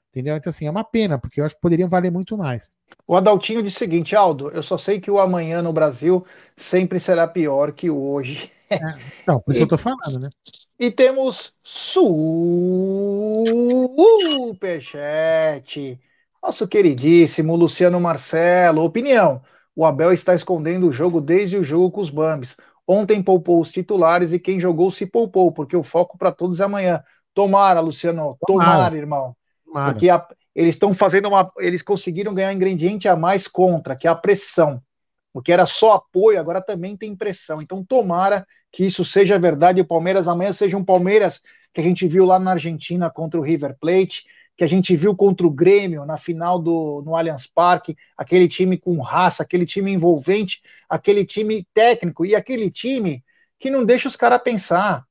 Entendeu? 0.10 0.36
Então, 0.36 0.50
assim, 0.50 0.66
é 0.66 0.72
uma 0.72 0.84
pena, 0.84 1.20
porque 1.20 1.40
eu 1.40 1.46
acho 1.46 1.56
que 1.56 1.62
poderiam 1.62 1.90
valer 1.90 2.12
muito 2.12 2.38
mais. 2.38 2.76
O 3.06 3.16
Adaltinho 3.16 3.62
disse 3.62 3.76
o 3.76 3.80
seguinte, 3.80 4.16
Aldo, 4.16 4.50
eu 4.50 4.64
só 4.64 4.78
sei 4.78 5.00
que 5.00 5.12
o 5.12 5.20
amanhã 5.20 5.62
no 5.62 5.74
Brasil 5.74 6.26
sempre 6.56 7.00
será 7.00 7.28
pior 7.28 7.72
que 7.74 7.90
o 7.90 8.02
hoje. 8.02 8.52
Não, 9.28 9.40
por 9.40 9.52
isso 9.52 9.60
que 9.60 9.64
eu 9.64 9.78
tô 9.78 9.78
falando, 9.78 10.20
né? 10.20 10.30
E 10.80 10.92
temos 10.92 11.56
superchat. 14.54 16.00
Nosso 16.42 16.68
queridíssimo 16.68 17.56
Luciano 17.56 18.00
Marcelo. 18.00 18.84
Opinião: 18.84 19.42
o 19.78 19.86
Abel 19.86 20.12
está 20.12 20.34
escondendo 20.34 20.88
o 20.90 20.92
jogo 20.92 21.22
desde 21.22 21.56
o 21.56 21.64
jogo 21.64 21.92
com 21.92 22.02
os 22.02 22.10
Bambis. 22.10 22.58
Ontem 22.88 23.22
poupou 23.22 23.62
os 23.62 23.72
titulares 23.72 24.34
e 24.34 24.40
quem 24.40 24.60
jogou 24.60 24.90
se 24.90 25.06
poupou, 25.06 25.52
porque 25.52 25.78
o 25.78 25.84
foco 25.84 26.18
para 26.18 26.32
todos 26.32 26.60
é 26.60 26.64
amanhã. 26.64 27.04
Tomara, 27.32 27.80
Luciano, 27.80 28.36
tomara, 28.48 28.72
Tomara. 28.72 28.98
irmão. 28.98 29.36
Tomaram. 29.64 29.94
Porque 29.94 30.10
a- 30.10 30.28
eles 30.56 30.74
estão 30.74 30.96
fazendo 30.96 31.28
uma. 31.28 31.52
Eles 31.60 31.84
conseguiram 31.84 32.34
ganhar 32.34 32.50
um 32.50 32.54
ingrediente 32.54 33.08
a 33.08 33.16
mais 33.16 33.48
contra, 33.48 33.96
que 33.96 34.08
é 34.08 34.10
a 34.10 34.16
pressão. 34.16 34.82
O 35.32 35.44
que 35.44 35.52
era 35.52 35.68
só 35.68 35.94
apoio, 35.94 36.40
agora 36.40 36.60
também 36.60 36.98
tem 36.98 37.16
pressão. 37.16 37.62
Então, 37.62 37.86
tomara 37.86 38.44
que 38.72 38.84
isso 38.84 39.06
seja 39.06 39.38
verdade 39.38 39.78
e 39.78 39.84
o 39.84 39.88
Palmeiras 39.88 40.28
amanhã 40.28 40.52
seja 40.52 40.76
um 40.76 40.84
Palmeiras 40.84 41.40
que 41.72 41.80
a 41.80 41.84
gente 41.84 42.08
viu 42.08 42.26
lá 42.26 42.40
na 42.40 42.54
Argentina 42.54 43.12
contra 43.12 43.40
o 43.40 43.44
River 43.44 43.78
Plate, 43.80 44.24
que 44.58 44.64
a 44.64 44.68
gente 44.68 44.96
viu 44.96 45.16
contra 45.16 45.46
o 45.46 45.52
Grêmio 45.52 46.04
na 46.04 46.18
final 46.18 46.58
do 46.58 47.04
no 47.06 47.16
Allianz 47.16 47.46
Parque, 47.46 47.96
aquele 48.18 48.48
time 48.48 48.76
com 48.76 49.00
raça, 49.00 49.44
aquele 49.44 49.68
time 49.68 49.92
envolvente, 49.94 50.62
aquele 50.90 51.24
time 51.24 51.66
técnico 51.76 52.26
e 52.26 52.36
aquele 52.36 52.72
time 52.72 53.24
que 53.60 53.70
não 53.70 53.86
deixa 53.86 54.08
os 54.08 54.16
caras 54.16 54.42
pensar. 54.42 55.06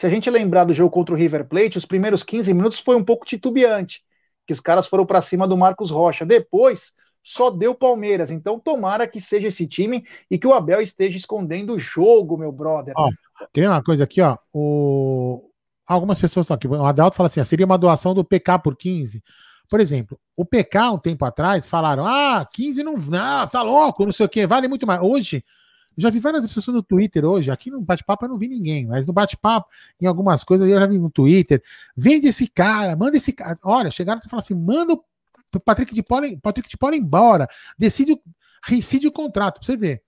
Se 0.00 0.06
a 0.06 0.10
gente 0.10 0.30
lembrar 0.30 0.64
do 0.64 0.72
jogo 0.72 0.90
contra 0.90 1.14
o 1.14 1.18
River 1.18 1.46
Plate, 1.46 1.76
os 1.76 1.84
primeiros 1.84 2.22
15 2.22 2.54
minutos 2.54 2.80
foi 2.80 2.96
um 2.96 3.04
pouco 3.04 3.26
titubeante, 3.26 4.02
que 4.46 4.52
os 4.54 4.60
caras 4.60 4.86
foram 4.86 5.04
para 5.04 5.20
cima 5.20 5.46
do 5.46 5.58
Marcos 5.58 5.90
Rocha. 5.90 6.24
Depois, 6.24 6.94
só 7.22 7.50
deu 7.50 7.74
Palmeiras. 7.74 8.30
Então, 8.30 8.58
tomara 8.58 9.06
que 9.06 9.20
seja 9.20 9.48
esse 9.48 9.66
time 9.66 10.06
e 10.30 10.38
que 10.38 10.46
o 10.46 10.54
Abel 10.54 10.80
esteja 10.80 11.18
escondendo 11.18 11.74
o 11.74 11.78
jogo, 11.78 12.38
meu 12.38 12.50
brother. 12.50 12.94
Ó, 12.96 13.10
queria 13.52 13.68
uma 13.68 13.82
coisa 13.82 14.04
aqui, 14.04 14.22
ó. 14.22 14.38
O... 14.54 15.49
Algumas 15.90 16.20
pessoas 16.20 16.44
estão 16.44 16.54
aqui. 16.54 16.68
O 16.68 16.86
Adalto 16.86 17.16
fala 17.16 17.26
assim: 17.26 17.40
ó, 17.40 17.44
seria 17.44 17.66
uma 17.66 17.76
doação 17.76 18.14
do 18.14 18.24
PK 18.24 18.60
por 18.60 18.76
15. 18.76 19.20
Por 19.68 19.80
exemplo, 19.80 20.20
o 20.36 20.44
PK, 20.44 20.92
um 20.92 20.98
tempo 20.98 21.24
atrás, 21.24 21.66
falaram: 21.66 22.06
ah, 22.06 22.46
15 22.52 22.84
não. 22.84 22.96
Não, 22.96 23.46
tá 23.48 23.60
louco, 23.60 24.04
não 24.04 24.12
sei 24.12 24.24
o 24.24 24.28
quê, 24.28 24.46
vale 24.46 24.68
muito 24.68 24.86
mais. 24.86 25.02
Hoje, 25.02 25.44
já 25.96 26.08
vi 26.08 26.20
várias 26.20 26.46
pessoas 26.46 26.76
no 26.76 26.82
Twitter 26.82 27.24
hoje. 27.24 27.50
Aqui 27.50 27.72
no 27.72 27.80
bate-papo 27.80 28.24
eu 28.24 28.28
não 28.28 28.38
vi 28.38 28.46
ninguém, 28.46 28.86
mas 28.86 29.04
no 29.04 29.12
bate-papo, 29.12 29.68
em 30.00 30.06
algumas 30.06 30.44
coisas, 30.44 30.68
eu 30.68 30.78
já 30.78 30.86
vi 30.86 30.96
no 30.96 31.10
Twitter. 31.10 31.60
Vende 31.96 32.28
esse 32.28 32.46
cara, 32.46 32.94
manda 32.94 33.16
esse 33.16 33.32
cara. 33.32 33.58
Olha, 33.64 33.90
chegaram 33.90 34.20
e 34.24 34.28
falaram 34.28 34.44
assim: 34.44 34.54
manda 34.54 34.92
o 34.92 35.60
Patrick 35.60 35.92
de 35.92 36.04
Paula, 36.04 36.28
Patrick 36.40 36.68
de 36.68 36.76
Paula 36.76 36.94
embora. 36.94 37.48
Decide, 37.76 38.16
rescinde 38.62 39.08
o 39.08 39.12
contrato, 39.12 39.58
pra 39.58 39.66
você 39.66 39.76
ver. 39.76 40.02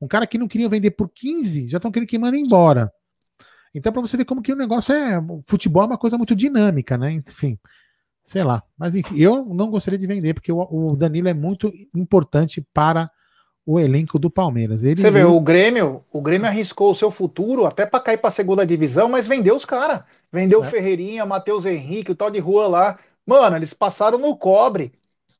Um 0.00 0.08
cara 0.08 0.26
que 0.26 0.38
não 0.38 0.48
queria 0.48 0.68
vender 0.68 0.90
por 0.90 1.08
15, 1.08 1.68
já 1.68 1.76
estão 1.78 1.92
querendo 1.92 2.08
que 2.08 2.18
manda 2.18 2.36
embora. 2.36 2.92
Então, 3.74 3.92
para 3.92 4.02
você 4.02 4.16
ver 4.16 4.24
como 4.24 4.42
que 4.42 4.52
o 4.52 4.56
negócio 4.56 4.94
é. 4.94 5.18
O 5.18 5.42
futebol 5.46 5.82
é 5.82 5.86
uma 5.86 5.98
coisa 5.98 6.16
muito 6.16 6.34
dinâmica, 6.34 6.98
né? 6.98 7.12
Enfim, 7.12 7.58
sei 8.24 8.42
lá. 8.44 8.62
Mas 8.76 8.94
enfim, 8.94 9.16
eu 9.18 9.44
não 9.44 9.70
gostaria 9.70 9.98
de 9.98 10.06
vender, 10.06 10.34
porque 10.34 10.52
o, 10.52 10.60
o 10.70 10.96
Danilo 10.96 11.28
é 11.28 11.34
muito 11.34 11.72
importante 11.94 12.64
para 12.74 13.10
o 13.64 13.78
elenco 13.78 14.18
do 14.18 14.30
Palmeiras. 14.30 14.82
Ele 14.82 15.00
Você 15.00 15.10
vê, 15.10 15.24
o 15.24 15.40
Grêmio, 15.40 16.04
o 16.12 16.20
Grêmio 16.20 16.48
arriscou 16.48 16.90
o 16.90 16.94
seu 16.94 17.10
futuro 17.10 17.66
até 17.66 17.86
para 17.86 18.00
cair 18.00 18.18
para 18.18 18.28
a 18.28 18.32
segunda 18.32 18.66
divisão, 18.66 19.08
mas 19.08 19.28
vendeu 19.28 19.54
os 19.54 19.64
caras. 19.64 20.02
Vendeu 20.32 20.60
o 20.60 20.64
É. 20.64 20.70
Ferreirinha, 20.70 21.24
Matheus 21.26 21.64
Henrique, 21.64 22.10
o 22.12 22.16
tal 22.16 22.30
de 22.30 22.38
Rua 22.40 22.66
lá. 22.66 22.98
Mano, 23.24 23.56
eles 23.56 23.72
passaram 23.72 24.18
no 24.18 24.36
cobre. 24.36 24.92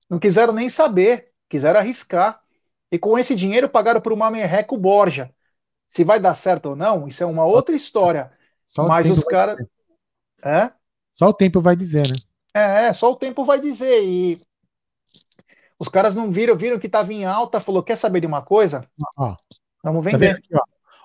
Não 0.08 0.18
quiseram 0.18 0.52
nem 0.52 0.68
saber, 0.68 1.28
quiseram 1.48 1.80
arriscar. 1.80 2.40
E 2.92 2.98
com 2.98 3.18
esse 3.18 3.34
dinheiro 3.34 3.68
pagaram 3.68 4.00
por 4.00 4.12
uma 4.12 4.30
merreca 4.30 4.74
o 4.74 4.78
Borja. 4.78 5.30
Se 5.90 6.04
vai 6.04 6.20
dar 6.20 6.34
certo 6.34 6.70
ou 6.70 6.76
não, 6.76 7.08
isso 7.08 7.22
é 7.22 7.26
uma 7.26 7.44
outra 7.44 7.74
história. 7.74 8.32
Só 8.66 8.86
Mas 8.86 9.10
os 9.10 9.24
caras. 9.24 9.58
É? 10.42 10.70
Só 11.12 11.28
o 11.28 11.34
tempo 11.34 11.60
vai 11.60 11.76
dizer, 11.76 12.06
né? 12.06 12.14
É, 12.54 12.86
é, 12.86 12.92
só 12.92 13.10
o 13.12 13.16
tempo 13.16 13.44
vai 13.44 13.60
dizer. 13.60 14.02
E 14.04 14.40
os 15.78 15.88
caras 15.88 16.14
não 16.14 16.30
viram, 16.30 16.56
viram 16.56 16.78
que 16.78 16.86
estava 16.86 17.12
em 17.12 17.24
alta, 17.24 17.60
falou: 17.60 17.82
quer 17.82 17.96
saber 17.96 18.20
de 18.20 18.26
uma 18.26 18.42
coisa? 18.42 18.88
Ó, 19.16 19.34
Vamos 19.82 20.04
Tá 20.04 20.10
vender. 20.10 20.26
vendo 20.26 20.36
aqui, 20.38 20.54
ó? 20.54 20.60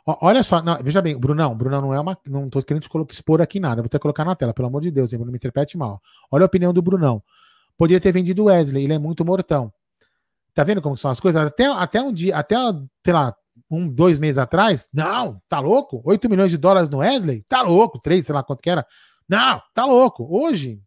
Ó, 0.07 0.17
Olha 0.21 0.43
só, 0.43 0.61
não, 0.61 0.77
veja 0.83 1.01
bem, 1.01 1.17
Brunão, 1.17 1.55
Brunão 1.55 1.81
não 1.81 1.93
é 1.93 1.99
uma. 1.99 2.17
Não 2.27 2.49
tô 2.49 2.61
querendo 2.61 2.85
expor 3.09 3.41
aqui 3.41 3.59
nada, 3.59 3.81
vou 3.81 3.87
até 3.87 3.97
colocar 3.97 4.23
na 4.23 4.35
tela, 4.35 4.53
pelo 4.53 4.67
amor 4.67 4.81
de 4.81 4.91
Deus, 4.91 5.11
hein, 5.11 5.19
não 5.19 5.25
me 5.25 5.37
interprete 5.37 5.77
mal. 5.77 5.99
Olha 6.31 6.43
a 6.43 6.45
opinião 6.45 6.71
do 6.71 6.81
Brunão. 6.81 7.23
Poderia 7.77 7.99
ter 7.99 8.11
vendido 8.11 8.45
Wesley, 8.45 8.83
ele 8.83 8.93
é 8.93 8.99
muito 8.99 9.25
mortão. 9.25 9.73
Tá 10.53 10.63
vendo 10.63 10.81
como 10.81 10.95
são 10.95 11.11
as 11.11 11.19
coisas? 11.19 11.45
Até, 11.45 11.65
até 11.65 12.01
um 12.01 12.13
dia, 12.13 12.37
até, 12.37 12.55
sei 13.03 13.13
lá, 13.13 13.35
um, 13.69 13.87
dois 13.89 14.19
meses 14.19 14.37
atrás, 14.37 14.87
não, 14.93 15.41
tá 15.49 15.59
louco? 15.59 16.01
8 16.05 16.29
milhões 16.29 16.51
de 16.51 16.57
dólares 16.57 16.89
no 16.89 16.99
Wesley? 16.99 17.43
Tá 17.47 17.61
louco, 17.61 17.99
três, 17.99 18.25
sei 18.25 18.35
lá 18.35 18.43
quanto 18.43 18.61
que 18.61 18.69
era. 18.69 18.85
Não, 19.27 19.61
tá 19.73 19.85
louco. 19.85 20.27
Hoje, 20.29 20.81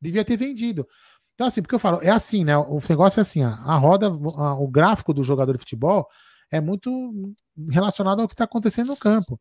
devia 0.00 0.24
ter 0.24 0.36
vendido. 0.36 0.86
Então, 1.34 1.46
assim, 1.46 1.62
porque 1.62 1.74
eu 1.74 1.78
falo, 1.78 2.00
é 2.02 2.10
assim, 2.10 2.44
né? 2.44 2.56
O 2.56 2.78
negócio 2.88 3.20
é 3.20 3.22
assim, 3.22 3.42
a 3.42 3.76
roda, 3.76 4.08
a- 4.08 4.54
o 4.54 4.68
gráfico 4.68 5.14
do 5.14 5.22
jogador 5.24 5.52
de 5.52 5.58
futebol 5.58 6.08
é 6.50 6.60
muito 6.60 7.34
relacionado 7.70 8.20
ao 8.20 8.28
que 8.28 8.34
está 8.34 8.44
acontecendo 8.44 8.88
no 8.88 8.96
campo. 8.96 9.40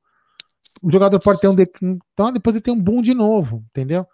O 0.82 0.90
jogador 0.92 1.20
pode 1.20 1.40
ter 1.42 1.48
um 1.50 1.56
então 2.14 2.32
depois 2.32 2.56
ele 2.56 2.64
tem 2.64 2.74
um 2.74 2.82
boom 2.82 3.02
de 3.02 3.14
novo, 3.14 3.64
entendeu? 3.70 4.08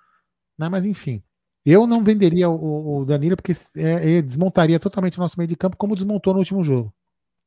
Né? 0.58 0.70
Mas 0.70 0.86
enfim, 0.86 1.24
eu 1.66 1.88
não 1.88 2.04
venderia 2.04 2.50
o, 2.50 3.00
o 3.02 3.06
Danilo 3.06 3.36
porque 3.38 3.54
é, 3.78 4.22
desmontaria 4.22 4.80
totalmente 4.80 5.18
o 5.18 5.22
nosso 5.22 5.38
meio 5.38 5.48
de 5.48 5.56
campo, 5.56 5.78
como 5.78 5.95
desmontou 5.95 6.34
no 6.34 6.39
último 6.39 6.64
jogo. 6.64 6.93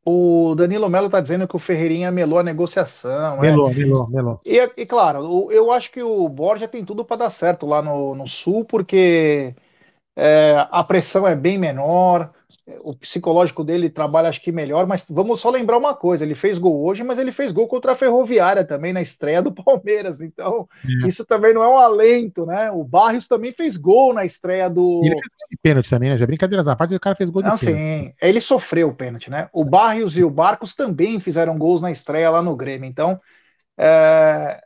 O 0.05 0.55
Danilo 0.57 0.89
Melo 0.89 1.11
tá 1.11 1.21
dizendo 1.21 1.47
que 1.47 1.57
o 1.57 1.59
Ferreirinha 1.59 2.11
melou 2.11 2.39
a 2.39 2.43
negociação. 2.43 3.39
é. 3.45 3.51
Melou, 3.51 3.73
melou, 3.75 4.09
melou. 4.09 4.41
E, 4.45 4.59
e, 4.77 4.87
claro, 4.87 5.51
eu 5.51 5.71
acho 5.71 5.91
que 5.91 6.03
o 6.03 6.29
Borja 6.29 6.67
tem 6.67 6.85
tudo 6.85 7.05
para 7.05 7.19
dar 7.19 7.31
certo 7.31 7.67
lá 7.67 7.83
no, 7.83 8.15
no 8.15 8.27
Sul, 8.27 8.65
porque 8.65 9.55
é, 10.17 10.67
a 10.71 10.85
pressão 10.85 11.27
é 11.27 11.35
bem 11.37 11.59
menor, 11.59 12.31
o 12.83 12.95
psicológico 12.97 13.65
dele 13.65 13.89
trabalha 13.89 14.29
acho 14.29 14.43
que 14.43 14.53
melhor, 14.53 14.87
mas 14.87 15.05
vamos 15.09 15.41
só 15.41 15.51
lembrar 15.51 15.79
uma 15.79 15.95
coisa, 15.95 16.25
ele 16.25 16.35
fez 16.35 16.59
gol 16.59 16.85
hoje, 16.85 17.03
mas 17.05 17.19
ele 17.19 17.33
fez 17.33 17.53
gol 17.53 17.69
contra 17.69 17.93
a 17.93 17.97
Ferroviária 17.97 18.65
também 18.65 18.93
na 18.93 19.01
estreia 19.03 19.41
do 19.43 19.53
Palmeiras, 19.55 20.21
então 20.21 20.69
É. 20.85 21.09
isso 21.09 21.25
também 21.25 21.55
não 21.55 21.63
é 21.63 21.69
um 21.69 21.79
alento, 21.79 22.45
né? 22.47 22.71
O 22.71 22.85
Barrios 22.85 23.27
também 23.29 23.53
fez 23.53 23.77
gol 23.77 24.13
na 24.13 24.25
estreia 24.25 24.69
do... 24.69 25.03
E 25.03 25.07
ele 25.07 25.17
fez 25.17 25.31
gol 25.39 25.49
de 25.51 25.57
pênalti 25.63 25.91
também, 25.91 26.11
né? 26.11 26.19
Já 26.19 26.27
brincadeiras 26.27 26.69
à 26.69 26.77
parte, 26.77 26.95
o 26.95 27.01
cara 27.01 27.17
fez 27.17 27.31
gol 27.31 27.43
de 27.43 27.51
Não, 27.51 27.57
pênalti. 27.59 27.85
sim, 27.97 28.13
ele 28.21 28.41
sofreu 28.41 28.89
o 28.89 28.95
pênalti, 28.95 29.31
né? 29.31 29.49
O 29.53 29.65
Barrios 29.65 30.17
e 30.17 30.23
o 30.23 30.31
Barcos 30.31 30.75
também 30.75 31.19
fizeram 31.21 31.57
gols 31.59 31.81
na 31.81 31.91
estreia 31.91 32.31
lá 32.31 32.43
no 32.43 32.55
Grêmio, 32.55 32.89
então 32.89 33.19
é, 33.79 34.63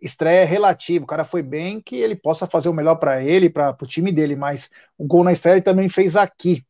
estreia 0.00 0.40
é 0.42 0.44
relativo. 0.44 1.04
O 1.04 1.08
cara 1.08 1.24
foi 1.24 1.42
bem 1.42 1.80
que 1.80 1.96
ele 1.96 2.14
possa 2.16 2.46
fazer 2.46 2.68
o 2.68 2.74
melhor 2.74 2.96
para 2.96 3.22
ele, 3.22 3.50
para 3.50 3.76
o 3.80 3.86
time 3.86 4.10
dele, 4.12 4.34
mas 4.36 4.70
o 4.96 5.06
gol 5.06 5.22
na 5.24 5.32
estreia 5.32 5.54
ele 5.56 5.62
também 5.62 5.88
fez 5.88 6.16
aqui. 6.16 6.64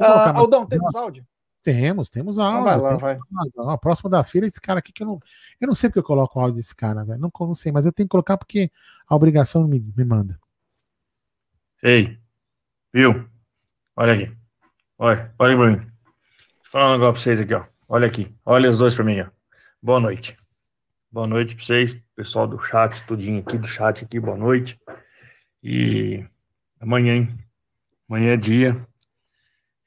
Ah, 0.00 0.26
mais- 0.32 0.36
Aldão, 0.36 0.66
temos 0.66 0.94
áudio? 0.94 1.26
Temos, 1.62 2.08
temos 2.08 2.36
Então 2.36 2.46
áudio. 2.46 2.64
vai 2.64 2.76
lá, 2.80 2.88
temos 2.88 3.00
vai. 3.02 3.18
áudio. 3.36 3.52
Ó, 3.56 3.76
próximo 3.76 4.08
da 4.08 4.22
fila, 4.24 4.46
esse 4.46 4.60
cara 4.60 4.78
aqui 4.78 4.92
que 4.92 5.02
eu 5.02 5.06
não. 5.06 5.20
Eu 5.60 5.66
não 5.68 5.74
sei 5.74 5.90
porque 5.90 5.98
eu 5.98 6.04
coloco 6.04 6.38
o 6.38 6.42
áudio 6.42 6.56
desse 6.56 6.74
cara, 6.74 7.04
velho. 7.04 7.18
Não, 7.20 7.30
não 7.40 7.54
sei, 7.54 7.72
mas 7.72 7.84
eu 7.84 7.92
tenho 7.92 8.06
que 8.06 8.12
colocar 8.12 8.38
porque 8.38 8.70
a 9.06 9.14
obrigação 9.14 9.66
me, 9.66 9.80
me 9.96 10.04
manda. 10.04 10.38
Ei, 11.82 12.18
viu? 12.92 13.28
Olha 13.96 14.12
aqui. 14.14 14.34
Olha, 14.98 15.32
olha 15.38 15.56
pra 15.56 15.66
mim. 15.66 15.76
Eu 15.76 15.86
falar 16.62 16.88
um 16.88 16.92
negócio 16.92 17.12
pra 17.14 17.20
vocês 17.22 17.40
aqui, 17.40 17.54
ó. 17.54 17.64
Olha 17.88 18.06
aqui. 18.06 18.34
Olha 18.46 18.70
os 18.70 18.78
dois 18.78 18.94
pra 18.94 19.04
mim, 19.04 19.20
ó. 19.20 19.26
Boa 19.82 20.00
noite. 20.00 20.36
Boa 21.10 21.26
noite 21.26 21.54
pra 21.54 21.64
vocês, 21.64 21.98
pessoal 22.14 22.46
do 22.46 22.62
chat, 22.62 23.06
tudinho 23.06 23.40
aqui 23.40 23.56
do 23.56 23.66
chat 23.66 24.04
aqui, 24.04 24.20
boa 24.20 24.36
noite. 24.36 24.78
E 25.62 26.22
amanhã, 26.78 27.14
hein? 27.14 27.38
Amanhã 28.06 28.34
é 28.34 28.36
dia. 28.36 28.86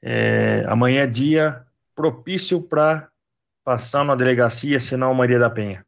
É, 0.02 0.64
amanhã 0.66 1.02
é 1.02 1.06
dia 1.06 1.64
propício 1.94 2.60
para 2.60 3.08
passar 3.62 4.04
na 4.04 4.16
delegacia 4.16 4.72
e 4.72 4.74
assinar 4.74 5.12
o 5.12 5.14
Maria 5.14 5.38
da 5.38 5.48
Penha. 5.48 5.86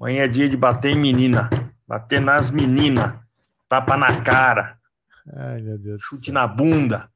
Amanhã 0.00 0.22
é 0.22 0.28
dia 0.28 0.48
de 0.48 0.56
bater 0.56 0.92
em 0.92 0.98
menina. 0.98 1.50
Bater 1.86 2.18
nas 2.18 2.50
meninas. 2.50 3.12
Tapa 3.68 3.98
na 3.98 4.22
cara 4.22 4.78
Ai, 5.30 5.60
meu 5.60 5.76
Deus. 5.76 6.02
chute 6.02 6.32
na 6.32 6.46
bunda 6.46 7.10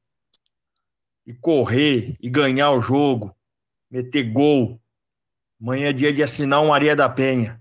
e 1.25 1.33
correr 1.33 2.15
e 2.19 2.29
ganhar 2.29 2.71
o 2.73 2.79
jogo, 2.79 3.35
meter 3.89 4.31
gol. 4.31 4.79
Amanhã 5.61 5.89
é 5.89 5.93
dia 5.93 6.13
de 6.13 6.23
assinar 6.23 6.61
um 6.61 6.67
Maria 6.69 6.95
da 6.95 7.09
Penha. 7.09 7.59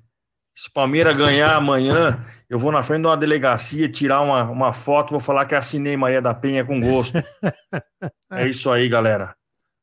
Se 0.55 0.69
o 0.69 0.73
Palmeiras 0.73 1.16
ganhar 1.16 1.55
amanhã, 1.55 2.25
eu 2.49 2.59
vou 2.59 2.73
na 2.73 2.83
frente 2.83 3.03
de 3.03 3.07
uma 3.09 3.16
delegacia 3.16 3.89
tirar 3.89 4.20
uma, 4.23 4.45
uma 4.45 4.73
foto, 4.73 5.11
vou 5.11 5.20
falar 5.20 5.47
que 5.47 5.55
assinei 5.55 5.97
Maria 5.97 6.23
da 6.23 6.35
Penha 6.35 6.65
com 6.65 6.81
gosto. 6.81 7.19
é 8.33 8.49
isso 8.49 8.70
aí, 8.70 8.89
galera. 8.89 9.35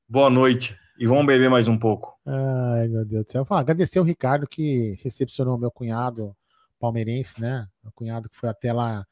Boa 0.07 0.29
noite 0.29 0.77
e 0.97 1.05
vamos 1.05 1.25
beber 1.25 1.49
mais 1.49 1.67
um 1.67 1.77
pouco. 1.77 2.17
Ai, 2.25 2.87
meu 2.87 3.05
Deus 3.05 3.25
do 3.25 3.31
céu. 3.31 3.45
Falar, 3.45 3.61
agradecer 3.61 3.99
o 3.99 4.03
Ricardo 4.03 4.47
que 4.47 4.97
recepcionou 5.03 5.57
meu 5.57 5.71
cunhado 5.71 6.35
palmeirense, 6.79 7.39
né? 7.39 7.67
O 7.83 7.91
cunhado 7.91 8.29
que 8.29 8.35
foi 8.35 8.49
até 8.49 8.71
lá, 8.71 9.05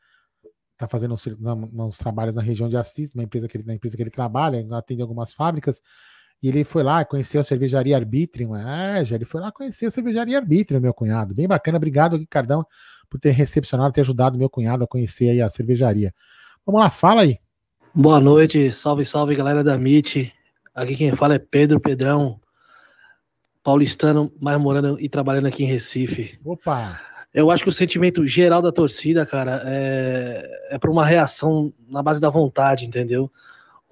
tá 0.78 0.88
fazendo 0.88 1.14
uns, 1.14 1.26
uns 1.28 1.98
trabalhos 1.98 2.36
na 2.36 2.42
região 2.42 2.70
de 2.70 2.78
Assis, 2.78 3.12
empresa 3.16 3.48
que 3.48 3.58
ele, 3.58 3.66
na 3.66 3.74
empresa 3.74 3.96
que 3.96 4.04
ele 4.04 4.10
trabalha, 4.10 4.66
atende 4.78 5.02
algumas 5.02 5.34
fábricas. 5.34 5.82
E 6.44 6.50
ele 6.50 6.66
foi 6.66 6.84
lá, 6.84 7.06
conheceu 7.06 7.40
a 7.40 7.44
cervejaria 7.44 7.96
Arbitrium. 7.96 8.54
É, 8.54 9.06
já 9.06 9.16
ele 9.16 9.24
foi 9.24 9.40
lá 9.40 9.50
conhecer 9.50 9.86
a 9.86 9.90
cervejaria 9.90 10.38
Arbitrium, 10.38 10.82
meu 10.82 10.94
cunhado. 10.94 11.34
Bem 11.34 11.48
bacana. 11.48 11.78
Obrigado, 11.78 12.18
Ricardão, 12.18 12.66
por 13.10 13.18
ter 13.18 13.32
recepcionado, 13.32 13.94
ter 13.94 14.02
ajudado 14.02 14.38
meu 14.38 14.50
cunhado 14.50 14.84
a 14.84 14.88
conhecer 14.88 15.30
aí 15.30 15.42
a 15.42 15.48
cervejaria. 15.48 16.14
Vamos 16.66 16.82
lá, 16.82 16.90
fala 16.90 17.22
aí. 17.22 17.40
Boa 17.96 18.20
noite, 18.20 18.74
salve, 18.74 19.06
salve 19.06 19.36
galera 19.36 19.64
da 19.64 19.76
MIT. 19.76 20.34
Aqui 20.76 20.98
quem 20.98 21.16
fala 21.16 21.36
é 21.36 21.40
Pedro 21.40 21.80
Pedrão, 21.80 22.42
paulistano, 23.64 24.30
mas 24.42 24.60
morando 24.60 25.00
e 25.00 25.08
trabalhando 25.08 25.46
aqui 25.46 25.64
em 25.64 25.68
Recife. 25.68 26.38
Opa! 26.44 27.00
Eu 27.34 27.52
acho 27.52 27.64
que 27.64 27.70
o 27.70 27.74
sentimento 27.74 28.28
geral 28.28 28.62
da 28.62 28.72
torcida, 28.72 29.26
cara, 29.26 29.62
é, 29.66 30.68
é 30.72 30.78
para 30.78 30.92
uma 30.92 31.06
reação 31.06 31.74
na 31.88 32.04
base 32.04 32.20
da 32.20 32.30
vontade, 32.30 32.86
entendeu? 32.86 33.32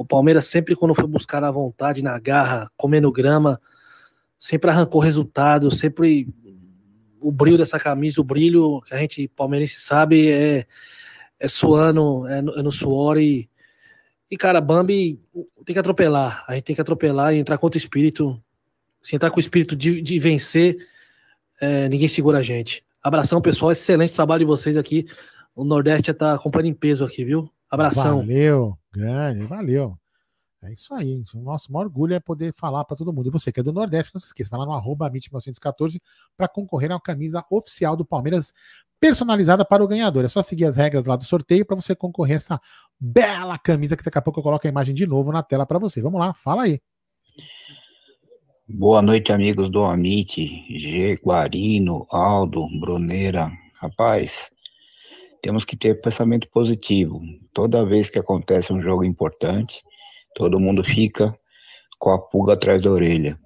O 0.01 0.05
Palmeiras 0.05 0.47
sempre, 0.47 0.75
quando 0.75 0.95
foi 0.95 1.05
buscar 1.05 1.39
na 1.39 1.51
vontade, 1.51 2.03
na 2.03 2.17
garra, 2.19 2.71
comendo 2.75 3.11
grama, 3.11 3.61
sempre 4.37 4.71
arrancou 4.71 4.99
resultado, 4.99 5.69
sempre 5.69 6.27
o 7.19 7.31
brilho 7.31 7.57
dessa 7.57 7.79
camisa, 7.79 8.19
o 8.19 8.23
brilho 8.23 8.81
que 8.81 8.95
a 8.95 8.97
gente 8.97 9.27
palmeirense 9.27 9.79
sabe 9.79 10.27
é, 10.31 10.65
é 11.39 11.47
suando, 11.47 12.27
é 12.27 12.41
no, 12.41 12.59
é 12.59 12.63
no 12.63 12.71
suor 12.71 13.19
e, 13.19 13.47
e, 14.29 14.35
cara, 14.35 14.59
Bambi 14.59 15.19
tem 15.65 15.73
que 15.73 15.79
atropelar. 15.79 16.43
A 16.47 16.55
gente 16.55 16.63
tem 16.63 16.75
que 16.75 16.81
atropelar 16.81 17.33
e 17.33 17.37
entrar 17.37 17.59
contra 17.59 17.77
o 17.77 17.81
espírito. 17.81 18.41
Se 19.03 19.15
entrar 19.15 19.29
com 19.29 19.37
o 19.37 19.39
espírito 19.41 19.75
de, 19.75 20.01
de 20.01 20.17
vencer, 20.17 20.77
é, 21.59 21.87
ninguém 21.89 22.07
segura 22.07 22.39
a 22.39 22.41
gente. 22.41 22.83
Abração, 23.03 23.39
pessoal. 23.39 23.71
Excelente 23.71 24.13
trabalho 24.13 24.39
de 24.39 24.45
vocês 24.45 24.77
aqui. 24.77 25.05
O 25.55 25.63
Nordeste 25.63 26.07
já 26.07 26.13
tá 26.13 26.33
acompanhando 26.33 26.69
em 26.69 26.73
peso 26.73 27.05
aqui, 27.05 27.23
viu? 27.23 27.51
Abração. 27.69 28.19
Valeu, 28.19 28.77
grande, 28.91 29.43
valeu. 29.45 29.97
É 30.63 30.71
isso 30.71 30.93
aí. 30.93 31.23
O 31.33 31.39
nosso 31.39 31.71
maior 31.71 31.85
orgulho 31.85 32.13
é 32.13 32.19
poder 32.19 32.53
falar 32.55 32.85
para 32.85 32.95
todo 32.95 33.11
mundo. 33.11 33.27
E 33.27 33.31
você 33.31 33.51
que 33.51 33.59
é 33.59 33.63
do 33.63 33.73
Nordeste, 33.73 34.13
não 34.13 34.21
se 34.21 34.27
esqueça, 34.27 34.51
vai 34.51 34.59
lá 34.59 34.65
no 34.67 34.73
arroba 34.73 35.09
1914 35.09 35.99
para 36.37 36.47
concorrer 36.47 36.91
uma 36.91 37.01
camisa 37.01 37.43
oficial 37.49 37.95
do 37.95 38.05
Palmeiras 38.05 38.53
personalizada 38.99 39.65
para 39.65 39.83
o 39.83 39.87
ganhador. 39.87 40.23
É 40.23 40.27
só 40.27 40.43
seguir 40.43 40.65
as 40.65 40.75
regras 40.75 41.05
lá 41.05 41.15
do 41.15 41.23
sorteio 41.23 41.65
para 41.65 41.75
você 41.75 41.95
concorrer 41.95 42.33
a 42.33 42.37
essa 42.37 42.61
bela 42.99 43.57
camisa 43.57 43.97
que 43.97 44.03
daqui 44.03 44.19
a 44.19 44.21
pouco 44.21 44.39
eu 44.39 44.43
coloco 44.43 44.67
a 44.67 44.69
imagem 44.69 44.93
de 44.93 45.07
novo 45.07 45.31
na 45.31 45.41
tela 45.41 45.65
para 45.65 45.79
você. 45.79 45.99
Vamos 45.99 46.19
lá, 46.19 46.31
fala 46.35 46.63
aí. 46.63 46.79
Boa 48.69 49.01
noite, 49.01 49.33
amigos 49.33 49.67
do 49.67 49.83
Amit, 49.83 50.35
G, 50.69 51.19
Guarino, 51.25 52.05
Aldo, 52.11 52.61
Bruneira. 52.79 53.49
Rapaz, 53.81 54.50
temos 55.41 55.65
que 55.65 55.75
ter 55.75 55.99
pensamento 56.01 56.47
positivo. 56.49 57.19
Toda 57.53 57.85
vez 57.85 58.09
que 58.09 58.19
acontece 58.19 58.71
um 58.71 58.81
jogo 58.81 59.03
importante, 59.03 59.81
todo 60.35 60.59
mundo 60.59 60.83
fica 60.83 61.33
com 61.99 62.11
a 62.11 62.19
pulga 62.19 62.53
atrás 62.53 62.81
da 62.81 62.91
orelha. 62.91 63.39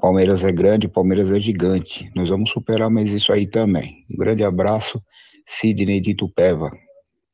Palmeiras 0.00 0.44
é 0.44 0.52
grande, 0.52 0.88
Palmeiras 0.88 1.30
é 1.30 1.40
gigante. 1.40 2.10
Nós 2.14 2.28
vamos 2.28 2.50
superar 2.50 2.88
mais 2.88 3.08
isso 3.08 3.32
aí 3.32 3.46
também. 3.46 4.04
Um 4.10 4.16
grande 4.16 4.44
abraço, 4.44 5.02
Sidney 5.44 6.00
de 6.00 6.14
Tupéva. 6.14 6.70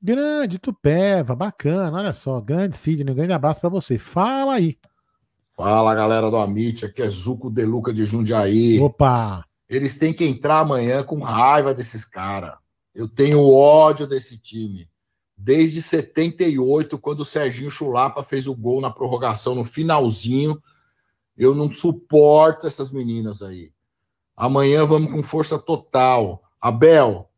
Grande 0.03 0.59
Tupéva, 0.59 1.35
bacana, 1.35 1.99
olha 1.99 2.13
só. 2.13 2.41
Grande 2.41 2.77
Sidney, 2.77 3.13
um 3.13 3.17
grande 3.17 3.33
abraço 3.33 3.61
para 3.61 3.71
você. 3.71 3.99
Fala 3.99 4.55
aí. 4.55 4.79
Fala 5.57 5.95
galera 5.95 6.31
do 6.31 6.37
Amit, 6.37 6.85
aqui 6.85 7.03
é 7.03 7.09
Zuco 7.09 7.51
Deluca 7.51 7.93
de 7.93 8.05
Jundiaí. 8.05 8.81
Opa! 8.81 9.45
Eles 9.69 9.99
têm 9.99 10.13
que 10.13 10.25
entrar 10.25 10.61
amanhã 10.61 11.03
com 11.03 11.21
raiva 11.21 11.73
desses 11.73 12.05
caras. 12.05 12.55
Eu 12.95 13.09
tenho 13.09 13.45
ódio 13.45 14.07
desse 14.07 14.39
time. 14.39 14.89
Desde 15.37 15.83
78, 15.83 16.97
quando 16.99 17.21
o 17.21 17.25
Serginho 17.25 17.71
Chulapa 17.71 18.23
fez 18.23 18.47
o 18.47 18.55
gol 18.55 18.81
na 18.81 18.91
prorrogação 18.91 19.55
no 19.55 19.65
finalzinho, 19.65 20.63
eu 21.37 21.55
não 21.55 21.73
suporto 21.73 22.67
essas 22.67 22.91
meninas 22.93 23.43
aí. 23.43 23.73
Amanhã 24.37 24.87
vamos 24.87 25.11
com 25.11 25.23
força 25.23 25.59
total. 25.59 26.43
Abel, 26.61 27.29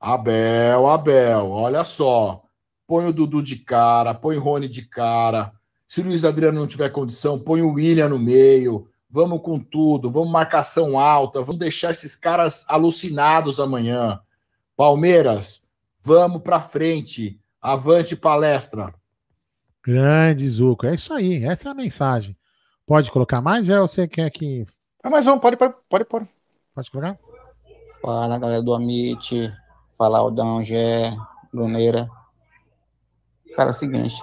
Abel, 0.00 0.88
Abel, 0.88 1.50
olha 1.50 1.84
só. 1.84 2.42
Põe 2.86 3.06
o 3.06 3.12
Dudu 3.12 3.42
de 3.42 3.56
cara, 3.56 4.14
põe 4.14 4.36
o 4.36 4.40
Rony 4.40 4.68
de 4.68 4.82
cara, 4.82 5.52
se 5.86 6.00
o 6.00 6.04
Luiz 6.04 6.24
Adriano 6.24 6.58
não 6.58 6.66
tiver 6.66 6.88
condição, 6.90 7.38
põe 7.38 7.62
o 7.62 7.72
William 7.72 8.08
no 8.08 8.18
meio. 8.18 8.88
Vamos 9.08 9.40
com 9.40 9.58
tudo, 9.58 10.10
vamos 10.10 10.30
marcação 10.30 10.98
alta, 10.98 11.40
vamos 11.42 11.60
deixar 11.60 11.92
esses 11.92 12.16
caras 12.16 12.64
alucinados 12.68 13.60
amanhã. 13.60 14.20
Palmeiras, 14.76 15.66
vamos 16.02 16.42
para 16.42 16.60
frente. 16.60 17.40
Avante 17.60 18.14
palestra. 18.14 18.94
Grande 19.82 20.48
Zuco, 20.48 20.86
é 20.86 20.94
isso 20.94 21.14
aí, 21.14 21.44
essa 21.44 21.68
é 21.68 21.72
a 21.72 21.74
mensagem. 21.74 22.36
Pode 22.86 23.10
colocar 23.10 23.40
mais, 23.40 23.68
é 23.68 23.80
ou 23.80 23.88
você 23.88 24.06
quer 24.06 24.30
que. 24.30 24.66
É 25.02 25.08
mais 25.08 25.26
um, 25.26 25.38
pode, 25.38 25.56
pode, 25.56 25.74
pode 25.88 26.04
pôr. 26.04 26.28
Pode 26.74 26.90
colocar? 26.90 27.18
Fala 28.02 28.38
galera 28.38 28.62
do 28.62 28.74
Amit, 28.74 29.52
fala 29.96 30.18
Aldão, 30.18 30.62
Gé, 30.62 31.16
Bruneira. 31.52 32.08
Cara, 33.56 33.70
é 33.70 33.72
o 33.72 33.74
seguinte, 33.74 34.22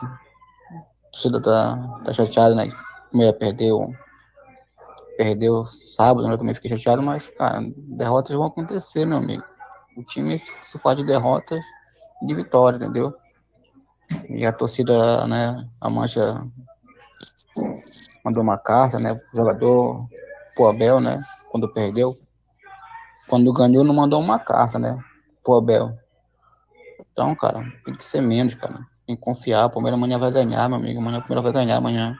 torcida 1.11 1.41
tá, 1.41 1.99
tá 2.05 2.13
chateada, 2.13 2.53
né? 2.55 2.71
Primeiro 3.09 3.33
perdeu. 3.33 3.93
Perdeu 5.17 5.63
sábado, 5.63 6.27
né? 6.27 6.33
Eu 6.33 6.37
também 6.37 6.53
fiquei 6.53 6.69
chateado, 6.77 7.01
mas, 7.01 7.29
cara, 7.29 7.59
derrotas 7.75 8.35
vão 8.35 8.45
acontecer, 8.45 9.05
meu 9.05 9.17
amigo. 9.17 9.43
O 9.95 10.03
time 10.03 10.37
se 10.39 10.79
faz 10.79 10.97
de 10.97 11.03
derrotas 11.03 11.63
e 12.21 12.25
de 12.25 12.33
vitória, 12.33 12.77
entendeu? 12.77 13.13
E 14.29 14.45
a 14.45 14.51
torcida, 14.51 15.27
né, 15.27 15.67
a 15.79 15.89
mancha 15.89 16.45
mandou 18.23 18.43
uma 18.43 18.57
carta, 18.57 18.99
né, 18.99 19.15
pro 19.15 19.39
jogador, 19.39 20.07
pro 20.55 20.67
Abel, 20.67 20.99
né, 20.99 21.21
quando 21.49 21.71
perdeu. 21.71 22.17
Quando 23.27 23.53
ganhou, 23.53 23.83
não 23.83 23.93
mandou 23.93 24.19
uma 24.19 24.39
carta, 24.39 24.77
né, 24.77 24.97
pro 25.43 25.55
Abel. 25.55 25.97
Então, 27.11 27.35
cara, 27.35 27.63
tem 27.85 27.93
que 27.93 28.03
ser 28.03 28.21
menos, 28.21 28.55
cara. 28.55 28.79
Tem 29.05 29.15
que 29.15 29.21
confiar. 29.21 29.65
O 29.65 29.69
Palmeiras 29.69 29.97
amanhã 29.97 30.17
vai 30.17 30.31
ganhar, 30.31 30.67
meu 30.67 30.79
amigo. 30.79 30.99
Amanhã 30.99 31.19
o 31.19 31.21
Palmeiras 31.21 31.43
vai 31.43 31.53
ganhar 31.53 31.77
amanhã. 31.77 32.17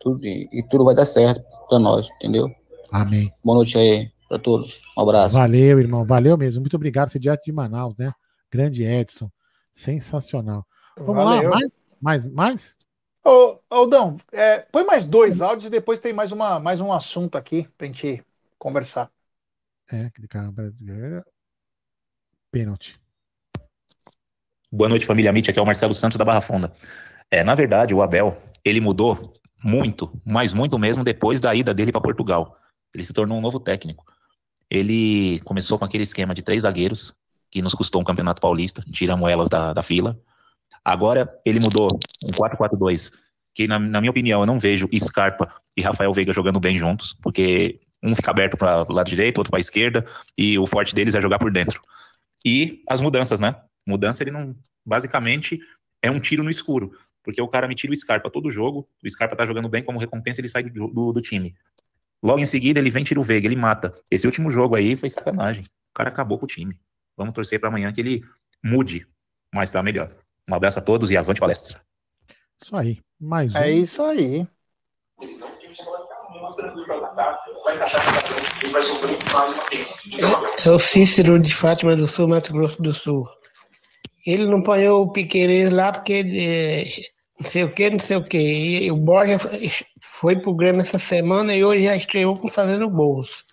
Tudo, 0.00 0.24
e, 0.26 0.48
e 0.52 0.62
tudo 0.68 0.84
vai 0.84 0.94
dar 0.94 1.06
certo 1.06 1.42
pra 1.68 1.78
nós, 1.78 2.08
entendeu? 2.16 2.54
Amém. 2.92 3.32
Boa 3.42 3.56
noite 3.56 3.78
aí 3.78 4.13
pra 4.34 4.38
todos. 4.38 4.82
Um 4.96 5.02
abraço. 5.02 5.34
Valeu, 5.34 5.78
irmão. 5.78 6.04
Valeu 6.04 6.36
mesmo. 6.36 6.60
Muito 6.60 6.74
obrigado. 6.74 7.08
Você 7.08 7.18
é 7.18 7.20
direto 7.20 7.44
de 7.44 7.52
Manaus, 7.52 7.96
né? 7.96 8.12
Grande 8.50 8.82
Edson. 8.82 9.30
Sensacional. 9.72 10.66
Vamos 10.98 11.24
Valeu. 11.24 11.50
lá, 11.50 11.56
mais? 11.56 11.78
Mais? 12.00 12.28
Mais? 12.28 12.76
Ô, 13.24 13.58
Aldão, 13.70 14.18
é, 14.30 14.58
põe 14.70 14.84
mais 14.84 15.04
dois 15.04 15.40
áudios 15.40 15.66
e 15.66 15.70
depois 15.70 15.98
tem 15.98 16.12
mais, 16.12 16.30
uma, 16.30 16.60
mais 16.60 16.80
um 16.80 16.92
assunto 16.92 17.36
aqui 17.36 17.66
pra 17.78 17.86
gente 17.86 18.22
conversar. 18.58 19.10
É, 19.90 20.10
que 20.10 20.26
cara. 20.28 20.52
Pênalti. 22.50 23.00
Boa 24.70 24.88
noite, 24.88 25.06
família 25.06 25.30
Amit. 25.30 25.50
Aqui 25.50 25.58
é 25.58 25.62
o 25.62 25.66
Marcelo 25.66 25.94
Santos 25.94 26.18
da 26.18 26.24
Barra 26.24 26.40
Funda. 26.40 26.72
É, 27.30 27.42
na 27.42 27.54
verdade, 27.54 27.94
o 27.94 28.02
Abel, 28.02 28.36
ele 28.64 28.80
mudou 28.80 29.32
muito, 29.62 30.12
mas 30.24 30.52
muito 30.52 30.78
mesmo 30.78 31.02
depois 31.02 31.40
da 31.40 31.54
ida 31.54 31.72
dele 31.72 31.92
para 31.92 32.00
Portugal. 32.00 32.56
Ele 32.94 33.04
se 33.04 33.12
tornou 33.12 33.38
um 33.38 33.40
novo 33.40 33.58
técnico. 33.58 34.04
Ele 34.70 35.40
começou 35.44 35.78
com 35.78 35.84
aquele 35.84 36.02
esquema 36.02 36.34
de 36.34 36.42
três 36.42 36.62
zagueiros, 36.62 37.14
que 37.50 37.62
nos 37.62 37.74
custou 37.74 38.00
um 38.00 38.04
campeonato 38.04 38.40
paulista, 38.40 38.84
tiramos 38.92 39.30
elas 39.30 39.48
da, 39.48 39.72
da 39.72 39.82
fila. 39.82 40.18
Agora 40.84 41.32
ele 41.44 41.60
mudou 41.60 41.88
um 42.24 42.30
4-4-2, 42.30 43.12
que 43.54 43.68
na, 43.68 43.78
na 43.78 44.00
minha 44.00 44.10
opinião 44.10 44.40
eu 44.40 44.46
não 44.46 44.58
vejo 44.58 44.88
Scarpa 44.98 45.52
e 45.76 45.82
Rafael 45.82 46.12
Veiga 46.12 46.32
jogando 46.32 46.58
bem 46.58 46.76
juntos, 46.76 47.16
porque 47.22 47.80
um 48.02 48.14
fica 48.14 48.30
aberto 48.30 48.56
para 48.56 48.82
o 48.82 48.92
lado 48.92 49.08
direito, 49.08 49.38
outro 49.38 49.50
para 49.50 49.58
a 49.58 49.60
esquerda, 49.60 50.04
e 50.36 50.58
o 50.58 50.66
forte 50.66 50.94
deles 50.94 51.14
é 51.14 51.20
jogar 51.20 51.38
por 51.38 51.50
dentro. 51.50 51.80
E 52.44 52.82
as 52.88 53.00
mudanças, 53.00 53.40
né? 53.40 53.56
Mudança, 53.86 54.22
ele 54.22 54.30
não. 54.30 54.54
Basicamente, 54.84 55.58
é 56.02 56.10
um 56.10 56.20
tiro 56.20 56.42
no 56.42 56.50
escuro. 56.50 56.92
Porque 57.22 57.40
o 57.40 57.48
cara 57.48 57.66
me 57.66 57.74
tira 57.74 57.92
o 57.92 57.96
Scarpa 57.96 58.30
todo 58.30 58.50
jogo, 58.50 58.86
o 59.02 59.08
Scarpa 59.08 59.34
tá 59.34 59.46
jogando 59.46 59.68
bem, 59.68 59.82
como 59.82 59.98
recompensa, 59.98 60.42
ele 60.42 60.48
sai 60.48 60.64
do, 60.64 60.88
do, 60.88 61.12
do 61.14 61.20
time. 61.22 61.54
Logo 62.24 62.40
em 62.40 62.46
seguida, 62.46 62.80
ele 62.80 62.90
vem 62.90 63.04
tira 63.04 63.20
o 63.20 63.22
Veiga, 63.22 63.46
ele 63.46 63.54
mata. 63.54 63.92
Esse 64.10 64.26
último 64.26 64.50
jogo 64.50 64.74
aí 64.74 64.96
foi 64.96 65.10
sacanagem. 65.10 65.62
O 65.62 65.94
cara 65.94 66.08
acabou 66.08 66.38
com 66.38 66.46
o 66.46 66.48
time. 66.48 66.80
Vamos 67.14 67.34
torcer 67.34 67.60
para 67.60 67.68
amanhã 67.68 67.92
que 67.92 68.00
ele 68.00 68.24
mude 68.64 69.06
mais 69.54 69.68
para 69.68 69.82
melhor. 69.82 70.10
Um 70.48 70.54
abraço 70.54 70.78
a 70.78 70.82
todos 70.82 71.10
e 71.10 71.18
avante 71.18 71.38
palestra. 71.38 71.78
Isso 72.62 72.74
aí. 72.74 72.98
Mais 73.20 73.54
um. 73.54 73.58
É 73.58 73.70
isso 73.70 74.02
aí. 74.02 74.48
É 80.64 80.70
o 80.70 80.78
Cícero 80.78 81.38
de 81.38 81.54
Fátima 81.54 81.94
do 81.94 82.08
Sul, 82.08 82.28
Mato 82.28 82.54
Grosso 82.54 82.80
do 82.80 82.94
Sul. 82.94 83.28
Ele 84.26 84.46
não 84.46 84.60
apanhou 84.60 85.02
o 85.02 85.12
Piqueires 85.12 85.70
lá 85.70 85.92
porque 85.92 86.24
é, 86.24 86.84
não 87.38 87.46
sei 87.46 87.64
o 87.64 87.72
que, 87.72 87.90
não 87.90 87.98
sei 87.98 88.16
o 88.16 88.24
que. 88.24 88.38
E 88.38 88.90
o 88.90 88.96
Borja 88.96 89.38
foi 90.00 90.40
pro 90.40 90.54
Grêmio 90.54 90.80
essa 90.80 90.98
semana 90.98 91.54
e 91.54 91.64
hoje 91.64 91.84
já 91.84 91.96
estreou 91.96 92.38
com 92.38 92.48
fazendo 92.48 92.88
gols. 92.88 93.44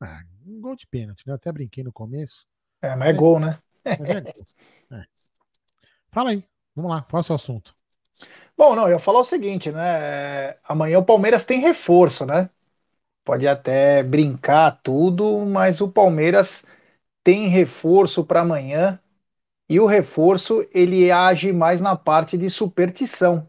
Ah, 0.00 0.22
um 0.46 0.60
gol 0.60 0.76
de 0.76 0.86
pênalti, 0.86 1.26
né? 1.26 1.32
Eu 1.32 1.36
até 1.36 1.52
brinquei 1.52 1.84
no 1.84 1.92
começo. 1.92 2.46
É, 2.82 2.96
mas 2.96 3.08
é 3.08 3.12
gol, 3.12 3.38
né? 3.38 3.58
Mas 3.98 4.10
é 4.10 4.20
gol. 4.20 4.46
É. 4.92 5.04
Fala 6.10 6.30
aí. 6.30 6.44
Vamos 6.74 6.90
lá, 6.90 7.02
qual 7.02 7.20
é 7.20 7.22
o 7.22 7.24
seu 7.24 7.34
assunto? 7.36 7.74
Bom, 8.56 8.74
não, 8.74 8.84
eu 8.84 8.92
ia 8.94 8.98
falar 8.98 9.20
o 9.20 9.24
seguinte, 9.24 9.70
né? 9.70 10.48
é, 10.48 10.58
Amanhã 10.64 10.98
o 10.98 11.04
Palmeiras 11.04 11.44
tem 11.44 11.60
reforço, 11.60 12.24
né? 12.24 12.48
Pode 13.24 13.48
até 13.48 14.02
brincar 14.02 14.80
tudo, 14.82 15.44
mas 15.46 15.80
o 15.80 15.88
Palmeiras 15.88 16.64
tem 17.24 17.48
reforço 17.48 18.24
para 18.24 18.42
amanhã 18.42 19.00
e 19.68 19.80
o 19.80 19.86
reforço 19.86 20.66
ele 20.72 21.10
age 21.10 21.52
mais 21.52 21.80
na 21.80 21.96
parte 21.96 22.36
de 22.36 22.50
superstição. 22.50 23.48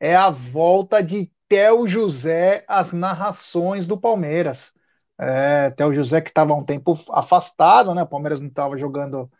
É 0.00 0.16
a 0.16 0.30
volta 0.30 1.02
de 1.02 1.30
Theo 1.48 1.88
José 1.88 2.64
às 2.68 2.92
narrações 2.92 3.86
do 3.88 3.98
Palmeiras. 3.98 4.72
É, 5.20 5.66
até 5.66 5.86
o 5.86 5.92
José 5.92 6.20
que 6.20 6.30
estava 6.30 6.54
um 6.54 6.64
tempo 6.64 6.98
afastado, 7.10 7.94
né? 7.94 8.02
O 8.02 8.06
Palmeiras 8.08 8.40
não 8.40 8.48
estava 8.48 8.78
jogando 8.78 9.30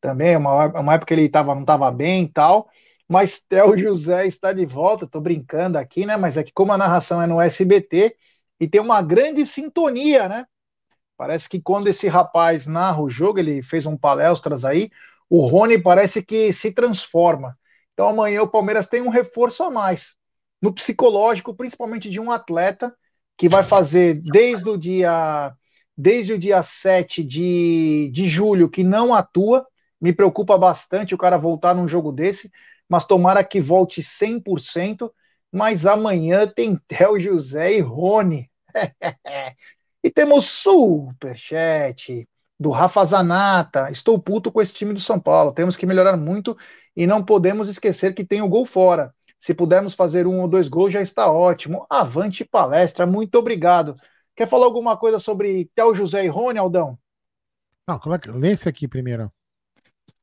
também, 0.00 0.36
uma, 0.36 0.66
uma 0.80 0.94
época 0.94 1.14
ele 1.14 1.28
tava, 1.28 1.54
não 1.54 1.62
estava 1.62 1.90
bem 1.90 2.24
e 2.24 2.28
tal. 2.32 2.70
Mas 3.08 3.40
Theo 3.40 3.76
José 3.78 4.26
está 4.26 4.52
de 4.52 4.66
volta, 4.66 5.06
tô 5.06 5.20
brincando 5.20 5.78
aqui, 5.78 6.06
né? 6.06 6.16
Mas 6.16 6.36
é 6.36 6.42
que 6.44 6.52
como 6.52 6.72
a 6.72 6.78
narração 6.78 7.20
é 7.22 7.26
no 7.26 7.40
SBT 7.40 8.16
e 8.60 8.68
tem 8.68 8.80
uma 8.80 9.02
grande 9.02 9.44
sintonia, 9.46 10.28
né? 10.28 10.46
Parece 11.16 11.48
que 11.48 11.60
quando 11.60 11.86
esse 11.88 12.08
rapaz 12.08 12.66
narra 12.66 13.00
o 13.02 13.08
jogo, 13.10 13.38
ele 13.38 13.62
fez 13.62 13.86
um 13.86 13.96
palestras 13.96 14.64
aí, 14.64 14.90
o 15.34 15.46
Rony 15.46 15.78
parece 15.78 16.22
que 16.22 16.52
se 16.52 16.70
transforma. 16.70 17.58
Então 17.94 18.06
amanhã 18.06 18.42
o 18.42 18.50
Palmeiras 18.50 18.86
tem 18.86 19.00
um 19.00 19.08
reforço 19.08 19.62
a 19.62 19.70
mais 19.70 20.14
no 20.60 20.70
psicológico, 20.70 21.54
principalmente 21.54 22.10
de 22.10 22.20
um 22.20 22.30
atleta 22.30 22.94
que 23.34 23.48
vai 23.48 23.62
fazer 23.64 24.20
desde 24.22 24.68
o 24.68 24.76
dia 24.76 25.50
desde 25.96 26.34
o 26.34 26.38
dia 26.38 26.62
7 26.62 27.24
de, 27.24 28.10
de 28.12 28.28
julho 28.28 28.68
que 28.68 28.84
não 28.84 29.14
atua. 29.14 29.66
Me 29.98 30.12
preocupa 30.12 30.58
bastante 30.58 31.14
o 31.14 31.18
cara 31.18 31.38
voltar 31.38 31.74
num 31.74 31.88
jogo 31.88 32.12
desse, 32.12 32.50
mas 32.86 33.06
tomara 33.06 33.42
que 33.42 33.58
volte 33.58 34.02
100%. 34.02 35.10
Mas 35.50 35.86
amanhã 35.86 36.46
tem 36.46 36.76
Theo 36.76 37.18
José 37.18 37.72
e 37.72 37.80
Rony. 37.80 38.50
e 40.04 40.10
temos 40.10 40.44
superchat 40.44 42.28
do 42.62 42.70
Rafa 42.70 43.04
Zanata. 43.04 43.90
Estou 43.90 44.18
puto 44.18 44.50
com 44.50 44.62
esse 44.62 44.72
time 44.72 44.94
do 44.94 45.00
São 45.00 45.18
Paulo. 45.18 45.52
Temos 45.52 45.76
que 45.76 45.84
melhorar 45.84 46.16
muito 46.16 46.56
e 46.96 47.06
não 47.06 47.22
podemos 47.22 47.68
esquecer 47.68 48.14
que 48.14 48.24
tem 48.24 48.40
o 48.40 48.48
gol 48.48 48.64
fora. 48.64 49.12
Se 49.38 49.52
pudermos 49.52 49.94
fazer 49.94 50.26
um 50.26 50.40
ou 50.40 50.48
dois 50.48 50.68
gols, 50.68 50.92
já 50.92 51.02
está 51.02 51.30
ótimo. 51.30 51.84
Avante 51.90 52.44
palestra, 52.44 53.04
muito 53.04 53.34
obrigado. 53.34 53.96
Quer 54.36 54.48
falar 54.48 54.66
alguma 54.66 54.96
coisa 54.96 55.18
sobre 55.18 55.68
Théo 55.74 55.94
José 55.94 56.24
e 56.24 56.28
Rony, 56.28 56.58
Aldão? 56.58 56.96
Não, 57.86 57.98
como 57.98 58.14
é 58.14 58.18
que... 58.18 58.30
lê 58.30 58.52
esse 58.52 58.68
aqui 58.68 58.86
primeiro. 58.86 59.30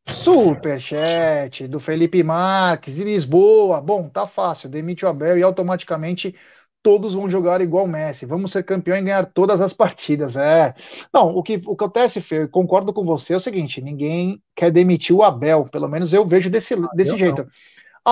Superchat 0.08 1.68
do 1.68 1.80
Felipe 1.80 2.24
Marques, 2.24 2.96
de 2.96 3.04
Lisboa. 3.04 3.82
Bom, 3.82 4.08
tá 4.08 4.26
fácil. 4.26 4.70
Demite 4.70 5.06
o 5.06 5.10
Abel 5.10 5.38
e 5.38 5.44
automaticamente 5.44 6.34
todos 6.82 7.14
vão 7.14 7.30
jogar 7.30 7.62
igual 7.62 7.88
Messi. 7.88 8.26
Vamos 8.26 8.52
ser 8.52 8.64
campeão 8.64 8.98
e 8.98 9.02
ganhar 9.02 9.26
todas 9.26 9.62
as 9.62 9.74
partidas. 9.74 10.36
É. 10.36 10.74
Não, 11.14 11.30
o 11.30 11.44
que, 11.44 11.56
o 11.66 11.76
que 11.76 11.84
acontece, 11.84 12.22
Fê, 12.22 12.44
eu 12.44 12.50
concordo 12.50 12.94
com 12.94 13.04
você, 13.06 13.34
é 13.34 13.38
o 13.38 13.42
seguinte: 13.42 13.82
ninguém 13.82 14.42
quer 14.56 14.72
demitir 14.72 15.16
o 15.16 15.24
Abel. 15.24 15.66
Pelo 15.72 15.88
menos 15.88 16.14
eu 16.14 16.26
vejo 16.26 16.50
desse, 16.50 16.76
desse 16.94 17.18
jeito. 17.18 17.44
Não. 17.44 17.50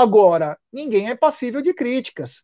Agora, 0.01 0.57
ninguém 0.71 1.09
é 1.09 1.15
passível 1.15 1.61
de 1.61 1.73
críticas. 1.73 2.43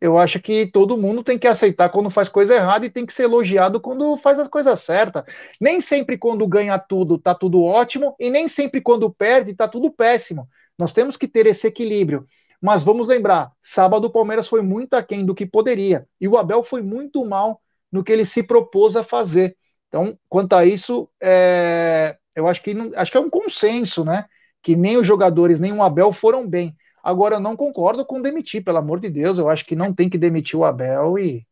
Eu 0.00 0.18
acho 0.18 0.40
que 0.40 0.66
todo 0.66 0.98
mundo 0.98 1.24
tem 1.24 1.38
que 1.38 1.46
aceitar 1.46 1.88
quando 1.88 2.10
faz 2.10 2.28
coisa 2.28 2.54
errada 2.54 2.84
e 2.84 2.90
tem 2.90 3.06
que 3.06 3.14
ser 3.14 3.22
elogiado 3.22 3.80
quando 3.80 4.16
faz 4.18 4.38
as 4.38 4.46
coisas 4.46 4.80
certas. 4.80 5.24
Nem 5.58 5.80
sempre 5.80 6.18
quando 6.18 6.46
ganha 6.46 6.78
tudo 6.78 7.18
tá 7.18 7.34
tudo 7.34 7.62
ótimo 7.62 8.14
e 8.20 8.28
nem 8.28 8.46
sempre 8.46 8.80
quando 8.80 9.10
perde 9.10 9.54
tá 9.54 9.66
tudo 9.66 9.90
péssimo. 9.90 10.46
Nós 10.78 10.92
temos 10.92 11.16
que 11.16 11.26
ter 11.26 11.46
esse 11.46 11.66
equilíbrio. 11.66 12.26
Mas 12.66 12.82
vamos 12.82 13.06
lembrar, 13.06 13.52
sábado 13.62 14.06
o 14.06 14.10
Palmeiras 14.10 14.48
foi 14.48 14.60
muito 14.60 14.94
aquém 14.94 15.24
do 15.24 15.36
que 15.36 15.46
poderia 15.46 16.04
e 16.20 16.26
o 16.26 16.36
Abel 16.36 16.64
foi 16.64 16.82
muito 16.82 17.24
mal 17.24 17.62
no 17.92 18.02
que 18.02 18.10
ele 18.10 18.24
se 18.24 18.42
propôs 18.42 18.96
a 18.96 19.04
fazer. 19.04 19.56
Então, 19.86 20.18
quanto 20.28 20.54
a 20.54 20.66
isso, 20.66 21.08
é... 21.22 22.16
eu 22.34 22.48
acho 22.48 22.60
que 22.60 22.74
não... 22.74 22.90
acho 22.96 23.12
que 23.12 23.16
é 23.16 23.20
um 23.20 23.30
consenso, 23.30 24.04
né? 24.04 24.24
que 24.60 24.74
nem 24.74 24.96
os 24.96 25.06
jogadores, 25.06 25.60
nem 25.60 25.72
o 25.72 25.80
Abel 25.80 26.10
foram 26.10 26.44
bem. 26.44 26.76
Agora, 27.00 27.36
eu 27.36 27.40
não 27.40 27.54
concordo 27.54 28.04
com 28.04 28.20
demitir, 28.20 28.64
pelo 28.64 28.78
amor 28.78 28.98
de 28.98 29.08
Deus. 29.08 29.38
Eu 29.38 29.48
acho 29.48 29.64
que 29.64 29.76
não 29.76 29.94
tem 29.94 30.10
que 30.10 30.18
demitir 30.18 30.58
o 30.58 30.64
Abel 30.64 31.16
e 31.20 31.46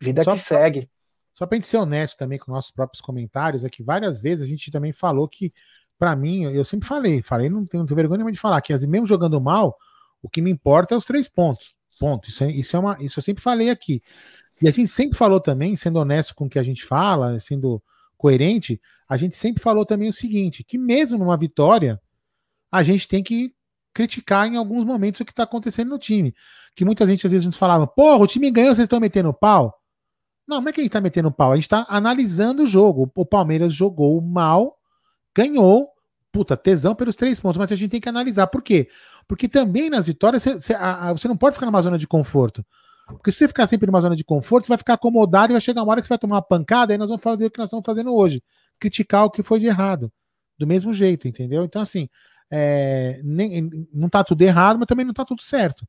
vida 0.00 0.24
só 0.24 0.32
que 0.32 0.38
segue. 0.38 0.88
Só 1.30 1.44
para 1.44 1.56
a 1.56 1.60
gente 1.60 1.68
ser 1.68 1.76
honesto 1.76 2.16
também 2.16 2.38
com 2.38 2.50
nossos 2.50 2.70
próprios 2.70 3.02
comentários, 3.02 3.66
é 3.66 3.68
que 3.68 3.82
várias 3.82 4.18
vezes 4.18 4.46
a 4.46 4.48
gente 4.48 4.70
também 4.70 4.94
falou 4.94 5.28
que, 5.28 5.52
para 5.98 6.16
mim, 6.16 6.44
eu 6.44 6.64
sempre 6.64 6.88
falei, 6.88 7.20
falei, 7.20 7.50
não 7.50 7.66
tenho, 7.66 7.82
não 7.82 7.86
tenho 7.86 7.96
vergonha 7.96 8.16
nenhuma 8.16 8.32
de 8.32 8.40
falar, 8.40 8.62
que 8.62 8.72
mesmo 8.86 9.06
jogando 9.06 9.38
mal, 9.38 9.76
o 10.24 10.28
que 10.30 10.40
me 10.40 10.50
importa 10.50 10.94
é 10.94 10.96
os 10.96 11.04
três 11.04 11.28
pontos. 11.28 11.74
Ponto. 12.00 12.30
Isso, 12.30 12.42
é, 12.42 12.50
isso, 12.50 12.74
é 12.74 12.80
uma, 12.80 12.96
isso 12.98 13.18
eu 13.18 13.22
sempre 13.22 13.42
falei 13.42 13.68
aqui. 13.68 14.02
E 14.60 14.66
a 14.66 14.70
gente 14.70 14.88
sempre 14.88 15.18
falou 15.18 15.38
também, 15.38 15.76
sendo 15.76 15.98
honesto 15.98 16.34
com 16.34 16.46
o 16.46 16.48
que 16.48 16.58
a 16.58 16.62
gente 16.62 16.82
fala, 16.82 17.38
sendo 17.38 17.82
coerente, 18.16 18.80
a 19.06 19.18
gente 19.18 19.36
sempre 19.36 19.62
falou 19.62 19.84
também 19.84 20.08
o 20.08 20.12
seguinte: 20.12 20.64
que 20.64 20.78
mesmo 20.78 21.18
numa 21.18 21.36
vitória, 21.36 22.00
a 22.72 22.82
gente 22.82 23.06
tem 23.06 23.22
que 23.22 23.54
criticar 23.92 24.48
em 24.48 24.56
alguns 24.56 24.82
momentos 24.82 25.20
o 25.20 25.26
que 25.26 25.30
está 25.30 25.42
acontecendo 25.42 25.90
no 25.90 25.98
time. 25.98 26.34
Que 26.74 26.86
muita 26.86 27.06
gente 27.06 27.26
às 27.26 27.30
vezes 27.30 27.46
nos 27.46 27.58
falava, 27.58 27.86
porra, 27.86 28.24
o 28.24 28.26
time 28.26 28.50
ganhou, 28.50 28.74
vocês 28.74 28.86
estão 28.86 28.98
metendo 28.98 29.32
pau. 29.32 29.78
Não, 30.48 30.62
não 30.62 30.68
é 30.68 30.72
que 30.72 30.80
a 30.80 30.82
gente 30.82 30.88
está 30.88 31.02
metendo 31.02 31.30
pau, 31.30 31.52
a 31.52 31.54
gente 31.54 31.64
está 31.64 31.84
analisando 31.86 32.62
o 32.62 32.66
jogo. 32.66 33.12
O 33.14 33.26
Palmeiras 33.26 33.74
jogou 33.74 34.18
mal, 34.22 34.78
ganhou, 35.34 35.90
puta, 36.32 36.56
tesão 36.56 36.94
pelos 36.94 37.14
três 37.14 37.38
pontos, 37.38 37.58
mas 37.58 37.70
a 37.70 37.76
gente 37.76 37.90
tem 37.90 38.00
que 38.00 38.08
analisar. 38.08 38.46
Por 38.46 38.62
quê? 38.62 38.88
Porque 39.26 39.48
também 39.48 39.90
nas 39.90 40.06
vitórias 40.06 40.42
você, 40.42 40.54
você, 40.54 40.74
a, 40.74 41.12
você 41.12 41.28
não 41.28 41.36
pode 41.36 41.54
ficar 41.54 41.66
numa 41.66 41.82
zona 41.82 41.98
de 41.98 42.06
conforto. 42.06 42.64
Porque 43.06 43.30
se 43.30 43.38
você 43.38 43.48
ficar 43.48 43.66
sempre 43.66 43.86
numa 43.86 44.00
zona 44.00 44.16
de 44.16 44.24
conforto, 44.24 44.64
você 44.64 44.68
vai 44.68 44.78
ficar 44.78 44.94
acomodado 44.94 45.52
e 45.52 45.54
vai 45.54 45.60
chegar 45.60 45.82
uma 45.82 45.92
hora 45.92 46.00
que 46.00 46.06
você 46.06 46.12
vai 46.12 46.18
tomar 46.18 46.36
uma 46.36 46.42
pancada 46.42 46.94
e 46.94 46.98
nós 46.98 47.08
vamos 47.08 47.22
fazer 47.22 47.46
o 47.46 47.50
que 47.50 47.58
nós 47.58 47.68
estamos 47.68 47.84
fazendo 47.84 48.14
hoje. 48.14 48.42
Criticar 48.78 49.24
o 49.24 49.30
que 49.30 49.42
foi 49.42 49.60
de 49.60 49.66
errado. 49.66 50.10
Do 50.58 50.66
mesmo 50.66 50.92
jeito, 50.92 51.26
entendeu? 51.26 51.64
Então, 51.64 51.82
assim, 51.82 52.08
é, 52.50 53.20
nem, 53.24 53.68
não 53.92 54.06
está 54.06 54.22
tudo 54.22 54.40
errado, 54.42 54.78
mas 54.78 54.86
também 54.86 55.04
não 55.04 55.10
está 55.10 55.24
tudo 55.24 55.42
certo. 55.42 55.86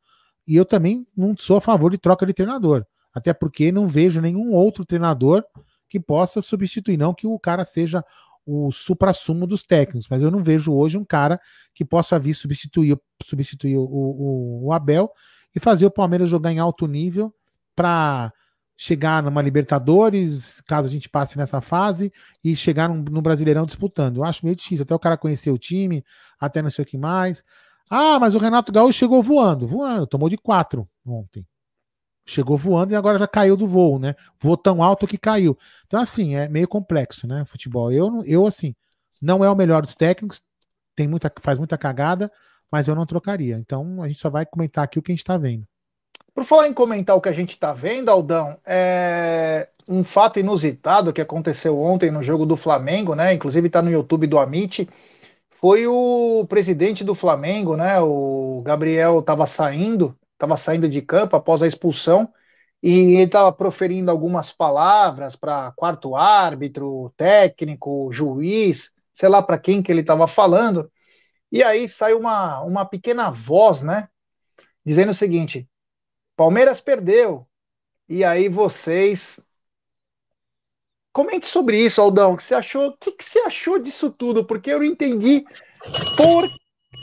E 0.47 0.55
eu 0.55 0.65
também 0.65 1.07
não 1.15 1.35
sou 1.37 1.57
a 1.57 1.61
favor 1.61 1.91
de 1.91 1.97
troca 1.97 2.25
de 2.25 2.33
treinador. 2.33 2.85
Até 3.13 3.33
porque 3.33 3.71
não 3.71 3.87
vejo 3.87 4.19
nenhum 4.19 4.51
outro 4.51 4.85
treinador 4.85 5.43
que 5.87 5.99
possa 5.99 6.41
substituir. 6.41 6.97
Não 6.97 7.13
que 7.13 7.27
o 7.27 7.39
cara 7.39 7.63
seja 7.63 8.03
o 8.45 8.71
supra-sumo 8.71 9.47
dos 9.47 9.63
técnicos, 9.63 10.07
mas 10.09 10.21
eu 10.21 10.29
não 10.29 10.43
vejo 10.43 10.73
hoje 10.73 10.97
um 10.97 11.05
cara 11.05 11.39
que 11.73 11.83
possa 11.83 12.19
vir 12.19 12.33
substituir, 12.33 12.97
substituir 13.23 13.77
o, 13.77 13.83
o, 13.83 14.65
o 14.67 14.73
Abel 14.73 15.09
e 15.55 15.59
fazer 15.59 15.85
o 15.85 15.91
Palmeiras 15.91 16.29
jogar 16.29 16.51
em 16.51 16.59
alto 16.59 16.87
nível 16.87 17.33
para 17.75 18.31
chegar 18.77 19.23
numa 19.23 19.41
Libertadores, 19.41 20.61
caso 20.61 20.87
a 20.87 20.91
gente 20.91 21.09
passe 21.09 21.37
nessa 21.37 21.61
fase, 21.61 22.11
e 22.43 22.55
chegar 22.55 22.89
no 22.89 23.21
Brasileirão 23.21 23.65
disputando. 23.65 24.17
Eu 24.17 24.25
acho 24.25 24.45
meio 24.45 24.55
difícil, 24.55 24.83
até 24.83 24.93
o 24.93 24.99
cara 24.99 25.17
conhecer 25.17 25.49
o 25.49 25.57
time, 25.57 26.03
até 26.39 26.61
não 26.61 26.69
sei 26.69 26.83
o 26.83 26.85
que 26.85 26.97
mais. 26.97 27.43
Ah, 27.89 28.19
mas 28.19 28.35
o 28.35 28.37
Renato 28.37 28.71
Gaúcho 28.71 28.99
chegou 28.99 29.23
voando, 29.23 29.67
voando, 29.67 30.07
tomou 30.07 30.27
de 30.27 30.37
quatro 30.37 30.87
ontem. 31.05 31.45
Chegou 32.27 32.57
voando 32.57 32.91
e 32.91 32.95
agora 32.95 33.17
já 33.17 33.27
caiu 33.27 33.55
do 33.55 33.67
voo, 33.67 33.99
né? 33.99 34.15
Voou 34.39 34.57
tão 34.57 34.81
alto 34.81 35.05
que 35.05 35.17
caiu. 35.17 35.57
Então, 35.85 36.01
assim, 36.01 36.35
é 36.35 36.49
meio 36.49 36.67
complexo, 36.67 37.27
né? 37.27 37.45
Futebol. 37.45 37.91
Eu, 37.91 38.23
eu 38.25 38.47
assim, 38.47 38.75
não 39.21 39.43
é 39.43 39.49
o 39.49 39.55
melhor 39.55 39.81
dos 39.81 39.93
técnicos, 39.93 40.41
tem 40.95 41.07
muita, 41.07 41.31
faz 41.41 41.59
muita 41.59 41.77
cagada, 41.77 42.31
mas 42.71 42.87
eu 42.87 42.95
não 42.95 43.05
trocaria. 43.05 43.57
Então, 43.57 44.01
a 44.01 44.07
gente 44.07 44.19
só 44.19 44.29
vai 44.29 44.45
comentar 44.45 44.83
aqui 44.83 44.97
o 44.97 45.01
que 45.01 45.11
a 45.11 45.15
gente 45.15 45.23
tá 45.23 45.37
vendo. 45.37 45.67
Por 46.33 46.43
falar 46.43 46.67
em 46.67 46.73
comentar 46.73 47.15
o 47.15 47.21
que 47.21 47.29
a 47.29 47.33
gente 47.33 47.51
está 47.51 47.71
vendo, 47.73 48.09
Aldão, 48.09 48.57
é 48.65 49.69
um 49.87 50.03
fato 50.03 50.39
inusitado 50.39 51.13
que 51.13 51.21
aconteceu 51.21 51.79
ontem 51.79 52.11
no 52.11 52.21
jogo 52.21 52.45
do 52.45 52.57
Flamengo, 52.57 53.15
né? 53.15 53.33
Inclusive 53.33 53.67
está 53.67 53.81
no 53.81 53.91
YouTube 53.91 54.27
do 54.27 54.39
Amit. 54.39 54.89
Foi 55.61 55.87
o 55.87 56.45
presidente 56.49 57.03
do 57.03 57.15
Flamengo, 57.15 57.77
né? 57.77 57.99
O 58.01 58.61
Gabriel 58.65 59.19
estava 59.19 59.45
saindo, 59.45 60.15
estava 60.35 60.55
saindo 60.55 60.87
de 60.87 61.01
campo 61.01 61.35
após 61.35 61.61
a 61.61 61.67
expulsão 61.67 62.31
e 62.83 63.15
ele 63.15 63.23
estava 63.23 63.51
proferindo 63.51 64.11
algumas 64.11 64.51
palavras 64.51 65.35
para 65.35 65.71
quarto 65.71 66.15
árbitro, 66.15 67.11
técnico, 67.17 68.09
juiz, 68.11 68.93
sei 69.13 69.27
lá 69.27 69.41
para 69.41 69.57
quem 69.57 69.81
que 69.81 69.91
ele 69.91 70.01
estava 70.01 70.27
falando. 70.27 70.91
E 71.51 71.63
aí 71.63 71.89
saiu 71.89 72.19
uma, 72.19 72.61
uma 72.61 72.85
pequena 72.85 73.31
voz, 73.31 73.81
né? 73.81 74.07
Dizendo 74.85 75.09
o 75.09 75.15
seguinte: 75.15 75.67
Palmeiras 76.35 76.79
perdeu. 76.79 77.47
E 78.07 78.23
aí 78.23 78.47
vocês 78.49 79.39
comente 81.11 81.47
sobre 81.47 81.83
isso, 81.83 81.99
Aldão. 81.99 82.33
O 82.33 82.37
que 82.37 82.43
você 82.43 82.53
achou? 82.53 82.89
O 82.89 82.97
que, 82.97 83.11
que 83.13 83.23
você 83.23 83.39
achou 83.39 83.79
disso 83.79 84.11
tudo? 84.11 84.45
Porque 84.45 84.69
eu 84.69 84.79
não 84.79 84.85
entendi. 84.85 85.43
Por 86.17 86.47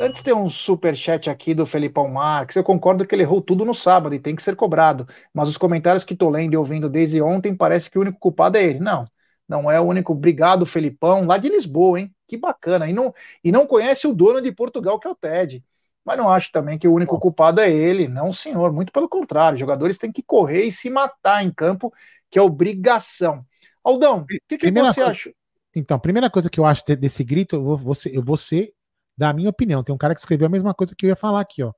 Antes 0.00 0.22
tem 0.22 0.34
um 0.34 0.50
super 0.50 0.96
chat 0.96 1.28
aqui 1.28 1.54
do 1.54 1.66
Felipão 1.66 2.08
Marques. 2.08 2.56
Eu 2.56 2.64
concordo 2.64 3.06
que 3.06 3.14
ele 3.14 3.22
errou 3.22 3.40
tudo 3.40 3.64
no 3.64 3.74
sábado 3.74 4.14
e 4.14 4.18
tem 4.18 4.34
que 4.34 4.42
ser 4.42 4.56
cobrado. 4.56 5.06
Mas 5.32 5.48
os 5.48 5.56
comentários 5.56 6.04
que 6.04 6.14
estou 6.14 6.30
lendo 6.30 6.54
e 6.54 6.56
ouvindo 6.56 6.88
desde 6.88 7.20
ontem 7.20 7.54
parece 7.54 7.90
que 7.90 7.98
o 7.98 8.00
único 8.00 8.18
culpado 8.18 8.56
é 8.56 8.64
ele. 8.64 8.80
Não, 8.80 9.04
não 9.48 9.70
é 9.70 9.80
o 9.80 9.84
único. 9.84 10.12
Obrigado, 10.12 10.66
Felipão, 10.66 11.26
lá 11.26 11.38
de 11.38 11.48
Lisboa, 11.48 12.00
hein? 12.00 12.12
Que 12.26 12.36
bacana. 12.36 12.88
E 12.88 12.92
não, 12.92 13.14
e 13.44 13.52
não 13.52 13.66
conhece 13.66 14.06
o 14.06 14.14
dono 14.14 14.40
de 14.40 14.50
Portugal, 14.50 14.98
que 14.98 15.06
é 15.06 15.10
o 15.10 15.14
Ted. 15.14 15.62
Mas 16.04 16.18
não 16.18 16.28
acho 16.28 16.50
também 16.50 16.78
que 16.78 16.88
o 16.88 16.94
único 16.94 17.18
culpado 17.20 17.60
é 17.60 17.70
ele, 17.70 18.08
não 18.08 18.32
senhor. 18.32 18.72
Muito 18.72 18.92
pelo 18.92 19.08
contrário, 19.08 19.54
os 19.54 19.60
jogadores 19.60 19.98
têm 19.98 20.10
que 20.10 20.22
correr 20.22 20.64
e 20.64 20.72
se 20.72 20.90
matar 20.90 21.44
em 21.44 21.50
campo, 21.50 21.92
que 22.28 22.38
é 22.38 22.42
obrigação. 22.42 23.44
Aldão, 23.84 24.22
o 24.22 24.26
que, 24.26 24.58
que 24.58 24.70
você 24.70 24.94
coisa, 24.94 25.06
acha? 25.06 25.32
Então, 25.74 25.98
primeira 25.98 26.28
coisa 26.28 26.50
que 26.50 26.58
eu 26.58 26.64
acho 26.64 26.84
desse 26.96 27.22
grito, 27.22 27.56
eu 27.56 27.76
vou, 27.76 27.94
eu 28.12 28.22
vou 28.22 28.36
ser 28.36 28.72
da 29.16 29.32
minha 29.32 29.50
opinião. 29.50 29.82
Tem 29.82 29.94
um 29.94 29.98
cara 29.98 30.14
que 30.14 30.20
escreveu 30.20 30.46
a 30.46 30.50
mesma 30.50 30.74
coisa 30.74 30.94
que 30.96 31.06
eu 31.06 31.08
ia 31.08 31.16
falar 31.16 31.40
aqui, 31.40 31.62
ó. 31.62 31.72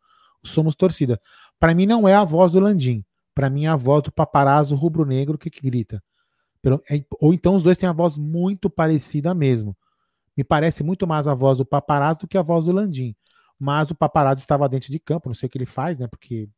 Somos 0.44 0.74
torcida. 0.74 1.20
Para 1.58 1.74
mim 1.74 1.86
não 1.86 2.06
é 2.06 2.14
a 2.14 2.24
voz 2.24 2.52
do 2.52 2.60
Landim. 2.60 3.04
Para 3.34 3.50
mim 3.50 3.64
é 3.64 3.68
a 3.68 3.76
voz 3.76 4.02
do 4.02 4.12
paparazzo 4.12 4.74
rubro-negro 4.76 5.38
que, 5.38 5.50
que 5.50 5.62
grita. 5.62 6.02
É- 6.90 7.04
Ou 7.20 7.34
então 7.34 7.54
os 7.54 7.62
dois 7.62 7.76
têm 7.76 7.88
a 7.88 7.92
voz 7.92 8.16
muito 8.16 8.70
parecida 8.70 9.34
mesmo. 9.34 9.76
Me 10.36 10.42
parece 10.42 10.82
muito 10.82 11.06
mais 11.06 11.26
a 11.26 11.34
voz 11.34 11.58
do 11.58 11.66
Paparazzo 11.66 12.20
do 12.20 12.28
que 12.28 12.38
a 12.38 12.42
voz 12.42 12.64
do 12.64 12.72
Landim. 12.72 13.14
Mas 13.58 13.90
o 13.90 13.94
Paparazzo 13.94 14.40
estava 14.40 14.68
dentro 14.68 14.90
de 14.90 14.98
campo, 14.98 15.28
não 15.28 15.34
sei 15.34 15.46
o 15.46 15.50
que 15.50 15.58
ele 15.58 15.66
faz, 15.66 15.98
né? 15.98 16.08
Porque 16.08 16.48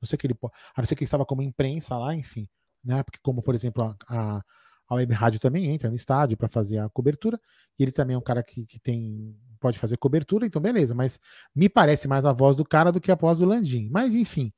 não 0.00 0.06
sei 0.06 0.16
o 0.16 0.18
que 0.18 0.26
ele 0.26 0.36
a 0.42 0.80
não 0.80 0.84
ser 0.86 0.94
que 0.94 1.02
ele 1.02 1.06
estava 1.06 1.24
como 1.26 1.42
imprensa 1.42 1.96
lá, 1.96 2.14
enfim, 2.14 2.48
né? 2.84 3.02
Porque 3.02 3.18
como 3.22 3.42
por 3.42 3.54
exemplo 3.54 3.82
a, 3.82 3.96
a, 4.08 4.42
a 4.88 4.94
Web 4.96 5.12
Rádio 5.14 5.40
também 5.40 5.66
entra 5.66 5.88
no 5.90 5.96
estádio 5.96 6.36
para 6.36 6.48
fazer 6.48 6.78
a 6.78 6.88
cobertura, 6.90 7.40
e 7.78 7.82
ele 7.82 7.92
também 7.92 8.14
é 8.14 8.18
um 8.18 8.22
cara 8.22 8.42
que, 8.42 8.64
que 8.66 8.78
tem 8.80 9.36
pode 9.60 9.78
fazer 9.78 9.96
cobertura, 9.96 10.46
então 10.46 10.60
beleza, 10.60 10.94
mas 10.94 11.18
me 11.54 11.68
parece 11.70 12.06
mais 12.06 12.26
a 12.26 12.32
voz 12.32 12.54
do 12.56 12.64
cara 12.66 12.92
do 12.92 13.00
que 13.00 13.10
a 13.10 13.14
voz 13.14 13.38
do 13.38 13.46
Landim. 13.46 13.88
Mas 13.90 14.14
enfim, 14.14 14.52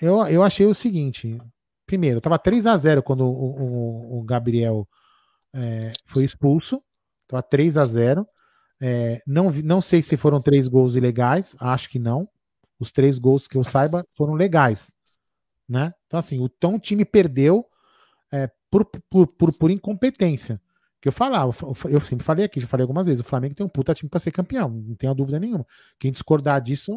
eu, 0.00 0.26
eu 0.26 0.42
achei 0.42 0.66
o 0.66 0.74
seguinte, 0.74 1.38
primeiro, 1.86 2.20
tava 2.20 2.38
3 2.38 2.66
a 2.66 2.76
0 2.76 3.02
quando 3.02 3.22
o, 3.26 4.16
o- 4.16 4.20
o 4.20 4.22
Gabriel 4.24 4.88
é, 5.54 5.92
foi 6.06 6.24
expulso, 6.24 6.82
tava 7.28 7.42
3 7.42 7.76
a 7.78 7.84
0 7.84 8.26
É, 8.80 9.22
não, 9.26 9.50
não 9.64 9.80
sei 9.80 10.02
se 10.02 10.16
foram 10.16 10.40
três 10.42 10.68
gols 10.68 10.96
ilegais, 10.96 11.56
acho 11.60 11.88
que 11.90 11.98
não. 11.98 12.28
Os 12.80 12.92
três 12.92 13.18
gols 13.18 13.48
que 13.48 13.56
eu 13.58 13.64
saiba 13.64 14.06
foram 14.12 14.34
legais, 14.34 14.92
né? 15.68 15.92
Então, 16.06 16.18
assim, 16.18 16.40
o, 16.40 16.46
então 16.46 16.76
o 16.76 16.80
time 16.80 17.04
perdeu 17.04 17.66
é, 18.32 18.50
por, 18.70 18.84
por, 18.84 19.26
por, 19.26 19.58
por 19.58 19.70
incompetência. 19.70 20.60
Que 21.00 21.08
eu 21.08 21.12
falava, 21.12 21.54
eu 21.88 22.00
sempre 22.00 22.24
falei 22.24 22.44
aqui, 22.44 22.60
já 22.60 22.66
falei 22.66 22.82
algumas 22.82 23.06
vezes, 23.06 23.20
o 23.20 23.24
Flamengo 23.24 23.54
tem 23.54 23.64
um 23.64 23.68
puta 23.68 23.94
time 23.94 24.10
para 24.10 24.18
ser 24.18 24.32
campeão, 24.32 24.68
não 24.68 24.96
tenho 24.96 25.14
dúvida 25.14 25.38
nenhuma. 25.38 25.64
Quem 25.96 26.10
discordar 26.10 26.60
disso, 26.60 26.92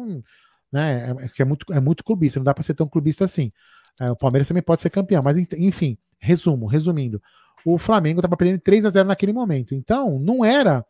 né, 0.72 1.08
é, 1.08 1.24
é 1.24 1.30
é 1.38 1.44
muito, 1.44 1.72
é 1.72 1.78
muito 1.78 2.02
clubista, 2.02 2.40
não 2.40 2.44
dá 2.44 2.52
para 2.52 2.64
ser 2.64 2.74
tão 2.74 2.88
clubista 2.88 3.24
assim. 3.24 3.52
É, 4.00 4.10
o 4.10 4.16
Palmeiras 4.16 4.48
também 4.48 4.62
pode 4.62 4.80
ser 4.80 4.90
campeão, 4.90 5.22
mas 5.22 5.36
enfim, 5.36 5.96
resumo, 6.18 6.66
resumindo, 6.66 7.22
o 7.64 7.78
Flamengo 7.78 8.18
estava 8.18 8.36
perdendo 8.36 8.60
3 8.60 8.84
a 8.86 8.90
0 8.90 9.08
naquele 9.08 9.32
momento. 9.32 9.72
Então, 9.74 10.18
não 10.18 10.44
era 10.44 10.84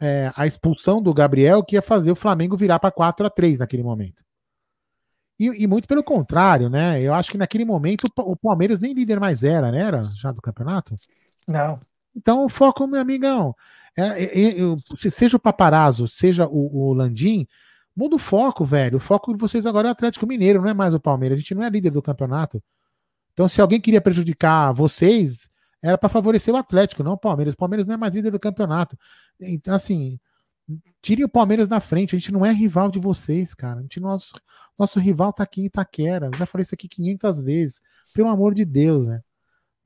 é, 0.00 0.32
a 0.36 0.46
expulsão 0.46 1.02
do 1.02 1.12
Gabriel 1.14 1.62
que 1.62 1.76
ia 1.76 1.82
fazer 1.82 2.10
o 2.10 2.16
Flamengo 2.16 2.56
virar 2.56 2.78
para 2.78 2.90
4 2.90 3.26
a 3.26 3.30
3 3.30 3.60
naquele 3.60 3.82
momento. 3.82 4.24
E, 5.38 5.46
e 5.64 5.66
muito 5.66 5.86
pelo 5.86 6.02
contrário, 6.02 6.68
né? 6.68 7.00
Eu 7.02 7.14
acho 7.14 7.30
que 7.30 7.38
naquele 7.38 7.64
momento 7.64 8.04
o 8.04 8.10
Pa- 8.12 8.22
o 8.24 8.36
Palmeiras 8.36 8.80
nem 8.80 8.92
líder 8.92 9.20
mais 9.20 9.44
era, 9.44 9.70
né? 9.70 9.80
Era 9.82 10.02
já 10.04 10.32
do 10.32 10.42
campeonato? 10.42 10.94
Não. 11.46 11.80
Então 12.14 12.44
o 12.44 12.48
foco, 12.48 12.86
meu 12.86 13.00
amigão, 13.00 13.54
é, 13.96 14.24
é- 14.24 14.50
é- 14.60 15.10
seja 15.10 15.36
o 15.36 15.40
Paparazzo, 15.40 16.08
seja 16.08 16.46
o, 16.46 16.88
o 16.90 16.92
Landim, 16.92 17.46
muda 17.96 18.16
o 18.16 18.18
foco, 18.18 18.64
velho. 18.64 18.96
O 18.96 19.00
foco 19.00 19.32
de 19.32 19.40
vocês 19.40 19.66
agora 19.66 19.88
é 19.88 19.90
o 19.90 19.92
Atlético 19.92 20.26
Mineiro, 20.26 20.60
não 20.60 20.68
é 20.68 20.74
mais 20.74 20.94
o 20.94 21.00
Palmeiras. 21.00 21.38
A 21.38 21.40
gente 21.40 21.54
não 21.54 21.62
é 21.62 21.70
líder 21.70 21.90
do 21.90 22.02
campeonato. 22.02 22.62
Então, 23.32 23.48
se 23.48 23.60
alguém 23.60 23.80
queria 23.80 24.00
prejudicar 24.00 24.72
vocês, 24.72 25.48
era 25.82 25.96
para 25.96 26.08
favorecer 26.08 26.52
o 26.52 26.56
Atlético, 26.56 27.02
não 27.04 27.12
o 27.12 27.18
Palmeiras. 27.18 27.54
O 27.54 27.56
Palmeiras 27.56 27.86
não 27.86 27.94
é 27.94 27.96
mais 27.96 28.14
líder 28.14 28.30
do 28.32 28.40
campeonato. 28.40 28.96
Então, 29.40 29.74
assim, 29.74 30.18
tirem 31.00 31.24
o 31.24 31.28
Palmeiras 31.28 31.68
na 31.68 31.80
frente. 31.80 32.14
A 32.14 32.18
gente 32.18 32.32
não 32.32 32.44
é 32.44 32.52
rival 32.52 32.90
de 32.90 32.98
vocês, 32.98 33.54
cara. 33.54 33.80
A 33.80 33.82
gente, 33.82 34.00
nosso, 34.00 34.34
nosso 34.78 34.98
rival 34.98 35.32
tá 35.32 35.42
aqui 35.42 35.62
em 35.62 35.66
Itaquera. 35.66 36.26
Eu 36.26 36.34
já 36.38 36.46
falei 36.46 36.62
isso 36.62 36.74
aqui 36.74 36.88
500 36.88 37.42
vezes. 37.42 37.80
Pelo 38.14 38.28
amor 38.28 38.54
de 38.54 38.64
Deus, 38.64 39.06
né? 39.06 39.20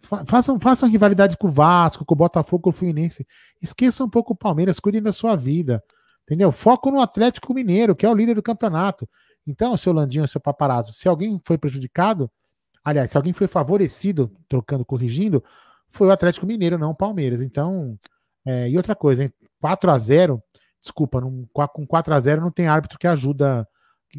Fa- 0.01 0.25
Façam, 0.25 0.59
façam 0.59 0.89
rivalidade 0.89 1.37
com 1.37 1.49
o 1.49 1.51
Vasco, 1.51 2.05
com 2.05 2.15
o 2.15 2.17
Botafogo, 2.17 2.65
com 2.65 2.71
o 2.71 2.73
Fluminense. 2.73 3.27
Esqueçam 3.61 4.07
um 4.07 4.11
pouco 4.11 4.33
o 4.33 4.37
Palmeiras, 4.37 4.81
cuidem 4.81 5.03
da 5.03 5.13
sua 5.13 5.37
vida. 5.37 5.83
Entendeu? 6.25 6.53
Foco 6.53 6.91
no 6.91 7.01
Atlético 7.01 7.53
Mineiro, 7.53 7.95
que 7.97 8.07
é 8.07 8.09
o 8.09 8.15
líder 8.15 8.35
do 8.35 8.43
campeonato. 8.43 9.09
Então, 9.47 9.77
seu 9.77 9.93
Landinho, 9.93 10.27
seu 10.29 10.41
paparazzo, 10.41 10.93
se 10.93 11.09
alguém 11.09 11.41
foi 11.45 11.59
prejudicado, 11.59 12.31
aliás, 12.85 13.11
se 13.11 13.17
alguém 13.17 13.33
foi 13.33 13.49
favorecido, 13.49 14.33
trocando, 14.49 14.85
corrigindo, 14.85 15.43
foi 15.89 16.07
o 16.07 16.13
Atlético 16.13 16.47
Mineiro, 16.47 16.79
não 16.79 16.91
o 16.91 16.95
Palmeiras. 16.95 17.43
Então, 17.43 17.99
é, 18.47 18.69
e 18.71 18.77
outra 18.77 18.95
coisa, 18.95 19.25
hein? 19.25 19.33
4 19.61 19.91
a 19.91 19.99
0 19.99 20.43
desculpa, 20.83 21.21
não, 21.21 21.49
com 21.73 21.87
4 21.87 22.13
a 22.13 22.21
0 22.21 22.41
não 22.41 22.51
tem 22.51 22.67
árbitro 22.67 22.99
que 22.99 23.07
ajuda 23.07 23.67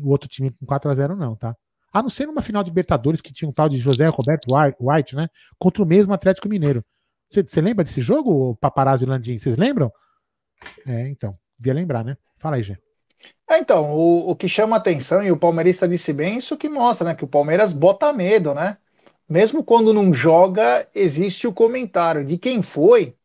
o 0.02 0.10
outro 0.10 0.30
time 0.30 0.50
com 0.50 0.66
4 0.66 0.90
a 0.90 0.94
0 0.94 1.16
não, 1.16 1.36
tá? 1.36 1.56
A 1.92 2.02
não 2.02 2.10
ser 2.10 2.26
numa 2.26 2.42
final 2.42 2.64
de 2.64 2.70
Libertadores 2.70 3.22
que 3.22 3.34
tinha 3.34 3.48
um 3.48 3.54
tal 3.54 3.70
de 3.70 3.78
José 3.78 4.08
Roberto 4.08 4.48
White, 4.82 5.16
né? 5.16 5.28
Contra 5.60 5.84
o 5.84 5.86
mesmo 5.86 6.14
Atlético 6.14 6.50
Mineiro. 6.50 6.84
Você 7.30 7.62
lembra 7.62 7.84
desse 7.84 8.02
jogo, 8.02 8.56
Paparazzo 8.56 9.06
e 9.06 9.08
Landim? 9.08 9.38
Vocês 9.38 9.58
lembram? 9.58 9.92
É, 10.88 11.08
então, 11.08 11.34
devia 11.58 11.74
lembrar, 11.74 12.04
né? 12.04 12.18
Fala 12.38 12.56
aí, 12.56 12.64
Gê. 12.64 12.78
É, 13.50 13.60
então, 13.60 13.92
o, 13.92 14.32
o 14.32 14.36
que 14.36 14.48
chama 14.48 14.76
atenção, 14.76 15.24
e 15.24 15.32
o 15.32 15.38
palmeirista 15.38 15.88
disse 15.88 16.14
bem, 16.14 16.38
isso 16.38 16.58
que 16.58 16.70
mostra, 16.70 17.10
né? 17.10 17.16
Que 17.16 17.26
o 17.26 17.28
Palmeiras 17.28 17.72
bota 17.72 18.12
medo, 18.14 18.54
né? 18.54 18.78
Mesmo 19.28 19.64
quando 19.64 19.94
não 19.94 20.14
joga, 20.14 20.88
existe 20.94 21.48
o 21.48 21.54
comentário 21.54 22.26
de 22.26 22.38
quem 22.38 22.62
foi. 22.62 23.16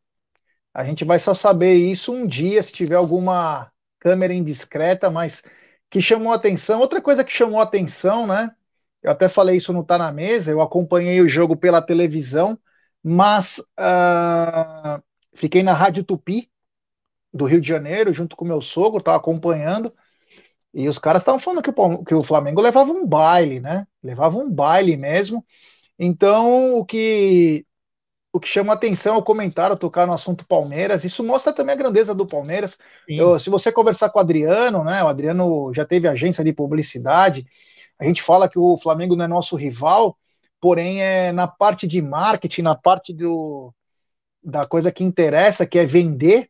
A 0.78 0.84
gente 0.84 1.04
vai 1.04 1.18
só 1.18 1.34
saber 1.34 1.74
isso 1.74 2.12
um 2.12 2.24
dia, 2.24 2.62
se 2.62 2.70
tiver 2.72 2.94
alguma 2.94 3.68
câmera 3.98 4.32
indiscreta, 4.32 5.10
mas 5.10 5.42
que 5.90 6.00
chamou 6.00 6.32
atenção. 6.32 6.78
Outra 6.78 7.02
coisa 7.02 7.24
que 7.24 7.32
chamou 7.32 7.60
atenção, 7.60 8.28
né? 8.28 8.54
Eu 9.02 9.10
até 9.10 9.28
falei 9.28 9.56
isso 9.56 9.72
no 9.72 9.82
Tá 9.82 9.98
na 9.98 10.12
Mesa, 10.12 10.52
eu 10.52 10.60
acompanhei 10.60 11.20
o 11.20 11.28
jogo 11.28 11.56
pela 11.56 11.82
televisão, 11.82 12.56
mas 13.02 13.60
ah, 13.76 15.02
fiquei 15.34 15.64
na 15.64 15.74
Rádio 15.74 16.04
Tupi, 16.04 16.48
do 17.34 17.44
Rio 17.44 17.60
de 17.60 17.66
Janeiro, 17.66 18.12
junto 18.12 18.36
com 18.36 18.44
meu 18.44 18.60
sogro, 18.60 19.00
estava 19.00 19.16
acompanhando, 19.16 19.92
e 20.72 20.88
os 20.88 20.98
caras 21.00 21.22
estavam 21.22 21.40
falando 21.40 21.62
que 21.62 21.70
o, 21.74 22.04
que 22.04 22.14
o 22.14 22.22
Flamengo 22.22 22.60
levava 22.60 22.92
um 22.92 23.04
baile, 23.04 23.58
né? 23.58 23.84
Levava 24.00 24.38
um 24.38 24.48
baile 24.48 24.96
mesmo. 24.96 25.44
Então, 25.98 26.78
o 26.78 26.84
que 26.84 27.66
o 28.38 28.40
que 28.40 28.48
chama 28.48 28.72
atenção 28.72 29.16
é 29.16 29.18
o 29.18 29.22
comentário 29.22 29.76
tocar 29.76 30.06
no 30.06 30.12
assunto 30.12 30.46
Palmeiras. 30.46 31.04
Isso 31.04 31.22
mostra 31.24 31.52
também 31.52 31.74
a 31.74 31.78
grandeza 31.78 32.14
do 32.14 32.26
Palmeiras. 32.26 32.78
Eu- 33.16 33.38
se 33.38 33.50
você 33.50 33.72
conversar 33.72 34.10
com 34.10 34.18
o 34.18 34.22
Adriano, 34.22 34.84
né? 34.84 35.02
O 35.04 35.08
Adriano 35.08 35.72
já 35.74 35.84
teve 35.84 36.08
agência 36.08 36.44
de 36.44 36.52
publicidade. 36.52 37.46
A 37.98 38.04
gente 38.04 38.22
fala 38.22 38.48
que 38.48 38.58
o 38.58 38.78
Flamengo 38.78 39.16
não 39.16 39.24
é 39.24 39.28
nosso 39.28 39.56
rival, 39.56 40.16
porém 40.60 41.02
é 41.02 41.32
na 41.32 41.48
parte 41.48 41.86
de 41.86 42.00
marketing, 42.00 42.62
na 42.62 42.74
parte 42.76 43.12
do, 43.12 43.74
da 44.42 44.66
coisa 44.66 44.92
que 44.92 45.04
interessa, 45.04 45.66
que 45.66 45.78
é 45.78 45.84
vender. 45.84 46.48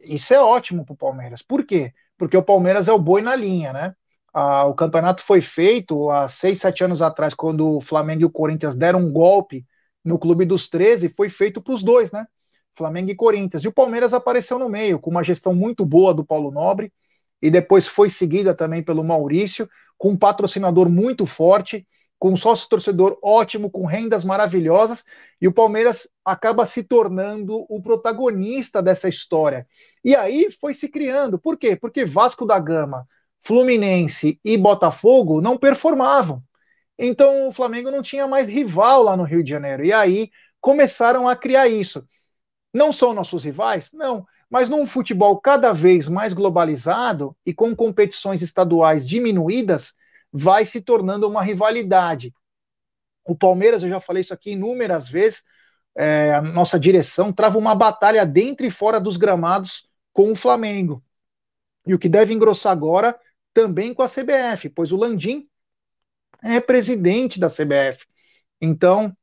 Isso 0.00 0.34
é 0.34 0.40
ótimo 0.40 0.84
para 0.84 0.94
o 0.94 0.96
Palmeiras. 0.96 1.42
Por 1.42 1.64
quê? 1.64 1.92
Porque 2.18 2.36
o 2.36 2.42
Palmeiras 2.42 2.88
é 2.88 2.92
o 2.92 2.98
boi 2.98 3.22
na 3.22 3.36
linha, 3.36 3.72
né? 3.72 3.94
Ah, 4.32 4.66
o 4.66 4.74
campeonato 4.74 5.22
foi 5.22 5.40
feito 5.40 6.10
há 6.10 6.28
seis, 6.28 6.60
sete 6.60 6.84
anos 6.84 7.00
atrás, 7.02 7.34
quando 7.34 7.76
o 7.76 7.80
Flamengo 7.80 8.22
e 8.22 8.24
o 8.24 8.30
Corinthians 8.30 8.74
deram 8.74 9.00
um 9.00 9.12
golpe 9.12 9.64
no 10.04 10.18
Clube 10.18 10.44
dos 10.44 10.68
13, 10.68 11.08
foi 11.08 11.28
feito 11.28 11.62
para 11.62 11.74
os 11.74 11.82
dois, 11.82 12.12
né? 12.12 12.26
Flamengo 12.76 13.10
e 13.10 13.14
Corinthians. 13.14 13.64
E 13.64 13.68
o 13.68 13.72
Palmeiras 13.72 14.12
apareceu 14.12 14.58
no 14.58 14.68
meio, 14.68 14.98
com 14.98 15.10
uma 15.10 15.22
gestão 15.22 15.54
muito 15.54 15.84
boa 15.84 16.12
do 16.12 16.24
Paulo 16.24 16.50
Nobre, 16.50 16.92
e 17.40 17.50
depois 17.50 17.86
foi 17.86 18.10
seguida 18.10 18.54
também 18.54 18.82
pelo 18.82 19.04
Maurício, 19.04 19.68
com 19.96 20.10
um 20.10 20.16
patrocinador 20.16 20.88
muito 20.88 21.24
forte, 21.24 21.86
com 22.18 22.32
um 22.32 22.36
sócio 22.36 22.68
torcedor 22.68 23.18
ótimo, 23.22 23.70
com 23.70 23.86
rendas 23.86 24.24
maravilhosas, 24.24 25.04
e 25.40 25.46
o 25.46 25.52
Palmeiras 25.52 26.08
acaba 26.24 26.64
se 26.64 26.82
tornando 26.82 27.66
o 27.68 27.82
protagonista 27.82 28.82
dessa 28.82 29.08
história. 29.08 29.66
E 30.02 30.16
aí 30.16 30.50
foi 30.50 30.72
se 30.74 30.88
criando. 30.88 31.38
Por 31.38 31.58
quê? 31.58 31.76
Porque 31.76 32.04
Vasco 32.04 32.46
da 32.46 32.58
Gama, 32.58 33.06
Fluminense 33.42 34.40
e 34.42 34.56
Botafogo 34.56 35.40
não 35.40 35.58
performavam. 35.58 36.42
Então 36.98 37.48
o 37.48 37.52
Flamengo 37.52 37.90
não 37.90 38.02
tinha 38.02 38.26
mais 38.26 38.48
rival 38.48 39.02
lá 39.02 39.16
no 39.16 39.24
Rio 39.24 39.42
de 39.42 39.50
Janeiro. 39.50 39.84
E 39.84 39.92
aí 39.92 40.30
começaram 40.60 41.28
a 41.28 41.36
criar 41.36 41.68
isso. 41.68 42.06
Não 42.72 42.92
são 42.92 43.14
nossos 43.14 43.44
rivais? 43.44 43.92
Não. 43.92 44.26
Mas 44.48 44.68
num 44.68 44.86
futebol 44.86 45.40
cada 45.40 45.72
vez 45.72 46.08
mais 46.08 46.32
globalizado 46.32 47.36
e 47.44 47.52
com 47.52 47.74
competições 47.74 48.42
estaduais 48.42 49.06
diminuídas, 49.06 49.94
vai 50.32 50.64
se 50.64 50.80
tornando 50.80 51.28
uma 51.28 51.42
rivalidade. 51.42 52.34
O 53.24 53.36
Palmeiras, 53.36 53.82
eu 53.82 53.88
já 53.88 54.00
falei 54.00 54.20
isso 54.20 54.34
aqui 54.34 54.52
inúmeras 54.52 55.08
vezes, 55.08 55.42
é, 55.96 56.34
a 56.34 56.42
nossa 56.42 56.78
direção 56.78 57.32
trava 57.32 57.56
uma 57.56 57.74
batalha 57.74 58.26
dentro 58.26 58.66
e 58.66 58.70
fora 58.70 59.00
dos 59.00 59.16
gramados 59.16 59.88
com 60.12 60.32
o 60.32 60.36
Flamengo. 60.36 61.02
E 61.86 61.94
o 61.94 61.98
que 61.98 62.08
deve 62.08 62.34
engrossar 62.34 62.72
agora 62.72 63.18
também 63.52 63.94
com 63.94 64.02
a 64.02 64.08
CBF, 64.08 64.68
pois 64.70 64.90
o 64.90 64.96
Landim 64.96 65.48
é 66.44 66.60
presidente 66.60 67.40
da 67.40 67.48
CBF. 67.48 68.04
Então, 68.60 69.16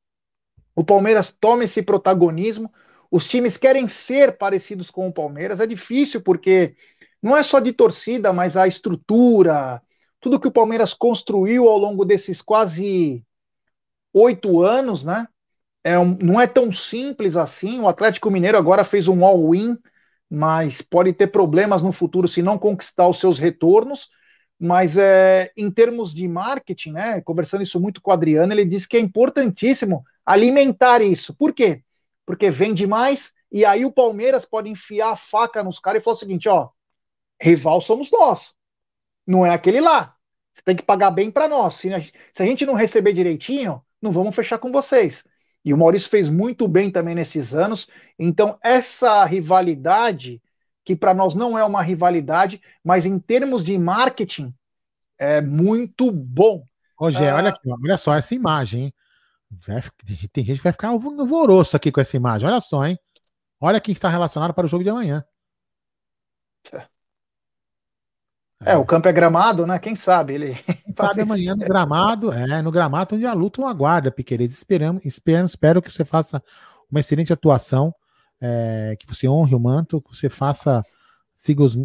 o 0.76 0.84
Palmeiras 0.84 1.36
toma 1.40 1.64
esse 1.64 1.82
protagonismo. 1.84 2.72
Os 3.10 3.28
times 3.28 3.58
querem 3.58 3.88
ser 3.88 4.38
parecidos 4.38 4.90
com 4.90 5.08
o 5.08 5.14
Palmeiras. 5.14 5.60
É 5.60 5.68
difícil 5.68 6.22
porque 6.22 6.76
não 7.22 7.38
é 7.38 7.44
só 7.44 7.60
de 7.60 7.72
torcida, 7.72 8.34
mas 8.34 8.58
a 8.58 8.68
estrutura, 8.68 9.82
tudo 10.20 10.40
que 10.40 10.48
o 10.48 10.52
Palmeiras 10.52 10.94
construiu 10.94 11.70
ao 11.70 11.78
longo 11.78 12.04
desses 12.04 12.42
quase 12.42 13.24
oito 14.14 14.64
anos, 14.64 15.04
né? 15.04 15.28
É 15.84 15.98
um, 15.98 16.18
não 16.22 16.40
é 16.40 16.48
tão 16.48 16.72
simples 16.72 17.36
assim. 17.36 17.80
O 17.80 17.88
Atlético 17.88 18.32
Mineiro 18.32 18.58
agora 18.58 18.84
fez 18.84 19.08
um 19.08 19.24
all-in, 19.26 19.78
mas 20.30 20.82
pode 20.82 21.14
ter 21.14 21.28
problemas 21.28 21.82
no 21.84 21.92
futuro 21.92 22.28
se 22.28 22.42
não 22.42 22.58
conquistar 22.58 23.08
os 23.08 23.20
seus 23.20 23.38
retornos. 23.38 24.10
Mas 24.64 24.96
é, 24.96 25.52
em 25.58 25.72
termos 25.72 26.14
de 26.14 26.28
marketing, 26.28 26.92
né, 26.92 27.22
conversando 27.22 27.64
isso 27.64 27.80
muito 27.80 28.00
com 28.00 28.12
o 28.12 28.14
Adriano, 28.14 28.54
ele 28.54 28.64
disse 28.64 28.88
que 28.88 28.96
é 28.96 29.00
importantíssimo 29.00 30.06
alimentar 30.24 31.02
isso. 31.02 31.34
Por 31.34 31.52
quê? 31.52 31.84
Porque 32.28 32.52
vende 32.52 32.86
mais 32.86 33.34
e 33.52 33.66
aí 33.66 33.84
o 33.84 33.92
Palmeiras 33.92 34.46
pode 34.46 34.70
enfiar 34.70 35.14
a 35.14 35.16
faca 35.16 35.64
nos 35.64 35.80
caras 35.80 36.00
e 36.00 36.04
falar 36.04 36.16
o 36.16 36.20
seguinte, 36.20 36.48
ó, 36.48 36.70
rival 37.42 37.82
somos 37.82 38.12
nós, 38.12 38.54
não 39.26 39.44
é 39.44 39.50
aquele 39.50 39.82
lá. 39.82 40.16
Você 40.54 40.62
tem 40.64 40.76
que 40.76 40.84
pagar 40.84 41.10
bem 41.10 41.32
para 41.32 41.50
nós. 41.50 41.76
Se 41.76 41.92
a, 41.92 41.98
gente, 41.98 42.14
se 42.32 42.44
a 42.44 42.46
gente 42.46 42.64
não 42.64 42.76
receber 42.76 43.14
direitinho, 43.14 43.82
não 44.00 44.12
vamos 44.12 44.36
fechar 44.36 44.60
com 44.60 44.72
vocês. 44.72 45.26
E 45.66 45.74
o 45.74 45.78
Maurício 45.78 46.10
fez 46.10 46.30
muito 46.30 46.68
bem 46.68 46.92
também 46.92 47.16
nesses 47.16 47.56
anos. 47.56 47.90
Então, 48.20 48.60
essa 48.64 49.26
rivalidade, 49.26 50.40
que 50.84 50.96
para 50.96 51.14
nós 51.14 51.36
não 51.36 51.58
é 51.58 51.64
uma 51.64 51.82
rivalidade, 51.82 52.62
mas 52.84 53.06
em 53.06 53.20
termos 53.20 53.64
de 53.64 53.78
marketing, 53.78 54.54
é 55.18 55.42
muito 55.42 56.12
bom. 56.12 56.64
Rogério, 56.98 57.34
ah, 57.34 57.38
olha 57.38 57.50
aqui, 57.50 57.70
olha 57.70 57.98
só 57.98 58.14
essa 58.16 58.34
imagem, 58.36 58.86
hein? 58.86 58.94
Vai, 59.68 59.82
tem 60.32 60.46
gente 60.46 60.58
que 60.58 60.64
vai 60.64 60.72
ficar 60.72 60.90
alvoroço 60.90 61.76
aqui 61.76 61.92
com 61.92 62.00
essa 62.00 62.16
imagem. 62.16 62.48
Olha 62.48 62.60
só, 62.60 62.86
hein? 62.86 62.98
Olha 63.60 63.82
quem 63.82 63.92
está 63.92 64.10
relacionado 64.10 64.54
para 64.54 64.66
o 64.66 64.70
jogo 64.70 64.84
de 64.84 64.90
amanhã. 64.90 65.24
É, 68.64 68.78
o 68.78 68.86
campo 68.86 69.08
é 69.08 69.14
gramado, 69.14 69.66
né? 69.66 69.80
Quem 69.80 69.96
sabe 69.96 70.36
ele. 70.36 70.56
Quem 70.56 70.94
sabe 70.94 71.22
amanhã 71.22 71.56
no 71.56 71.66
gramado, 71.66 72.32
é, 72.32 72.62
no 72.62 72.72
gramado 72.72 73.16
onde 73.16 73.26
a 73.26 73.34
luta 73.34 73.60
não 73.60 73.68
aguarda, 73.68 74.12
Piqueires. 74.12 74.54
Esperamos, 74.54 75.06
esperamos, 75.06 75.52
espero 75.52 75.82
que 75.82 75.92
você 75.92 76.06
faça 76.06 76.42
uma 76.90 77.00
excelente 77.00 77.34
atuação, 77.34 77.94
é, 78.42 78.98
que 79.00 79.08
você 79.08 79.28
honre 79.28 79.54
o 79.54 79.60
manto, 79.60 80.02
que 80.02 80.16
você 80.16 80.28
faça, 80.30 80.84
siga, 81.36 81.64
os, 81.64 81.78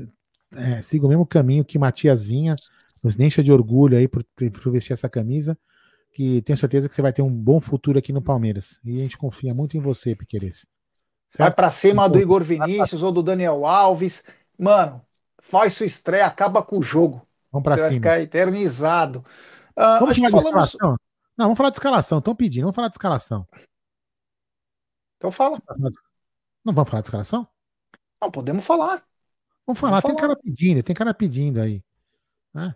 é, 0.55 0.81
siga 0.81 1.07
o 1.07 1.09
mesmo 1.09 1.27
caminho 1.27 1.65
que 1.65 1.79
Matias 1.79 2.27
Vinha, 2.27 2.57
nos 3.03 3.19
encha 3.21 3.43
de 3.43 3.53
orgulho 3.53 3.97
aí 3.97 4.09
por, 4.09 4.25
por 4.35 4.73
vestir 4.73 4.95
essa 4.95 5.09
camisa, 5.09 5.57
que 6.13 6.41
tenho 6.43 6.57
certeza 6.57 6.89
que 6.89 6.95
você 6.95 7.03
vai 7.03 7.13
ter 7.13 7.23
um 7.23 7.31
bom 7.31 7.61
futuro 7.61 7.99
aqui 7.99 8.13
no 8.13 8.23
Palmeiras. 8.23 8.81
E 8.83 8.99
a 8.99 9.03
gente 9.03 9.19
confia 9.19 9.55
muito 9.55 9.77
em 9.77 9.81
você, 9.81 10.17
Piqueires. 10.17 10.67
Vai 11.37 11.53
para 11.53 11.71
cima 11.71 12.09
do 12.09 12.19
Igor 12.19 12.43
Vinícius 12.43 13.03
ou 13.03 13.13
do 13.13 13.23
Daniel 13.23 13.67
Alves. 13.67 14.25
Mano, 14.59 15.03
faz 15.43 15.75
sua 15.75 15.85
estreia, 15.85 16.27
acaba 16.27 16.63
com 16.63 16.79
o 16.79 16.83
jogo. 16.83 17.27
Vamos 17.53 17.65
para 17.65 17.77
cima. 17.77 17.89
Vai 17.89 17.95
ficar 17.97 18.21
eternizado. 18.21 19.19
Uh, 19.77 20.01
vamos 20.01 20.17
falar 20.17 20.29
de 20.29 20.31
falamos... 20.31 20.47
escalação? 20.47 20.97
Não, 21.37 21.45
vamos 21.47 21.59
falar 21.59 21.71
de 21.71 21.77
escalação. 21.77 22.19
Estão 22.19 22.35
pedindo, 22.35 22.63
vamos 22.63 22.77
falar 22.77 22.89
de 22.89 22.95
escalação. 22.95 23.47
Então 25.19 25.31
fala. 25.31 25.59
Não 26.67 26.75
vamos 26.75 26.91
falar 26.91 27.01
de 27.01 27.07
escalação? 27.07 27.47
Não, 28.21 28.29
podemos 28.29 28.67
falar. 28.67 29.07
Vamos 29.65 29.79
falar, 29.79 30.01
vamos 30.01 30.17
tem 30.17 30.17
falar. 30.17 30.35
cara 30.35 30.43
pedindo, 30.43 30.83
tem 30.83 30.97
cara 30.97 31.15
pedindo 31.15 31.61
aí. 31.61 31.81
Né? 32.53 32.75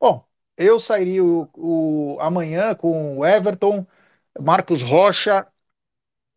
Bom, 0.00 0.26
eu 0.56 0.80
sairia 0.80 1.22
o, 1.22 1.48
o, 1.54 2.18
amanhã 2.18 2.74
com 2.74 3.18
o 3.18 3.26
Everton, 3.26 3.86
Marcos 4.40 4.82
Rocha. 4.82 5.46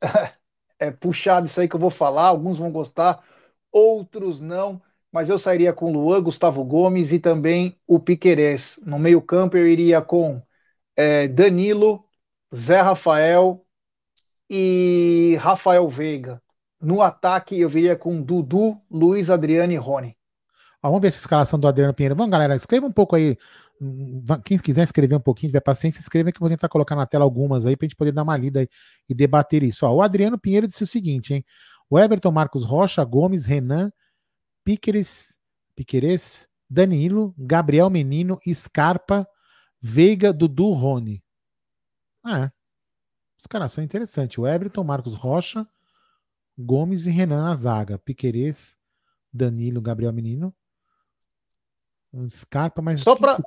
é 0.78 0.92
puxado 0.92 1.46
isso 1.46 1.62
aí 1.62 1.70
que 1.70 1.76
eu 1.76 1.80
vou 1.80 1.90
falar, 1.90 2.28
alguns 2.28 2.58
vão 2.58 2.70
gostar, 2.70 3.24
outros 3.72 4.42
não 4.42 4.82
mas 5.16 5.30
eu 5.30 5.40
sairia 5.40 5.72
com 5.72 5.94
Luan, 5.94 6.22
Gustavo 6.22 6.62
Gomes 6.66 7.14
e 7.14 7.20
também 7.20 7.80
o 7.88 7.98
Piquerez. 8.02 8.78
No 8.86 9.00
meio-campo 9.00 9.56
eu 9.56 9.66
iria 9.66 10.02
com 10.02 10.42
é, 10.94 11.26
Danilo, 11.26 12.04
Zé 12.54 12.82
Rafael 12.82 13.65
e 14.50 15.38
Rafael 15.40 15.88
Veiga. 15.90 16.42
No 16.82 17.02
ataque 17.02 17.60
eu 17.60 17.70
viria 17.70 17.96
com 17.96 18.22
Dudu, 18.22 18.80
Luiz 18.90 19.30
Adriano 19.30 19.74
e 19.74 19.78
Rony. 19.78 20.16
vamos 20.82 21.02
ver 21.02 21.08
essa 21.08 21.18
escalação 21.18 21.60
do 21.60 21.68
Adriano 21.68 21.94
Pinheiro. 21.94 22.16
Vamos, 22.16 22.32
galera, 22.32 22.56
escreva 22.56 22.86
um 22.86 22.92
pouco 22.92 23.16
aí. 23.16 23.38
Quem 24.44 24.58
quiser 24.58 24.84
escrever 24.84 25.16
um 25.16 25.20
pouquinho, 25.20 25.50
tiver 25.50 25.62
paciência, 25.62 26.00
escreva 26.00 26.32
que 26.32 26.38
eu 26.38 26.42
vou 26.42 26.50
tentar 26.50 26.70
colocar 26.70 26.96
na 26.96 27.06
tela 27.06 27.24
algumas 27.24 27.66
aí 27.66 27.76
para 27.76 27.86
a 27.86 27.88
gente 27.88 27.98
poder 27.98 28.12
dar 28.12 28.24
uma 28.24 28.38
lida 28.38 28.68
e 29.10 29.14
debater 29.14 29.64
isso. 29.64 29.86
Ó, 29.86 29.94
o 29.96 30.02
Adriano 30.02 30.38
Pinheiro 30.38 30.68
disse 30.68 30.84
o 30.84 30.88
seguinte, 30.88 31.34
hein? 31.34 31.46
O 31.90 32.00
Everton 32.00 32.32
Marcos 32.32 32.64
Rocha, 32.64 33.04
Gomes, 33.04 33.46
Renan, 33.46 33.92
Piqueres, 34.64 35.38
Piqueres, 35.76 36.48
Danilo, 36.70 37.34
Gabriel 37.38 37.90
Menino, 37.90 38.40
Scarpa, 38.54 39.28
Veiga, 39.82 40.34
Dudu, 40.34 40.72
Rony. 40.72 41.24
Ah, 42.24 42.46
é. 42.46 42.52
Os 43.46 43.48
caras 43.48 43.74
são 43.74 43.84
interessantes. 43.84 44.40
O 44.40 44.48
Everton, 44.48 44.84
Marcos 44.84 45.14
Rocha, 45.14 45.68
Gomes 46.58 47.06
e 47.06 47.12
Renan 47.12 47.44
na 47.44 47.54
zaga. 47.54 48.00
Piqueires, 48.00 48.76
Danilo, 49.32 49.80
Gabriel 49.80 50.12
Menino. 50.12 50.52
Scarpa, 52.28 52.82
mas. 52.82 53.02
Só 53.02 53.16
para. 53.16 53.38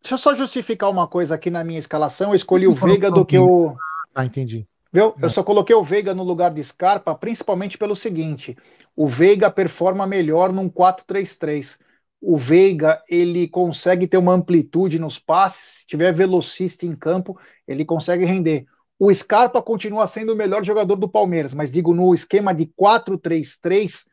Deixa 0.00 0.14
eu 0.14 0.18
só 0.18 0.34
justificar 0.34 0.88
uma 0.88 1.06
coisa 1.06 1.34
aqui 1.34 1.50
na 1.50 1.62
minha 1.62 1.78
escalação. 1.78 2.30
Eu 2.30 2.34
escolhi 2.34 2.66
o 2.66 2.72
Veiga 2.72 3.10
do 3.10 3.26
que 3.26 3.38
o. 3.38 3.76
Ah, 4.14 4.24
entendi. 4.24 4.66
Viu? 4.90 5.14
Eu 5.20 5.28
só 5.28 5.42
coloquei 5.42 5.76
o 5.76 5.84
Veiga 5.84 6.14
no 6.14 6.22
lugar 6.22 6.50
de 6.50 6.64
Scarpa, 6.64 7.14
principalmente 7.14 7.76
pelo 7.76 7.94
seguinte: 7.94 8.56
o 8.96 9.06
Veiga 9.06 9.50
performa 9.50 10.06
melhor 10.06 10.50
num 10.50 10.70
4-3-3. 10.70 11.78
O 12.22 12.38
Veiga 12.38 13.02
ele 13.06 13.46
consegue 13.48 14.06
ter 14.06 14.16
uma 14.16 14.32
amplitude 14.32 14.98
nos 14.98 15.18
passes, 15.18 15.80
se 15.80 15.86
tiver 15.86 16.10
velocista 16.10 16.86
em 16.86 16.96
campo, 16.96 17.38
ele 17.68 17.84
consegue 17.84 18.24
render. 18.24 18.66
O 19.04 19.12
Scarpa 19.12 19.60
continua 19.60 20.06
sendo 20.06 20.32
o 20.32 20.36
melhor 20.36 20.64
jogador 20.64 20.94
do 20.94 21.08
Palmeiras, 21.08 21.52
mas 21.52 21.72
digo 21.72 21.92
no 21.92 22.14
esquema 22.14 22.54
de 22.54 22.66
4-3-3, 22.66 24.04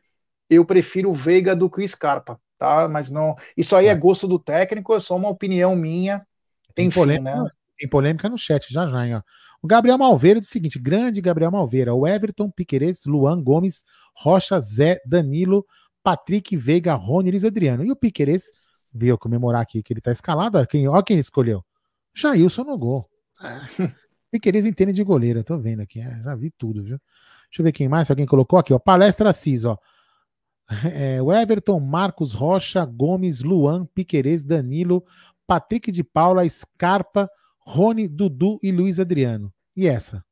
eu 0.50 0.64
prefiro 0.64 1.10
o 1.12 1.14
Veiga 1.14 1.54
do 1.54 1.70
que 1.70 1.80
o 1.80 1.88
Scarpa, 1.88 2.40
tá? 2.58 2.88
Mas 2.88 3.08
não, 3.08 3.36
isso 3.56 3.76
aí 3.76 3.86
é, 3.86 3.90
é 3.90 3.94
gosto 3.94 4.26
do 4.26 4.36
técnico, 4.36 4.92
é 4.92 4.98
só 4.98 5.14
uma 5.14 5.28
opinião 5.28 5.76
minha. 5.76 6.26
Tem 6.74 6.88
Enfim, 6.88 6.98
polêmica, 6.98 7.36
né? 7.36 7.50
Tem 7.78 7.88
polêmica 7.88 8.28
no 8.28 8.36
chat 8.36 8.66
já 8.68 8.88
já, 8.88 9.06
hein, 9.06 9.14
ó. 9.14 9.22
O 9.62 9.68
Gabriel 9.68 9.96
Malveira 9.96 10.40
diz 10.40 10.48
o 10.48 10.52
seguinte: 10.52 10.76
grande 10.76 11.20
Gabriel 11.20 11.52
Malveira, 11.52 11.94
o 11.94 12.04
Everton, 12.04 12.50
Piqueires, 12.50 13.04
Luan 13.06 13.40
Gomes, 13.40 13.84
Rocha, 14.12 14.58
Zé, 14.58 14.98
Danilo, 15.06 15.64
Patrick, 16.02 16.56
Veiga, 16.56 16.94
Rony, 16.94 17.28
Elis 17.28 17.44
Adriano. 17.44 17.84
E 17.84 17.92
o 17.92 17.96
Piqueires 17.96 18.46
veio 18.92 19.16
comemorar 19.16 19.62
aqui 19.62 19.84
que 19.84 19.92
ele 19.92 20.00
tá 20.00 20.10
escalado. 20.10 20.58
Olha 20.58 20.66
quem, 20.66 20.88
olha 20.88 21.04
quem 21.04 21.14
ele 21.14 21.20
escolheu. 21.20 21.64
Jailson 22.12 22.64
no 22.64 22.76
gol. 22.76 23.08
Piqueires 24.30 24.64
entende 24.64 24.92
de 24.92 25.02
goleiro, 25.02 25.42
tô 25.42 25.58
vendo 25.58 25.80
aqui. 25.80 26.00
É, 26.00 26.22
já 26.22 26.34
vi 26.34 26.50
tudo, 26.50 26.82
viu? 26.82 26.98
Deixa 27.48 27.60
eu 27.60 27.64
ver 27.64 27.72
quem 27.72 27.88
mais, 27.88 28.10
alguém 28.10 28.26
colocou 28.26 28.58
aqui, 28.58 28.72
ó. 28.72 28.78
Palestra 28.78 29.30
Assis, 29.30 29.64
ó. 29.64 29.78
É, 30.94 31.20
o 31.20 31.32
Everton, 31.32 31.80
Marcos 31.80 32.32
Rocha, 32.32 32.84
Gomes, 32.84 33.40
Luan, 33.42 33.86
Piqueires, 33.86 34.44
Danilo, 34.44 35.04
Patrick 35.44 35.90
de 35.90 36.04
Paula, 36.04 36.48
Scarpa, 36.48 37.28
Rony, 37.58 38.06
Dudu 38.06 38.56
e 38.62 38.70
Luiz 38.70 39.00
Adriano. 39.00 39.52
E 39.76 39.88
essa? 39.88 40.24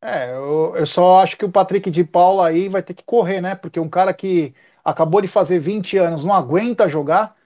É, 0.00 0.32
eu, 0.32 0.74
eu, 0.76 0.86
só 0.86 1.20
acho 1.20 1.36
que 1.36 1.44
o 1.44 1.50
Patrick 1.50 1.90
de 1.90 2.04
Paula 2.04 2.48
aí 2.48 2.68
vai 2.68 2.82
ter 2.82 2.94
que 2.94 3.04
correr, 3.04 3.40
né? 3.40 3.54
Porque 3.54 3.78
um 3.78 3.88
cara 3.88 4.12
que 4.12 4.54
acabou 4.84 5.20
de 5.20 5.28
fazer 5.28 5.60
20 5.60 5.96
anos 5.96 6.24
não 6.24 6.34
aguenta 6.34 6.88
jogar, 6.88 7.36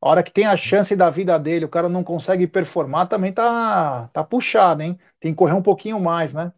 a 0.00 0.08
hora 0.08 0.22
que 0.22 0.32
tem 0.32 0.46
a 0.46 0.56
chance 0.56 0.94
da 0.94 1.10
vida 1.10 1.38
dele, 1.38 1.64
o 1.64 1.68
cara 1.68 1.88
não 1.88 2.04
consegue 2.04 2.46
performar, 2.46 3.08
também 3.08 3.32
tá, 3.32 4.08
tá 4.12 4.22
puxado, 4.22 4.82
hein? 4.82 4.98
Tem 5.20 5.32
que 5.32 5.38
correr 5.38 5.54
um 5.54 5.62
pouquinho 5.62 5.98
mais, 6.00 6.32
né? 6.32 6.52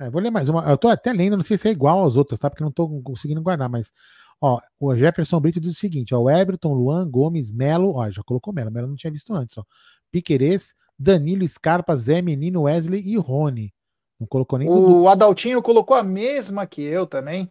É, 0.00 0.10
vou 0.10 0.20
ler 0.20 0.30
mais 0.30 0.48
uma. 0.48 0.68
Eu 0.68 0.78
tô 0.78 0.88
até 0.88 1.12
lendo, 1.12 1.36
não 1.36 1.44
sei 1.44 1.56
se 1.56 1.68
é 1.68 1.70
igual 1.70 2.04
às 2.04 2.16
outras, 2.16 2.38
tá? 2.38 2.48
Porque 2.50 2.64
não 2.64 2.72
tô 2.72 2.88
conseguindo 3.02 3.42
guardar, 3.42 3.68
mas. 3.68 3.92
Ó, 4.40 4.58
o 4.80 4.96
Jefferson 4.96 5.38
Brito 5.38 5.60
diz 5.60 5.72
o 5.72 5.78
seguinte: 5.78 6.14
ó, 6.14 6.20
o 6.20 6.30
Everton, 6.30 6.72
Luan, 6.72 7.08
Gomes, 7.08 7.52
Melo, 7.52 7.94
ó, 7.94 8.10
já 8.10 8.22
colocou 8.22 8.52
Melo, 8.52 8.70
Melo 8.70 8.88
não 8.88 8.96
tinha 8.96 9.12
visto 9.12 9.34
antes, 9.34 9.58
ó. 9.58 9.64
Piquerez, 10.10 10.74
Danilo, 10.98 11.46
Scarpa, 11.46 11.94
Zé, 11.96 12.22
Menino, 12.22 12.62
Wesley 12.62 13.02
e 13.06 13.16
Rony. 13.16 13.72
Não 14.18 14.26
colocou 14.26 14.58
nem 14.58 14.68
O 14.68 14.74
Dudu. 14.74 15.08
Adaltinho 15.08 15.62
colocou 15.62 15.96
a 15.96 16.02
mesma 16.02 16.66
que 16.66 16.82
eu 16.82 17.06
também. 17.06 17.50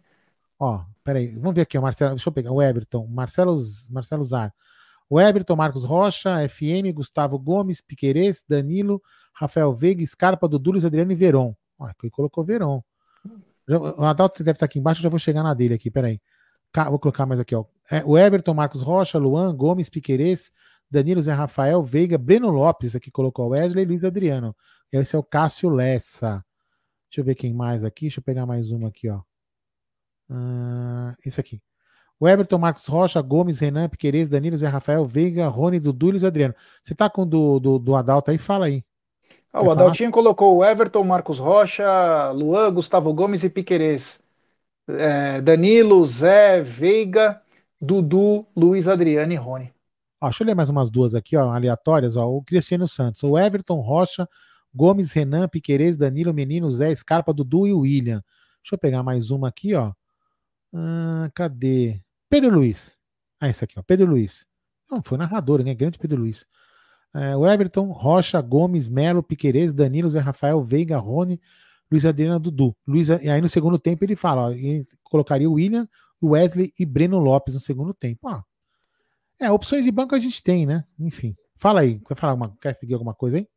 Ó, 0.60 0.82
peraí, 1.04 1.36
vamos 1.36 1.56
ver 1.56 1.62
aqui, 1.62 1.78
o 1.78 1.82
Marcelo, 1.82 2.12
deixa 2.12 2.28
eu 2.28 2.34
pegar, 2.34 2.52
o 2.52 2.62
Everton, 2.62 3.08
Marcelo, 3.08 3.56
Marcelo 3.90 4.24
Zar. 4.24 4.54
O 5.10 5.20
Everton, 5.20 5.56
Marcos 5.56 5.84
Rocha, 5.84 6.48
FM, 6.48 6.94
Gustavo 6.94 7.40
Gomes, 7.40 7.82
Piquerez, 7.82 8.44
Danilo, 8.48 9.02
Rafael 9.34 9.74
Veiga, 9.74 10.06
Scarpa, 10.06 10.48
Dudu, 10.48 10.72
Luiz 10.72 10.86
Adriano 10.86 11.12
e 11.12 11.16
Veron. 11.16 11.56
Ó, 11.80 11.86
aqui 11.86 12.10
colocou 12.10 12.44
Veron. 12.44 12.84
O 13.68 14.04
Adalto 14.04 14.44
deve 14.44 14.56
estar 14.56 14.66
aqui 14.66 14.80
embaixo, 14.80 15.00
eu 15.00 15.04
já 15.04 15.10
vou 15.10 15.20
chegar 15.20 15.44
na 15.44 15.54
dele 15.54 15.74
aqui, 15.74 15.90
peraí. 15.90 16.22
Vou 16.90 17.00
colocar 17.00 17.26
mais 17.26 17.40
aqui, 17.40 17.56
ó. 17.56 17.66
É, 17.90 18.04
o 18.06 18.18
Everton, 18.18 18.54
Marcos 18.54 18.82
Rocha, 18.82 19.18
Luan, 19.18 19.56
Gomes, 19.56 19.90
Piquerez, 19.90 20.52
Danilo 20.90 21.22
Zé 21.22 21.34
Rafael, 21.34 21.82
Veiga, 21.84 22.18
Breno 22.18 22.50
Lopes, 22.50 22.96
aqui 22.96 23.10
colocou 23.12 23.50
Wesley 23.50 23.86
Luiz 23.86 24.04
Adriano. 24.04 24.56
Esse 24.92 25.16
é 25.16 25.20
o 25.20 25.24
Cássio 25.24 25.70
Lessa. 25.70 26.44
Deixa 27.10 27.22
eu 27.22 27.24
ver 27.24 27.36
quem 27.36 27.54
mais 27.54 27.84
aqui. 27.84 28.06
Deixa 28.06 28.20
eu 28.20 28.24
pegar 28.24 28.46
mais 28.46 28.72
uma 28.72 28.90
aqui, 28.90 29.10
ó. 29.10 29.22
Uh, 30.30 31.16
esse 31.26 31.40
aqui. 31.40 31.62
O 32.20 32.28
Everton, 32.28 32.58
Marcos 32.58 32.86
Rocha, 32.86 33.22
Gomes, 33.22 33.60
Renan, 33.60 33.88
Piqueires, 33.88 34.28
Danilo, 34.28 34.58
Zé 34.58 34.68
Rafael, 34.68 35.06
Veiga, 35.06 35.48
Rony, 35.48 35.80
Dudu 35.80 36.10
e 36.10 36.12
Luiz 36.12 36.24
Adriano. 36.24 36.54
Você 36.84 36.94
tá 36.94 37.10
com 37.10 37.22
o 37.22 37.26
do, 37.26 37.60
do, 37.60 37.80
do 37.80 37.96
Adalto 37.96 38.30
aí? 38.30 38.38
Fala 38.38 38.66
aí. 38.66 38.84
Ah, 39.54 39.64
o 39.64 39.72
Adaltinho 39.72 40.12
colocou 40.12 40.58
o 40.58 40.66
Everton, 40.66 41.04
Marcos 41.04 41.40
Rocha, 41.40 42.30
Luan, 42.32 42.74
Gustavo 42.74 43.14
Gomes 43.14 43.44
e 43.44 43.50
Piqueires. 43.50 44.22
É, 44.88 45.40
Danilo, 45.42 46.06
Zé, 46.06 46.62
Veiga, 46.62 47.42
Dudu, 47.80 48.46
Luiz 48.56 48.88
Adriano 48.88 49.32
e 49.32 49.36
Rony. 49.36 49.74
Ó, 50.22 50.28
deixa 50.28 50.44
eu 50.44 50.48
ler 50.48 50.56
mais 50.56 50.70
umas 50.70 50.90
duas 50.90 51.16
aqui, 51.16 51.38
ó, 51.38 51.50
aleatórias. 51.50 52.18
Ó, 52.18 52.28
o 52.28 52.44
Cristiano 52.44 52.88
Santos, 52.88 53.24
o 53.24 53.38
Everton 53.38 53.80
Rocha, 53.80 54.28
Gomes, 54.76 55.14
Renan, 55.14 55.48
Piquerez, 55.48 55.98
Danilo, 55.98 56.34
Menino, 56.34 56.70
Zé, 56.70 56.94
Scarpa, 56.94 57.34
Dudu 57.34 57.66
e 57.66 57.74
William. 57.74 58.22
Deixa 58.62 58.76
eu 58.76 58.78
pegar 58.78 59.04
mais 59.04 59.32
uma 59.32 59.48
aqui, 59.48 59.74
ó. 59.74 59.94
Ah, 60.74 61.32
cadê? 61.34 62.02
Pedro 62.30 62.52
Luiz. 62.52 62.98
Ah, 63.40 63.50
esse 63.50 63.64
aqui, 63.64 63.80
ó. 63.80 63.84
Pedro 63.84 64.08
Luiz. 64.08 64.46
Não, 64.90 65.02
foi 65.02 65.18
narrador, 65.18 65.64
né? 65.64 65.74
Grande 65.74 65.98
Pedro 65.98 66.20
Luiz. 66.22 66.46
É, 67.14 67.36
o 67.36 67.48
Everton, 67.48 67.92
Rocha, 67.92 68.40
Gomes, 68.42 68.90
Melo, 68.90 69.24
Piquerez, 69.24 69.74
Danilo, 69.74 70.10
Zé 70.10 70.20
Rafael, 70.20 70.62
Veiga, 70.62 70.98
Rony, 70.98 71.42
Luiz 71.92 72.06
Adriano, 72.06 72.40
Dudu. 72.40 72.76
Luiz, 72.88 73.10
e 73.10 73.30
aí 73.30 73.42
no 73.42 73.50
segundo 73.50 73.80
tempo 73.80 74.04
ele 74.04 74.16
fala, 74.16 74.44
ó, 74.44 74.52
ele 74.52 74.86
colocaria 75.04 75.50
o 75.50 75.54
William, 75.54 75.88
Wesley 76.22 76.72
e 76.78 76.86
Breno 76.86 77.18
Lopes 77.18 77.54
no 77.56 77.60
segundo 77.60 77.94
tempo. 77.94 78.20
Ó, 78.24 78.42
é, 79.40 79.52
opções 79.52 79.86
de 79.86 79.92
banco 79.92 80.14
a 80.14 80.20
gente 80.20 80.44
tem, 80.44 80.66
né? 80.66 80.84
Enfim. 81.00 81.36
Fala 81.56 81.82
aí, 81.82 82.00
quer, 82.00 82.16
falar 82.16 82.34
uma, 82.34 82.56
quer 82.62 82.74
seguir 82.74 82.94
alguma 82.94 83.14
coisa 83.14 83.38
aí? 83.38 83.48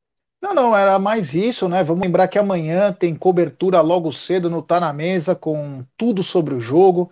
Não, 0.40 0.54
não, 0.54 0.76
era 0.76 0.98
mais 0.98 1.34
isso, 1.34 1.68
né? 1.68 1.84
Vamos 1.84 2.02
lembrar 2.04 2.26
que 2.28 2.38
amanhã 2.38 2.92
tem 2.92 3.14
cobertura 3.14 3.80
logo 3.80 4.12
cedo 4.12 4.50
no 4.50 4.62
Tá 4.62 4.80
na 4.80 4.92
Mesa 4.92 5.36
com 5.36 5.84
tudo 5.96 6.22
sobre 6.22 6.54
o 6.54 6.60
jogo. 6.60 7.10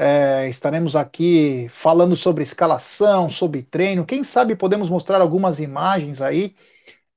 É, 0.00 0.48
estaremos 0.48 0.94
aqui 0.94 1.66
falando 1.70 2.14
sobre 2.14 2.44
escalação, 2.44 3.28
sobre 3.28 3.64
treino. 3.64 4.06
Quem 4.06 4.22
sabe 4.22 4.54
podemos 4.54 4.88
mostrar 4.88 5.20
algumas 5.20 5.58
imagens 5.58 6.22
aí. 6.22 6.54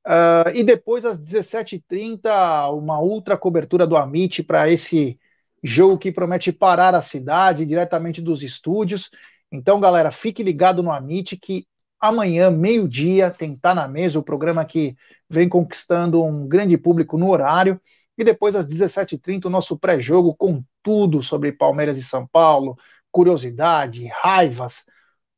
Uh, 0.04 0.50
e 0.56 0.64
depois, 0.64 1.06
às 1.06 1.20
17h30, 1.20 2.74
uma 2.76 3.00
ultra 3.00 3.38
cobertura 3.38 3.86
do 3.86 3.96
Amit 3.96 4.42
para 4.42 4.68
esse 4.68 5.20
jogo 5.62 6.00
que 6.00 6.12
promete 6.12 6.52
parar 6.52 6.96
a 6.96 7.04
cidade 7.04 7.68
diretamente 7.68 8.20
dos 8.20 8.42
estúdios. 8.42 9.12
Então, 9.52 9.80
galera, 9.80 10.10
fique 10.10 10.42
ligado 10.42 10.82
no 10.82 10.92
Amit 10.92 11.38
que 11.38 11.68
amanhã, 12.00 12.50
meio-dia, 12.50 13.30
tem 13.30 13.56
Tá 13.56 13.76
na 13.76 13.88
Mesa, 13.88 14.18
o 14.18 14.24
programa 14.24 14.66
que 14.66 14.96
vem 15.30 15.48
conquistando 15.48 16.24
um 16.24 16.48
grande 16.48 16.80
público 16.80 17.16
no 17.16 17.30
horário. 17.30 17.80
E 18.22 18.24
depois, 18.24 18.56
às 18.56 18.68
17h30, 18.68 19.46
o 19.46 19.50
nosso 19.50 19.76
pré-jogo 19.76 20.36
com 20.36 20.64
tudo 20.84 21.24
sobre 21.24 21.52
Palmeiras 21.52 21.98
e 21.98 22.04
São 22.04 22.28
Paulo, 22.28 22.78
curiosidade, 23.12 24.06
raivas, 24.22 24.86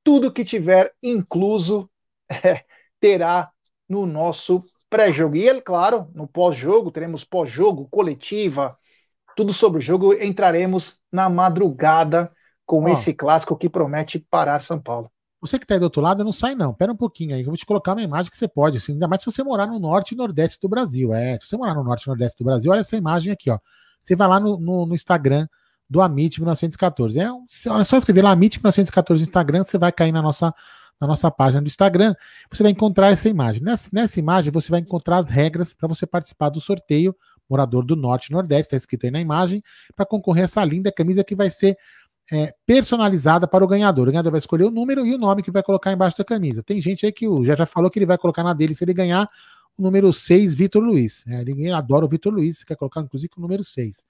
tudo 0.03 0.33
que 0.33 0.43
tiver 0.43 0.93
incluso 1.01 1.89
é, 2.29 2.65
terá 2.99 3.49
no 3.87 4.05
nosso 4.05 4.61
pré-jogo. 4.89 5.37
E, 5.37 5.47
é 5.47 5.61
claro, 5.61 6.09
no 6.13 6.27
pós-jogo, 6.27 6.91
teremos 6.91 7.23
pós-jogo, 7.23 7.87
coletiva, 7.89 8.77
tudo 9.33 9.53
sobre 9.53 9.77
o 9.77 9.81
jogo. 9.81 10.13
Entraremos 10.13 10.99
na 11.09 11.29
madrugada 11.29 12.33
com 12.65 12.89
esse 12.89 13.13
clássico 13.13 13.55
que 13.55 13.69
promete 13.69 14.19
parar 14.19 14.61
São 14.61 14.77
Paulo. 14.77 15.09
Você 15.43 15.59
que 15.59 15.65
está 15.65 15.73
aí 15.73 15.79
do 15.79 15.83
outro 15.83 16.01
lado, 16.01 16.23
não 16.23 16.31
sai 16.31 16.55
não. 16.55 16.73
Pera 16.73 16.93
um 16.93 16.95
pouquinho 16.95 17.35
aí, 17.35 17.41
eu 17.41 17.47
vou 17.47 17.57
te 17.57 17.65
colocar 17.65 17.91
uma 17.91 18.01
imagem 18.01 18.31
que 18.31 18.37
você 18.37 18.47
pode, 18.47 18.77
assim, 18.77 18.93
ainda 18.93 19.09
mais 19.09 19.21
se 19.21 19.29
você 19.29 19.43
morar 19.43 19.67
no 19.67 19.77
norte 19.77 20.13
e 20.13 20.15
nordeste 20.15 20.57
do 20.61 20.69
Brasil. 20.69 21.13
É, 21.13 21.37
se 21.37 21.45
você 21.45 21.57
morar 21.57 21.75
no 21.75 21.83
norte 21.83 22.03
e 22.03 22.07
nordeste 22.07 22.41
do 22.41 22.45
Brasil, 22.45 22.71
olha 22.71 22.79
essa 22.79 22.95
imagem 22.95 23.33
aqui, 23.33 23.51
ó. 23.51 23.59
Você 24.01 24.15
vai 24.15 24.25
lá 24.25 24.39
no, 24.39 24.57
no, 24.57 24.85
no 24.85 24.93
Instagram 24.93 25.45
do 25.89 26.01
Amit 26.01 26.39
1914. 26.39 27.19
É, 27.19 27.23
é 27.25 27.83
só 27.83 27.97
escrever 27.97 28.21
lá 28.21 28.31
Amit 28.31 28.57
1914 28.57 29.21
no 29.21 29.27
Instagram, 29.27 29.63
você 29.65 29.77
vai 29.77 29.91
cair 29.91 30.13
na 30.13 30.21
nossa, 30.21 30.55
na 30.99 31.07
nossa 31.07 31.29
página 31.29 31.61
do 31.61 31.67
Instagram. 31.67 32.15
Você 32.49 32.63
vai 32.63 32.71
encontrar 32.71 33.09
essa 33.09 33.27
imagem. 33.27 33.61
Nessa, 33.61 33.89
nessa 33.91 34.17
imagem, 34.17 34.49
você 34.49 34.71
vai 34.71 34.79
encontrar 34.79 35.17
as 35.17 35.29
regras 35.29 35.73
para 35.73 35.89
você 35.89 36.07
participar 36.07 36.51
do 36.51 36.61
sorteio. 36.61 37.13
Morador 37.49 37.85
do 37.85 37.97
Norte 37.97 38.27
e 38.27 38.31
Nordeste, 38.31 38.67
está 38.67 38.77
escrito 38.77 39.05
aí 39.05 39.11
na 39.11 39.19
imagem, 39.19 39.61
para 39.93 40.05
concorrer 40.05 40.43
a 40.43 40.45
essa 40.45 40.63
linda 40.63 40.89
camisa 40.89 41.21
que 41.25 41.35
vai 41.35 41.49
ser 41.49 41.77
é, 42.31 42.53
personalizada 42.65 43.47
para 43.47 43.63
o 43.63 43.67
ganhador. 43.67 44.07
O 44.07 44.11
ganhador 44.11 44.31
vai 44.31 44.39
escolher 44.39 44.65
o 44.65 44.71
número 44.71 45.05
e 45.05 45.13
o 45.13 45.17
nome 45.17 45.43
que 45.43 45.51
vai 45.51 45.63
colocar 45.63 45.91
embaixo 45.91 46.17
da 46.17 46.23
camisa. 46.23 46.63
Tem 46.63 46.79
gente 46.79 47.05
aí 47.05 47.11
que 47.11 47.25
já 47.43 47.55
já 47.55 47.65
falou 47.65 47.89
que 47.89 47.99
ele 47.99 48.05
vai 48.05 48.17
colocar 48.17 48.43
na 48.43 48.53
dele 48.53 48.73
se 48.73 48.83
ele 48.83 48.93
ganhar 48.93 49.27
o 49.77 49.81
número 49.81 50.11
6, 50.13 50.55
Vitor 50.55 50.81
Luiz. 50.81 51.25
É, 51.27 51.41
ele 51.41 51.69
adora 51.71 52.05
o 52.05 52.07
Vitor 52.07 52.33
Luiz, 52.33 52.63
quer 52.63 52.75
colocar 52.75 53.01
inclusive 53.01 53.31
o 53.37 53.41
número 53.41 53.63
6. 53.63 54.05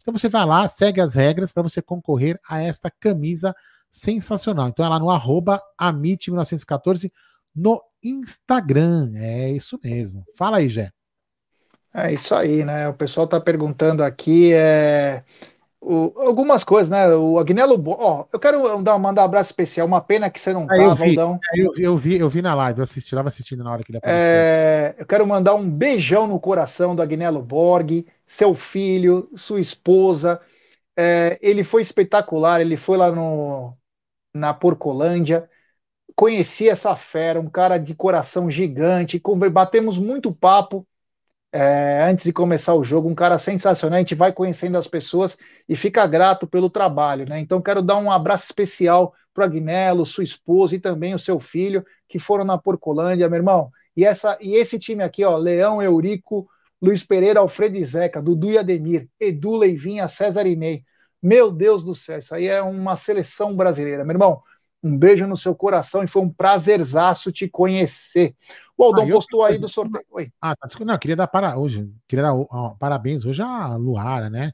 Então 0.00 0.12
você 0.12 0.28
vai 0.28 0.46
lá, 0.46 0.66
segue 0.66 1.00
as 1.00 1.14
regras 1.14 1.52
para 1.52 1.62
você 1.62 1.82
concorrer 1.82 2.40
a 2.48 2.62
esta 2.62 2.90
camisa 2.90 3.54
sensacional. 3.90 4.68
Então 4.68 4.84
é 4.84 4.88
lá 4.88 4.98
no 4.98 5.10
arroba 5.10 5.60
Amit1914 5.80 7.10
no 7.54 7.82
Instagram. 8.02 9.12
É 9.14 9.50
isso 9.50 9.78
mesmo. 9.82 10.24
Fala 10.36 10.58
aí, 10.58 10.68
Jé. 10.68 10.90
É 11.92 12.12
isso 12.12 12.34
aí, 12.34 12.64
né? 12.64 12.88
O 12.88 12.94
pessoal 12.94 13.24
está 13.24 13.40
perguntando 13.40 14.04
aqui. 14.04 14.52
É 14.52 15.24
o, 15.80 16.12
algumas 16.16 16.64
coisas, 16.64 16.90
né? 16.90 17.08
O 17.14 17.38
Agnello, 17.38 17.82
ó, 17.86 18.24
eu 18.32 18.38
quero 18.38 18.82
dar, 18.82 18.98
mandar 18.98 19.22
um 19.22 19.24
abraço 19.26 19.50
especial. 19.50 19.86
Uma 19.86 20.00
pena 20.00 20.28
que 20.28 20.40
você 20.40 20.52
não 20.52 20.66
ah, 20.68 20.76
eu 20.76 20.94
vi, 20.94 21.14
Valdão. 21.14 21.38
Eu, 21.54 21.72
eu, 21.76 21.96
vi, 21.96 22.18
eu 22.18 22.28
vi 22.28 22.42
na 22.42 22.54
live, 22.54 22.80
eu 22.80 22.84
assisti, 22.84 23.08
estava 23.08 23.28
assistindo 23.28 23.62
na 23.62 23.72
hora 23.72 23.82
que 23.82 23.90
ele 23.90 23.98
apareceu. 23.98 24.22
É, 24.22 24.94
eu 24.98 25.06
quero 25.06 25.26
mandar 25.26 25.54
um 25.54 25.68
beijão 25.68 26.26
no 26.26 26.40
coração 26.40 26.96
do 26.96 27.02
Agnello 27.02 27.42
Borg, 27.42 28.06
seu 28.26 28.54
filho, 28.54 29.28
sua 29.36 29.60
esposa. 29.60 30.40
É, 30.96 31.38
ele 31.40 31.62
foi 31.62 31.82
espetacular, 31.82 32.60
ele 32.60 32.76
foi 32.76 32.96
lá 32.96 33.12
no, 33.12 33.72
na 34.34 34.52
Porcolândia, 34.52 35.48
conheci 36.16 36.68
essa 36.68 36.96
fera, 36.96 37.40
um 37.40 37.48
cara 37.48 37.78
de 37.78 37.94
coração 37.94 38.50
gigante, 38.50 39.22
batemos 39.52 39.96
muito 39.96 40.34
papo 40.34 40.84
é, 41.52 42.02
antes 42.02 42.24
de 42.24 42.32
começar 42.32 42.74
o 42.74 42.84
jogo, 42.84 43.08
um 43.08 43.14
cara 43.14 43.38
sensacional. 43.38 43.96
A 43.96 44.00
gente 44.00 44.14
vai 44.14 44.32
conhecendo 44.32 44.76
as 44.76 44.86
pessoas 44.86 45.36
e 45.68 45.74
fica 45.74 46.06
grato 46.06 46.46
pelo 46.46 46.68
trabalho, 46.68 47.26
né? 47.28 47.40
Então, 47.40 47.62
quero 47.62 47.82
dar 47.82 47.96
um 47.96 48.10
abraço 48.10 48.44
especial 48.44 49.14
para 49.32 49.42
o 49.42 49.44
Agnello, 49.44 50.04
sua 50.04 50.24
esposa 50.24 50.76
e 50.76 50.80
também 50.80 51.14
o 51.14 51.18
seu 51.18 51.40
filho, 51.40 51.84
que 52.08 52.18
foram 52.18 52.44
na 52.44 52.58
Porcolândia, 52.58 53.28
meu 53.28 53.38
irmão. 53.38 53.70
E, 53.96 54.04
essa, 54.04 54.36
e 54.40 54.54
esse 54.56 54.78
time 54.78 55.02
aqui, 55.02 55.24
ó, 55.24 55.36
Leão, 55.36 55.82
Eurico, 55.82 56.48
Luiz 56.80 57.02
Pereira, 57.02 57.40
Alfredo 57.40 57.76
e 57.76 57.84
Zeca, 57.84 58.22
Dudu 58.22 58.50
e 58.50 58.58
Ademir, 58.58 59.08
Edu 59.18 59.56
Leivinha, 59.56 60.06
César 60.06 60.46
Inei. 60.46 60.84
Meu 61.20 61.50
Deus 61.50 61.84
do 61.84 61.94
céu, 61.94 62.18
isso 62.18 62.34
aí 62.34 62.46
é 62.46 62.62
uma 62.62 62.94
seleção 62.94 63.56
brasileira, 63.56 64.04
meu 64.04 64.14
irmão. 64.14 64.40
Um 64.82 64.96
beijo 64.96 65.26
no 65.26 65.36
seu 65.36 65.54
coração 65.54 66.04
e 66.04 66.06
foi 66.06 66.22
um 66.22 66.30
prazerzaço 66.30 67.32
te 67.32 67.48
conhecer. 67.48 68.36
O 68.76 68.84
Aldão 68.84 69.04
ah, 69.04 69.12
postou 69.12 69.44
aí 69.44 69.58
do 69.58 69.68
sorteio. 69.68 70.04
Oi. 70.12 70.30
Ah, 70.40 70.54
tá. 70.54 70.68
Não, 70.84 70.96
queria 70.98 71.16
dar 71.16 71.26
para 71.26 71.58
hoje. 71.58 71.90
Queria 72.06 72.22
dar 72.22 72.34
ó, 72.34 72.76
parabéns 72.78 73.24
hoje 73.24 73.42
à 73.42 73.74
Luara, 73.74 74.30
né? 74.30 74.52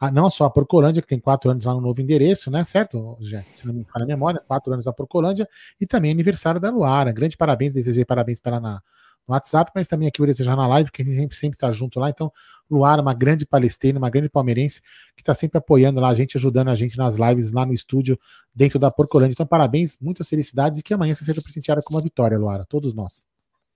Ah, 0.00 0.12
não 0.12 0.30
só 0.30 0.44
a 0.44 0.50
Porcolândia, 0.50 1.02
que 1.02 1.08
tem 1.08 1.18
quatro 1.18 1.50
anos 1.50 1.64
lá 1.64 1.74
no 1.74 1.80
novo 1.80 2.00
endereço, 2.00 2.50
né? 2.50 2.62
Certo, 2.62 3.18
já, 3.20 3.42
se 3.54 3.66
não 3.66 3.74
me 3.74 3.84
falha 3.84 4.04
a 4.04 4.06
memória, 4.06 4.40
quatro 4.46 4.72
anos 4.72 4.86
a 4.86 4.92
Porcolândia, 4.92 5.48
e 5.80 5.86
também 5.86 6.12
aniversário 6.12 6.60
da 6.60 6.70
Luara. 6.70 7.12
Grande 7.12 7.36
parabéns, 7.36 7.72
desejei 7.72 8.04
parabéns 8.04 8.40
para 8.40 8.52
ela 8.52 8.60
na, 8.60 8.82
no 9.26 9.34
WhatsApp, 9.34 9.72
mas 9.74 9.88
também 9.88 10.06
aqui 10.06 10.18
vou 10.18 10.26
desejar 10.26 10.54
na 10.56 10.68
live, 10.68 10.88
porque 10.90 11.02
a 11.02 11.04
gente 11.04 11.34
sempre 11.34 11.56
está 11.56 11.72
junto 11.72 11.98
lá. 11.98 12.08
Então, 12.10 12.32
Luara, 12.70 13.02
uma 13.02 13.14
grande 13.14 13.46
palestina, 13.46 13.98
uma 13.98 14.10
grande 14.10 14.28
palmeirense, 14.28 14.80
que 15.16 15.22
está 15.22 15.34
sempre 15.34 15.58
apoiando 15.58 16.00
lá 16.00 16.08
a 16.08 16.14
gente, 16.14 16.36
ajudando 16.36 16.68
a 16.68 16.74
gente 16.74 16.96
nas 16.96 17.16
lives 17.16 17.50
lá 17.52 17.64
no 17.64 17.72
estúdio, 17.72 18.18
dentro 18.54 18.78
da 18.78 18.90
Porcolândia. 18.90 19.34
Então, 19.34 19.46
parabéns, 19.46 19.96
muitas 20.00 20.28
felicidades 20.28 20.80
e 20.80 20.82
que 20.82 20.94
amanhã 20.94 21.14
você 21.14 21.24
seja 21.24 21.42
presenteada 21.42 21.82
com 21.82 21.94
uma 21.94 22.02
vitória, 22.02 22.38
Luara, 22.38 22.66
todos 22.68 22.94
nós. 22.94 23.26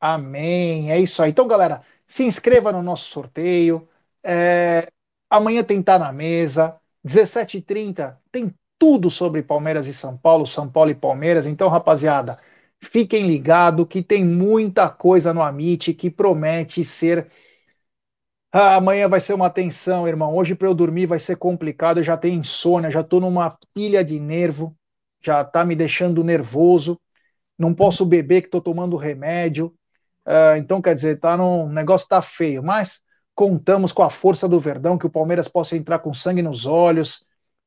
Amém. 0.00 0.90
É 0.90 0.98
isso 0.98 1.22
aí. 1.22 1.30
Então, 1.30 1.46
galera, 1.46 1.82
se 2.08 2.24
inscreva 2.24 2.72
no 2.72 2.82
nosso 2.82 3.08
sorteio. 3.08 3.88
É... 4.22 4.88
Amanhã 5.30 5.62
tem 5.62 5.80
Tá 5.82 5.98
na 5.98 6.12
Mesa. 6.12 6.76
17h30 7.06 8.16
tem 8.30 8.52
tudo 8.78 9.10
sobre 9.10 9.42
Palmeiras 9.42 9.86
e 9.86 9.94
São 9.94 10.16
Paulo, 10.16 10.46
São 10.46 10.68
Paulo 10.68 10.90
e 10.90 10.94
Palmeiras. 10.94 11.46
Então, 11.46 11.68
rapaziada, 11.68 12.38
fiquem 12.80 13.26
ligados 13.26 13.86
que 13.88 14.02
tem 14.02 14.24
muita 14.24 14.88
coisa 14.88 15.32
no 15.32 15.40
Amit 15.40 15.94
que 15.94 16.10
promete 16.10 16.84
ser. 16.84 17.28
Ah, 18.52 18.76
amanhã 18.76 19.08
vai 19.08 19.18
ser 19.20 19.32
uma 19.32 19.48
tensão, 19.50 20.06
irmão. 20.06 20.34
Hoje 20.34 20.54
para 20.54 20.68
eu 20.68 20.74
dormir 20.74 21.06
vai 21.06 21.18
ser 21.18 21.36
complicado. 21.36 21.98
Eu 22.00 22.04
já 22.04 22.16
tenho 22.16 22.38
insônia, 22.40 22.90
já 22.90 23.02
tô 23.02 23.18
numa 23.20 23.56
pilha 23.74 24.04
de 24.04 24.20
nervo, 24.20 24.76
já 25.22 25.42
tá 25.44 25.64
me 25.64 25.74
deixando 25.74 26.22
nervoso. 26.22 27.00
Não 27.58 27.74
posso 27.74 28.06
beber 28.06 28.42
que 28.42 28.48
tô 28.50 28.60
tomando 28.60 28.96
remédio. 28.96 29.74
Uh, 30.26 30.56
então, 30.58 30.82
quer 30.82 30.94
dizer, 30.94 31.20
tá 31.20 31.36
num, 31.36 31.64
o 31.66 31.68
negócio 31.70 32.08
tá 32.08 32.22
feio, 32.22 32.62
mas 32.62 33.00
contamos 33.34 33.92
com 33.92 34.02
a 34.02 34.10
força 34.10 34.48
do 34.48 34.60
Verdão, 34.60 34.98
que 34.98 35.06
o 35.06 35.10
Palmeiras 35.10 35.48
possa 35.48 35.76
entrar 35.76 36.00
com 36.00 36.14
sangue 36.14 36.42
nos 36.42 36.66
olhos. 36.66 37.24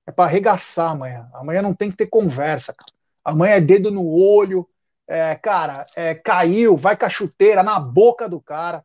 É 0.07 0.11
para 0.11 0.25
arregaçar 0.25 0.91
amanhã. 0.91 1.29
Amanhã 1.33 1.61
não 1.61 1.73
tem 1.73 1.91
que 1.91 1.97
ter 1.97 2.07
conversa, 2.07 2.73
cara. 2.73 2.91
Amanhã 3.23 3.55
é 3.55 3.61
dedo 3.61 3.91
no 3.91 4.07
olho. 4.07 4.67
É, 5.07 5.35
cara, 5.35 5.85
é, 5.95 6.15
caiu, 6.15 6.77
vai 6.77 6.97
com 6.97 7.05
a 7.05 7.09
chuteira 7.09 7.63
na 7.63 7.79
boca 7.79 8.29
do 8.29 8.39
cara. 8.41 8.83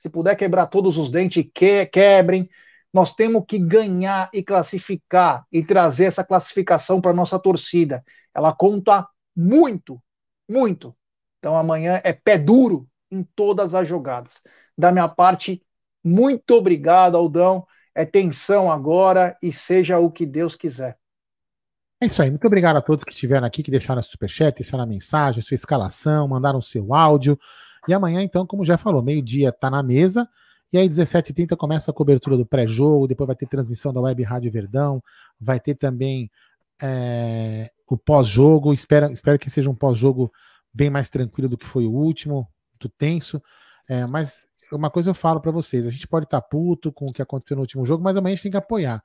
Se 0.00 0.08
puder 0.08 0.34
quebrar 0.34 0.66
todos 0.66 0.96
os 0.96 1.10
dentes, 1.10 1.44
que, 1.54 1.86
quebrem. 1.86 2.48
Nós 2.92 3.14
temos 3.14 3.44
que 3.46 3.58
ganhar 3.58 4.28
e 4.32 4.42
classificar 4.42 5.46
e 5.52 5.62
trazer 5.62 6.06
essa 6.06 6.24
classificação 6.24 7.00
para 7.00 7.12
nossa 7.12 7.38
torcida. 7.38 8.04
Ela 8.34 8.52
conta 8.52 9.06
muito, 9.36 10.02
muito. 10.48 10.96
Então 11.38 11.56
amanhã 11.56 12.00
é 12.02 12.12
pé 12.12 12.36
duro 12.36 12.88
em 13.10 13.22
todas 13.22 13.74
as 13.74 13.86
jogadas. 13.86 14.42
Da 14.76 14.90
minha 14.90 15.08
parte, 15.08 15.62
muito 16.02 16.54
obrigado, 16.54 17.16
Aldão. 17.16 17.66
É 17.94 18.04
tensão 18.04 18.70
agora 18.70 19.36
e 19.42 19.52
seja 19.52 19.98
o 19.98 20.10
que 20.10 20.24
Deus 20.24 20.56
quiser. 20.56 20.96
É 22.02 22.06
isso 22.06 22.22
aí. 22.22 22.30
Muito 22.30 22.46
obrigado 22.46 22.76
a 22.76 22.80
todos 22.80 23.04
que 23.04 23.12
estiveram 23.12 23.46
aqui, 23.46 23.62
que 23.62 23.70
deixaram 23.70 24.00
superchat, 24.00 24.56
deixaram 24.56 24.84
a 24.84 24.86
mensagem, 24.86 25.42
sua 25.42 25.54
escalação, 25.54 26.26
mandaram 26.26 26.60
seu 26.60 26.94
áudio. 26.94 27.38
E 27.88 27.94
amanhã, 27.94 28.22
então, 28.22 28.46
como 28.46 28.64
já 28.64 28.76
falou, 28.76 29.02
meio-dia 29.02 29.52
tá 29.52 29.70
na 29.70 29.82
mesa. 29.82 30.28
E 30.72 30.78
aí, 30.78 30.88
17h30 30.88 31.56
começa 31.56 31.90
a 31.90 31.94
cobertura 31.94 32.36
do 32.36 32.46
pré-jogo, 32.46 33.08
depois 33.08 33.26
vai 33.26 33.36
ter 33.36 33.46
transmissão 33.46 33.92
da 33.92 34.00
Web 34.00 34.22
Rádio 34.22 34.52
Verdão, 34.52 35.02
vai 35.40 35.58
ter 35.58 35.74
também 35.74 36.30
é, 36.80 37.70
o 37.88 37.96
pós-jogo. 37.96 38.72
Espero, 38.72 39.10
espero 39.10 39.38
que 39.38 39.50
seja 39.50 39.68
um 39.68 39.74
pós-jogo 39.74 40.32
bem 40.72 40.88
mais 40.90 41.08
tranquilo 41.10 41.48
do 41.48 41.58
que 41.58 41.66
foi 41.66 41.86
o 41.86 41.92
último, 41.92 42.48
muito 42.72 42.88
tenso. 42.96 43.42
É, 43.88 44.06
mas 44.06 44.46
uma 44.72 44.90
coisa 44.90 45.10
eu 45.10 45.14
falo 45.14 45.40
para 45.40 45.50
vocês: 45.50 45.86
a 45.86 45.90
gente 45.90 46.06
pode 46.06 46.24
estar 46.24 46.40
tá 46.40 46.46
puto 46.46 46.92
com 46.92 47.06
o 47.06 47.12
que 47.12 47.22
aconteceu 47.22 47.56
no 47.56 47.62
último 47.62 47.84
jogo, 47.84 48.02
mas 48.02 48.16
amanhã 48.16 48.32
a 48.32 48.36
gente 48.36 48.44
tem 48.44 48.52
que 48.52 48.56
apoiar. 48.56 49.02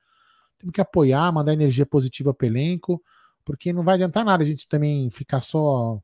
Temos 0.60 0.74
que 0.74 0.82
apoiar, 0.82 1.32
mandar 1.32 1.54
energia 1.54 1.86
positiva 1.86 2.34
para 2.34 2.48
elenco, 2.48 3.02
porque 3.44 3.74
não 3.74 3.84
vai 3.84 3.96
adiantar 3.96 4.24
nada 4.24 4.44
a 4.44 4.46
gente 4.46 4.68
também 4.68 5.10
ficar 5.10 5.42
só 5.42 6.00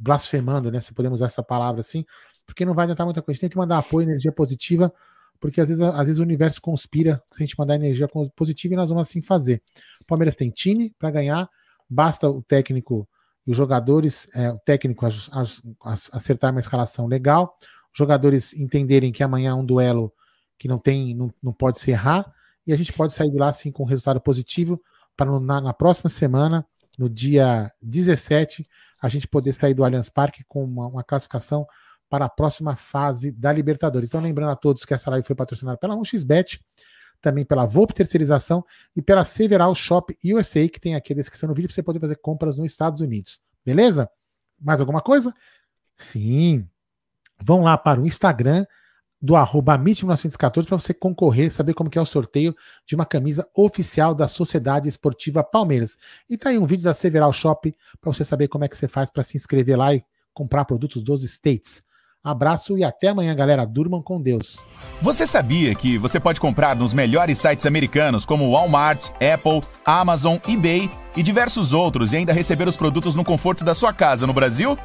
blasfemando, 0.00 0.70
né? 0.70 0.80
Se 0.80 0.94
podemos 0.94 1.18
usar 1.18 1.26
essa 1.26 1.42
palavra 1.42 1.80
assim, 1.80 2.04
porque 2.46 2.64
não 2.64 2.74
vai 2.74 2.84
adiantar 2.84 3.06
muita 3.06 3.22
coisa. 3.22 3.40
Tem 3.40 3.50
que 3.50 3.56
mandar 3.56 3.78
apoio, 3.78 4.08
energia 4.08 4.32
positiva, 4.32 4.92
porque 5.38 5.60
às 5.60 5.68
vezes, 5.68 5.82
às 5.82 6.06
vezes 6.06 6.18
o 6.18 6.22
universo 6.22 6.60
conspira 6.60 7.22
se 7.30 7.42
a 7.42 7.46
gente 7.46 7.58
mandar 7.58 7.74
energia 7.74 8.08
positiva 8.34 8.74
e 8.74 8.76
nós 8.76 8.88
vamos 8.88 9.08
assim 9.08 9.20
fazer. 9.20 9.62
O 10.00 10.04
Palmeiras 10.06 10.34
tem 10.34 10.50
time 10.50 10.94
para 10.98 11.10
ganhar, 11.10 11.48
basta 11.88 12.28
o 12.28 12.42
técnico 12.42 13.08
e 13.46 13.50
os 13.50 13.56
jogadores, 13.56 14.28
é, 14.34 14.50
o 14.50 14.58
técnico 14.58 15.06
acertar 16.12 16.50
uma 16.50 16.60
escalação 16.60 17.06
legal, 17.06 17.56
os 17.92 17.98
jogadores 17.98 18.52
entenderem 18.54 19.12
que 19.12 19.22
amanhã 19.22 19.50
é 19.50 19.54
um 19.54 19.64
duelo 19.64 20.12
que 20.58 20.68
não 20.68 20.78
tem, 20.78 21.14
não, 21.14 21.32
não 21.42 21.52
pode 21.52 21.80
se 21.80 21.90
errar, 21.90 22.32
e 22.66 22.72
a 22.72 22.76
gente 22.76 22.92
pode 22.92 23.14
sair 23.14 23.30
de 23.30 23.38
lá 23.38 23.48
assim 23.48 23.72
com 23.72 23.82
um 23.82 23.86
resultado 23.86 24.20
positivo 24.20 24.80
para 25.16 25.40
na, 25.40 25.60
na, 25.60 25.72
próxima 25.72 26.10
semana, 26.10 26.66
no 26.98 27.08
dia 27.08 27.70
17, 27.82 28.64
a 29.00 29.08
gente 29.08 29.26
poder 29.26 29.52
sair 29.52 29.74
do 29.74 29.84
Allianz 29.84 30.08
Parque 30.08 30.44
com 30.46 30.64
uma, 30.64 30.86
uma 30.86 31.04
classificação 31.04 31.66
para 32.08 32.24
a 32.24 32.28
próxima 32.28 32.76
fase 32.76 33.30
da 33.30 33.52
Libertadores. 33.52 34.08
Então, 34.08 34.20
lembrando 34.20 34.50
a 34.50 34.56
todos 34.56 34.84
que 34.84 34.92
essa 34.92 35.10
live 35.10 35.26
foi 35.26 35.36
patrocinada 35.36 35.78
pela 35.78 35.96
1xBet, 35.96 36.60
também 37.20 37.44
pela 37.44 37.66
Volpe 37.66 37.94
Terceirização 37.94 38.64
e 38.96 39.00
pela 39.00 39.24
Several 39.24 39.74
Shop 39.74 40.16
USA, 40.24 40.68
que 40.68 40.80
tem 40.80 40.94
aqui 40.94 41.12
a 41.12 41.16
descrição 41.16 41.48
no 41.48 41.54
vídeo 41.54 41.68
para 41.68 41.74
você 41.74 41.82
poder 41.82 42.00
fazer 42.00 42.16
compras 42.16 42.58
nos 42.58 42.70
Estados 42.70 43.00
Unidos. 43.00 43.40
Beleza? 43.64 44.10
Mais 44.60 44.80
alguma 44.80 45.00
coisa? 45.00 45.32
Sim. 45.94 46.66
Vão 47.42 47.62
lá 47.62 47.78
para 47.78 48.00
o 48.00 48.06
Instagram 48.06 48.66
do 49.20 49.36
arroba 49.36 49.76
1914 49.76 50.66
para 50.66 50.78
você 50.78 50.94
concorrer, 50.94 51.52
saber 51.52 51.74
como 51.74 51.90
que 51.90 51.98
é 51.98 52.00
o 52.00 52.06
sorteio 52.06 52.56
de 52.86 52.94
uma 52.94 53.04
camisa 53.04 53.46
oficial 53.54 54.14
da 54.14 54.26
Sociedade 54.26 54.88
Esportiva 54.88 55.44
Palmeiras. 55.44 55.98
E 56.28 56.38
tá 56.38 56.50
aí 56.50 56.58
um 56.58 56.66
vídeo 56.66 56.84
da 56.84 56.94
Several 56.94 57.32
Shop 57.32 57.74
para 58.00 58.12
você 58.12 58.24
saber 58.24 58.48
como 58.48 58.64
é 58.64 58.68
que 58.68 58.76
você 58.76 58.88
faz 58.88 59.10
para 59.10 59.22
se 59.22 59.36
inscrever 59.36 59.76
lá 59.76 59.94
e 59.94 60.02
comprar 60.32 60.64
produtos 60.64 61.02
dos 61.02 61.22
States. 61.22 61.82
Abraço 62.22 62.76
e 62.76 62.84
até 62.84 63.08
amanhã, 63.08 63.34
galera. 63.34 63.64
Durmam 63.64 64.02
com 64.02 64.20
Deus. 64.20 64.58
Você 65.00 65.26
sabia 65.26 65.74
que 65.74 65.96
você 65.96 66.20
pode 66.20 66.38
comprar 66.38 66.76
nos 66.76 66.92
melhores 66.92 67.38
sites 67.38 67.64
americanos 67.64 68.26
como 68.26 68.50
Walmart, 68.50 69.08
Apple, 69.14 69.62
Amazon, 69.86 70.36
eBay 70.46 70.90
e 71.16 71.22
diversos 71.22 71.72
outros 71.72 72.12
e 72.12 72.18
ainda 72.18 72.32
receber 72.32 72.68
os 72.68 72.76
produtos 72.76 73.14
no 73.14 73.24
conforto 73.24 73.64
da 73.64 73.74
sua 73.74 73.92
casa 73.94 74.26
no 74.26 74.34
Brasil? 74.34 74.76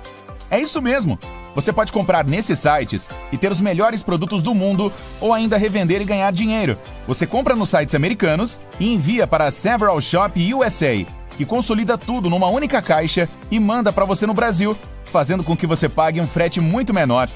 É 0.49 0.59
isso 0.59 0.81
mesmo. 0.81 1.19
Você 1.53 1.71
pode 1.71 1.91
comprar 1.91 2.25
nesses 2.25 2.59
sites 2.59 3.09
e 3.31 3.37
ter 3.37 3.51
os 3.51 3.61
melhores 3.61 4.03
produtos 4.03 4.43
do 4.43 4.53
mundo 4.53 4.91
ou 5.21 5.33
ainda 5.33 5.57
revender 5.57 6.01
e 6.01 6.05
ganhar 6.05 6.31
dinheiro. 6.31 6.77
Você 7.07 7.25
compra 7.25 7.55
nos 7.55 7.69
sites 7.69 7.95
americanos 7.95 8.59
e 8.79 8.93
envia 8.93 9.25
para 9.25 9.45
a 9.45 9.51
Several 9.51 9.99
Shop 10.01 10.53
USA, 10.53 11.05
que 11.37 11.45
consolida 11.45 11.97
tudo 11.97 12.29
numa 12.29 12.47
única 12.47 12.81
caixa 12.81 13.29
e 13.49 13.59
manda 13.59 13.93
para 13.93 14.05
você 14.05 14.27
no 14.27 14.33
Brasil 14.33 14.77
fazendo 15.11 15.45
com 15.45 15.55
que 15.55 15.65
você 15.65 15.87
pague 15.87 16.19
um 16.19 16.27
frete 16.27 16.59
muito 16.59 16.93
menor. 16.93 17.29